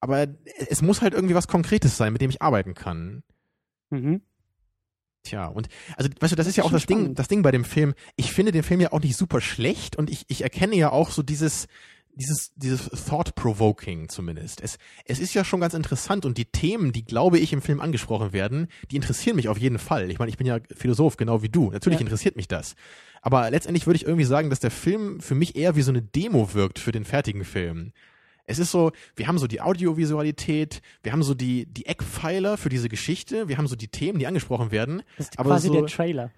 Aber 0.00 0.26
es 0.68 0.80
muss 0.80 1.02
halt 1.02 1.14
irgendwie 1.14 1.34
was 1.34 1.48
Konkretes 1.48 1.96
sein, 1.96 2.12
mit 2.12 2.22
dem 2.22 2.30
ich 2.30 2.40
arbeiten 2.40 2.74
kann. 2.74 3.22
Mhm. 3.90 4.22
Tja, 5.22 5.46
und 5.46 5.68
also 5.96 6.08
weißt 6.18 6.32
du, 6.32 6.36
das 6.36 6.46
ist 6.46 6.56
ja 6.56 6.64
auch 6.64 6.72
das 6.72 6.86
Ding, 6.86 6.98
spannend. 6.98 7.18
das 7.18 7.28
Ding 7.28 7.42
bei 7.42 7.50
dem 7.50 7.64
Film. 7.64 7.94
Ich 8.16 8.32
finde 8.32 8.52
den 8.52 8.62
Film 8.62 8.80
ja 8.80 8.92
auch 8.92 9.00
nicht 9.00 9.16
super 9.16 9.42
schlecht 9.42 9.96
und 9.96 10.08
ich, 10.08 10.24
ich 10.28 10.42
erkenne 10.42 10.76
ja 10.76 10.90
auch 10.90 11.10
so 11.10 11.22
dieses 11.22 11.66
dieses 12.14 12.52
dieses 12.56 12.88
thought 13.06 13.34
provoking 13.34 14.08
zumindest. 14.08 14.60
Es 14.60 14.78
es 15.04 15.20
ist 15.20 15.32
ja 15.34 15.44
schon 15.44 15.60
ganz 15.60 15.74
interessant 15.74 16.24
und 16.26 16.36
die 16.38 16.44
Themen, 16.44 16.92
die 16.92 17.04
glaube 17.04 17.38
ich 17.38 17.52
im 17.52 17.62
Film 17.62 17.80
angesprochen 17.80 18.32
werden, 18.32 18.68
die 18.90 18.96
interessieren 18.96 19.36
mich 19.36 19.48
auf 19.48 19.58
jeden 19.58 19.78
Fall. 19.78 20.10
Ich 20.10 20.18
meine, 20.18 20.30
ich 20.30 20.36
bin 20.38 20.46
ja 20.46 20.58
Philosoph 20.76 21.16
genau 21.16 21.42
wie 21.42 21.48
du. 21.48 21.70
Natürlich 21.70 21.98
Ja. 22.00 22.04
interessiert 22.04 22.36
mich 22.36 22.48
das. 22.48 22.74
Aber 23.22 23.50
letztendlich 23.50 23.86
würde 23.86 23.96
ich 23.96 24.04
irgendwie 24.04 24.24
sagen, 24.24 24.50
dass 24.50 24.60
der 24.60 24.70
Film 24.70 25.20
für 25.20 25.34
mich 25.34 25.54
eher 25.56 25.76
wie 25.76 25.82
so 25.82 25.90
eine 25.92 26.02
Demo 26.02 26.54
wirkt 26.54 26.78
für 26.78 26.92
den 26.92 27.04
fertigen 27.04 27.44
Film. 27.44 27.92
Es 28.46 28.58
ist 28.58 28.70
so, 28.72 28.90
wir 29.14 29.28
haben 29.28 29.38
so 29.38 29.46
die 29.46 29.60
Audiovisualität, 29.60 30.80
wir 31.02 31.12
haben 31.12 31.22
so 31.22 31.34
die, 31.34 31.66
die 31.66 31.86
Eckpfeiler 31.86 32.56
für 32.56 32.68
diese 32.68 32.88
Geschichte, 32.88 33.48
wir 33.48 33.58
haben 33.58 33.66
so 33.68 33.76
die 33.76 33.88
Themen, 33.88 34.18
die 34.18 34.26
angesprochen 34.26 34.72
werden. 34.72 35.02
Das 35.16 35.26
ist 35.28 35.38
Aber 35.38 35.50
quasi 35.50 35.68
so- 35.68 35.74
der 35.74 35.86
Trailer. 35.86 36.30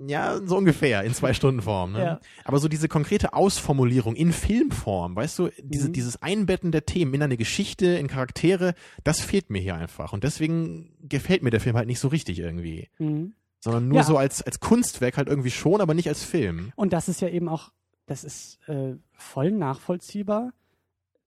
Ja, 0.00 0.40
so 0.44 0.56
ungefähr, 0.56 1.02
in 1.02 1.12
zwei 1.12 1.32
Stunden 1.34 1.62
Form. 1.62 1.92
Ne? 1.92 1.98
Ja. 2.00 2.20
Aber 2.44 2.58
so 2.60 2.68
diese 2.68 2.88
konkrete 2.88 3.32
Ausformulierung 3.32 4.14
in 4.14 4.32
Filmform, 4.32 5.16
weißt 5.16 5.38
du, 5.38 5.50
diese, 5.62 5.88
Mhm. 5.88 5.92
dieses 5.92 6.22
Einbetten 6.22 6.70
der 6.70 6.86
Themen 6.86 7.14
in 7.14 7.22
eine 7.22 7.36
Geschichte, 7.36 7.86
in 7.86 8.06
Charaktere, 8.06 8.74
das 9.04 9.20
fehlt 9.20 9.50
mir 9.50 9.60
hier 9.60 9.74
einfach. 9.74 10.12
Und 10.12 10.22
deswegen 10.24 10.94
gefällt 11.00 11.42
mir 11.42 11.50
der 11.50 11.60
Film 11.60 11.76
halt 11.76 11.88
nicht 11.88 11.98
so 12.00 12.08
richtig 12.08 12.38
irgendwie. 12.38 12.88
Mhm. 12.98 13.34
Sondern 13.60 13.88
nur 13.88 13.98
Ja. 13.98 14.04
so 14.04 14.16
als, 14.16 14.40
als 14.42 14.60
Kunstwerk 14.60 15.16
halt 15.16 15.28
irgendwie 15.28 15.50
schon, 15.50 15.80
aber 15.80 15.94
nicht 15.94 16.08
als 16.08 16.22
Film. 16.22 16.72
Und 16.76 16.92
das 16.92 17.08
ist 17.08 17.20
ja 17.20 17.28
eben 17.28 17.48
auch, 17.48 17.72
das 18.06 18.22
ist 18.22 18.60
äh, 18.68 18.94
voll 19.12 19.50
nachvollziehbar, 19.50 20.52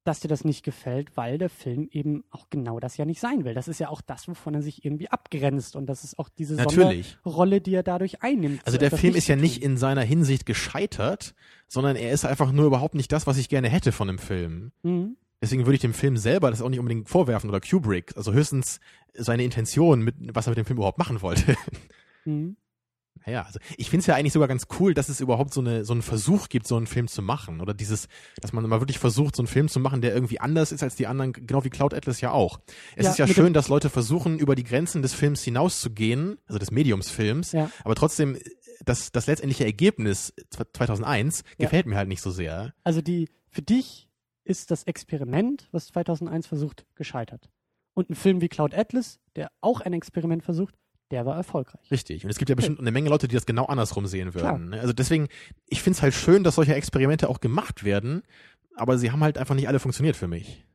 dass 0.03 0.19
dir 0.19 0.27
das 0.27 0.43
nicht 0.43 0.63
gefällt, 0.63 1.15
weil 1.15 1.37
der 1.37 1.49
Film 1.49 1.87
eben 1.91 2.23
auch 2.31 2.49
genau 2.49 2.79
das 2.79 2.97
ja 2.97 3.05
nicht 3.05 3.19
sein 3.19 3.45
will. 3.45 3.53
Das 3.53 3.67
ist 3.67 3.79
ja 3.79 3.89
auch 3.89 4.01
das, 4.01 4.27
wovon 4.27 4.55
er 4.55 4.61
sich 4.61 4.83
irgendwie 4.83 5.09
abgrenzt 5.09 5.75
und 5.75 5.85
das 5.85 6.03
ist 6.03 6.17
auch 6.17 6.29
diese 6.29 6.55
Natürlich. 6.55 7.17
Sonderrolle, 7.23 7.61
die 7.61 7.75
er 7.75 7.83
dadurch 7.83 8.23
einnimmt. 8.23 8.61
Also 8.65 8.77
so 8.77 8.79
der 8.79 8.91
Film 8.91 9.15
ist 9.15 9.27
ja 9.27 9.35
nicht 9.35 9.61
in 9.61 9.77
seiner 9.77 10.01
Hinsicht 10.01 10.45
gescheitert, 10.45 11.35
sondern 11.67 11.95
er 11.95 12.11
ist 12.11 12.25
einfach 12.25 12.51
nur 12.51 12.65
überhaupt 12.65 12.95
nicht 12.95 13.11
das, 13.11 13.27
was 13.27 13.37
ich 13.37 13.47
gerne 13.47 13.69
hätte 13.69 13.91
von 13.91 14.09
einem 14.09 14.17
Film. 14.17 14.71
Mhm. 14.81 15.17
Deswegen 15.41 15.65
würde 15.65 15.75
ich 15.75 15.81
dem 15.81 15.93
Film 15.93 16.17
selber 16.17 16.51
das 16.51 16.61
auch 16.61 16.69
nicht 16.69 16.79
unbedingt 16.79 17.09
vorwerfen 17.09 17.49
oder 17.49 17.61
Kubrick. 17.61 18.15
Also 18.15 18.33
höchstens 18.33 18.79
seine 19.13 19.43
Intention, 19.43 20.01
mit, 20.01 20.15
was 20.33 20.47
er 20.47 20.51
mit 20.51 20.57
dem 20.57 20.65
Film 20.65 20.77
überhaupt 20.77 20.99
machen 20.99 21.21
wollte. 21.21 21.55
Mhm. 22.25 22.57
Naja, 23.25 23.43
also 23.43 23.59
ich 23.77 23.89
finde 23.89 24.01
es 24.01 24.07
ja 24.07 24.15
eigentlich 24.15 24.33
sogar 24.33 24.47
ganz 24.47 24.67
cool, 24.79 24.93
dass 24.93 25.09
es 25.09 25.19
überhaupt 25.21 25.53
so, 25.53 25.61
eine, 25.61 25.85
so 25.85 25.93
einen 25.93 26.01
Versuch 26.01 26.49
gibt, 26.49 26.67
so 26.67 26.75
einen 26.77 26.87
Film 26.87 27.07
zu 27.07 27.21
machen. 27.21 27.61
Oder 27.61 27.73
dieses, 27.73 28.07
dass 28.41 28.51
man 28.53 28.67
mal 28.67 28.81
wirklich 28.81 28.99
versucht, 28.99 29.35
so 29.35 29.41
einen 29.43 29.47
Film 29.47 29.67
zu 29.67 29.79
machen, 29.79 30.01
der 30.01 30.13
irgendwie 30.13 30.39
anders 30.39 30.71
ist 30.71 30.81
als 30.83 30.95
die 30.95 31.07
anderen, 31.07 31.33
genau 31.33 31.63
wie 31.63 31.69
Cloud 31.69 31.93
Atlas 31.93 32.21
ja 32.21 32.31
auch. 32.31 32.59
Es 32.95 33.05
Ja, 33.05 33.11
ist 33.11 33.17
ja 33.19 33.27
schön, 33.27 33.53
dass 33.53 33.67
Leute 33.67 33.89
versuchen, 33.89 34.39
über 34.39 34.55
die 34.55 34.63
Grenzen 34.63 35.01
des 35.01 35.13
Films 35.13 35.43
hinauszugehen, 35.43 36.37
also 36.47 36.57
des 36.59 36.71
Mediumsfilms, 36.71 37.51
Ja. 37.51 37.69
aber 37.83 37.95
trotzdem, 37.95 38.37
das, 38.83 39.11
das 39.11 39.27
letztendliche 39.27 39.65
Ergebnis 39.65 40.33
2001 40.73 41.43
Ja. 41.57 41.65
gefällt 41.65 41.85
mir 41.85 41.95
halt 41.97 42.07
nicht 42.07 42.21
so 42.21 42.31
sehr. 42.31 42.73
Also 42.83 43.01
die, 43.01 43.29
für 43.49 43.61
dich 43.61 44.07
ist 44.43 44.71
das 44.71 44.83
Experiment, 44.83 45.67
was 45.71 45.87
2001 45.87 46.47
versucht, 46.47 46.85
gescheitert. 46.95 47.49
Und 47.93 48.09
ein 48.09 48.15
Film 48.15 48.41
wie 48.41 48.47
Cloud 48.49 48.73
Atlas, 48.73 49.19
der 49.35 49.51
auch 49.61 49.81
ein 49.81 49.93
Experiment 49.93 50.43
versucht, 50.43 50.75
der 51.11 51.25
war 51.25 51.35
erfolgreich. 51.35 51.89
Richtig. 51.91 52.23
Und 52.23 52.29
es 52.31 52.37
gibt 52.37 52.49
ja 52.49 52.55
bestimmt 52.55 52.79
eine 52.79 52.91
Menge 52.91 53.09
Leute, 53.09 53.27
die 53.27 53.35
das 53.35 53.45
genau 53.45 53.65
andersrum 53.65 54.07
sehen 54.07 54.31
Klar. 54.31 54.53
würden. 54.53 54.69
ne? 54.69 54.79
Also 54.81 54.93
deswegen, 54.93 55.27
ich 55.67 55.81
finde 55.81 55.97
es 55.97 56.01
halt 56.01 56.13
schön, 56.13 56.43
dass 56.43 56.55
solche 56.55 56.73
Experimente 56.75 57.29
auch 57.29 57.39
gemacht 57.41 57.83
werden, 57.83 58.23
aber 58.75 58.97
sie 58.97 59.11
haben 59.11 59.21
halt 59.23 59.37
einfach 59.37 59.55
nicht 59.55 59.67
alle 59.67 59.79
funktioniert 59.79 60.15
für 60.15 60.27
mich. 60.27 60.65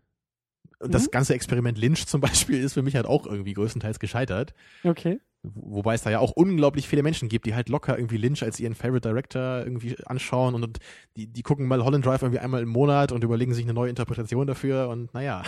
Und 0.78 0.92
das 0.92 1.06
Mhm. 1.06 1.10
ganze 1.12 1.34
Experiment 1.34 1.78
Lynch 1.78 2.06
zum 2.06 2.20
Beispiel 2.52 2.62
ist 2.62 2.74
für 2.74 2.82
mich 2.82 2.94
halt 2.96 3.06
auch 3.06 3.26
irgendwie 3.26 3.54
größtenteils 3.54 3.98
gescheitert. 3.98 4.52
Okay. 4.84 5.20
Wobei 5.42 5.94
es 5.94 6.02
da 6.02 6.10
ja 6.10 6.18
auch 6.18 6.32
unglaublich 6.32 6.88
viele 6.88 7.04
Menschen 7.04 7.28
gibt, 7.28 7.46
die 7.46 7.54
halt 7.54 7.68
locker 7.68 7.96
irgendwie 7.96 8.16
Lynch 8.16 8.42
als 8.42 8.58
ihren 8.58 8.74
Favorite 8.74 9.08
Director 9.08 9.60
irgendwie 9.60 9.96
anschauen 10.04 10.54
und, 10.56 10.64
und 10.64 10.78
die, 11.16 11.28
die 11.28 11.42
gucken 11.42 11.66
mal 11.68 11.84
Holland 11.84 12.04
Drive 12.04 12.22
irgendwie 12.22 12.40
einmal 12.40 12.62
im 12.62 12.68
Monat 12.68 13.12
und 13.12 13.22
überlegen 13.22 13.54
sich 13.54 13.64
eine 13.64 13.72
neue 13.72 13.88
Interpretation 13.90 14.46
dafür 14.46 14.88
und 14.88 15.14
naja. 15.14 15.42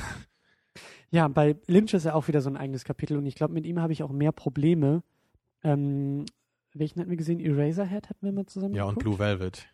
Ja, 1.11 1.29
bei 1.29 1.57
Lynch 1.67 1.95
ist 1.95 2.05
ja 2.05 2.15
auch 2.15 2.29
wieder 2.29 2.41
so 2.41 2.51
ein 2.51 2.57
eigenes 2.57 2.85
Kapitel 2.85 3.17
und 3.17 3.27
ich 3.27 3.35
glaube, 3.35 3.55
mit 3.55 3.65
ihm 3.67 3.81
habe 3.81 3.93
ich 3.93 4.03
auch 4.03 4.11
mehr 4.11 4.33
Probleme. 4.33 5.03
Ähm, 5.65 6.27
welchen 6.75 7.01
hatten 7.01 7.11
wir 7.11 7.17
gesehen? 7.17 7.41
Eraserhead 7.41 8.09
hatten 8.11 8.25
wir 8.25 8.33
mal 8.33 8.47
zusammen 8.47 8.75
Ja, 8.75 8.85
und? 8.85 8.99
Blue 8.99 9.19
Velvet. 9.19 9.67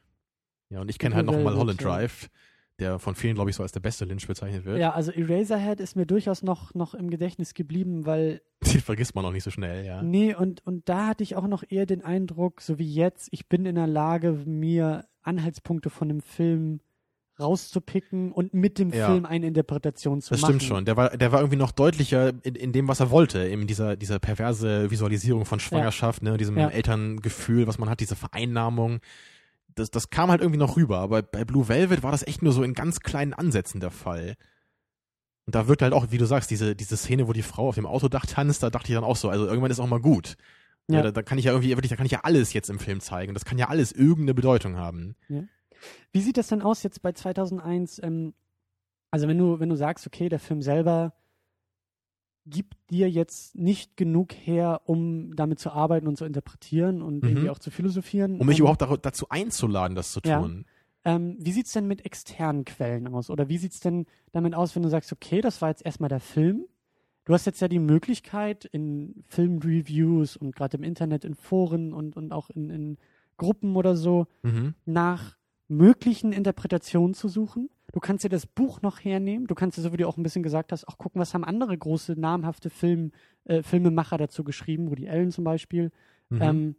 Ja, 0.70 0.80
und 0.80 0.88
ich 0.88 0.98
kenne 0.98 1.14
halt 1.14 1.26
noch 1.26 1.32
mal 1.32 1.44
Velvet, 1.44 1.58
Holland 1.58 1.82
ja. 1.82 1.88
Drive, 1.88 2.30
der 2.78 2.98
von 2.98 3.14
vielen, 3.14 3.34
glaube 3.34 3.50
ich, 3.50 3.56
so 3.56 3.62
als 3.62 3.72
der 3.72 3.80
beste 3.80 4.04
Lynch 4.04 4.26
bezeichnet 4.26 4.64
wird. 4.64 4.78
Ja, 4.78 4.92
also 4.92 5.10
Eraserhead 5.10 5.80
ist 5.80 5.96
mir 5.96 6.06
durchaus 6.06 6.42
noch, 6.42 6.72
noch 6.74 6.94
im 6.94 7.10
Gedächtnis 7.10 7.54
geblieben, 7.54 8.06
weil 8.06 8.40
Den 8.72 8.80
vergisst 8.80 9.14
man 9.14 9.24
auch 9.24 9.32
nicht 9.32 9.44
so 9.44 9.50
schnell, 9.50 9.84
ja. 9.84 10.02
Nee, 10.02 10.34
und, 10.34 10.64
und 10.66 10.88
da 10.88 11.08
hatte 11.08 11.22
ich 11.22 11.36
auch 11.36 11.46
noch 11.46 11.64
eher 11.68 11.86
den 11.86 12.02
Eindruck, 12.02 12.60
so 12.60 12.78
wie 12.78 12.92
jetzt, 12.92 13.28
ich 13.32 13.48
bin 13.48 13.66
in 13.66 13.74
der 13.74 13.86
Lage, 13.86 14.32
mir 14.46 15.04
Anhaltspunkte 15.22 15.90
von 15.90 16.10
einem 16.10 16.20
Film 16.20 16.80
rauszupicken 17.38 18.32
und 18.32 18.54
mit 18.54 18.78
dem 18.78 18.92
Ja. 18.92 19.06
Film 19.06 19.26
eine 19.26 19.46
Interpretation 19.46 20.20
zu 20.20 20.30
Das 20.34 20.40
machen. 20.42 20.60
stimmt 20.60 20.62
schon. 20.68 20.84
Der 20.84 20.96
war, 20.96 21.10
der 21.16 21.32
war 21.32 21.40
irgendwie 21.40 21.56
noch 21.58 21.72
deutlicher 21.72 22.32
in, 22.42 22.54
in 22.54 22.72
dem, 22.72 22.88
was 22.88 23.00
er 23.00 23.10
wollte. 23.10 23.46
Eben 23.48 23.66
dieser, 23.66 23.96
dieser 23.96 24.18
perverse 24.18 24.90
Visualisierung 24.90 25.44
von 25.44 25.60
Schwangerschaft, 25.60 26.22
ne, 26.22 26.36
diesem 26.36 26.56
Ja. 26.56 26.68
Elterngefühl, 26.68 27.66
was 27.66 27.78
man 27.78 27.88
hat, 27.90 28.00
diese 28.00 28.16
Vereinnahmung. 28.16 29.00
Das, 29.74 29.90
das 29.90 30.10
kam 30.10 30.30
halt 30.30 30.40
irgendwie 30.40 30.58
noch 30.60 30.76
rüber. 30.76 30.98
Aber 30.98 31.22
bei 31.22 31.44
Blue 31.44 31.68
Velvet 31.68 32.02
war 32.02 32.12
das 32.12 32.26
echt 32.26 32.42
nur 32.42 32.52
so 32.52 32.62
in 32.62 32.74
ganz 32.74 33.00
kleinen 33.00 33.34
Ansätzen 33.34 33.80
der 33.80 33.90
Fall. 33.90 34.34
Und 35.46 35.54
da 35.54 35.68
wirkt 35.68 35.82
halt 35.82 35.92
auch, 35.92 36.06
wie 36.10 36.18
du 36.18 36.24
sagst, 36.26 36.50
diese, 36.50 36.74
diese 36.76 36.96
Szene, 36.96 37.26
wo 37.28 37.32
die 37.32 37.42
Frau 37.42 37.68
auf 37.68 37.74
dem 37.74 37.84
Autodach 37.86 38.24
tanzt, 38.26 38.62
da 38.62 38.70
dachte 38.70 38.88
ich 38.90 38.94
dann 38.94 39.04
auch 39.04 39.16
so, 39.16 39.28
also 39.28 39.46
irgendwann 39.46 39.70
ist 39.70 39.80
auch 39.80 39.86
mal 39.88 40.00
gut. 40.00 40.36
Ja. 40.88 40.96
Ja. 40.96 41.02
Da, 41.02 41.10
da 41.12 41.22
kann 41.22 41.38
ich 41.38 41.46
ja 41.46 41.52
irgendwie, 41.52 41.70
wirklich, 41.70 41.90
da 41.90 41.96
kann 41.96 42.06
ich 42.06 42.12
ja 42.12 42.20
alles 42.22 42.52
jetzt 42.52 42.70
im 42.70 42.78
Film 42.78 43.00
zeigen. 43.00 43.34
Das 43.34 43.44
kann 43.44 43.58
ja 43.58 43.68
alles 43.68 43.90
irgendeine 43.92 44.34
Bedeutung 44.34 44.76
haben. 44.76 45.16
Wie 46.12 46.20
sieht 46.20 46.36
das 46.36 46.48
denn 46.48 46.62
aus 46.62 46.82
jetzt 46.82 47.02
bei 47.02 47.12
2001? 47.12 48.00
Ähm, 48.02 48.34
also 49.10 49.28
wenn 49.28 49.38
du, 49.38 49.60
wenn 49.60 49.68
du 49.68 49.76
sagst, 49.76 50.06
okay, 50.06 50.28
der 50.28 50.40
Film 50.40 50.62
selber 50.62 51.12
gibt 52.46 52.74
dir 52.90 53.10
jetzt 53.10 53.54
nicht 53.54 53.96
genug 53.96 54.32
her, 54.34 54.82
um 54.84 55.34
damit 55.34 55.58
zu 55.58 55.70
arbeiten 55.70 56.06
und 56.06 56.16
zu 56.16 56.24
interpretieren 56.24 57.00
und 57.00 57.22
Mhm. 57.22 57.28
irgendwie 57.30 57.50
auch 57.50 57.58
zu 57.58 57.70
philosophieren. 57.70 58.38
Um 58.38 58.46
mich 58.46 58.58
ähm, 58.58 58.66
überhaupt 58.66 59.06
dazu 59.06 59.26
einzuladen, 59.30 59.94
das 59.94 60.12
zu 60.12 60.20
Ja. 60.24 60.40
tun. 60.40 60.66
Ähm, 61.06 61.36
wie 61.38 61.52
sieht's 61.52 61.72
denn 61.72 61.86
mit 61.86 62.04
externen 62.04 62.64
Quellen 62.64 63.08
aus? 63.08 63.30
Oder 63.30 63.48
wie 63.48 63.58
sieht's 63.58 63.80
denn 63.80 64.06
damit 64.32 64.54
aus, 64.54 64.74
wenn 64.74 64.82
du 64.82 64.88
sagst, 64.88 65.12
okay, 65.12 65.40
das 65.40 65.60
war 65.62 65.68
jetzt 65.70 65.84
erstmal 65.84 66.08
der 66.08 66.20
Film. 66.20 66.66
Du 67.24 67.32
hast 67.32 67.46
jetzt 67.46 67.60
ja 67.60 67.68
die 67.68 67.78
Möglichkeit, 67.78 68.66
in 68.66 69.22
Filmreviews 69.28 70.36
und 70.36 70.54
gerade 70.54 70.76
im 70.76 70.82
Internet, 70.82 71.24
in 71.24 71.34
Foren 71.34 71.92
und, 71.94 72.16
und 72.16 72.32
auch 72.32 72.50
in, 72.50 72.68
in 72.70 72.98
Gruppen 73.38 73.76
oder 73.76 73.96
so, 73.96 74.26
Mhm. 74.42 74.74
nach 74.84 75.36
möglichen 75.68 76.32
Interpretationen 76.32 77.14
zu 77.14 77.28
suchen. 77.28 77.70
Du 77.92 78.00
kannst 78.00 78.24
dir 78.24 78.28
das 78.28 78.46
Buch 78.46 78.82
noch 78.82 79.04
hernehmen. 79.04 79.46
Du 79.46 79.54
kannst 79.54 79.78
dir, 79.78 79.82
so 79.82 79.92
wie 79.92 79.96
du 79.96 80.08
auch 80.08 80.16
ein 80.16 80.22
bisschen 80.22 80.42
gesagt 80.42 80.72
hast, 80.72 80.86
auch 80.88 80.98
gucken, 80.98 81.20
was 81.20 81.32
haben 81.32 81.44
andere 81.44 81.76
große, 81.76 82.18
namhafte 82.18 82.70
Film, 82.70 83.12
äh, 83.44 83.62
Filmemacher 83.62 84.18
dazu 84.18 84.44
geschrieben, 84.44 84.90
Woody 84.90 85.08
Allen 85.08 85.30
zum 85.30 85.44
Beispiel. 85.44 85.90
Mhm. 86.28 86.42
Ähm, 86.42 86.76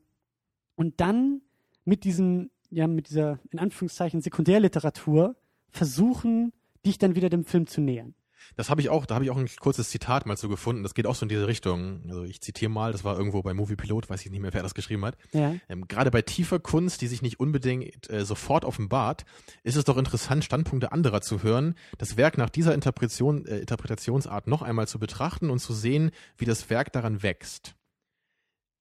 und 0.75 0.99
dann 0.99 1.41
mit 1.85 2.03
diesem, 2.03 2.49
ja, 2.69 2.87
mit 2.87 3.09
dieser, 3.09 3.39
in 3.51 3.59
Anführungszeichen, 3.59 4.21
Sekundärliteratur 4.21 5.35
versuchen, 5.69 6.51
dich 6.85 6.97
dann 6.97 7.15
wieder 7.15 7.29
dem 7.29 7.45
Film 7.45 7.67
zu 7.67 7.81
nähern. 7.81 8.13
Das 8.55 8.69
habe 8.69 8.81
ich 8.81 8.89
auch, 8.89 9.05
da 9.05 9.15
habe 9.15 9.25
ich 9.25 9.31
auch 9.31 9.37
ein 9.37 9.49
kurzes 9.59 9.89
Zitat 9.89 10.25
mal 10.25 10.37
so 10.37 10.49
gefunden. 10.49 10.83
Das 10.83 10.93
geht 10.93 11.07
auch 11.07 11.15
so 11.15 11.25
in 11.25 11.29
diese 11.29 11.47
Richtung. 11.47 12.03
Also 12.07 12.23
ich 12.23 12.41
zitiere 12.41 12.71
mal, 12.71 12.91
das 12.91 13.03
war 13.03 13.17
irgendwo 13.17 13.41
bei 13.41 13.53
Movie 13.53 13.75
Pilot, 13.75 14.09
weiß 14.09 14.25
ich 14.25 14.31
nicht 14.31 14.41
mehr, 14.41 14.53
wer 14.53 14.63
das 14.63 14.73
geschrieben 14.73 15.05
hat. 15.05 15.17
Ja. 15.31 15.55
Ähm, 15.69 15.87
Gerade 15.87 16.11
bei 16.11 16.21
tiefer 16.21 16.59
Kunst, 16.59 17.01
die 17.01 17.07
sich 17.07 17.21
nicht 17.21 17.39
unbedingt 17.39 18.09
äh, 18.09 18.25
sofort 18.25 18.65
offenbart, 18.65 19.25
ist 19.63 19.75
es 19.75 19.83
doch 19.83 19.97
interessant, 19.97 20.43
Standpunkte 20.45 20.91
anderer 20.91 21.21
zu 21.21 21.43
hören, 21.43 21.75
das 21.97 22.17
Werk 22.17 22.37
nach 22.37 22.49
dieser 22.49 22.73
Interpretation, 22.73 23.45
äh, 23.45 23.59
Interpretationsart 23.59 24.47
noch 24.47 24.61
einmal 24.61 24.87
zu 24.87 24.99
betrachten 24.99 25.49
und 25.49 25.59
zu 25.59 25.73
sehen, 25.73 26.11
wie 26.37 26.45
das 26.45 26.69
Werk 26.69 26.91
daran 26.91 27.23
wächst. 27.23 27.75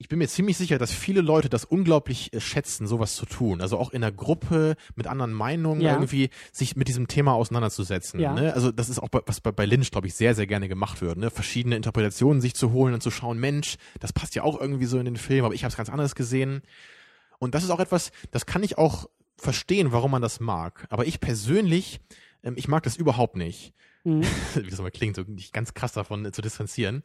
Ich 0.05 0.09
bin 0.09 0.19
mir 0.19 0.29
ziemlich 0.29 0.59
sicher, 0.59 0.77
dass 0.77 0.93
viele 0.93 1.23
Leute 1.23 1.49
das 1.49 1.65
unglaublich 1.65 2.31
äh, 2.35 2.39
schätzen, 2.39 2.87
sowas 2.87 3.17
zu 3.17 3.25
tun. 3.25 3.63
Also 3.63 3.79
auch 3.79 3.91
in 3.91 4.05
einer 4.05 4.13
Gruppe 4.13 4.77
mit 4.97 5.07
anderen 5.07 5.33
Meinungen 5.33 5.81
Ja. 5.81 5.95
irgendwie 5.95 6.29
sich 6.53 6.77
mit 6.77 6.89
diesem 6.89 7.09
Thema 7.09 7.33
auseinanderzusetzen. 7.33 8.21
Ja. 8.21 8.35
Ne? 8.35 8.53
Also 8.53 8.71
das 8.71 8.91
ist 8.91 8.99
auch 8.99 9.09
bei, 9.09 9.21
was 9.25 9.41
bei, 9.41 9.51
bei 9.51 9.65
Lynch, 9.65 9.91
glaube 9.91 10.07
ich, 10.07 10.15
sehr, 10.15 10.35
sehr 10.35 10.47
gerne 10.47 10.69
gemacht 10.69 11.01
wird. 11.01 11.17
Ne? 11.17 11.31
Verschiedene 11.31 11.75
Interpretationen 11.75 12.43
sich 12.43 12.53
zu 12.55 12.73
holen 12.73 12.93
und 12.93 13.03
zu 13.03 13.11
schauen, 13.11 13.39
Mensch, 13.39 13.77
das 13.99 14.13
passt 14.13 14.35
ja 14.35 14.43
auch 14.43 14.61
irgendwie 14.61 14.85
so 14.85 14.99
in 14.99 15.07
den 15.07 15.17
Film, 15.17 15.47
aber 15.47 15.55
ich 15.55 15.65
habe 15.65 15.71
es 15.71 15.77
ganz 15.79 15.89
anders 15.89 16.15
gesehen. 16.15 16.61
Und 17.39 17.55
das 17.55 17.65
ist 17.65 17.71
auch 17.71 17.81
etwas, 17.81 18.13
das 18.31 18.45
kann 18.45 18.63
ich 18.63 18.77
auch 18.77 19.09
verstehen, 19.39 19.91
warum 19.91 20.11
man 20.11 20.21
das 20.21 20.39
mag. 20.39 20.87
Aber 20.91 21.07
ich 21.07 21.19
persönlich, 21.19 21.99
ähm, 22.43 22.57
ich 22.59 22.69
mag 22.69 22.83
das 22.83 22.97
überhaupt 22.97 23.37
nicht. 23.37 23.73
Mhm. 24.05 24.23
Wie 24.55 24.69
das 24.69 24.83
mal 24.83 24.91
klingt, 24.91 25.17
so 25.17 25.23
nicht 25.23 25.55
ganz 25.55 25.73
krass 25.73 25.93
davon 25.93 26.27
äh, 26.27 26.33
zu 26.33 26.43
distanzieren. 26.43 27.03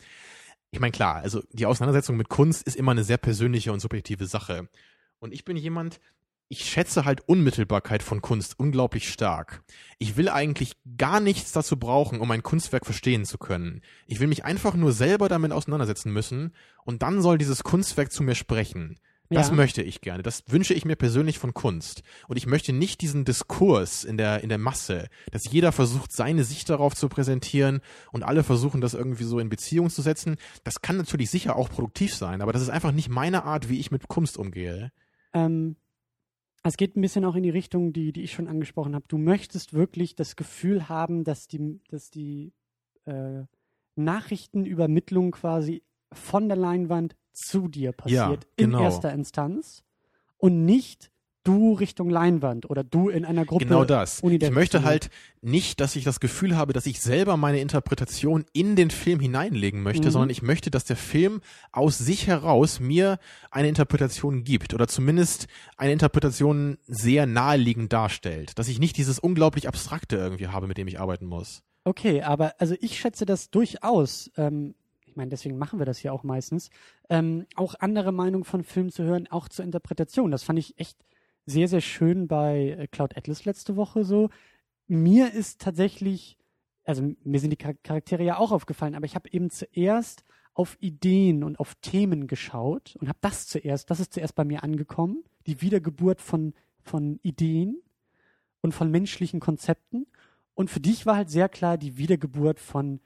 Ich 0.72 0.80
meine, 0.80 0.92
klar, 0.92 1.16
also 1.18 1.42
die 1.52 1.66
Auseinandersetzung 1.66 2.16
mit 2.18 2.30
Kunst 2.30 2.64
ist 2.64 2.76
immer 2.76 2.92
eine 2.92 3.04
sehr 3.04 3.18
persönliche 3.18 3.74
und 3.74 3.80
subjektive 3.80 4.28
Sache. 4.28 4.70
Und 5.20 5.34
ich 5.34 5.44
bin 5.44 5.58
jemand, 5.58 6.00
ich 6.52 6.66
schätze 6.66 7.06
halt 7.06 7.22
Unmittelbarkeit 7.28 8.02
von 8.02 8.22
Kunst 8.22 8.58
unglaublich 8.58 9.10
stark. 9.10 9.64
Ich 10.00 10.18
will 10.18 10.30
eigentlich 10.30 10.74
gar 10.98 11.20
nichts 11.20 11.52
dazu 11.52 11.78
brauchen, 11.78 12.22
um 12.22 12.32
ein 12.32 12.42
Kunstwerk 12.42 12.86
verstehen 12.86 13.24
zu 13.26 13.38
können. 13.38 13.82
Ich 14.08 14.20
will 14.20 14.28
mich 14.28 14.46
einfach 14.46 14.74
nur 14.74 14.92
selber 14.92 15.30
damit 15.30 15.52
auseinandersetzen 15.52 16.12
müssen 16.12 16.54
und 16.86 17.04
dann 17.04 17.22
soll 17.22 17.38
dieses 17.38 17.64
Kunstwerk 17.64 18.12
zu 18.12 18.24
mir 18.24 18.34
sprechen. 18.34 19.00
Das 19.32 19.50
Ja. 19.50 19.56
möchte 19.56 19.84
ich 19.84 20.02
gerne. 20.02 20.24
Das 20.24 20.44
wünsche 20.48 20.74
ich 20.74 20.86
mir 20.86 20.96
persönlich 20.96 21.38
von 21.38 21.54
Kunst. 21.54 22.02
Und 22.28 22.38
ich 22.38 22.48
möchte 22.48 22.74
nicht 22.74 23.02
diesen 23.02 23.26
Diskurs 23.26 24.04
in 24.04 24.18
der, 24.18 24.42
in 24.42 24.50
der 24.50 24.58
Masse, 24.58 25.08
dass 25.32 25.52
jeder 25.52 25.72
versucht, 25.72 26.12
seine 26.12 26.44
Sicht 26.44 26.68
darauf 26.70 26.96
zu 26.96 27.10
präsentieren 27.10 27.82
und 28.12 28.24
alle 28.24 28.44
versuchen, 28.44 28.82
das 28.82 28.96
irgendwie 28.96 29.26
so 29.26 29.38
in 29.40 29.50
Beziehung 29.50 29.92
zu 29.92 30.02
setzen. 30.02 30.38
Das 30.64 30.82
kann 30.82 30.98
natürlich 30.98 31.30
sicher 31.30 31.56
auch 31.56 31.70
produktiv 31.70 32.16
sein, 32.16 32.42
aber 32.42 32.54
das 32.54 32.64
ist 32.64 32.70
einfach 32.70 32.92
nicht 32.92 33.10
meine 33.10 33.44
Art, 33.44 33.70
wie 33.70 33.80
ich 33.80 33.92
mit 33.92 34.08
Kunst 34.08 34.36
umgehe. 34.36 34.92
Ähm, 35.34 35.76
es 36.64 36.76
geht 36.76 36.98
ein 36.98 37.02
bisschen 37.02 37.24
auch 37.24 37.36
in 37.36 37.44
die 37.44 37.52
Richtung, 37.52 37.94
die, 37.94 38.12
die 38.12 38.24
ich 38.24 38.34
schon 38.34 38.48
angesprochen 38.48 38.96
habe. 38.96 39.06
Du 39.08 39.20
möchtest 39.20 39.74
wirklich 39.74 40.16
das 40.16 40.36
Gefühl 40.36 40.90
haben, 40.90 41.24
dass 41.24 41.48
die, 41.48 41.80
dass 41.90 42.10
die 42.10 42.52
äh, 43.06 43.44
Nachrichtenübermittlung 43.96 45.32
quasi 45.32 45.84
von 46.12 46.48
der 46.48 46.58
Leinwand 46.58 47.16
zu 47.40 47.68
dir 47.68 47.92
passiert 47.92 48.48
genau. 48.58 48.78
in 48.80 48.84
erster 48.84 49.12
Instanz 49.14 49.84
und 50.38 50.66
nicht 50.66 51.12
du 51.44 51.74
Richtung 51.74 52.10
Leinwand 52.10 52.70
oder 52.70 52.84
du 52.84 53.10
in 53.10 53.26
einer 53.26 53.46
Gruppe. 53.46 53.66
Genau 53.66 53.86
das. 53.86 54.22
Ich 54.22 54.52
möchte 54.52 54.84
halt 54.84 55.10
nicht, 55.42 55.80
dass 55.80 55.96
ich 55.96 56.04
das 56.04 56.20
Gefühl 56.20 56.58
habe, 56.58 56.74
dass 56.74 56.86
ich 56.86 57.00
selber 57.00 57.38
meine 57.38 57.60
Interpretation 57.60 58.46
in 58.54 58.76
den 58.76 58.92
Film 58.92 59.20
hineinlegen 59.20 59.82
möchte, 59.82 60.10
Mhm. 60.10 60.12
sondern 60.12 60.30
ich 60.30 60.42
möchte, 60.42 60.70
dass 60.70 60.84
der 60.84 60.98
Film 60.98 61.42
aus 61.72 61.98
sich 61.98 62.28
heraus 62.28 62.80
mir 62.80 63.20
eine 63.52 63.70
Interpretation 63.70 64.44
gibt 64.44 64.74
oder 64.74 64.88
zumindest 64.88 65.48
eine 65.78 65.94
Interpretation 65.94 66.78
sehr 66.88 67.26
naheliegend 67.26 67.94
darstellt, 67.94 68.60
dass 68.60 68.68
ich 68.68 68.80
nicht 68.80 68.98
dieses 68.98 69.18
unglaublich 69.18 69.68
Abstrakte 69.68 70.18
irgendwie 70.18 70.50
habe, 70.50 70.68
mit 70.68 70.78
dem 70.78 70.88
ich 70.88 71.00
arbeiten 71.00 71.26
muss. 71.26 71.64
Okay, 71.86 72.22
aber 72.22 72.54
also 72.60 72.76
ich 72.82 73.00
schätze 73.00 73.26
das 73.26 73.50
durchaus. 73.50 74.30
Ähm, 74.36 74.76
meine, 75.20 75.30
deswegen 75.30 75.58
machen 75.58 75.80
wir 75.80 75.86
das 75.86 76.02
ja 76.02 76.12
auch 76.12 76.24
meistens. 76.24 76.70
Ähm, 77.10 77.46
auch 77.56 77.76
andere 77.80 78.12
Meinungen 78.12 78.46
von 78.46 78.64
Filmen 78.64 78.90
zu 78.92 79.04
hören, 79.04 79.28
auch 79.28 79.50
zur 79.50 79.66
Interpretation. 79.66 80.32
Das 80.32 80.44
fand 80.44 80.58
ich 80.58 80.80
echt 80.80 80.98
sehr, 81.46 81.68
sehr 81.68 81.82
schön 81.82 82.28
bei 82.28 82.78
äh, 82.80 82.88
Cloud 82.88 83.18
Atlas 83.18 83.46
letzte 83.46 83.76
Woche 83.76 84.04
so. 84.04 84.30
Mir 84.88 85.34
ist 85.34 85.62
tatsächlich, 85.62 86.38
also 86.84 87.14
mir 87.24 87.40
sind 87.40 87.52
die 87.52 87.58
Char- 87.58 87.76
Charaktere 87.84 88.24
ja 88.24 88.38
auch 88.38 88.52
aufgefallen, 88.52 88.96
aber 88.96 89.06
ich 89.06 89.16
habe 89.16 89.30
eben 89.32 89.50
zuerst 89.50 90.24
auf 90.54 90.78
Ideen 90.80 91.44
und 91.44 91.60
auf 91.60 91.76
Themen 91.76 92.28
geschaut 92.28 92.96
und 93.00 93.08
habe 93.08 93.20
das 93.22 93.48
zuerst, 93.48 93.90
das 93.90 94.00
ist 94.00 94.14
zuerst 94.14 94.36
bei 94.36 94.46
mir 94.46 94.64
angekommen, 94.64 95.24
die 95.48 95.62
Wiedergeburt 95.62 96.22
von, 96.22 96.54
von 96.82 97.20
Ideen 97.24 97.82
und 98.62 98.74
von 98.74 98.92
menschlichen 98.92 99.40
Konzepten. 99.40 100.08
Und 100.56 100.70
für 100.70 100.82
dich 100.82 101.06
war 101.06 101.16
halt 101.16 101.30
sehr 101.30 101.50
klar 101.50 101.78
die 101.78 101.98
Wiedergeburt 101.98 102.60
von 102.60 103.00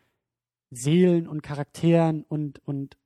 Seelen 0.76 1.28
und 1.28 1.42
Charakteren 1.42 2.24
und, 2.24 2.60
und 2.66 2.98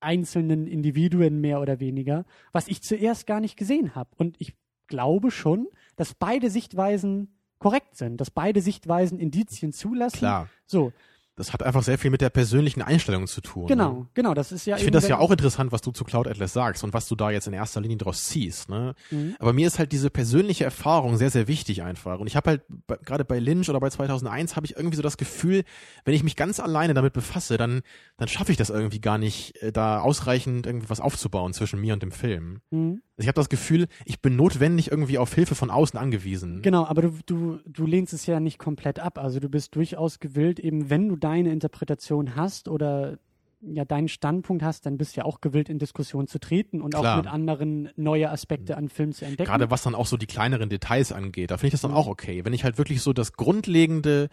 einzelnen 0.00 0.66
Individuen 0.66 1.40
mehr 1.40 1.60
oder 1.60 1.80
weniger, 1.80 2.24
was 2.52 2.68
ich 2.68 2.82
zuerst 2.82 3.26
gar 3.26 3.40
nicht 3.40 3.56
gesehen 3.56 3.94
habe. 3.94 4.10
Und 4.16 4.36
ich 4.38 4.56
glaube 4.86 5.30
schon, 5.30 5.68
dass 5.96 6.14
beide 6.14 6.50
Sichtweisen 6.50 7.34
korrekt 7.58 7.96
sind, 7.96 8.20
dass 8.20 8.30
beide 8.30 8.60
Sichtweisen 8.60 9.18
Indizien 9.18 9.72
zulassen. 9.72 10.18
Klar. 10.18 10.48
So. 10.66 10.92
Das 11.38 11.52
hat 11.52 11.62
einfach 11.62 11.82
sehr 11.82 11.98
viel 11.98 12.10
mit 12.10 12.20
der 12.20 12.30
persönlichen 12.30 12.82
Einstellung 12.82 13.26
zu 13.26 13.40
tun. 13.40 13.66
Genau, 13.66 13.92
ne? 13.92 14.06
genau, 14.14 14.34
das 14.34 14.52
ist 14.52 14.66
ja 14.66 14.76
Ich 14.76 14.82
finde 14.82 14.98
das 14.98 15.08
ja 15.08 15.18
auch 15.18 15.30
interessant, 15.30 15.70
was 15.72 15.80
du 15.80 15.92
zu 15.92 16.04
Cloud 16.04 16.26
Atlas 16.26 16.52
sagst 16.52 16.82
und 16.84 16.92
was 16.92 17.08
du 17.08 17.14
da 17.14 17.30
jetzt 17.30 17.46
in 17.46 17.52
erster 17.52 17.80
Linie 17.80 17.96
draus 17.96 18.24
ziehst. 18.24 18.68
Ne? 18.68 18.94
Mhm. 19.10 19.36
Aber 19.38 19.52
mir 19.52 19.66
ist 19.66 19.78
halt 19.78 19.92
diese 19.92 20.10
persönliche 20.10 20.64
Erfahrung 20.64 21.16
sehr, 21.16 21.30
sehr 21.30 21.48
wichtig 21.48 21.82
einfach. 21.82 22.18
Und 22.18 22.26
ich 22.26 22.36
habe 22.36 22.50
halt 22.50 22.62
gerade 23.04 23.24
bei 23.24 23.38
Lynch 23.38 23.70
oder 23.70 23.80
bei 23.80 23.88
2001 23.88 24.56
habe 24.56 24.66
ich 24.66 24.76
irgendwie 24.76 24.96
so 24.96 25.02
das 25.02 25.16
Gefühl, 25.16 25.64
wenn 26.04 26.14
ich 26.14 26.24
mich 26.24 26.36
ganz 26.36 26.60
alleine 26.60 26.92
damit 26.92 27.12
befasse, 27.12 27.56
dann 27.56 27.82
dann 28.16 28.28
schaffe 28.28 28.50
ich 28.50 28.58
das 28.58 28.70
irgendwie 28.70 29.00
gar 29.00 29.16
nicht, 29.16 29.56
äh, 29.62 29.72
da 29.72 30.00
ausreichend 30.00 30.66
irgendwie 30.66 30.90
was 30.90 31.00
aufzubauen 31.00 31.52
zwischen 31.52 31.80
mir 31.80 31.94
und 31.94 32.02
dem 32.02 32.12
Film. 32.12 32.60
Mhm. 32.70 33.02
Also 33.18 33.24
ich 33.24 33.28
habe 33.28 33.40
das 33.40 33.48
Gefühl, 33.48 33.88
ich 34.04 34.22
bin 34.22 34.36
notwendig 34.36 34.92
irgendwie 34.92 35.18
auf 35.18 35.34
Hilfe 35.34 35.56
von 35.56 35.70
außen 35.70 35.98
angewiesen. 35.98 36.62
Genau, 36.62 36.84
aber 36.84 37.02
du, 37.02 37.18
du, 37.26 37.58
du 37.66 37.84
lehnst 37.84 38.12
es 38.14 38.26
ja 38.26 38.38
nicht 38.38 38.60
komplett 38.60 39.00
ab. 39.00 39.18
Also 39.18 39.40
du 39.40 39.48
bist 39.48 39.74
durchaus 39.74 40.20
gewillt, 40.20 40.60
eben 40.60 40.88
wenn 40.88 41.08
du 41.08 41.16
deine 41.16 41.50
Interpretation 41.50 42.36
hast 42.36 42.68
oder 42.68 43.18
ja 43.60 43.84
deinen 43.84 44.08
Standpunkt 44.08 44.62
hast, 44.62 44.86
dann 44.86 44.98
bist 44.98 45.16
du 45.16 45.20
ja 45.20 45.24
auch 45.24 45.40
gewillt, 45.40 45.68
in 45.68 45.78
Diskussion 45.78 46.26
zu 46.28 46.38
treten 46.38 46.80
und 46.80 46.94
Klar. 46.94 47.14
auch 47.14 47.16
mit 47.24 47.26
anderen 47.32 47.88
neue 47.96 48.30
Aspekte 48.30 48.76
an 48.76 48.88
Film 48.88 49.12
zu 49.12 49.24
entdecken. 49.24 49.48
Gerade 49.50 49.70
was 49.70 49.82
dann 49.82 49.94
auch 49.96 50.06
so 50.06 50.16
die 50.16 50.26
kleineren 50.26 50.68
Details 50.68 51.10
angeht, 51.12 51.50
da 51.50 51.56
finde 51.56 51.68
ich 51.68 51.72
das 51.72 51.80
dann 51.80 51.92
auch 51.92 52.06
okay. 52.06 52.44
Wenn 52.44 52.52
ich 52.52 52.62
halt 52.64 52.78
wirklich 52.78 53.02
so 53.02 53.12
das 53.12 53.32
Grundlegende, 53.32 54.28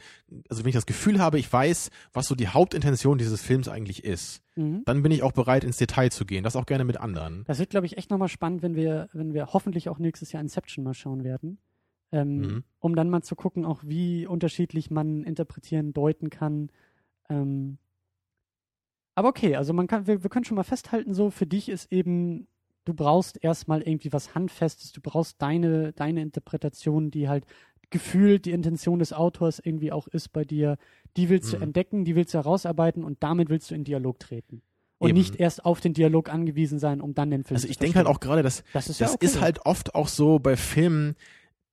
also 0.50 0.64
wenn 0.64 0.70
ich 0.70 0.76
das 0.76 0.86
Gefühl 0.86 1.20
habe, 1.20 1.40
ich 1.40 1.52
weiß, 1.52 1.90
was 2.14 2.28
so 2.28 2.36
die 2.36 2.48
Hauptintention 2.50 3.18
dieses 3.18 3.42
Films 3.42 3.68
eigentlich 3.68 4.04
ist, 4.04 4.42
Mhm. 4.58 4.84
dann 4.86 5.02
bin 5.04 5.12
ich 5.12 5.22
auch 5.22 5.34
bereit, 5.34 5.66
ins 5.66 5.76
Detail 5.78 6.10
zu 6.12 6.26
gehen. 6.26 6.44
Das 6.46 6.56
auch 6.56 6.66
gerne 6.66 6.86
mit 6.86 6.98
anderen. 6.98 7.44
Das 7.46 7.60
wird, 7.60 7.72
glaube 7.72 7.88
ich, 7.88 7.98
echt 7.98 8.10
nochmal 8.10 8.30
spannend, 8.30 8.62
wenn 8.62 8.76
wir, 8.76 9.10
wenn 9.12 9.34
wir 9.34 9.48
hoffentlich 9.48 9.90
auch 9.90 10.00
nächstes 10.00 10.32
Jahr 10.32 10.42
Inception 10.42 10.84
mal 10.86 10.94
schauen 10.94 11.24
werden. 11.26 11.58
Ähm, 12.14 12.38
Mhm. 12.38 12.64
Um 12.80 12.96
dann 12.96 13.10
mal 13.10 13.22
zu 13.24 13.36
gucken, 13.36 13.66
auch 13.66 13.82
wie 13.84 14.28
unterschiedlich 14.28 14.92
man 14.92 15.24
interpretieren, 15.24 15.92
deuten 15.92 16.30
kann. 16.30 16.70
Ähm, 17.30 17.80
aber 19.16 19.30
okay, 19.30 19.56
also 19.56 19.74
man 19.74 19.88
kann, 19.88 20.08
wir, 20.08 20.24
wir 20.24 20.30
können 20.30 20.46
schon 20.46 20.56
mal 20.58 20.64
festhalten, 20.64 21.14
so 21.14 21.30
für 21.32 21.46
dich 21.48 21.70
ist 21.70 21.92
eben, 21.92 22.48
du 22.86 22.94
brauchst 22.94 23.44
erstmal 23.44 23.82
irgendwie 23.82 24.14
was 24.14 24.36
Handfestes, 24.36 24.92
du 24.92 25.02
brauchst 25.02 25.42
deine, 25.42 25.94
deine 25.94 26.22
Interpretation, 26.22 27.12
die 27.12 27.28
halt 27.30 27.46
gefühlt 27.90 28.46
die 28.46 28.52
Intention 28.52 29.00
des 29.00 29.14
Autors 29.14 29.60
irgendwie 29.60 29.92
auch 29.92 30.08
ist 30.08 30.34
bei 30.34 30.44
dir. 30.44 30.78
Die 31.18 31.30
willst 31.30 31.54
du 31.54 31.58
Mhm. 31.58 31.64
entdecken, 31.64 32.04
die 32.06 32.16
willst 32.16 32.34
du 32.34 32.40
herausarbeiten 32.40 33.04
und 33.04 33.22
damit 33.24 33.50
willst 33.50 33.72
du 33.72 33.76
in 33.76 33.84
Dialog 33.84 34.20
treten. 34.20 34.62
Und 34.98 35.10
Eben. 35.10 35.18
nicht 35.20 35.36
erst 35.36 35.66
auf 35.66 35.82
den 35.82 35.94
Dialog 35.94 36.30
angewiesen 36.30 36.80
sein, 36.80 37.00
um 37.02 37.14
dann 37.14 37.30
den 37.30 37.44
Film 37.44 37.56
Also 37.56 37.68
zu 37.68 37.72
ich 37.72 37.78
denke 37.78 37.98
halt 37.98 38.08
auch 38.08 38.20
gerade, 38.20 38.44
dass 38.44 38.64
Das 38.74 38.90
ist 38.90 39.00
das 39.02 39.10
ja 39.10 39.16
okay. 39.16 39.26
ist 39.26 39.42
halt 39.42 39.66
oft 39.66 39.94
auch 39.94 40.08
so 40.08 40.40
bei 40.40 40.56
Filmen, 40.58 41.16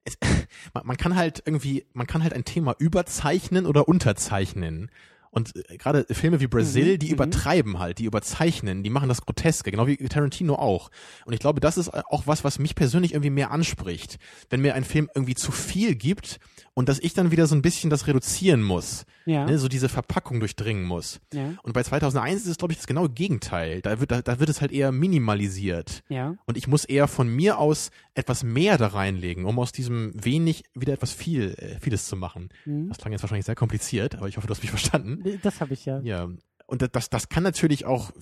es, 0.04 0.18
man, 0.74 0.86
man 0.86 0.96
kann 0.96 1.16
halt 1.16 1.42
irgendwie, 1.46 1.86
man 1.92 2.06
kann 2.06 2.22
halt 2.22 2.34
ein 2.34 2.44
Thema 2.44 2.74
überzeichnen 2.78 3.66
oder 3.66 3.88
unterzeichnen. 3.88 4.90
Und 5.34 5.56
äh, 5.56 5.78
gerade 5.78 6.06
Filme 6.10 6.38
wie 6.40 6.46
Brazil, 6.46 6.94
Mhm, 6.94 6.98
die 7.00 7.06
mhm. 7.06 7.12
übertreiben 7.14 7.78
halt, 7.80 7.98
die 7.98 8.04
überzeichnen, 8.04 8.82
die 8.84 8.90
machen 8.90 9.08
das 9.08 9.22
Groteske, 9.22 9.70
genau 9.72 9.86
wie 9.88 9.96
Tarantino 9.96 10.54
auch. 10.54 10.90
Und 11.24 11.32
ich 11.32 11.40
glaube, 11.40 11.58
das 11.60 11.76
ist 11.78 11.88
auch 11.92 12.26
was, 12.26 12.44
was 12.44 12.58
mich 12.60 12.74
persönlich 12.76 13.12
irgendwie 13.14 13.30
mehr 13.30 13.50
anspricht. 13.50 14.18
Wenn 14.50 14.60
mir 14.60 14.74
ein 14.74 14.84
Film 14.84 15.10
irgendwie 15.14 15.34
zu 15.34 15.50
viel 15.50 15.94
gibt 15.96 16.38
und 16.74 16.88
dass 16.88 16.98
ich 17.00 17.14
dann 17.14 17.30
wieder 17.30 17.46
so 17.46 17.54
ein 17.54 17.62
bisschen 17.62 17.90
das 17.90 18.06
reduzieren 18.06 18.62
muss, 18.62 19.04
ja, 19.24 19.44
ne, 19.46 19.58
so 19.58 19.68
diese 19.68 19.88
Verpackung 19.88 20.38
durchdringen 20.40 20.84
muss. 20.84 21.20
ja, 21.32 21.54
Und 21.62 21.72
bei 21.72 21.82
2001 21.82 22.42
ist 22.42 22.48
es, 22.48 22.58
glaube 22.58 22.72
ich, 22.72 22.78
das 22.78 22.86
genaue 22.86 23.08
Gegenteil. 23.08 23.80
Da 23.80 24.00
wird, 24.00 24.10
da, 24.10 24.20
da 24.22 24.38
wird 24.40 24.50
es 24.50 24.60
halt 24.60 24.72
eher 24.72 24.92
minimalisiert. 25.32 26.02
ja. 26.08 26.34
Und 26.46 26.56
ich 26.56 26.66
muss 26.66 26.84
eher 26.84 27.08
von 27.08 27.28
mir 27.28 27.58
aus 27.58 27.90
etwas 28.14 28.42
mehr 28.42 28.76
da 28.78 28.88
reinlegen, 28.88 29.44
um 29.46 29.58
aus 29.58 29.72
diesem 29.72 30.12
wenig 30.14 30.64
wieder 30.74 30.92
etwas 30.92 31.12
viel, 31.12 31.54
äh, 31.56 31.78
vieles 31.80 32.06
zu 32.06 32.16
machen. 32.16 32.50
Mhm. 32.66 32.88
Das 32.88 32.98
klang 32.98 33.12
jetzt 33.12 33.22
wahrscheinlich 33.22 33.46
sehr 33.46 33.54
kompliziert, 33.54 34.16
aber 34.16 34.28
ich 34.28 34.36
hoffe, 34.36 34.46
du 34.46 34.50
hast 34.50 34.62
mich 34.62 34.70
verstanden. 34.82 35.21
Das 35.42 35.60
habe 35.60 35.74
ich 35.74 35.84
ja. 35.84 36.00
Ja. 36.00 36.28
Und 36.66 36.82
das- 36.94 37.10
das, 37.10 37.28
kann 37.28 37.42
natürlich 37.42 37.84
auch, 37.86 38.12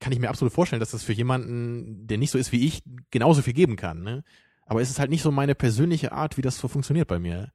kann 0.00 0.12
ich 0.12 0.18
mir 0.18 0.30
absolut 0.30 0.52
vorstellen, 0.52 0.80
dass 0.80 0.92
das 0.92 1.02
für 1.02 1.12
jemanden, 1.12 2.06
der 2.06 2.18
nicht 2.18 2.30
so 2.30 2.38
ist 2.38 2.52
wie 2.52 2.66
ich, 2.66 2.82
genauso 3.10 3.42
viel 3.42 3.52
geben 3.54 3.76
kann. 3.76 4.02
Ne? 4.02 4.24
Aber 4.66 4.80
es 4.80 4.90
ist 4.90 4.98
halt 4.98 5.10
nicht 5.10 5.22
so 5.22 5.30
meine 5.30 5.54
persönliche 5.54 6.12
Art, 6.12 6.36
wie 6.36 6.42
das 6.42 6.58
so 6.58 6.68
funktioniert 6.68 7.08
bei 7.08 7.18
mir. 7.18 7.52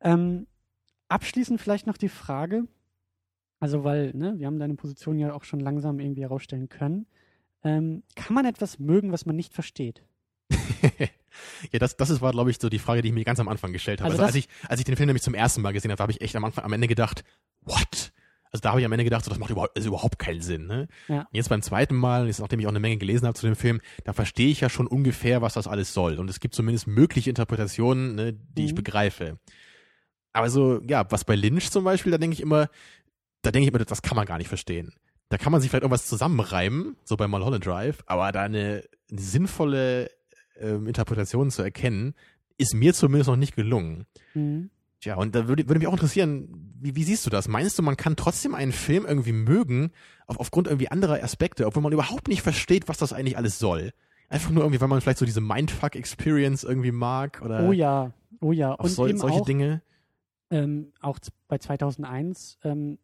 Ähm, 0.00 0.46
abschließend 1.08 1.60
vielleicht 1.60 1.86
noch 1.86 1.96
die 1.96 2.08
Frage, 2.08 2.66
also 3.60 3.84
weil, 3.84 4.12
ne, 4.14 4.34
wir 4.38 4.46
haben 4.46 4.58
deine 4.58 4.74
Position 4.74 5.18
ja 5.18 5.32
auch 5.32 5.44
schon 5.44 5.60
langsam 5.60 6.00
irgendwie 6.00 6.22
herausstellen 6.22 6.68
können. 6.68 7.06
Ähm, 7.62 8.02
kann 8.14 8.34
man 8.34 8.44
etwas 8.46 8.78
mögen, 8.78 9.12
was 9.12 9.26
man 9.26 9.36
nicht 9.36 9.54
versteht? 9.54 10.02
ja, 11.72 11.78
das, 11.78 11.96
das 11.96 12.10
ist, 12.10 12.20
war, 12.20 12.32
glaube 12.32 12.50
ich, 12.50 12.58
so 12.60 12.68
die 12.68 12.78
Frage, 12.78 13.02
die 13.02 13.08
ich 13.08 13.14
mir 13.14 13.24
ganz 13.24 13.40
am 13.40 13.48
Anfang 13.48 13.72
gestellt 13.72 14.00
habe. 14.00 14.10
Also 14.10 14.22
Also, 14.22 14.26
als, 14.26 14.34
ich, 14.36 14.48
als 14.68 14.80
ich 14.80 14.84
den 14.86 14.96
Film 14.96 15.06
nämlich 15.08 15.22
zum 15.22 15.34
ersten 15.34 15.62
Mal 15.62 15.72
gesehen 15.72 15.90
habe, 15.90 16.02
habe 16.02 16.12
ich 16.12 16.20
echt 16.20 16.36
am 16.36 16.44
Anfang 16.44 16.64
am 16.64 16.72
Ende 16.72 16.86
gedacht, 16.88 17.24
what? 17.62 18.12
Also 18.52 18.62
da 18.62 18.70
habe 18.70 18.80
ich 18.80 18.86
am 18.86 18.92
Ende 18.92 19.04
gedacht, 19.04 19.24
so, 19.24 19.28
das 19.30 19.38
macht 19.38 19.50
überhaupt, 19.50 19.76
also 19.76 19.88
überhaupt 19.88 20.18
keinen 20.18 20.40
Sinn. 20.40 20.66
Ne? 20.66 20.88
Ja. 21.08 21.20
Und 21.20 21.26
Jetzt 21.32 21.48
beim 21.48 21.62
zweiten 21.62 21.94
Mal, 21.96 22.26
jetzt 22.26 22.38
nachdem 22.40 22.60
ich 22.60 22.66
auch 22.66 22.70
eine 22.70 22.80
Menge 22.80 22.96
gelesen 22.96 23.26
habe 23.26 23.34
zu 23.36 23.44
dem 23.46 23.56
Film, 23.56 23.80
da 24.04 24.12
verstehe 24.12 24.48
ich 24.48 24.60
ja 24.60 24.70
schon 24.70 24.86
ungefähr, 24.86 25.42
was 25.42 25.54
das 25.54 25.66
alles 25.66 25.92
soll. 25.92 26.18
Und 26.18 26.30
es 26.30 26.40
gibt 26.40 26.54
zumindest 26.54 26.86
mögliche 26.86 27.28
Interpretationen, 27.28 28.14
ne, 28.14 28.32
die 28.32 28.64
ich 28.64 28.72
Mhm. 28.72 28.76
begreife. 28.76 29.38
Aber 30.32 30.48
so, 30.48 30.80
ja, 30.88 31.04
was 31.10 31.24
bei 31.24 31.34
Lynch 31.34 31.70
zum 31.70 31.84
Beispiel, 31.84 32.12
da 32.12 32.18
denke 32.18 32.34
ich 32.34 32.40
immer, 32.40 32.68
da 33.42 33.50
denke 33.50 33.68
ich 33.68 33.74
immer, 33.74 33.84
das 33.84 34.02
kann 34.02 34.16
man 34.16 34.26
gar 34.26 34.38
nicht 34.38 34.48
verstehen. 34.48 34.92
Da 35.28 35.38
kann 35.38 35.50
man 35.50 35.60
sich 35.60 35.70
vielleicht 35.70 35.82
irgendwas 35.82 36.06
zusammenreimen, 36.06 36.96
so 37.04 37.16
bei 37.16 37.26
Mulholland 37.26 37.66
Drive, 37.66 38.04
aber 38.06 38.30
da 38.32 38.42
eine, 38.42 38.84
eine 39.10 39.20
sinnvolle 39.20 40.10
ähm, 40.60 40.86
Interpretation 40.86 41.50
zu 41.50 41.62
erkennen, 41.62 42.14
ist 42.58 42.74
mir 42.74 42.94
zumindest 42.94 43.28
noch 43.28 43.36
nicht 43.36 43.56
gelungen. 43.56 44.06
Mhm. 44.34 44.70
Tja, 45.00 45.16
und 45.16 45.34
da 45.34 45.46
würde, 45.46 45.68
würde 45.68 45.78
mich 45.78 45.88
auch 45.88 45.92
interessieren, 45.92 46.48
wie, 46.80 46.96
wie 46.96 47.04
siehst 47.04 47.26
du 47.26 47.30
das? 47.30 47.48
Meinst 47.48 47.78
du, 47.78 47.82
man 47.82 47.96
kann 47.96 48.16
trotzdem 48.16 48.54
einen 48.54 48.72
Film 48.72 49.04
irgendwie 49.06 49.32
mögen, 49.32 49.90
auf, 50.26 50.40
aufgrund 50.40 50.66
irgendwie 50.68 50.90
anderer 50.90 51.22
Aspekte, 51.22 51.66
obwohl 51.66 51.82
man 51.82 51.92
überhaupt 51.92 52.28
nicht 52.28 52.42
versteht, 52.42 52.88
was 52.88 52.98
das 52.98 53.12
eigentlich 53.12 53.36
alles 53.36 53.58
soll? 53.58 53.92
Einfach 54.28 54.50
nur 54.50 54.64
irgendwie, 54.64 54.80
weil 54.80 54.88
man 54.88 55.00
vielleicht 55.00 55.18
so 55.18 55.26
diese 55.26 55.40
Mindfuck-Experience 55.40 56.64
irgendwie 56.64 56.92
mag 56.92 57.42
oder 57.44 57.68
Oh 57.68 57.72
ja, 57.72 58.12
oh 58.40 58.52
ja. 58.52 58.74
auf 58.74 58.98
Und 58.98 59.08
eben 59.08 59.18
solche 59.18 59.40
auch, 59.40 59.44
Dinge? 59.46 59.82
ähm, 60.50 60.92
auch 61.00 61.18
bei 61.46 61.58
2001 61.58 62.58
ähm, 62.64 62.98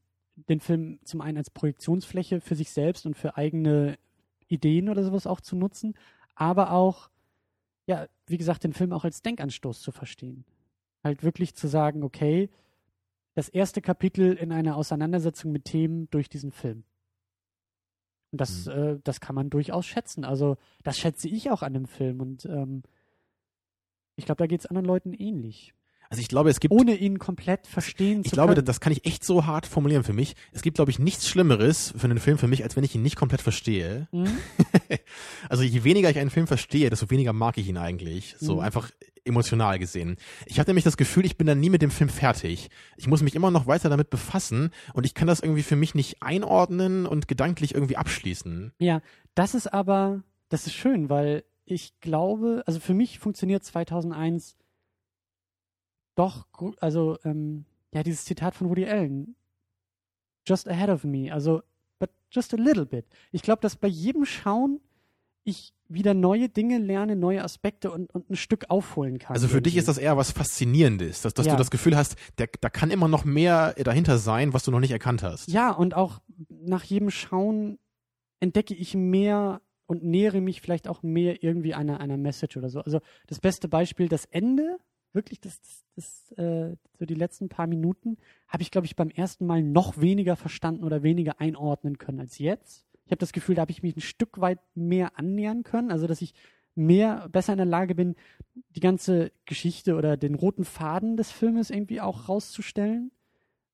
den 0.48 0.60
Film 0.60 0.98
zum 1.04 1.20
einen 1.20 1.36
als 1.36 1.50
Projektionsfläche 1.50 2.40
für 2.40 2.54
sich 2.56 2.70
selbst 2.70 3.04
und 3.06 3.16
für 3.16 3.36
eigene 3.36 3.98
Ideen 4.48 4.88
oder 4.88 5.04
sowas 5.04 5.26
auch 5.26 5.40
zu 5.40 5.56
nutzen, 5.56 5.94
aber 6.34 6.72
auch, 6.72 7.10
ja, 7.92 8.06
wie 8.26 8.38
gesagt, 8.38 8.64
den 8.64 8.72
Film 8.72 8.92
auch 8.92 9.04
als 9.04 9.22
Denkanstoß 9.22 9.80
zu 9.80 9.92
verstehen. 9.92 10.44
Halt 11.04 11.22
wirklich 11.22 11.54
zu 11.54 11.68
sagen, 11.68 12.02
okay, 12.02 12.50
das 13.34 13.48
erste 13.48 13.80
Kapitel 13.80 14.34
in 14.34 14.52
einer 14.52 14.76
Auseinandersetzung 14.76 15.52
mit 15.52 15.64
Themen 15.64 16.08
durch 16.10 16.28
diesen 16.28 16.52
Film. 16.52 16.84
Und 18.30 18.40
das, 18.40 18.66
Mhm. 18.66 18.72
äh, 18.72 18.98
das 19.04 19.20
kann 19.20 19.34
man 19.34 19.50
durchaus 19.50 19.86
schätzen. 19.86 20.24
Also, 20.24 20.56
das 20.82 20.98
schätze 20.98 21.28
ich 21.28 21.50
auch 21.50 21.62
an 21.62 21.74
dem 21.74 21.86
Film 21.86 22.20
und 22.20 22.44
ähm, 22.46 22.82
ich 24.16 24.26
glaube, 24.26 24.38
da 24.38 24.46
geht 24.46 24.60
es 24.60 24.66
anderen 24.66 24.86
Leuten 24.86 25.12
ähnlich 25.14 25.74
Also 26.12 26.20
ich 26.20 26.28
glaube, 26.28 26.50
es 26.50 26.60
gibt 26.60 26.72
ohne 26.74 26.94
ihn 26.94 27.18
komplett 27.18 27.66
verstehen 27.66 28.20
Ich 28.20 28.28
zu 28.30 28.36
glaube, 28.36 28.52
können. 28.54 28.66
das 28.66 28.80
kann 28.80 28.92
ich 28.92 29.06
echt 29.06 29.24
so 29.24 29.46
hart 29.46 29.66
formulieren 29.66 30.04
für 30.04 30.12
mich. 30.12 30.34
Es 30.52 30.60
gibt, 30.60 30.74
glaube 30.76 30.90
ich, 30.90 30.98
nichts 30.98 31.26
Schlimmeres 31.26 31.94
für 31.96 32.04
einen 32.04 32.18
Film 32.18 32.36
für 32.36 32.48
mich, 32.48 32.62
als 32.62 32.76
wenn 32.76 32.84
ich 32.84 32.94
ihn 32.94 33.00
nicht 33.02 33.16
komplett 33.16 33.40
verstehe. 33.40 34.08
Mhm. 34.12 34.28
Also 35.48 35.62
je 35.62 35.84
weniger 35.84 36.10
ich 36.10 36.18
einen 36.18 36.30
Film 36.30 36.46
verstehe, 36.46 36.90
desto 36.90 37.10
weniger 37.10 37.32
mag 37.32 37.56
ich 37.58 37.66
ihn 37.68 37.76
eigentlich. 37.78 38.36
So 38.38 38.56
Mhm. 38.56 38.60
einfach 38.60 38.90
emotional 39.24 39.78
gesehen. 39.78 40.16
Ich 40.46 40.58
habe 40.58 40.68
nämlich 40.68 40.84
das 40.84 40.96
Gefühl, 40.96 41.24
ich 41.24 41.36
bin 41.38 41.46
dann 41.46 41.60
nie 41.60 41.70
mit 41.70 41.80
dem 41.82 41.90
Film 41.90 42.10
fertig. 42.10 42.68
Ich 42.96 43.06
muss 43.06 43.22
mich 43.22 43.34
immer 43.34 43.50
noch 43.50 43.66
weiter 43.66 43.88
damit 43.88 44.10
befassen 44.10 44.70
und 44.94 45.06
ich 45.06 45.14
kann 45.14 45.28
das 45.28 45.40
irgendwie 45.40 45.62
für 45.62 45.76
mich 45.76 45.94
nicht 45.94 46.22
einordnen 46.22 47.06
und 47.06 47.26
gedanklich 47.28 47.74
irgendwie 47.74 47.96
abschließen. 47.96 48.72
Ja, 48.78 49.00
das 49.34 49.54
ist 49.54 49.72
aber, 49.72 50.22
das 50.48 50.66
ist 50.66 50.74
schön, 50.74 51.08
weil 51.08 51.44
ich 51.64 51.98
glaube, 52.00 52.64
also 52.66 52.80
für 52.80 52.94
mich 52.94 53.18
funktioniert 53.18 53.64
2001 53.64 54.56
doch, 56.14 56.46
also, 56.80 57.18
ähm, 57.24 57.64
ja, 57.94 58.02
dieses 58.02 58.24
Zitat 58.24 58.54
von 58.54 58.68
Woody 58.68 58.86
Allen. 58.86 59.34
Just 60.46 60.68
ahead 60.68 60.88
of 60.90 61.04
me, 61.04 61.32
also, 61.32 61.62
but 61.98 62.10
just 62.30 62.52
a 62.52 62.56
little 62.56 62.84
bit. 62.86 63.06
Ich 63.30 63.42
glaube, 63.42 63.60
dass 63.60 63.76
bei 63.76 63.88
jedem 63.88 64.24
Schauen 64.24 64.80
ich 65.44 65.72
wieder 65.88 66.14
neue 66.14 66.48
Dinge 66.48 66.78
lerne, 66.78 67.16
neue 67.16 67.42
Aspekte 67.44 67.90
und, 67.90 68.12
und 68.14 68.30
ein 68.30 68.36
Stück 68.36 68.70
aufholen 68.70 69.18
kann. 69.18 69.34
Also 69.34 69.46
für 69.48 69.60
dich 69.60 69.74
irgendwie. 69.74 69.78
ist 69.80 69.88
das 69.88 69.98
eher 69.98 70.16
was 70.16 70.30
Faszinierendes, 70.32 71.20
dass, 71.22 71.34
dass 71.34 71.46
Ja. 71.46 71.52
du 71.52 71.58
das 71.58 71.70
Gefühl 71.70 71.96
hast, 71.96 72.16
der, 72.38 72.48
da 72.60 72.70
kann 72.70 72.90
immer 72.90 73.08
noch 73.08 73.24
mehr 73.24 73.74
dahinter 73.74 74.18
sein, 74.18 74.52
was 74.54 74.64
du 74.64 74.70
noch 74.70 74.80
nicht 74.80 74.92
erkannt 74.92 75.22
hast. 75.22 75.48
Ja, 75.50 75.70
und 75.72 75.94
auch 75.94 76.20
nach 76.48 76.84
jedem 76.84 77.10
Schauen 77.10 77.78
entdecke 78.40 78.74
ich 78.74 78.94
mehr 78.94 79.60
und 79.86 80.02
nähere 80.04 80.40
mich 80.40 80.60
vielleicht 80.60 80.88
auch 80.88 81.02
mehr 81.02 81.42
irgendwie 81.42 81.74
einer, 81.74 82.00
einer 82.00 82.16
Message 82.16 82.56
oder 82.56 82.70
so. 82.70 82.80
Also 82.80 83.00
das 83.26 83.40
beste 83.40 83.68
Beispiel, 83.68 84.08
das 84.08 84.24
Ende, 84.26 84.78
wirklich 85.14 85.40
das, 85.40 85.60
das, 85.60 85.84
das 85.94 86.38
äh, 86.38 86.76
so 86.98 87.06
die 87.06 87.14
letzten 87.14 87.48
paar 87.48 87.66
Minuten, 87.66 88.16
habe 88.48 88.62
ich, 88.62 88.70
glaube 88.70 88.86
ich, 88.86 88.96
beim 88.96 89.10
ersten 89.10 89.46
Mal 89.46 89.62
noch 89.62 90.00
weniger 90.00 90.36
verstanden 90.36 90.84
oder 90.84 91.02
weniger 91.02 91.40
einordnen 91.40 91.98
können 91.98 92.20
als 92.20 92.38
jetzt. 92.38 92.86
Ich 93.04 93.10
habe 93.10 93.18
das 93.18 93.32
Gefühl, 93.32 93.54
da 93.56 93.62
habe 93.62 93.72
ich 93.72 93.82
mich 93.82 93.96
ein 93.96 94.00
Stück 94.00 94.40
weit 94.40 94.60
mehr 94.74 95.18
annähern 95.18 95.64
können, 95.64 95.90
also 95.90 96.06
dass 96.06 96.22
ich 96.22 96.34
mehr, 96.74 97.28
besser 97.30 97.52
in 97.52 97.58
der 97.58 97.66
Lage 97.66 97.94
bin, 97.94 98.14
die 98.70 98.80
ganze 98.80 99.32
Geschichte 99.44 99.96
oder 99.96 100.16
den 100.16 100.34
roten 100.34 100.64
Faden 100.64 101.16
des 101.16 101.30
Filmes 101.30 101.70
irgendwie 101.70 102.00
auch 102.00 102.28
rauszustellen 102.28 103.10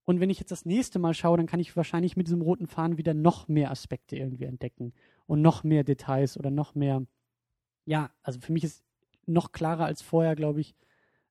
Und 0.09 0.21
wenn 0.21 0.31
ich 0.31 0.39
jetzt 0.41 0.53
das 0.53 0.65
nächste 0.65 0.99
Mal 0.99 1.13
schaue, 1.13 1.37
dann 1.37 1.47
kann 1.47 1.61
ich 1.61 1.77
wahrscheinlich 1.77 2.17
mit 2.17 2.29
diesem 2.29 2.41
roten 2.41 2.67
Faden 2.67 2.97
wieder 2.97 3.13
noch 3.13 3.47
mehr 3.47 3.71
Aspekte 3.71 4.17
irgendwie 4.17 4.45
entdecken 4.45 4.95
und 5.27 5.43
noch 5.43 5.65
mehr 5.65 5.85
Details 5.85 6.39
oder 6.39 6.51
noch 6.51 6.75
mehr. 6.75 7.05
Ja, 7.85 8.11
also 8.23 8.41
für 8.41 8.53
mich 8.55 8.65
ist 8.65 8.83
noch 9.27 9.53
klarer 9.53 9.85
als 9.85 10.01
vorher, 10.01 10.35
glaube 10.35 10.63
ich, 10.63 10.75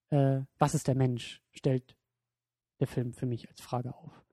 äh, 0.10 0.42
was 0.58 0.76
ist 0.76 0.88
der 0.88 0.96
Mensch, 0.96 1.42
stellt 1.52 1.96
der 2.80 2.88
Film 2.88 3.14
für 3.14 3.26
mich 3.26 3.50
als 3.50 3.62
Frage 3.62 3.94
auf. 3.96 4.24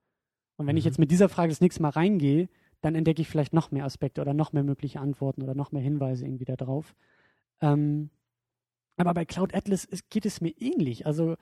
Und 0.56 0.66
wenn 0.66 0.76
ich 0.76 0.84
Mhm. 0.84 0.88
jetzt 0.88 0.98
mit 0.98 1.10
dieser 1.10 1.28
Frage 1.28 1.50
das 1.50 1.60
nächste 1.60 1.82
Mal 1.82 1.90
reingehe, 1.90 2.48
dann 2.80 2.94
entdecke 2.94 3.22
ich 3.22 3.28
vielleicht 3.28 3.54
noch 3.54 3.70
mehr 3.70 3.84
Aspekte 3.84 4.20
oder 4.20 4.34
noch 4.34 4.52
mehr 4.52 4.62
mögliche 4.62 5.00
Antworten 5.00 5.42
oder 5.42 5.54
noch 5.54 5.72
mehr 5.72 5.82
Hinweise 5.82 6.24
irgendwie 6.26 6.44
da 6.44 6.56
drauf. 6.56 6.94
Ähm, 7.60 8.10
aber 8.96 9.14
bei 9.14 9.24
Cloud 9.24 9.54
Atlas 9.54 9.84
ist, 9.84 10.10
geht 10.10 10.26
es 10.26 10.40
mir 10.40 10.50
ähnlich. 10.60 11.06
Also 11.06 11.36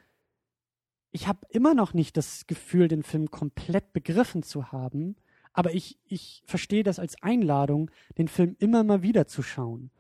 ich 1.11 1.27
habe 1.29 1.41
immer 1.51 1.75
noch 1.75 1.93
nicht 1.95 2.17
das 2.17 2.47
Gefühl, 2.47 2.89
den 2.89 3.03
Film 3.03 3.31
komplett 3.31 3.93
begriffen 3.93 4.43
zu 4.43 4.73
haben, 4.73 5.17
aber 5.53 5.75
ich, 5.75 5.99
ich 6.05 6.43
verstehe 6.47 6.83
das 6.85 6.99
als 6.99 7.23
Einladung, 7.23 7.91
den 8.17 8.29
Film 8.29 8.57
immer 8.59 8.85
mal 8.85 9.03
wieder 9.03 9.27
zu 9.27 9.43
schauen. 9.43 9.91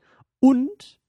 Und, 0.40 1.01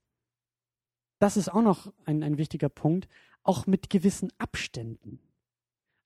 das 1.24 1.38
ist 1.38 1.48
auch 1.48 1.62
noch 1.62 1.90
ein, 2.04 2.22
ein 2.22 2.36
wichtiger 2.36 2.68
Punkt, 2.68 3.08
auch 3.42 3.66
mit 3.66 3.88
gewissen 3.88 4.28
Abständen. 4.36 5.20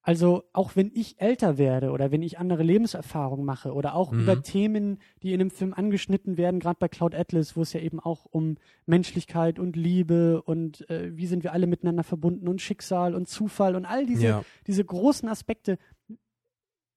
Also 0.00 0.44
auch 0.52 0.76
wenn 0.76 0.92
ich 0.94 1.20
älter 1.20 1.58
werde 1.58 1.90
oder 1.90 2.12
wenn 2.12 2.22
ich 2.22 2.38
andere 2.38 2.62
Lebenserfahrungen 2.62 3.44
mache 3.44 3.74
oder 3.74 3.94
auch 3.94 4.12
Mhm. 4.12 4.20
über 4.20 4.42
Themen, 4.42 4.98
die 5.22 5.32
in 5.34 5.40
einem 5.40 5.50
Film 5.50 5.74
angeschnitten 5.74 6.36
werden, 6.38 6.60
gerade 6.60 6.78
bei 6.78 6.86
Cloud 6.88 7.14
Atlas, 7.16 7.56
wo 7.56 7.62
es 7.62 7.72
ja 7.72 7.80
eben 7.80 7.98
auch 8.00 8.24
um 8.26 8.58
Menschlichkeit 8.86 9.58
und 9.58 9.74
Liebe 9.74 10.40
und 10.42 10.88
äh, 10.88 11.14
wie 11.16 11.26
sind 11.26 11.42
wir 11.42 11.52
alle 11.52 11.66
miteinander 11.66 12.04
verbunden 12.04 12.46
und 12.48 12.62
Schicksal 12.62 13.14
und 13.16 13.28
Zufall 13.28 13.74
und 13.74 13.84
all 13.86 14.06
diese, 14.06 14.26
Ja. 14.28 14.44
diese 14.68 14.84
großen 14.84 15.28
Aspekte, 15.28 15.78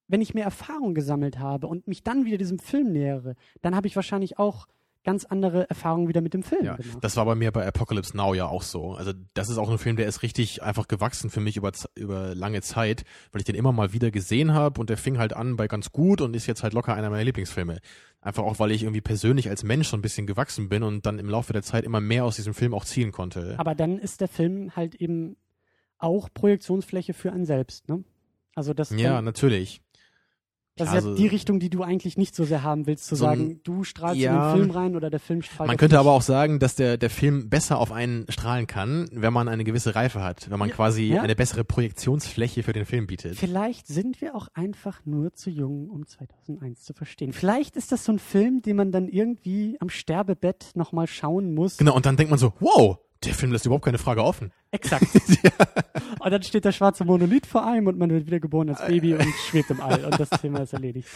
wenn 0.08 0.20
ich 0.20 0.32
mehr 0.32 0.44
Erfahrung 0.44 0.94
gesammelt 0.94 1.38
habe 1.40 1.66
und 1.66 1.88
mich 1.88 2.02
dann 2.04 2.24
wieder 2.24 2.38
diesem 2.38 2.60
Film 2.60 2.92
nähere, 2.92 3.34
dann 3.62 3.74
habe 3.74 3.88
ich 3.88 3.96
wahrscheinlich 3.96 4.38
auch 4.38 4.68
ganz 5.04 5.24
andere 5.24 5.68
Erfahrungen 5.68 6.08
wieder 6.08 6.20
mit 6.20 6.32
dem 6.34 6.42
Film 6.42 6.64
Ja, 6.64 6.76
gemacht. 6.76 6.98
das 7.00 7.16
war 7.16 7.24
bei 7.24 7.34
mir 7.34 7.50
bei 7.50 7.66
Apocalypse 7.66 8.16
Now 8.16 8.34
ja 8.34 8.46
auch 8.46 8.62
so. 8.62 8.92
Also 8.94 9.12
das 9.34 9.48
ist 9.48 9.58
auch 9.58 9.68
ein 9.70 9.78
Film, 9.78 9.96
der 9.96 10.06
ist 10.06 10.22
richtig 10.22 10.62
einfach 10.62 10.86
gewachsen 10.88 11.28
für 11.30 11.40
mich 11.40 11.56
über, 11.56 11.72
über 11.96 12.34
lange 12.34 12.60
Zeit, 12.62 13.04
weil 13.32 13.40
ich 13.40 13.44
den 13.44 13.54
immer 13.54 13.72
mal 13.72 13.92
wieder 13.92 14.10
gesehen 14.10 14.54
habe 14.54 14.80
und 14.80 14.90
der 14.90 14.96
fing 14.96 15.18
halt 15.18 15.32
an 15.32 15.56
bei 15.56 15.66
ganz 15.68 15.90
gut 15.92 16.20
und 16.20 16.34
ist 16.36 16.46
jetzt 16.46 16.62
halt 16.62 16.72
locker 16.72 16.94
einer 16.94 17.10
meiner 17.10 17.24
Lieblingsfilme. 17.24 17.78
Einfach 18.20 18.44
auch, 18.44 18.60
weil 18.60 18.70
ich 18.70 18.84
irgendwie 18.84 19.00
persönlich 19.00 19.48
als 19.50 19.64
Mensch 19.64 19.88
so 19.88 19.96
ein 19.96 20.02
bisschen 20.02 20.26
gewachsen 20.28 20.68
bin 20.68 20.84
und 20.84 21.04
dann 21.06 21.18
im 21.18 21.28
Laufe 21.28 21.52
der 21.52 21.62
Zeit 21.62 21.84
immer 21.84 22.00
mehr 22.00 22.24
aus 22.24 22.36
diesem 22.36 22.54
Film 22.54 22.72
auch 22.72 22.84
ziehen 22.84 23.10
konnte. 23.10 23.56
Aber 23.58 23.74
dann 23.74 23.98
ist 23.98 24.20
der 24.20 24.28
Film 24.28 24.76
halt 24.76 24.94
eben 24.94 25.36
auch 25.98 26.28
Projektionsfläche 26.32 27.14
für 27.14 27.32
einen 27.32 27.46
selbst, 27.46 27.88
ne? 27.88 28.04
Also 28.54 28.74
das, 28.74 28.90
ja, 28.90 29.22
natürlich. 29.22 29.80
Das 30.76 30.88
ist 30.88 30.94
Also- 30.94 31.08
ja 31.10 31.14
die 31.16 31.26
Richtung, 31.26 31.60
die 31.60 31.68
du 31.70 31.82
eigentlich 31.82 32.16
nicht 32.16 32.34
so 32.34 32.44
sehr 32.44 32.62
haben 32.62 32.86
willst, 32.86 33.06
zu 33.06 33.14
So 33.16 33.26
ein- 33.26 33.38
sagen, 33.38 33.60
du 33.64 33.84
strahlst 33.84 34.20
Ja. 34.20 34.52
in 34.52 34.58
den 34.58 34.64
Film 34.66 34.76
rein 34.76 34.96
oder 34.96 35.10
der 35.10 35.20
Film 35.20 35.42
strahlt 35.42 35.68
Man 35.68 35.76
könnte 35.76 35.96
dich. 35.96 36.00
aber 36.00 36.12
auch 36.12 36.22
sagen, 36.22 36.58
dass 36.58 36.74
der, 36.74 36.96
der 36.96 37.10
Film 37.10 37.48
besser 37.50 37.78
auf 37.78 37.92
einen 37.92 38.24
strahlen 38.30 38.66
kann, 38.66 39.08
wenn 39.12 39.32
man 39.32 39.48
eine 39.48 39.64
gewisse 39.64 39.94
Reife 39.94 40.22
hat, 40.22 40.50
wenn 40.50 40.58
man 40.58 40.68
Ja, 40.70 40.74
quasi 40.74 41.02
ja. 41.04 41.22
eine 41.22 41.36
bessere 41.36 41.64
Projektionsfläche 41.64 42.62
für 42.62 42.72
den 42.72 42.84
Film 42.86 43.06
bietet. 43.06 43.36
Vielleicht 43.36 43.86
sind 43.86 44.20
wir 44.20 44.34
auch 44.34 44.48
einfach 44.54 45.04
nur 45.04 45.34
zu 45.34 45.50
jung, 45.50 45.88
um 45.90 46.06
2001 46.06 46.82
zu 46.82 46.94
verstehen. 46.94 47.32
Vielleicht 47.32 47.76
ist 47.76 47.92
das 47.92 48.04
so 48.04 48.12
ein 48.12 48.18
Film, 48.18 48.62
den 48.62 48.76
man 48.76 48.92
dann 48.92 49.08
irgendwie 49.08 49.76
am 49.80 49.88
Sterbebett 49.90 50.70
nochmal 50.74 51.06
schauen 51.06 51.54
muss. 51.54 51.76
Genau, 51.76 51.94
und 51.94 52.06
dann 52.06 52.16
denkt 52.16 52.30
man 52.30 52.38
so, 52.38 52.52
wow, 52.60 52.98
der 53.24 53.34
Film 53.34 53.52
lässt 53.52 53.66
überhaupt 53.66 53.84
keine 53.84 53.98
Frage 53.98 54.22
offen. 54.24 54.52
Exakt. 54.70 55.06
Und 56.20 56.30
dann 56.30 56.42
steht 56.42 56.64
der 56.64 56.72
schwarze 56.72 57.04
Monolith 57.04 57.46
vor 57.46 57.66
einem 57.66 57.86
und 57.88 57.98
man 57.98 58.10
wird 58.10 58.26
wieder 58.26 58.38
geboren 58.40 58.68
als 58.68 58.84
Baby 58.86 59.14
und 59.14 59.24
schwebt 59.48 59.70
im 59.70 59.80
All 59.80 60.04
und 60.04 60.20
das 60.20 60.30
Thema 60.30 60.60
ist 60.60 60.72
erledigt. 60.72 61.08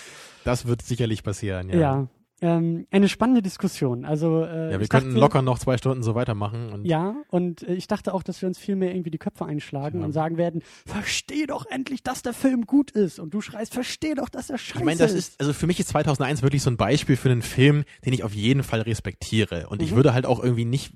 Das 0.45 0.67
wird 0.67 0.83
sicherlich 0.83 1.23
passieren, 1.23 1.69
ja. 1.69 1.77
Ja. 1.79 2.09
Ähm, 2.43 2.87
eine 2.91 3.09
spannende 3.09 3.41
Diskussion. 3.41 4.05
Also 4.05 4.43
äh, 4.45 4.65
Ja, 4.67 4.71
wir 4.73 4.81
ich 4.83 4.89
könnten 4.91 5.11
dachte, 5.11 5.21
locker 5.21 5.43
noch 5.43 5.59
zwei 5.59 5.79
Stunden 5.79 6.03
so 6.03 6.15
weitermachen. 6.15 6.71
Und 6.73 6.85
Ja, 6.85 7.15
und 7.31 7.63
äh, 7.63 7.73
ich 7.75 7.87
dachte 7.87 8.13
auch, 8.13 8.23
dass 8.23 8.43
wir 8.43 8.49
uns 8.49 8.59
viel 8.59 8.77
mehr 8.77 8.91
irgendwie 8.95 9.11
die 9.11 9.17
Köpfe 9.19 9.47
einschlagen 9.47 10.01
Ja. 10.01 10.05
und 10.05 10.13
sagen 10.13 10.37
werden, 10.37 10.63
versteh 10.85 11.47
doch 11.47 11.65
endlich, 11.67 12.03
dass 12.03 12.21
der 12.23 12.35
Film 12.35 12.67
gut 12.67 12.91
ist. 12.91 13.19
Und 13.21 13.33
du 13.33 13.41
schreist, 13.41 13.73
versteh 13.73 14.15
doch, 14.15 14.29
dass 14.29 14.51
er 14.51 14.59
scheiße 14.59 14.81
ich 14.81 14.85
meine, 14.85 14.99
das 14.99 15.13
ist, 15.15 15.41
also 15.41 15.53
für 15.55 15.67
mich 15.67 15.81
ist 15.81 15.89
2001 15.91 16.43
wirklich 16.43 16.63
so 16.63 16.69
ein 16.71 16.77
Beispiel 16.77 17.17
für 17.17 17.31
einen 17.31 17.41
Film, 17.43 17.85
den 18.05 18.13
ich 18.13 18.23
auf 18.23 18.35
jeden 18.35 18.63
Fall 18.65 18.83
respektiere. 18.83 19.69
Und 19.69 19.81
ich 19.81 19.93
Mhm. 19.93 19.97
würde 19.97 20.13
halt 20.13 20.27
auch 20.27 20.43
irgendwie 20.43 20.67
nicht 20.67 20.93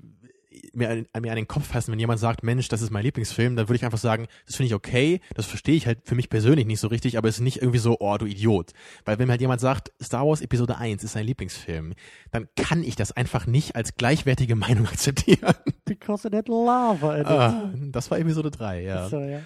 mir, 0.73 0.89
an- 0.89 1.05
mir 1.21 1.29
an 1.31 1.35
den 1.35 1.47
Kopf 1.47 1.67
fassen, 1.67 1.91
wenn 1.91 1.99
jemand 1.99 2.19
sagt, 2.19 2.43
Mensch, 2.43 2.67
das 2.67 2.81
ist 2.81 2.91
mein 2.91 3.03
Lieblingsfilm, 3.03 3.55
dann 3.55 3.67
würde 3.67 3.75
ich 3.77 3.85
einfach 3.85 3.97
sagen, 3.97 4.27
das 4.45 4.55
finde 4.55 4.67
ich 4.67 4.73
okay, 4.73 5.19
das 5.35 5.45
verstehe 5.45 5.75
ich 5.75 5.87
halt 5.87 5.99
für 6.05 6.15
mich 6.15 6.29
persönlich 6.29 6.65
nicht 6.65 6.79
so 6.79 6.87
richtig, 6.87 7.17
aber 7.17 7.27
es 7.29 7.35
ist 7.35 7.41
nicht 7.41 7.57
irgendwie 7.57 7.79
so, 7.79 7.97
oh, 7.99 8.17
du 8.17 8.25
Idiot. 8.25 8.71
Weil 9.05 9.19
wenn 9.19 9.29
halt 9.29 9.41
jemand 9.41 9.61
sagt, 9.61 9.91
Star 10.01 10.25
Wars 10.27 10.41
Episode 10.41 10.77
1 10.77 11.03
ist 11.03 11.13
sein 11.13 11.25
Lieblingsfilm, 11.25 11.93
dann 12.31 12.47
kann 12.55 12.83
ich 12.83 12.95
das 12.95 13.11
einfach 13.11 13.45
nicht 13.47 13.75
als 13.75 13.95
gleichwertige 13.95 14.55
Meinung 14.55 14.85
akzeptieren. 14.87 15.53
Because 15.85 16.27
it 16.27 16.33
had 16.33 16.47
lava 16.47 17.15
in 17.15 17.21
it. 17.21 17.27
Ah, 17.27 17.71
das 17.91 18.09
war 18.11 18.19
Episode 18.19 18.51
3, 18.51 18.81
ja. 18.83 19.09
So, 19.09 19.19
ja. 19.19 19.41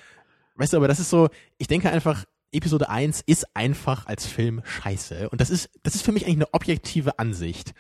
Weißt 0.56 0.74
du, 0.74 0.78
aber 0.78 0.88
das 0.88 1.00
ist 1.00 1.10
so, 1.10 1.30
ich 1.58 1.68
denke 1.68 1.90
einfach, 1.92 2.24
Episode 2.52 2.88
1 2.90 3.22
ist 3.26 3.46
einfach 3.54 4.06
als 4.06 4.26
Film 4.26 4.62
scheiße. 4.64 5.30
Und 5.30 5.42
das 5.42 5.50
ist, 5.50 5.70
das 5.84 5.96
ist 5.96 6.04
für 6.04 6.14
mich 6.14 6.24
eigentlich 6.26 6.38
eine 6.38 6.54
objektive 6.54 7.20
Ansicht. 7.20 7.74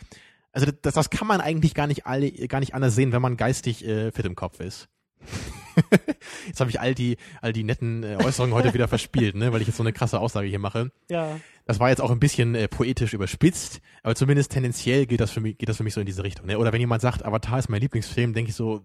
Also 0.55 0.71
das, 0.81 0.93
das 0.93 1.09
kann 1.09 1.27
man 1.27 1.41
eigentlich 1.41 1.73
gar 1.73 1.85
nicht 1.85 2.07
alle, 2.07 2.31
gar 2.31 2.61
nicht 2.61 2.73
anders 2.73 2.95
sehen, 2.95 3.11
wenn 3.11 3.21
man 3.21 3.35
geistig 3.35 3.85
äh, 3.85 4.13
fit 4.13 4.25
im 4.25 4.35
Kopf 4.35 4.61
ist. 4.61 4.87
jetzt 6.47 6.61
habe 6.61 6.69
ich 6.69 6.79
all 6.79 6.95
die, 6.95 7.17
all 7.41 7.51
die 7.51 7.65
netten 7.65 8.03
äh, 8.03 8.15
Äußerungen 8.23 8.55
heute 8.55 8.73
wieder 8.73 8.87
verspielt, 8.87 9.35
ne, 9.35 9.51
weil 9.51 9.59
ich 9.59 9.67
jetzt 9.67 9.75
so 9.75 9.83
eine 9.83 9.91
krasse 9.91 10.17
Aussage 10.19 10.47
hier 10.47 10.59
mache. 10.59 10.91
ja. 11.09 11.39
Das 11.67 11.79
war 11.79 11.89
jetzt 11.89 11.99
auch 11.99 12.11
ein 12.11 12.19
bisschen 12.19 12.53
äh, 12.53 12.67
poetisch 12.67 13.13
überspitzt, 13.15 13.81
aber 14.03 14.13
zumindest 14.15 14.51
tendenziell 14.51 15.07
geht 15.07 15.19
das 15.19 15.31
für 15.31 15.41
mich, 15.41 15.57
geht 15.57 15.67
das 15.67 15.77
für 15.77 15.83
mich 15.83 15.95
so 15.95 15.99
in 15.99 16.05
diese 16.05 16.23
Richtung. 16.23 16.45
Ne? 16.45 16.59
Oder 16.59 16.71
wenn 16.71 16.79
jemand 16.79 17.01
sagt, 17.01 17.25
Avatar 17.25 17.57
ist 17.57 17.69
mein 17.69 17.81
Lieblingsfilm, 17.81 18.33
denke 18.33 18.51
ich 18.51 18.55
so, 18.55 18.81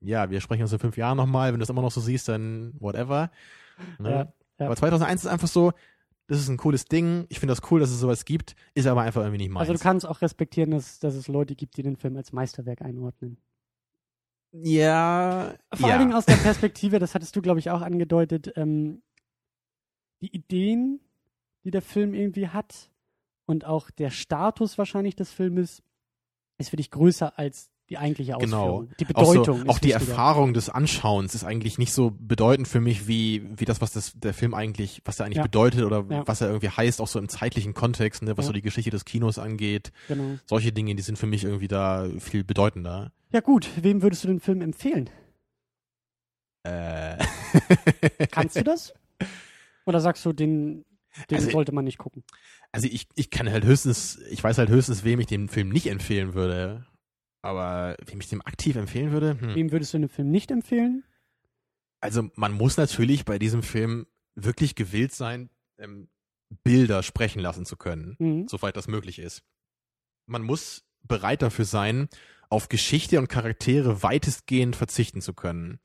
ja, 0.00 0.30
wir 0.30 0.40
sprechen 0.40 0.62
uns 0.62 0.72
in 0.72 0.78
fünf 0.78 0.96
Jahren 0.96 1.16
nochmal, 1.16 1.52
wenn 1.52 1.58
du 1.58 1.64
es 1.64 1.70
immer 1.70 1.82
noch 1.82 1.90
so 1.90 2.00
siehst, 2.00 2.28
dann 2.28 2.72
whatever. 2.78 3.32
Ne? 3.98 4.10
Ja, 4.10 4.32
ja. 4.60 4.66
Aber 4.66 4.76
2001 4.76 5.24
ist 5.24 5.26
einfach 5.26 5.48
so, 5.48 5.72
das 6.30 6.38
ist 6.38 6.48
ein 6.48 6.58
cooles 6.58 6.84
Ding, 6.84 7.26
ich 7.28 7.40
finde 7.40 7.50
das 7.50 7.72
cool, 7.72 7.80
dass 7.80 7.90
es 7.90 7.98
sowas 7.98 8.24
gibt, 8.24 8.54
ist 8.74 8.86
aber 8.86 9.02
einfach 9.02 9.22
irgendwie 9.22 9.38
nicht 9.38 9.50
meins. 9.50 9.62
Also 9.62 9.72
du 9.72 9.80
kannst 9.80 10.06
auch 10.06 10.22
respektieren, 10.22 10.70
dass, 10.70 11.00
dass 11.00 11.16
es 11.16 11.26
Leute 11.26 11.56
gibt, 11.56 11.76
die 11.76 11.82
den 11.82 11.96
Film 11.96 12.16
als 12.16 12.32
Meisterwerk 12.32 12.82
einordnen. 12.82 13.36
ja, 14.52 15.54
Vor 15.74 15.88
ja. 15.88 15.94
allen 15.94 16.06
Dingen 16.06 16.16
aus 16.16 16.26
der 16.26 16.36
Perspektive, 16.36 17.00
das 17.00 17.16
hattest 17.16 17.34
du, 17.34 17.42
glaube 17.42 17.58
ich, 17.58 17.70
auch 17.70 17.80
angedeutet, 17.80 18.52
ähm, 18.54 19.02
die 20.22 20.32
Ideen, 20.32 21.00
die 21.64 21.72
der 21.72 21.82
Film 21.82 22.14
irgendwie 22.14 22.46
hat 22.46 22.92
und 23.46 23.64
auch 23.64 23.90
der 23.90 24.10
Status 24.10 24.78
wahrscheinlich 24.78 25.16
des 25.16 25.32
Filmes 25.32 25.82
ist 26.58 26.70
für 26.70 26.76
dich 26.76 26.92
größer 26.92 27.40
als 27.40 27.72
die 27.90 27.98
eigentliche 27.98 28.36
Ausführung. 28.36 28.88
Genau. 28.88 28.94
Die 29.00 29.14
auch, 29.16 29.24
so, 29.26 29.32
Bedeutung 29.42 29.68
auch 29.68 29.78
die. 29.80 29.90
Erfahrung 29.90 30.54
des 30.54 30.70
Anschauens 30.70 31.34
ist 31.34 31.42
eigentlich 31.44 31.76
nicht 31.76 31.92
so 31.92 32.12
bedeutend 32.18 32.68
für 32.68 32.80
mich 32.80 33.08
wie 33.08 33.42
wie 33.56 33.64
das 33.64 33.80
was 33.80 33.92
das 33.92 34.12
der 34.14 34.32
Film 34.32 34.54
eigentlich 34.54 35.02
was 35.04 35.18
er 35.18 35.26
eigentlich 35.26 35.38
Ja. 35.38 35.42
bedeutet 35.42 35.82
oder 35.82 36.04
Ja. 36.08 36.22
was 36.26 36.40
er 36.40 36.48
irgendwie 36.48 36.68
heißt 36.70 37.00
auch 37.00 37.08
so 37.08 37.18
im 37.18 37.28
zeitlichen 37.28 37.74
Kontext 37.74 38.22
ne 38.22 38.36
was 38.36 38.44
Ja. 38.44 38.46
so 38.48 38.52
die 38.52 38.62
Geschichte 38.62 38.90
des 38.90 39.04
Kinos 39.04 39.38
angeht 39.38 39.90
Genau. 40.08 40.38
solche 40.46 40.72
Dinge 40.72 40.94
die 40.94 41.02
sind 41.02 41.18
für 41.18 41.26
mich 41.26 41.42
irgendwie 41.44 41.66
da 41.68 42.06
viel 42.20 42.44
bedeutender 42.44 43.10
Ja 43.32 43.40
gut, 43.40 43.68
wem 43.82 44.02
würdest 44.02 44.22
du 44.24 44.28
den 44.28 44.40
Film 44.40 44.60
empfehlen? 44.62 45.10
äh. 46.62 47.16
Kannst 48.30 48.56
du 48.56 48.62
das? 48.64 48.92
Oder 49.86 50.00
sagst 50.00 50.24
du, 50.24 50.32
den, 50.32 50.84
den 51.30 51.38
Also- 51.38 51.50
sollte 51.50 51.72
man 51.72 51.84
nicht 51.84 51.98
gucken? 51.98 52.22
also 52.72 52.86
ich 52.88 53.08
ich 53.16 53.30
kann 53.30 53.50
halt 53.50 53.64
höchstens 53.64 54.20
ich 54.30 54.44
weiß 54.44 54.58
halt 54.58 54.68
höchstens 54.68 55.02
wem 55.02 55.18
ich 55.18 55.26
den 55.26 55.48
Film 55.48 55.70
nicht 55.70 55.88
empfehlen 55.88 56.34
würde 56.34 56.86
aber 57.42 57.96
wem 58.06 58.20
ich 58.20 58.28
dem 58.28 58.42
aktiv 58.44 58.76
empfehlen 58.76 59.12
würde 59.12 59.38
hm. 59.40 59.54
Wem 59.54 59.72
würdest 59.72 59.94
du 59.94 59.98
den 59.98 60.08
Film 60.08 60.30
nicht 60.30 60.50
empfehlen? 60.50 61.04
Also 62.00 62.30
man 62.34 62.52
muss 62.52 62.76
natürlich 62.76 63.24
bei 63.24 63.38
diesem 63.38 63.62
Film 63.62 64.06
wirklich 64.34 64.74
gewillt 64.74 65.12
sein, 65.12 65.50
ähm, 65.78 66.08
Bilder 66.64 67.02
sprechen 67.02 67.40
lassen 67.40 67.64
zu 67.64 67.76
können, 67.76 68.16
Mhm. 68.18 68.48
soweit 68.48 68.76
das 68.76 68.88
möglich 68.88 69.18
ist. 69.18 69.42
Man 70.26 70.42
muss 70.42 70.84
bereit 71.02 71.42
dafür 71.42 71.64
sein, 71.64 72.08
auf 72.48 72.68
Geschichte 72.68 73.18
und 73.18 73.28
Charaktere 73.28 74.02
weitestgehend 74.02 74.74
verzichten 74.76 75.20
zu 75.20 75.34
können. 75.34 75.78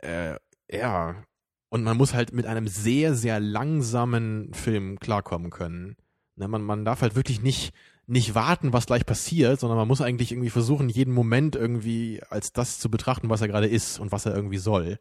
Äh, 0.00 0.36
ja. 0.70 1.22
Und 1.68 1.84
man 1.84 1.96
muss 1.96 2.14
halt 2.14 2.32
mit 2.32 2.46
einem 2.46 2.66
sehr, 2.66 3.14
sehr 3.14 3.38
langsamen 3.38 4.52
Film 4.54 4.98
klarkommen 4.98 5.50
können. 5.50 5.96
Ne, 6.36 6.48
man, 6.48 6.62
man 6.62 6.84
darf 6.84 7.02
halt 7.02 7.14
wirklich 7.14 7.40
nicht, 7.42 7.72
nicht 8.10 8.34
warten, 8.34 8.72
was 8.72 8.86
gleich 8.86 9.06
passiert, 9.06 9.60
sondern 9.60 9.78
man 9.78 9.88
muss 9.88 10.00
eigentlich 10.00 10.32
irgendwie 10.32 10.50
versuchen, 10.50 10.88
jeden 10.88 11.14
Moment 11.14 11.54
irgendwie 11.56 12.20
als 12.28 12.52
das 12.52 12.78
zu 12.78 12.90
betrachten, 12.90 13.28
was 13.30 13.40
er 13.40 13.48
gerade 13.48 13.66
ist 13.68 13.98
und 13.98 14.10
was 14.12 14.26
er 14.26 14.34
irgendwie 14.34 14.58
soll. 14.58 14.98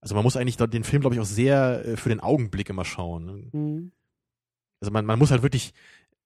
Also 0.00 0.14
man 0.14 0.24
muss 0.24 0.36
eigentlich 0.36 0.56
den 0.56 0.84
Film, 0.84 1.00
glaube 1.02 1.14
ich, 1.14 1.20
auch 1.20 1.26
sehr 1.26 1.84
äh, 1.84 1.96
für 1.96 2.08
den 2.08 2.20
Augenblick 2.20 2.70
immer 2.70 2.84
schauen. 2.84 3.24
ne? 3.24 3.32
Mhm. 3.52 3.92
Also 4.80 4.92
man, 4.92 5.04
man 5.04 5.18
muss 5.18 5.30
halt 5.30 5.42
wirklich 5.42 5.74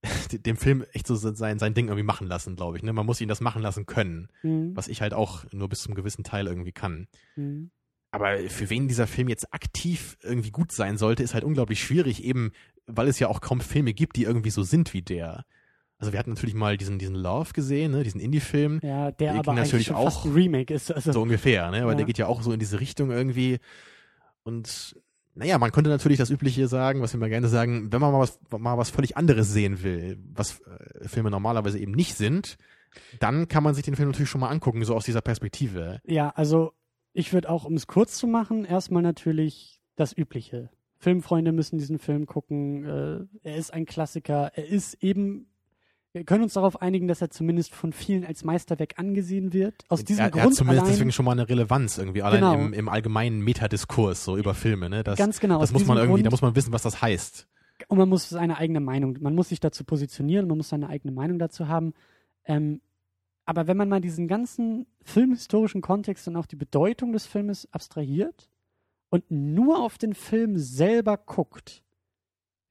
dem 0.33 0.57
Film 0.57 0.85
echt 0.93 1.07
so 1.07 1.17
sein, 1.17 1.59
sein 1.59 1.75
Ding 1.75 1.87
irgendwie 1.87 2.05
machen 2.05 2.27
lassen, 2.29 2.57
glaube 2.57 2.77
ich. 2.77 2.83
Ne? 2.83 2.93
Man 2.93 3.07
muss 3.07 3.21
ihn 3.21 3.29
das 3.29 3.41
machen 3.41 3.63
lassen 3.63 3.87
können, 3.87 4.29
Mhm. 4.43 4.77
was 4.77 4.87
ich 4.89 5.01
halt 5.01 5.15
auch 5.15 5.45
nur 5.53 5.69
bis 5.69 5.83
zum 5.83 5.95
gewissen 5.95 6.25
Teil 6.25 6.47
irgendwie 6.47 6.73
kann. 6.73 7.09
Mhm. 7.37 7.71
aber 8.13 8.39
für 8.49 8.71
wen 8.71 8.87
dieser 8.87 9.09
Film 9.09 9.29
jetzt 9.29 9.53
aktiv 9.53 10.19
irgendwie 10.23 10.53
gut 10.53 10.71
sein 10.71 10.99
sollte, 10.99 11.25
ist 11.25 11.35
halt 11.35 11.43
unglaublich 11.43 11.83
schwierig, 11.83 12.23
eben 12.23 12.53
weil 12.87 13.09
es 13.09 13.19
ja 13.19 13.29
auch 13.29 13.41
kaum 13.41 13.61
Filme 13.61 13.93
gibt, 13.95 14.17
die 14.17 14.25
irgendwie 14.25 14.51
so 14.51 14.63
sind 14.63 14.93
wie 14.95 15.03
der. 15.03 15.45
Also 15.99 16.13
wir 16.13 16.19
hatten 16.19 16.31
natürlich 16.31 16.55
mal 16.55 16.77
diesen, 16.77 16.99
diesen 16.99 17.15
Love 17.15 17.53
gesehen, 17.53 17.93
ne, 17.93 18.03
diesen 18.03 18.21
Indie-Film. 18.21 18.81
Ja, 18.83 19.11
der, 19.13 19.33
Der 19.33 19.39
aber 19.39 19.55
natürlich 19.55 19.93
auch 19.93 20.05
fast 20.05 20.27
ein 20.27 20.33
Remake 20.33 20.75
ist. 20.75 20.91
Also, 20.93 21.13
So 21.13 21.23
ungefähr, 21.23 21.71
ne? 21.71 21.83
Aber 21.83 21.93
Ja. 21.93 21.97
der 21.97 22.05
geht 22.07 22.19
ja 22.19 22.27
auch 22.27 22.43
so 22.43 22.53
in 22.53 22.59
diese 22.59 22.81
Richtung 22.81 23.11
irgendwie. 23.11 23.59
Und 24.43 24.97
naja, 25.35 25.59
man 25.59 25.73
könnte 25.73 25.91
natürlich 25.91 26.19
das 26.19 26.31
Übliche 26.31 26.69
sagen, 26.69 27.01
was 27.01 27.13
wir 27.13 27.21
mal 27.21 27.29
gerne 27.29 27.49
sagen, 27.49 27.93
wenn 27.93 28.01
man 28.01 28.13
mal 28.13 28.21
was, 28.21 28.39
mal 28.59 28.79
was 28.79 28.91
völlig 28.91 29.17
anderes 29.17 29.53
sehen 29.53 29.83
will, 29.83 30.19
was 30.33 30.61
äh, 30.61 31.09
Filme 31.09 31.31
normalerweise 31.31 31.79
eben 31.79 31.93
nicht 31.93 32.15
sind, 32.17 32.57
dann 33.19 33.49
kann 33.49 33.65
man 33.65 33.75
sich 33.75 33.85
den 33.85 33.97
Film 33.97 34.11
natürlich 34.11 34.31
schon 34.31 34.41
mal 34.41 34.51
angucken, 34.51 34.85
so 34.85 34.95
aus 34.95 35.05
dieser 35.05 35.23
Perspektive. 35.23 36.01
ja, 36.05 36.31
also 36.31 36.73
ich 37.13 37.33
würde 37.33 37.49
auch, 37.49 37.65
um 37.65 37.75
es 37.75 37.87
kurz 37.87 38.17
zu 38.17 38.27
machen, 38.27 38.65
erstmal 38.65 39.03
natürlich 39.03 39.81
das 39.97 40.17
Übliche. 40.17 40.71
Filmfreunde 41.05 41.53
müssen 41.53 41.79
diesen 41.79 41.99
Film 41.99 42.25
gucken. 42.25 43.29
Äh, 43.43 43.49
er 43.49 43.57
ist 43.57 43.75
ein 43.75 43.85
Klassiker. 43.85 44.53
Er 44.55 44.67
ist 44.67 44.95
eben, 45.03 45.49
wir 46.13 46.25
können 46.25 46.43
uns 46.43 46.55
darauf 46.55 46.81
einigen, 46.81 47.09
dass 47.09 47.21
er 47.21 47.29
zumindest 47.29 47.75
von 47.75 47.93
vielen 47.93 48.25
als 48.25 48.43
Meisterwerk 48.43 48.99
angesehen 48.99 49.53
wird. 49.53 49.85
Aus 49.91 50.03
diesem 50.03 50.23
er, 50.23 50.27
er 50.27 50.31
Grund 50.31 50.45
hat 50.47 50.55
zumindest 50.55 50.83
allein, 50.83 50.93
deswegen 50.95 51.13
schon 51.13 51.27
mal 51.27 51.33
eine 51.33 51.47
Relevanz 51.47 51.99
irgendwie, 51.99 52.23
allein 52.23 52.41
Genau. 52.41 52.55
im, 52.55 52.73
im 52.73 52.89
allgemeinen 52.89 53.41
Metadiskurs, 53.41 54.25
so 54.25 54.39
über 54.39 54.55
Filme, 54.55 54.89
ne? 54.89 55.05
Das, 55.05 55.19
ganz 55.19 55.41
genau. 55.41 55.61
das 55.61 55.73
muss 55.73 55.85
man 55.85 55.99
irgendwie, 55.99 56.23
Grund, 56.23 56.27
da 56.27 56.31
muss 56.31 56.41
man 56.41 56.57
wissen, 56.57 56.73
was 56.73 56.83
das 56.83 57.03
heißt. 57.03 57.49
Und 57.89 57.99
man 57.99 58.09
muss 58.09 58.31
seine 58.31 58.57
eigene 58.57 58.81
Meinung, 58.81 59.19
man 59.21 59.35
muss 59.35 59.51
sich 59.51 59.61
dazu 59.61 59.85
positionieren, 59.85 60.49
man 60.49 60.57
muss 60.57 60.71
seine 60.71 60.89
eigene 60.89 61.13
Meinung 61.13 61.39
dazu 61.39 61.69
haben. 61.69 61.93
Ähm, 62.47 62.81
aber 63.45 63.67
wenn 63.67 63.77
man 63.77 63.91
mal 63.91 64.01
diesen 64.01 64.27
ganzen 64.27 64.87
filmhistorischen 65.03 65.83
Kontext 65.83 66.27
und 66.29 66.37
auch 66.37 66.47
die 66.47 66.57
Bedeutung 66.57 67.13
des 67.13 67.27
Filmes 67.27 67.69
abstrahiert 67.73 68.49
und 69.15 69.31
nur 69.31 69.79
auf 69.79 69.97
den 69.97 70.13
Film 70.15 70.59
selber 70.59 71.17
guckt, 71.17 71.83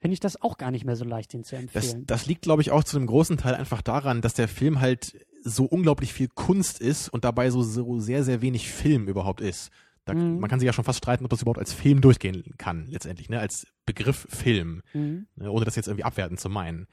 finde 0.01 0.13
ich 0.13 0.19
das 0.19 0.41
auch 0.41 0.57
gar 0.57 0.71
nicht 0.71 0.83
mehr 0.83 0.97
so 0.97 1.05
leicht, 1.05 1.31
den 1.31 1.45
zu 1.45 1.55
Das, 1.55 1.61
empfehlen. 1.63 2.05
das 2.05 2.25
liegt, 2.25 2.41
glaube 2.41 2.61
ich, 2.61 2.71
auch 2.71 2.83
zu 2.83 2.97
einem 2.97 3.07
großen 3.07 3.37
Teil 3.37 3.55
einfach 3.55 3.81
daran, 3.81 4.19
dass 4.19 4.33
der 4.33 4.49
Film 4.49 4.81
halt 4.81 5.17
so 5.45 5.63
unglaublich 5.63 6.11
viel 6.11 6.27
Kunst 6.27 6.81
ist 6.81 7.07
und 7.07 7.23
dabei 7.23 7.49
so, 7.49 7.63
so 7.63 7.99
sehr, 7.99 8.25
sehr 8.25 8.41
wenig 8.41 8.69
Film 8.69 9.07
überhaupt 9.07 9.39
ist. 9.39 9.71
Da, 10.03 10.13
Mhm. 10.13 10.39
Man 10.39 10.49
kann 10.49 10.59
sich 10.59 10.67
ja 10.67 10.73
schon 10.73 10.83
fast 10.83 10.97
streiten, 10.97 11.23
ob 11.23 11.29
das 11.31 11.41
überhaupt 11.41 11.59
als 11.59 11.71
Film 11.71 12.01
durchgehen 12.01 12.43
kann, 12.57 12.87
letztendlich, 12.87 13.29
ne? 13.29 13.39
als 13.39 13.65
Begriff 13.85 14.27
Film, 14.29 14.81
Mhm. 14.93 15.27
ne? 15.37 15.49
ohne 15.49 15.63
das 15.63 15.77
jetzt 15.77 15.87
irgendwie 15.87 16.03
abwertend 16.03 16.41
zu 16.41 16.49
meinen. 16.49 16.87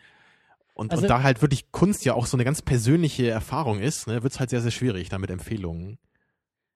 Und, 0.75 0.93
Also- 0.93 1.03
und 1.03 1.09
da 1.09 1.25
halt 1.25 1.43
wirklich 1.43 1.73
Kunst 1.73 2.05
ja 2.05 2.15
auch 2.15 2.27
so 2.27 2.37
eine 2.37 2.45
ganz 2.45 2.63
persönliche 2.63 3.29
Erfahrung 3.29 3.81
ist, 3.81 4.07
ne, 4.07 4.23
wird 4.23 4.33
es 4.33 4.39
halt 4.39 4.51
sehr, 4.51 4.61
sehr 4.63 4.71
schwierig 4.71 5.09
da 5.09 5.19
mit 5.19 5.31
Empfehlungen. 5.31 5.99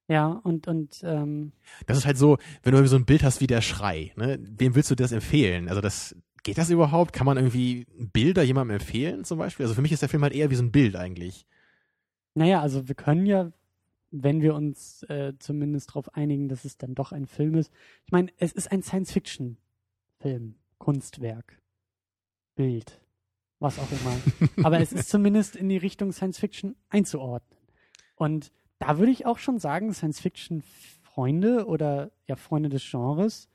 Ja, 0.09 0.27
und, 0.29 0.67
und 0.69 1.01
ähm, 1.03 1.53
Das 1.87 1.97
ist 1.97 2.05
halt 2.07 2.19
so, 2.19 2.37
wenn 2.63 2.75
du 2.75 2.87
so 2.87 2.97
ein 2.97 3.07
Bild 3.07 3.23
hast 3.23 3.41
wie 3.41 3.47
der 3.47 3.63
Schrei, 3.63 4.13
ne, 4.17 4.39
wem 4.41 4.75
willst 4.75 4.91
du 4.91 4.95
das 4.95 5.13
empfehlen? 5.13 5.69
Also 5.69 5.81
das, 5.81 6.15
geht 6.43 6.59
das 6.59 6.71
überhaupt? 6.71 7.13
Kann 7.13 7.25
man 7.27 7.39
irgendwie 7.39 7.87
Bilder 8.13 8.43
jemandem 8.43 8.77
empfehlen 8.77 9.25
zum 9.25 9.39
Beispiel? 9.39 9.65
Also 9.65 9.75
für 9.75 9.83
mich 9.83 9.93
ist 9.93 10.03
der 10.03 10.09
Film 10.09 10.23
halt 10.23 10.35
eher 10.35 10.51
wie 10.51 10.55
so 10.57 10.63
ein 10.63 10.73
Bild 10.73 10.95
eigentlich. 10.95 11.47
naja, 12.35 12.61
also 12.61 12.87
wir 12.87 12.95
können 12.95 13.27
ja, 13.27 13.51
wenn 14.11 14.43
wir 14.43 14.55
uns 14.55 15.03
äh, 15.05 15.33
zumindest 15.39 15.91
darauf 15.91 16.15
einigen, 16.15 16.49
dass 16.49 16.65
es 16.65 16.77
dann 16.77 16.95
doch 16.95 17.13
ein 17.13 17.27
Film 17.27 17.55
ist. 17.55 17.73
Ich 18.05 18.13
meine, 18.13 18.31
es 18.37 18.53
ist 18.53 18.71
ein 18.71 18.83
Science-Fiction-Film, 18.83 20.55
Kunstwerk, 20.79 21.61
Bild, 22.55 23.01
was 23.59 23.79
auch 23.79 23.89
immer. 23.91 24.17
Aber 24.67 24.81
es 24.81 24.93
ist 24.93 25.09
zumindest 25.09 25.57
in 25.57 25.69
die 25.69 25.79
Richtung 25.79 26.13
Science-Fiction 26.13 26.77
einzuordnen. 26.91 27.59
Und 28.17 28.53
da 28.87 28.99
würde 28.99 29.13
ich 29.13 29.27
auch 29.27 29.39
schon 29.39 29.59
sagen, 29.59 29.93
Science-Fiction-Freunde 29.93 31.67
oder 31.67 32.11
ja 32.27 32.37
Freunde 32.37 32.69
des 32.69 32.89
Genres, 32.89 33.49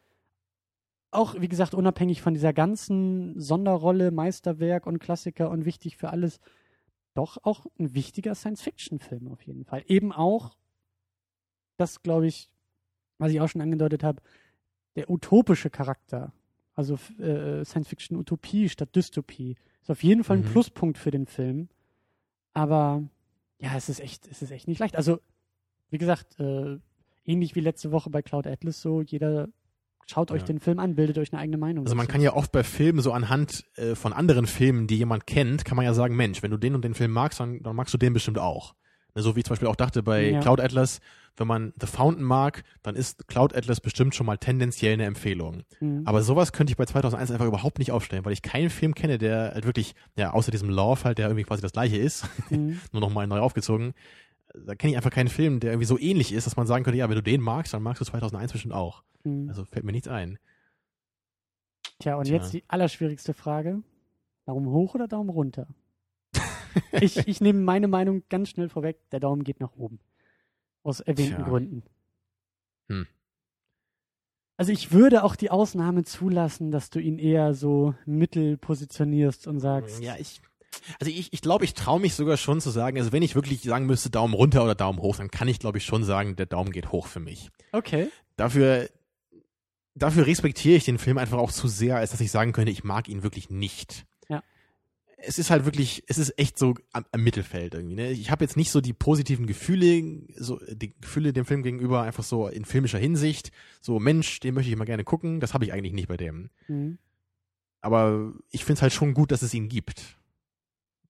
auch 1.12 1.36
wie 1.40 1.48
gesagt, 1.48 1.74
unabhängig 1.74 2.22
von 2.22 2.34
dieser 2.34 2.54
ganzen 2.54 3.40
Sonderrolle, 3.40 4.12
Meisterwerk 4.12 4.86
und 4.86 5.00
Klassiker 5.00 5.50
und 5.50 5.66
wichtig 5.66 5.98
für 5.98 6.10
alles, 6.10 6.40
doch 7.16 7.38
auch 7.44 7.66
ein 7.80 7.94
wichtiger 7.96 8.36
Science-Fiction-Film 8.36 9.28
auf 9.28 9.42
jeden 9.44 9.66
Fall. 9.66 9.84
Eben 9.88 10.12
auch, 10.12 10.56
das 11.78 12.02
glaube 12.04 12.28
ich, 12.28 12.50
was 13.18 13.32
ich 13.32 13.42
auch 13.42 13.50
schon 13.50 13.62
angedeutet 13.62 14.04
habe, 14.04 14.22
der 14.96 15.10
utopische 15.10 15.70
Charakter. 15.70 16.32
Also 16.76 16.98
äh, 17.20 17.66
Science-Fiction-Utopie 17.66 18.70
statt 18.70 18.96
Dystopie. 18.96 19.56
Ist 19.82 19.92
auf 19.92 20.04
jeden 20.04 20.24
Fall 20.24 20.38
ein 20.38 20.44
Mhm. 20.44 20.52
Pluspunkt 20.52 20.98
für 20.98 21.12
den 21.12 21.26
Film. 21.26 21.68
Aber 22.54 23.04
ja, 23.60 23.76
es 23.76 23.90
ist 23.90 24.00
echt, 24.00 24.28
es 24.30 24.42
ist 24.42 24.52
echt 24.52 24.68
nicht 24.68 24.80
leicht. 24.80 24.96
Also, 24.96 25.20
wie 25.90 25.98
gesagt, 25.98 26.40
äh, 26.40 26.78
ähnlich 27.26 27.56
wie 27.56 27.60
letzte 27.62 27.92
Woche 27.92 28.10
bei 28.10 28.22
Cloud 28.22 28.48
Atlas 28.48 28.82
so, 28.82 29.02
jeder 29.02 29.50
schaut 30.08 30.32
euch 30.32 30.42
Ja. 30.42 30.48
den 30.48 30.60
Film 30.60 30.80
an, 30.80 30.96
bildet 30.96 31.18
euch 31.20 31.32
eine 31.34 31.42
eigene 31.42 31.58
Meinung. 31.58 31.86
Also 31.86 31.96
man 31.96 32.06
dazu. 32.08 32.14
kann 32.14 32.22
ja 32.22 32.34
oft 32.34 32.52
bei 32.52 32.64
Filmen 32.64 33.00
so 33.02 33.12
anhand 33.12 33.66
äh, 33.76 33.94
von 33.96 34.12
anderen 34.14 34.48
Filmen, 34.48 34.88
die 34.88 34.98
jemand 34.98 35.28
kennt, 35.28 35.66
kann 35.66 35.76
man 35.76 35.86
ja 35.86 35.94
sagen, 35.94 36.16
Mensch, 36.16 36.42
wenn 36.42 36.50
du 36.52 36.58
den 36.58 36.74
und 36.74 36.84
den 36.84 36.96
Film 36.96 37.12
magst, 37.12 37.40
dann, 37.40 37.62
dann 37.62 37.76
magst 37.76 37.94
du 37.94 37.98
den 38.00 38.14
bestimmt 38.14 38.40
auch. 38.40 38.74
Ne, 39.16 39.22
So 39.22 39.36
wie 39.36 39.40
ich 39.40 39.46
zum 39.46 39.54
Beispiel 39.54 39.68
auch 39.68 39.76
dachte 39.76 40.04
bei 40.04 40.30
Ja. 40.32 40.40
Cloud 40.40 40.60
Atlas, 40.60 41.00
wenn 41.38 41.48
man 41.48 41.74
The 41.80 41.88
Fountain 41.88 42.24
mag, 42.24 42.64
dann 42.84 42.96
ist 42.96 43.28
Cloud 43.28 43.56
Atlas 43.56 43.80
bestimmt 43.82 44.14
schon 44.14 44.26
mal 44.26 44.38
tendenziell 44.38 44.94
eine 44.94 45.06
Empfehlung. 45.06 45.64
Mhm. 45.80 46.04
Aber 46.06 46.22
sowas 46.22 46.52
könnte 46.52 46.72
ich 46.72 46.78
bei 46.78 46.86
2001 46.86 47.32
einfach 47.32 47.46
überhaupt 47.46 47.80
nicht 47.80 47.92
aufstellen, 47.92 48.26
weil 48.26 48.34
ich 48.34 48.42
keinen 48.42 48.70
Film 48.70 48.94
kenne, 48.94 49.18
der 49.18 49.52
halt 49.54 49.66
wirklich, 49.66 49.96
ja, 50.18 50.32
außer 50.34 50.52
diesem 50.52 50.70
Love 50.70 51.04
halt, 51.06 51.18
der 51.18 51.28
irgendwie 51.28 51.44
quasi 51.46 51.62
das 51.62 51.72
gleiche 51.72 51.98
ist, 51.98 52.28
Mhm. 52.50 52.80
nur 52.92 53.02
noch 53.02 53.14
mal 53.14 53.26
neu 53.28 53.40
aufgezogen, 53.40 53.94
da 54.54 54.76
kenne 54.76 54.92
ich 54.92 54.98
einfach 54.98 55.12
keinen 55.12 55.30
Film, 55.30 55.60
der 55.60 55.72
irgendwie 55.72 55.86
so 55.86 55.98
ähnlich 56.00 56.34
ist, 56.34 56.46
dass 56.48 56.58
man 56.58 56.68
sagen 56.68 56.84
könnte, 56.84 56.98
ja, 56.98 57.08
wenn 57.08 57.16
du 57.16 57.24
den 57.24 57.40
magst, 57.42 57.74
dann 57.74 57.84
magst 57.84 58.02
du 58.02 58.06
2001 58.06 58.52
bestimmt 58.52 58.74
auch. 58.74 59.04
Mhm. 59.24 59.48
Also 59.48 59.64
fällt 59.66 59.86
mir 59.86 59.92
nichts 59.92 60.08
ein. 60.08 60.40
Tja, 62.00 62.16
und 62.16 62.26
Tja. 62.26 62.36
jetzt 62.38 62.52
die 62.54 62.64
allerschwierigste 62.68 63.34
Frage. 63.34 63.82
Daumen 64.46 64.68
hoch 64.68 64.96
oder 64.96 65.08
Daumen 65.08 65.30
runter? 65.30 65.68
ich, 67.02 67.18
ich 67.28 67.42
nehme 67.42 67.60
meine 67.60 67.88
Meinung 67.88 68.24
ganz 68.30 68.50
schnell 68.50 68.70
vorweg. 68.70 68.98
Der 69.12 69.20
Daumen 69.20 69.44
geht 69.44 69.60
nach 69.60 69.76
oben. 69.76 70.00
Aus 70.84 71.00
erwähnten 71.00 71.36
Tja. 71.36 71.48
Gründen. 71.48 71.84
Hm. 72.88 73.08
Also 74.58 74.72
ich 74.74 74.92
würde 74.92 75.24
auch 75.24 75.36
die 75.36 75.52
Ausnahme 75.52 76.04
zulassen, 76.04 76.72
dass 76.72 76.90
du 76.90 77.00
ihn 77.00 77.18
eher 77.18 77.54
so 77.54 77.96
mittel 78.06 78.58
positionierst 78.58 79.48
und 79.48 79.60
sagst, 79.60 80.02
Ja, 80.04 80.16
ich. 80.18 80.42
Also 81.00 81.12
ich, 81.12 81.34
ich 81.34 81.42
glaube, 81.42 81.66
ich 81.66 81.74
traue 81.74 82.00
mich 82.00 82.14
sogar 82.14 82.38
schon 82.38 82.62
zu 82.62 82.70
sagen, 82.70 82.98
also 82.98 83.12
wenn 83.12 83.24
ich 83.24 83.36
wirklich 83.36 83.62
sagen 83.62 83.86
müsste, 83.86 84.10
Daumen 84.10 84.34
runter 84.34 84.64
oder 84.64 84.76
Daumen 84.76 85.00
hoch, 85.00 85.18
dann 85.18 85.32
kann 85.32 85.48
ich, 85.48 85.60
glaube 85.60 85.78
ich, 85.78 85.86
schon 85.86 86.04
sagen, 86.04 86.36
der 86.36 86.46
Daumen 86.46 86.72
geht 86.72 86.92
hoch 86.92 87.08
für 87.08 87.20
mich. 87.20 87.50
okay, 87.72 88.10
Dafür, 88.38 88.90
dafür 89.96 90.26
respektiere 90.26 90.78
ich 90.78 90.86
den 90.86 90.98
Film 90.98 91.18
einfach 91.18 91.38
auch 91.38 91.52
zu 91.52 91.68
sehr, 91.68 91.98
als 91.98 92.12
dass 92.12 92.22
ich 92.22 92.32
sagen 92.32 92.54
könnte, 92.54 92.72
ich 92.72 92.84
mag 92.84 93.10
ihn 93.10 93.24
wirklich 93.24 93.50
nicht. 93.50 94.06
Es 95.22 95.38
ist 95.38 95.50
halt 95.50 95.66
wirklich, 95.66 96.04
es 96.08 96.18
ist 96.18 96.38
echt 96.40 96.58
so 96.58 96.76
am, 96.94 97.06
am 97.12 97.24
Mittelfeld 97.24 97.74
irgendwie. 97.74 97.96
Ne? 97.96 98.12
Ich 98.12 98.32
habe 98.32 98.44
jetzt 98.44 98.56
nicht 98.58 98.72
so 98.72 98.80
die 98.82 98.94
positiven 98.94 99.48
Gefühle, 99.48 100.22
so 100.38 100.60
die 100.72 100.94
Gefühle 101.00 101.34
dem 101.34 101.46
Film 101.46 101.62
gegenüber 101.64 102.04
einfach 102.04 102.24
so 102.24 102.48
in 102.48 102.64
filmischer 102.66 103.00
Hinsicht. 103.00 103.52
So 103.82 104.00
Mensch, 104.00 104.40
den 104.40 104.54
möchte 104.54 104.72
ich 104.72 104.78
mal 104.78 104.86
gerne 104.86 105.04
gucken. 105.04 105.40
Das 105.40 105.54
habe 105.54 105.66
ich 105.66 105.74
eigentlich 105.74 105.94
nicht 105.94 106.08
bei 106.08 106.18
dem. 106.18 106.50
mhm. 106.68 106.98
Aber 107.82 108.34
ich 108.52 108.66
finde 108.66 108.80
es 108.80 108.82
halt 108.82 108.92
schon 108.94 109.14
gut, 109.14 109.32
dass 109.32 109.42
es 109.42 109.54
ihn 109.54 109.70
gibt. 109.70 110.18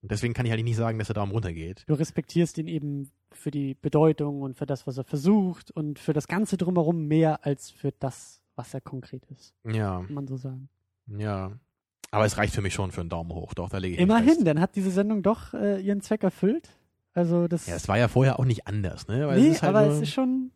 Und 0.02 0.12
deswegen 0.12 0.34
kann 0.36 0.46
ich 0.46 0.52
halt 0.52 0.64
nicht 0.64 0.76
sagen, 0.78 1.00
dass 1.00 1.08
der 1.08 1.16
Daumen 1.16 1.32
runter 1.32 1.52
geht. 1.52 1.84
du 1.88 1.94
respektierst 1.96 2.58
ihn 2.60 2.68
eben 2.68 3.12
für 3.32 3.52
die 3.52 3.74
Bedeutung 3.74 4.42
und 4.44 4.56
für 4.56 4.66
das, 4.66 4.86
was 4.88 4.98
er 4.98 5.04
versucht 5.04 5.72
und 5.72 6.00
für 6.00 6.14
das 6.14 6.28
Ganze 6.28 6.58
drumherum 6.58 7.08
mehr 7.08 7.44
als 7.46 7.70
für 7.72 7.92
das, 7.92 8.42
was 8.56 8.74
er 8.74 8.82
konkret 8.82 9.26
ist, 9.26 9.54
Ja, 9.66 10.04
kann 10.06 10.14
man 10.14 10.28
so 10.28 10.38
sagen. 10.38 10.70
ja. 11.08 11.58
Aber 12.12 12.26
es 12.26 12.38
reicht 12.38 12.56
für 12.56 12.62
mich 12.62 12.74
schon 12.74 12.92
für 12.92 13.02
einen 13.02 13.10
Daumen 13.10 13.32
hoch. 13.32 13.54
Doch, 13.54 13.70
da 13.70 13.78
lege 13.78 13.96
ich 13.96 14.02
Immerhin, 14.02 14.44
dann 14.44 14.60
hat 14.60 14.76
diese 14.76 14.92
Sendung 14.92 15.22
doch 15.22 15.54
äh, 15.54 15.80
ihren 15.80 16.02
Zweck 16.02 16.24
erfüllt. 16.24 16.70
Also 17.14 17.48
das 17.48 17.68
Ja, 17.68 17.76
es 17.76 17.88
war 17.88 17.98
ja 17.98 18.08
vorher 18.08 18.40
auch 18.40 18.46
nicht 18.46 18.68
anders, 18.68 19.08
ne? 19.08 19.28
Weil 19.28 19.40
nee, 19.40 19.50
es 19.50 19.62
halt 19.62 19.76
aber 19.76 19.88
es 19.88 20.02
ist 20.02 20.12
schon, 20.12 20.52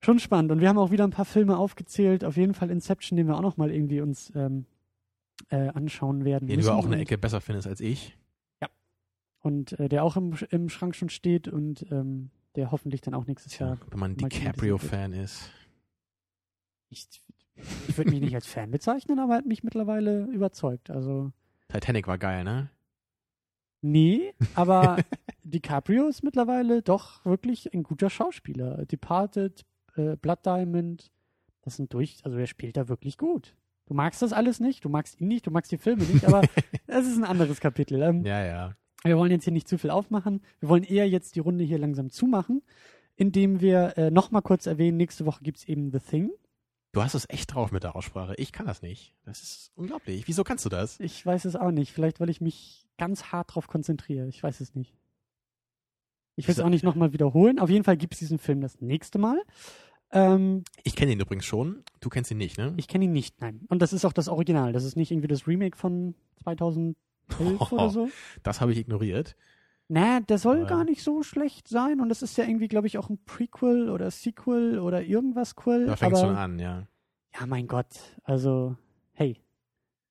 schon 0.00 0.18
spannend. 0.18 0.50
Und 0.50 0.60
wir 0.60 0.68
haben 0.68 0.78
auch 0.78 0.90
wieder 0.90 1.04
ein 1.04 1.10
paar 1.10 1.24
Filme 1.24 1.56
aufgezählt. 1.58 2.24
Auf 2.24 2.36
jeden 2.36 2.54
Fall 2.54 2.70
Inception, 2.70 3.16
den 3.16 3.26
wir 3.26 3.36
auch 3.36 3.42
noch 3.42 3.56
mal 3.56 3.70
irgendwie 3.70 4.00
uns 4.00 4.32
ähm, 4.34 4.66
äh, 5.50 5.68
anschauen 5.68 6.24
werden. 6.24 6.48
den 6.48 6.56
müssen. 6.56 6.68
du 6.68 6.74
auch 6.74 6.86
eine 6.86 6.98
Ecke 6.98 7.18
besser 7.18 7.40
findest 7.40 7.68
als 7.68 7.80
ich. 7.80 8.16
Und 9.44 9.78
äh, 9.78 9.90
der 9.90 10.04
auch 10.04 10.16
im, 10.16 10.34
im 10.48 10.70
Schrank 10.70 10.96
schon 10.96 11.10
steht 11.10 11.48
und 11.48 11.84
ähm, 11.92 12.30
der 12.56 12.70
hoffentlich 12.70 13.02
dann 13.02 13.12
auch 13.12 13.26
nächstes 13.26 13.58
Jahr. 13.58 13.76
wenn 13.90 13.98
man 13.98 14.16
DiCaprio-Fan 14.16 15.12
ist. 15.12 15.50
Ich, 16.88 17.06
ich 17.88 17.96
würde 17.96 18.10
mich 18.10 18.20
nicht 18.20 18.34
als 18.34 18.46
Fan 18.46 18.70
bezeichnen, 18.70 19.18
aber 19.18 19.34
er 19.34 19.38
hat 19.38 19.46
mich 19.46 19.62
mittlerweile 19.62 20.24
überzeugt. 20.24 20.90
Also 20.90 21.32
Titanic 21.68 22.06
war 22.06 22.18
geil, 22.18 22.44
ne? 22.44 22.70
nee, 23.84 24.32
aber 24.54 24.96
DiCaprio 25.44 26.08
ist 26.08 26.22
mittlerweile 26.22 26.82
doch 26.82 27.24
wirklich 27.24 27.72
ein 27.72 27.82
guter 27.82 28.10
Schauspieler. 28.10 28.86
Departed, 28.86 29.64
äh, 29.96 30.16
Blood 30.16 30.44
Diamond, 30.44 31.10
das 31.62 31.76
sind 31.76 31.92
durch, 31.92 32.18
also 32.24 32.36
er 32.38 32.46
spielt 32.46 32.76
da 32.76 32.88
wirklich 32.88 33.18
gut. 33.18 33.54
Du 33.86 33.94
magst 33.94 34.22
das 34.22 34.32
alles 34.32 34.60
nicht, 34.60 34.84
du 34.84 34.88
magst 34.88 35.20
ihn 35.20 35.28
nicht, 35.28 35.46
du 35.46 35.50
magst 35.50 35.70
die 35.70 35.78
Filme 35.78 36.04
nicht, 36.04 36.24
aber 36.24 36.42
das 36.86 37.06
ist 37.06 37.18
ein 37.18 37.24
anderes 37.24 37.60
Kapitel. 37.60 38.00
Ähm, 38.02 38.24
Ja, 38.24 38.44
ja. 38.44 38.76
Wir 39.04 39.18
wollen 39.18 39.30
jetzt 39.30 39.44
hier 39.44 39.52
nicht 39.52 39.68
zu 39.68 39.76
viel 39.76 39.90
aufmachen. 39.90 40.40
Wir 40.60 40.70
wollen 40.70 40.82
eher 40.82 41.06
jetzt 41.06 41.36
die 41.36 41.40
Runde 41.40 41.62
hier 41.64 41.78
langsam 41.78 42.08
zumachen. 42.10 42.62
indem 43.16 43.60
wir 43.60 43.96
äh, 43.98 44.10
nochmal 44.10 44.42
kurz 44.42 44.66
erwähnen, 44.66 44.96
nächste 44.96 45.26
Woche 45.26 45.44
gibt's 45.44 45.64
eben 45.64 45.92
The 45.92 45.98
Thing. 45.98 46.30
Du 46.94 47.02
hast 47.02 47.14
es 47.14 47.28
echt 47.28 47.52
drauf 47.52 47.72
mit 47.72 47.82
der 47.82 47.96
Aussprache. 47.96 48.34
Ich 48.36 48.52
kann 48.52 48.66
das 48.66 48.80
nicht. 48.80 49.14
Das 49.24 49.42
ist 49.42 49.72
unglaublich. 49.74 50.28
Wieso 50.28 50.44
kannst 50.44 50.64
du 50.64 50.68
das? 50.68 50.98
Ich 51.00 51.26
weiß 51.26 51.44
es 51.44 51.56
auch 51.56 51.72
nicht. 51.72 51.92
Vielleicht, 51.92 52.20
weil 52.20 52.30
ich 52.30 52.40
mich 52.40 52.86
ganz 52.98 53.24
hart 53.32 53.54
drauf 53.54 53.66
konzentriere. 53.66 54.28
Ich 54.28 54.42
weiß 54.42 54.60
es 54.60 54.74
nicht. 54.74 54.94
Ich 56.36 56.46
will 56.46 56.52
es 56.52 56.60
auch 56.60 56.68
nicht 56.68 56.84
nochmal 56.84 57.12
wiederholen. 57.12 57.58
Auf 57.58 57.68
jeden 57.68 57.84
Fall 57.84 57.96
gibt's 57.96 58.18
diesen 58.20 58.38
Film 58.38 58.60
das 58.60 58.80
nächste 58.80 59.18
Mal. 59.18 59.42
Ähm, 60.12 60.62
Ich 60.84 60.94
kenne 60.94 61.12
ihn 61.12 61.20
übrigens 61.20 61.44
schon. 61.44 61.82
Du 62.00 62.08
kennst 62.08 62.30
ihn 62.30 62.38
nicht, 62.38 62.58
ne? 62.58 62.72
ich 62.76 62.86
kenne 62.86 63.04
ihn 63.06 63.12
nicht, 63.12 63.40
nein. 63.40 63.62
Und 63.68 63.82
das 63.82 63.92
ist 63.92 64.04
auch 64.04 64.12
das 64.12 64.28
Original. 64.28 64.72
Das 64.72 64.84
ist 64.84 64.96
nicht 64.96 65.10
irgendwie 65.10 65.28
das 65.28 65.48
Remake 65.48 65.76
von 65.76 66.14
2011 66.44 66.94
oder 67.72 67.90
so. 67.90 68.08
Das 68.44 68.60
habe 68.60 68.70
ich 68.72 68.78
ignoriert. 68.78 69.36
Na, 69.88 70.20
der 70.20 70.38
soll 70.38 70.60
Aber- 70.60 70.66
gar 70.66 70.84
nicht 70.84 71.02
so 71.02 71.22
schlecht 71.22 71.68
sein. 71.68 72.00
Und 72.00 72.08
das 72.08 72.22
ist 72.22 72.36
ja 72.38 72.44
irgendwie, 72.44 72.68
glaube 72.68 72.86
ich, 72.86 72.96
auch 72.98 73.10
ein 73.10 73.18
Prequel 73.26 73.90
oder 73.90 74.10
Sequel 74.10 74.78
oder 74.78 75.02
irgendwas 75.02 75.54
Quell. 75.56 75.86
Da 75.86 75.96
fängt 75.96 76.14
aber, 76.14 76.26
schon 76.26 76.36
an, 76.36 76.58
ja. 76.58 76.86
Ja, 77.38 77.46
mein 77.46 77.66
Gott. 77.66 77.88
Also, 78.22 78.76
hey. 79.12 79.40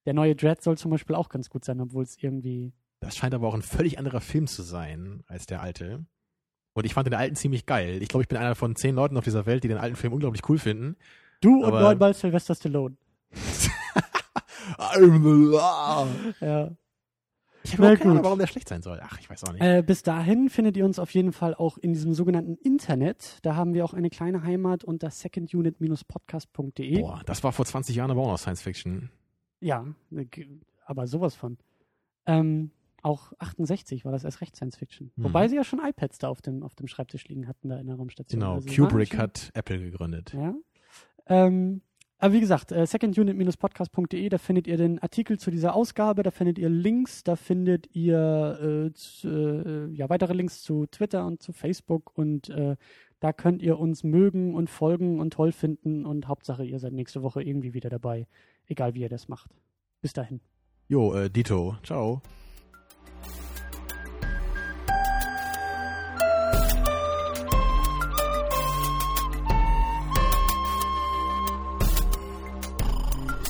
Der 0.06 0.14
neue 0.14 0.36
Dread 0.36 0.62
soll 0.62 0.78
zum 0.78 0.92
Beispiel 0.92 1.16
auch 1.16 1.30
ganz 1.30 1.50
gut 1.50 1.64
sein, 1.64 1.80
obwohl 1.80 2.04
es 2.04 2.18
irgendwie. 2.22 2.74
Das 3.00 3.16
scheint 3.16 3.34
aber 3.34 3.48
auch 3.48 3.54
ein 3.54 3.62
völlig 3.62 3.98
anderer 3.98 4.20
Film 4.22 4.48
zu 4.48 4.62
sein 4.62 5.24
als 5.28 5.46
der 5.46 5.62
alte. 5.62 6.06
Und 6.74 6.86
ich 6.86 6.94
fand 6.94 7.08
den 7.08 7.14
alten 7.14 7.36
ziemlich 7.36 7.66
geil. 7.66 8.02
Ich 8.02 8.10
glaube, 8.10 8.24
ich 8.24 8.28
bin 8.28 8.38
einer 8.38 8.56
von 8.56 8.76
zehn 8.76 8.96
Leuten 8.96 9.16
auf 9.18 9.24
dieser 9.24 9.46
Welt, 9.46 9.64
die 9.64 9.68
den 9.70 9.78
alten 9.78 9.96
Film 9.96 10.12
unglaublich 10.14 10.42
cool 10.50 10.58
finden. 10.58 10.98
Du 11.42 11.60
und 11.60 11.66
Aber- 11.66 11.82
neunmal 11.82 12.14
Sylvester 12.14 12.54
Stallone. 12.56 12.98
I'm 14.78 15.22
the 15.24 15.52
law. 15.56 16.08
Ja. 16.42 16.72
Ich 17.64 17.78
habe 17.78 17.98
keine 17.98 18.12
Ahnung, 18.12 18.24
warum 18.24 18.40
der 18.40 18.48
schlecht 18.48 18.68
sein 18.68 18.82
soll. 18.82 19.00
Ach, 19.02 19.20
ich 19.20 19.30
weiß 19.30 19.44
auch 19.46 19.54
nicht. 19.54 19.62
Äh, 19.62 19.84
bis 19.86 20.04
dahin 20.04 20.50
findet 20.50 20.76
ihr 20.78 20.86
uns 20.86 21.00
auf 21.00 21.12
jeden 21.12 21.32
Fall 21.32 21.56
auch 21.56 21.78
in 21.78 21.94
diesem 21.94 22.14
sogenannten 22.14 22.56
Internet. 22.56 23.40
Da 23.42 23.56
haben 23.56 23.74
wir 23.74 23.86
auch 23.86 23.94
eine 23.94 24.10
kleine 24.10 24.44
Heimat 24.44 24.84
unter 24.84 25.10
secondunit-podcast.de. 25.10 27.00
Boah, 27.00 27.22
das 27.26 27.44
war 27.44 27.52
vor 27.52 27.66
20 27.66 27.96
Jahren 27.96 28.12
aber 28.12 28.22
auch 28.22 28.32
noch 28.32 28.40
Science 28.40 28.62
Fiction. 28.62 29.10
Ja, 29.60 29.86
ne, 30.10 30.28
aber 30.86 31.08
sowas 31.08 31.36
von. 31.36 31.58
Ähm, 32.26 32.72
auch 33.02 33.34
68 33.40 34.06
war 34.06 34.12
das 34.12 34.24
erst 34.24 34.42
recht 34.42 34.56
Science 34.56 34.78
Fiction. 34.78 35.12
Mhm. 35.16 35.26
Wobei 35.26 35.48
sie 35.48 35.56
ja 35.56 35.64
schon 35.64 35.80
iPads 35.80 36.18
da 36.20 36.30
auf 36.30 36.42
dem, 36.42 36.64
auf 36.64 36.76
dem 36.76 36.88
Schreibtisch 36.88 37.28
liegen 37.28 37.48
hatten, 37.48 37.70
da 37.70 37.78
in 37.78 37.88
der 37.88 37.96
Raumstation. 37.96 38.40
Genau, 38.40 38.56
Also 38.56 38.70
Kubrick 38.74 39.18
hat 39.18 39.52
Apple 39.54 39.80
gegründet. 39.80 40.34
Ja. 40.34 40.54
Ähm, 41.28 41.82
aber 42.20 42.34
wie 42.34 42.40
gesagt, 42.40 42.72
äh, 42.72 42.86
secondunit-podcast.de, 42.86 44.30
da 44.30 44.38
findet 44.38 44.68
ihr 44.68 44.78
den 44.78 45.00
Artikel 45.00 45.38
zu 45.40 45.52
dieser 45.52 45.76
Ausgabe, 45.76 46.24
da 46.24 46.32
findet 46.32 46.58
ihr 46.58 46.70
Links, 46.70 47.24
da 47.24 47.36
findet 47.36 47.94
ihr 47.96 48.88
äh, 48.90 48.94
z- 48.94 49.26
äh, 49.26 49.88
ja, 49.94 50.10
weitere 50.10 50.34
Links 50.34 50.62
zu 50.62 50.86
Twitter 50.88 51.26
und 51.26 51.42
zu 51.42 51.52
Facebook 51.54 52.18
und 52.18 52.50
äh, 52.50 52.76
da 53.20 53.34
könnt 53.34 53.62
ihr 53.62 53.80
uns 53.80 54.04
mögen 54.04 54.54
und 54.56 54.70
folgen 54.70 55.20
und 55.20 55.32
toll 55.34 55.52
finden 55.52 56.06
und 56.06 56.28
Hauptsache, 56.28 56.64
ihr 56.66 56.80
seid 56.80 56.94
nächste 56.94 57.24
Woche 57.24 57.42
irgendwie 57.42 57.74
wieder 57.74 57.90
dabei, 57.90 58.28
egal 58.68 58.94
wie 58.96 59.02
ihr 59.02 59.10
das 59.10 59.28
macht. 59.28 59.50
Bis 60.02 60.14
dahin. 60.14 60.40
Jo, 60.90 61.14
äh, 61.14 61.30
Dito. 61.30 61.78
Ciao. 61.84 62.22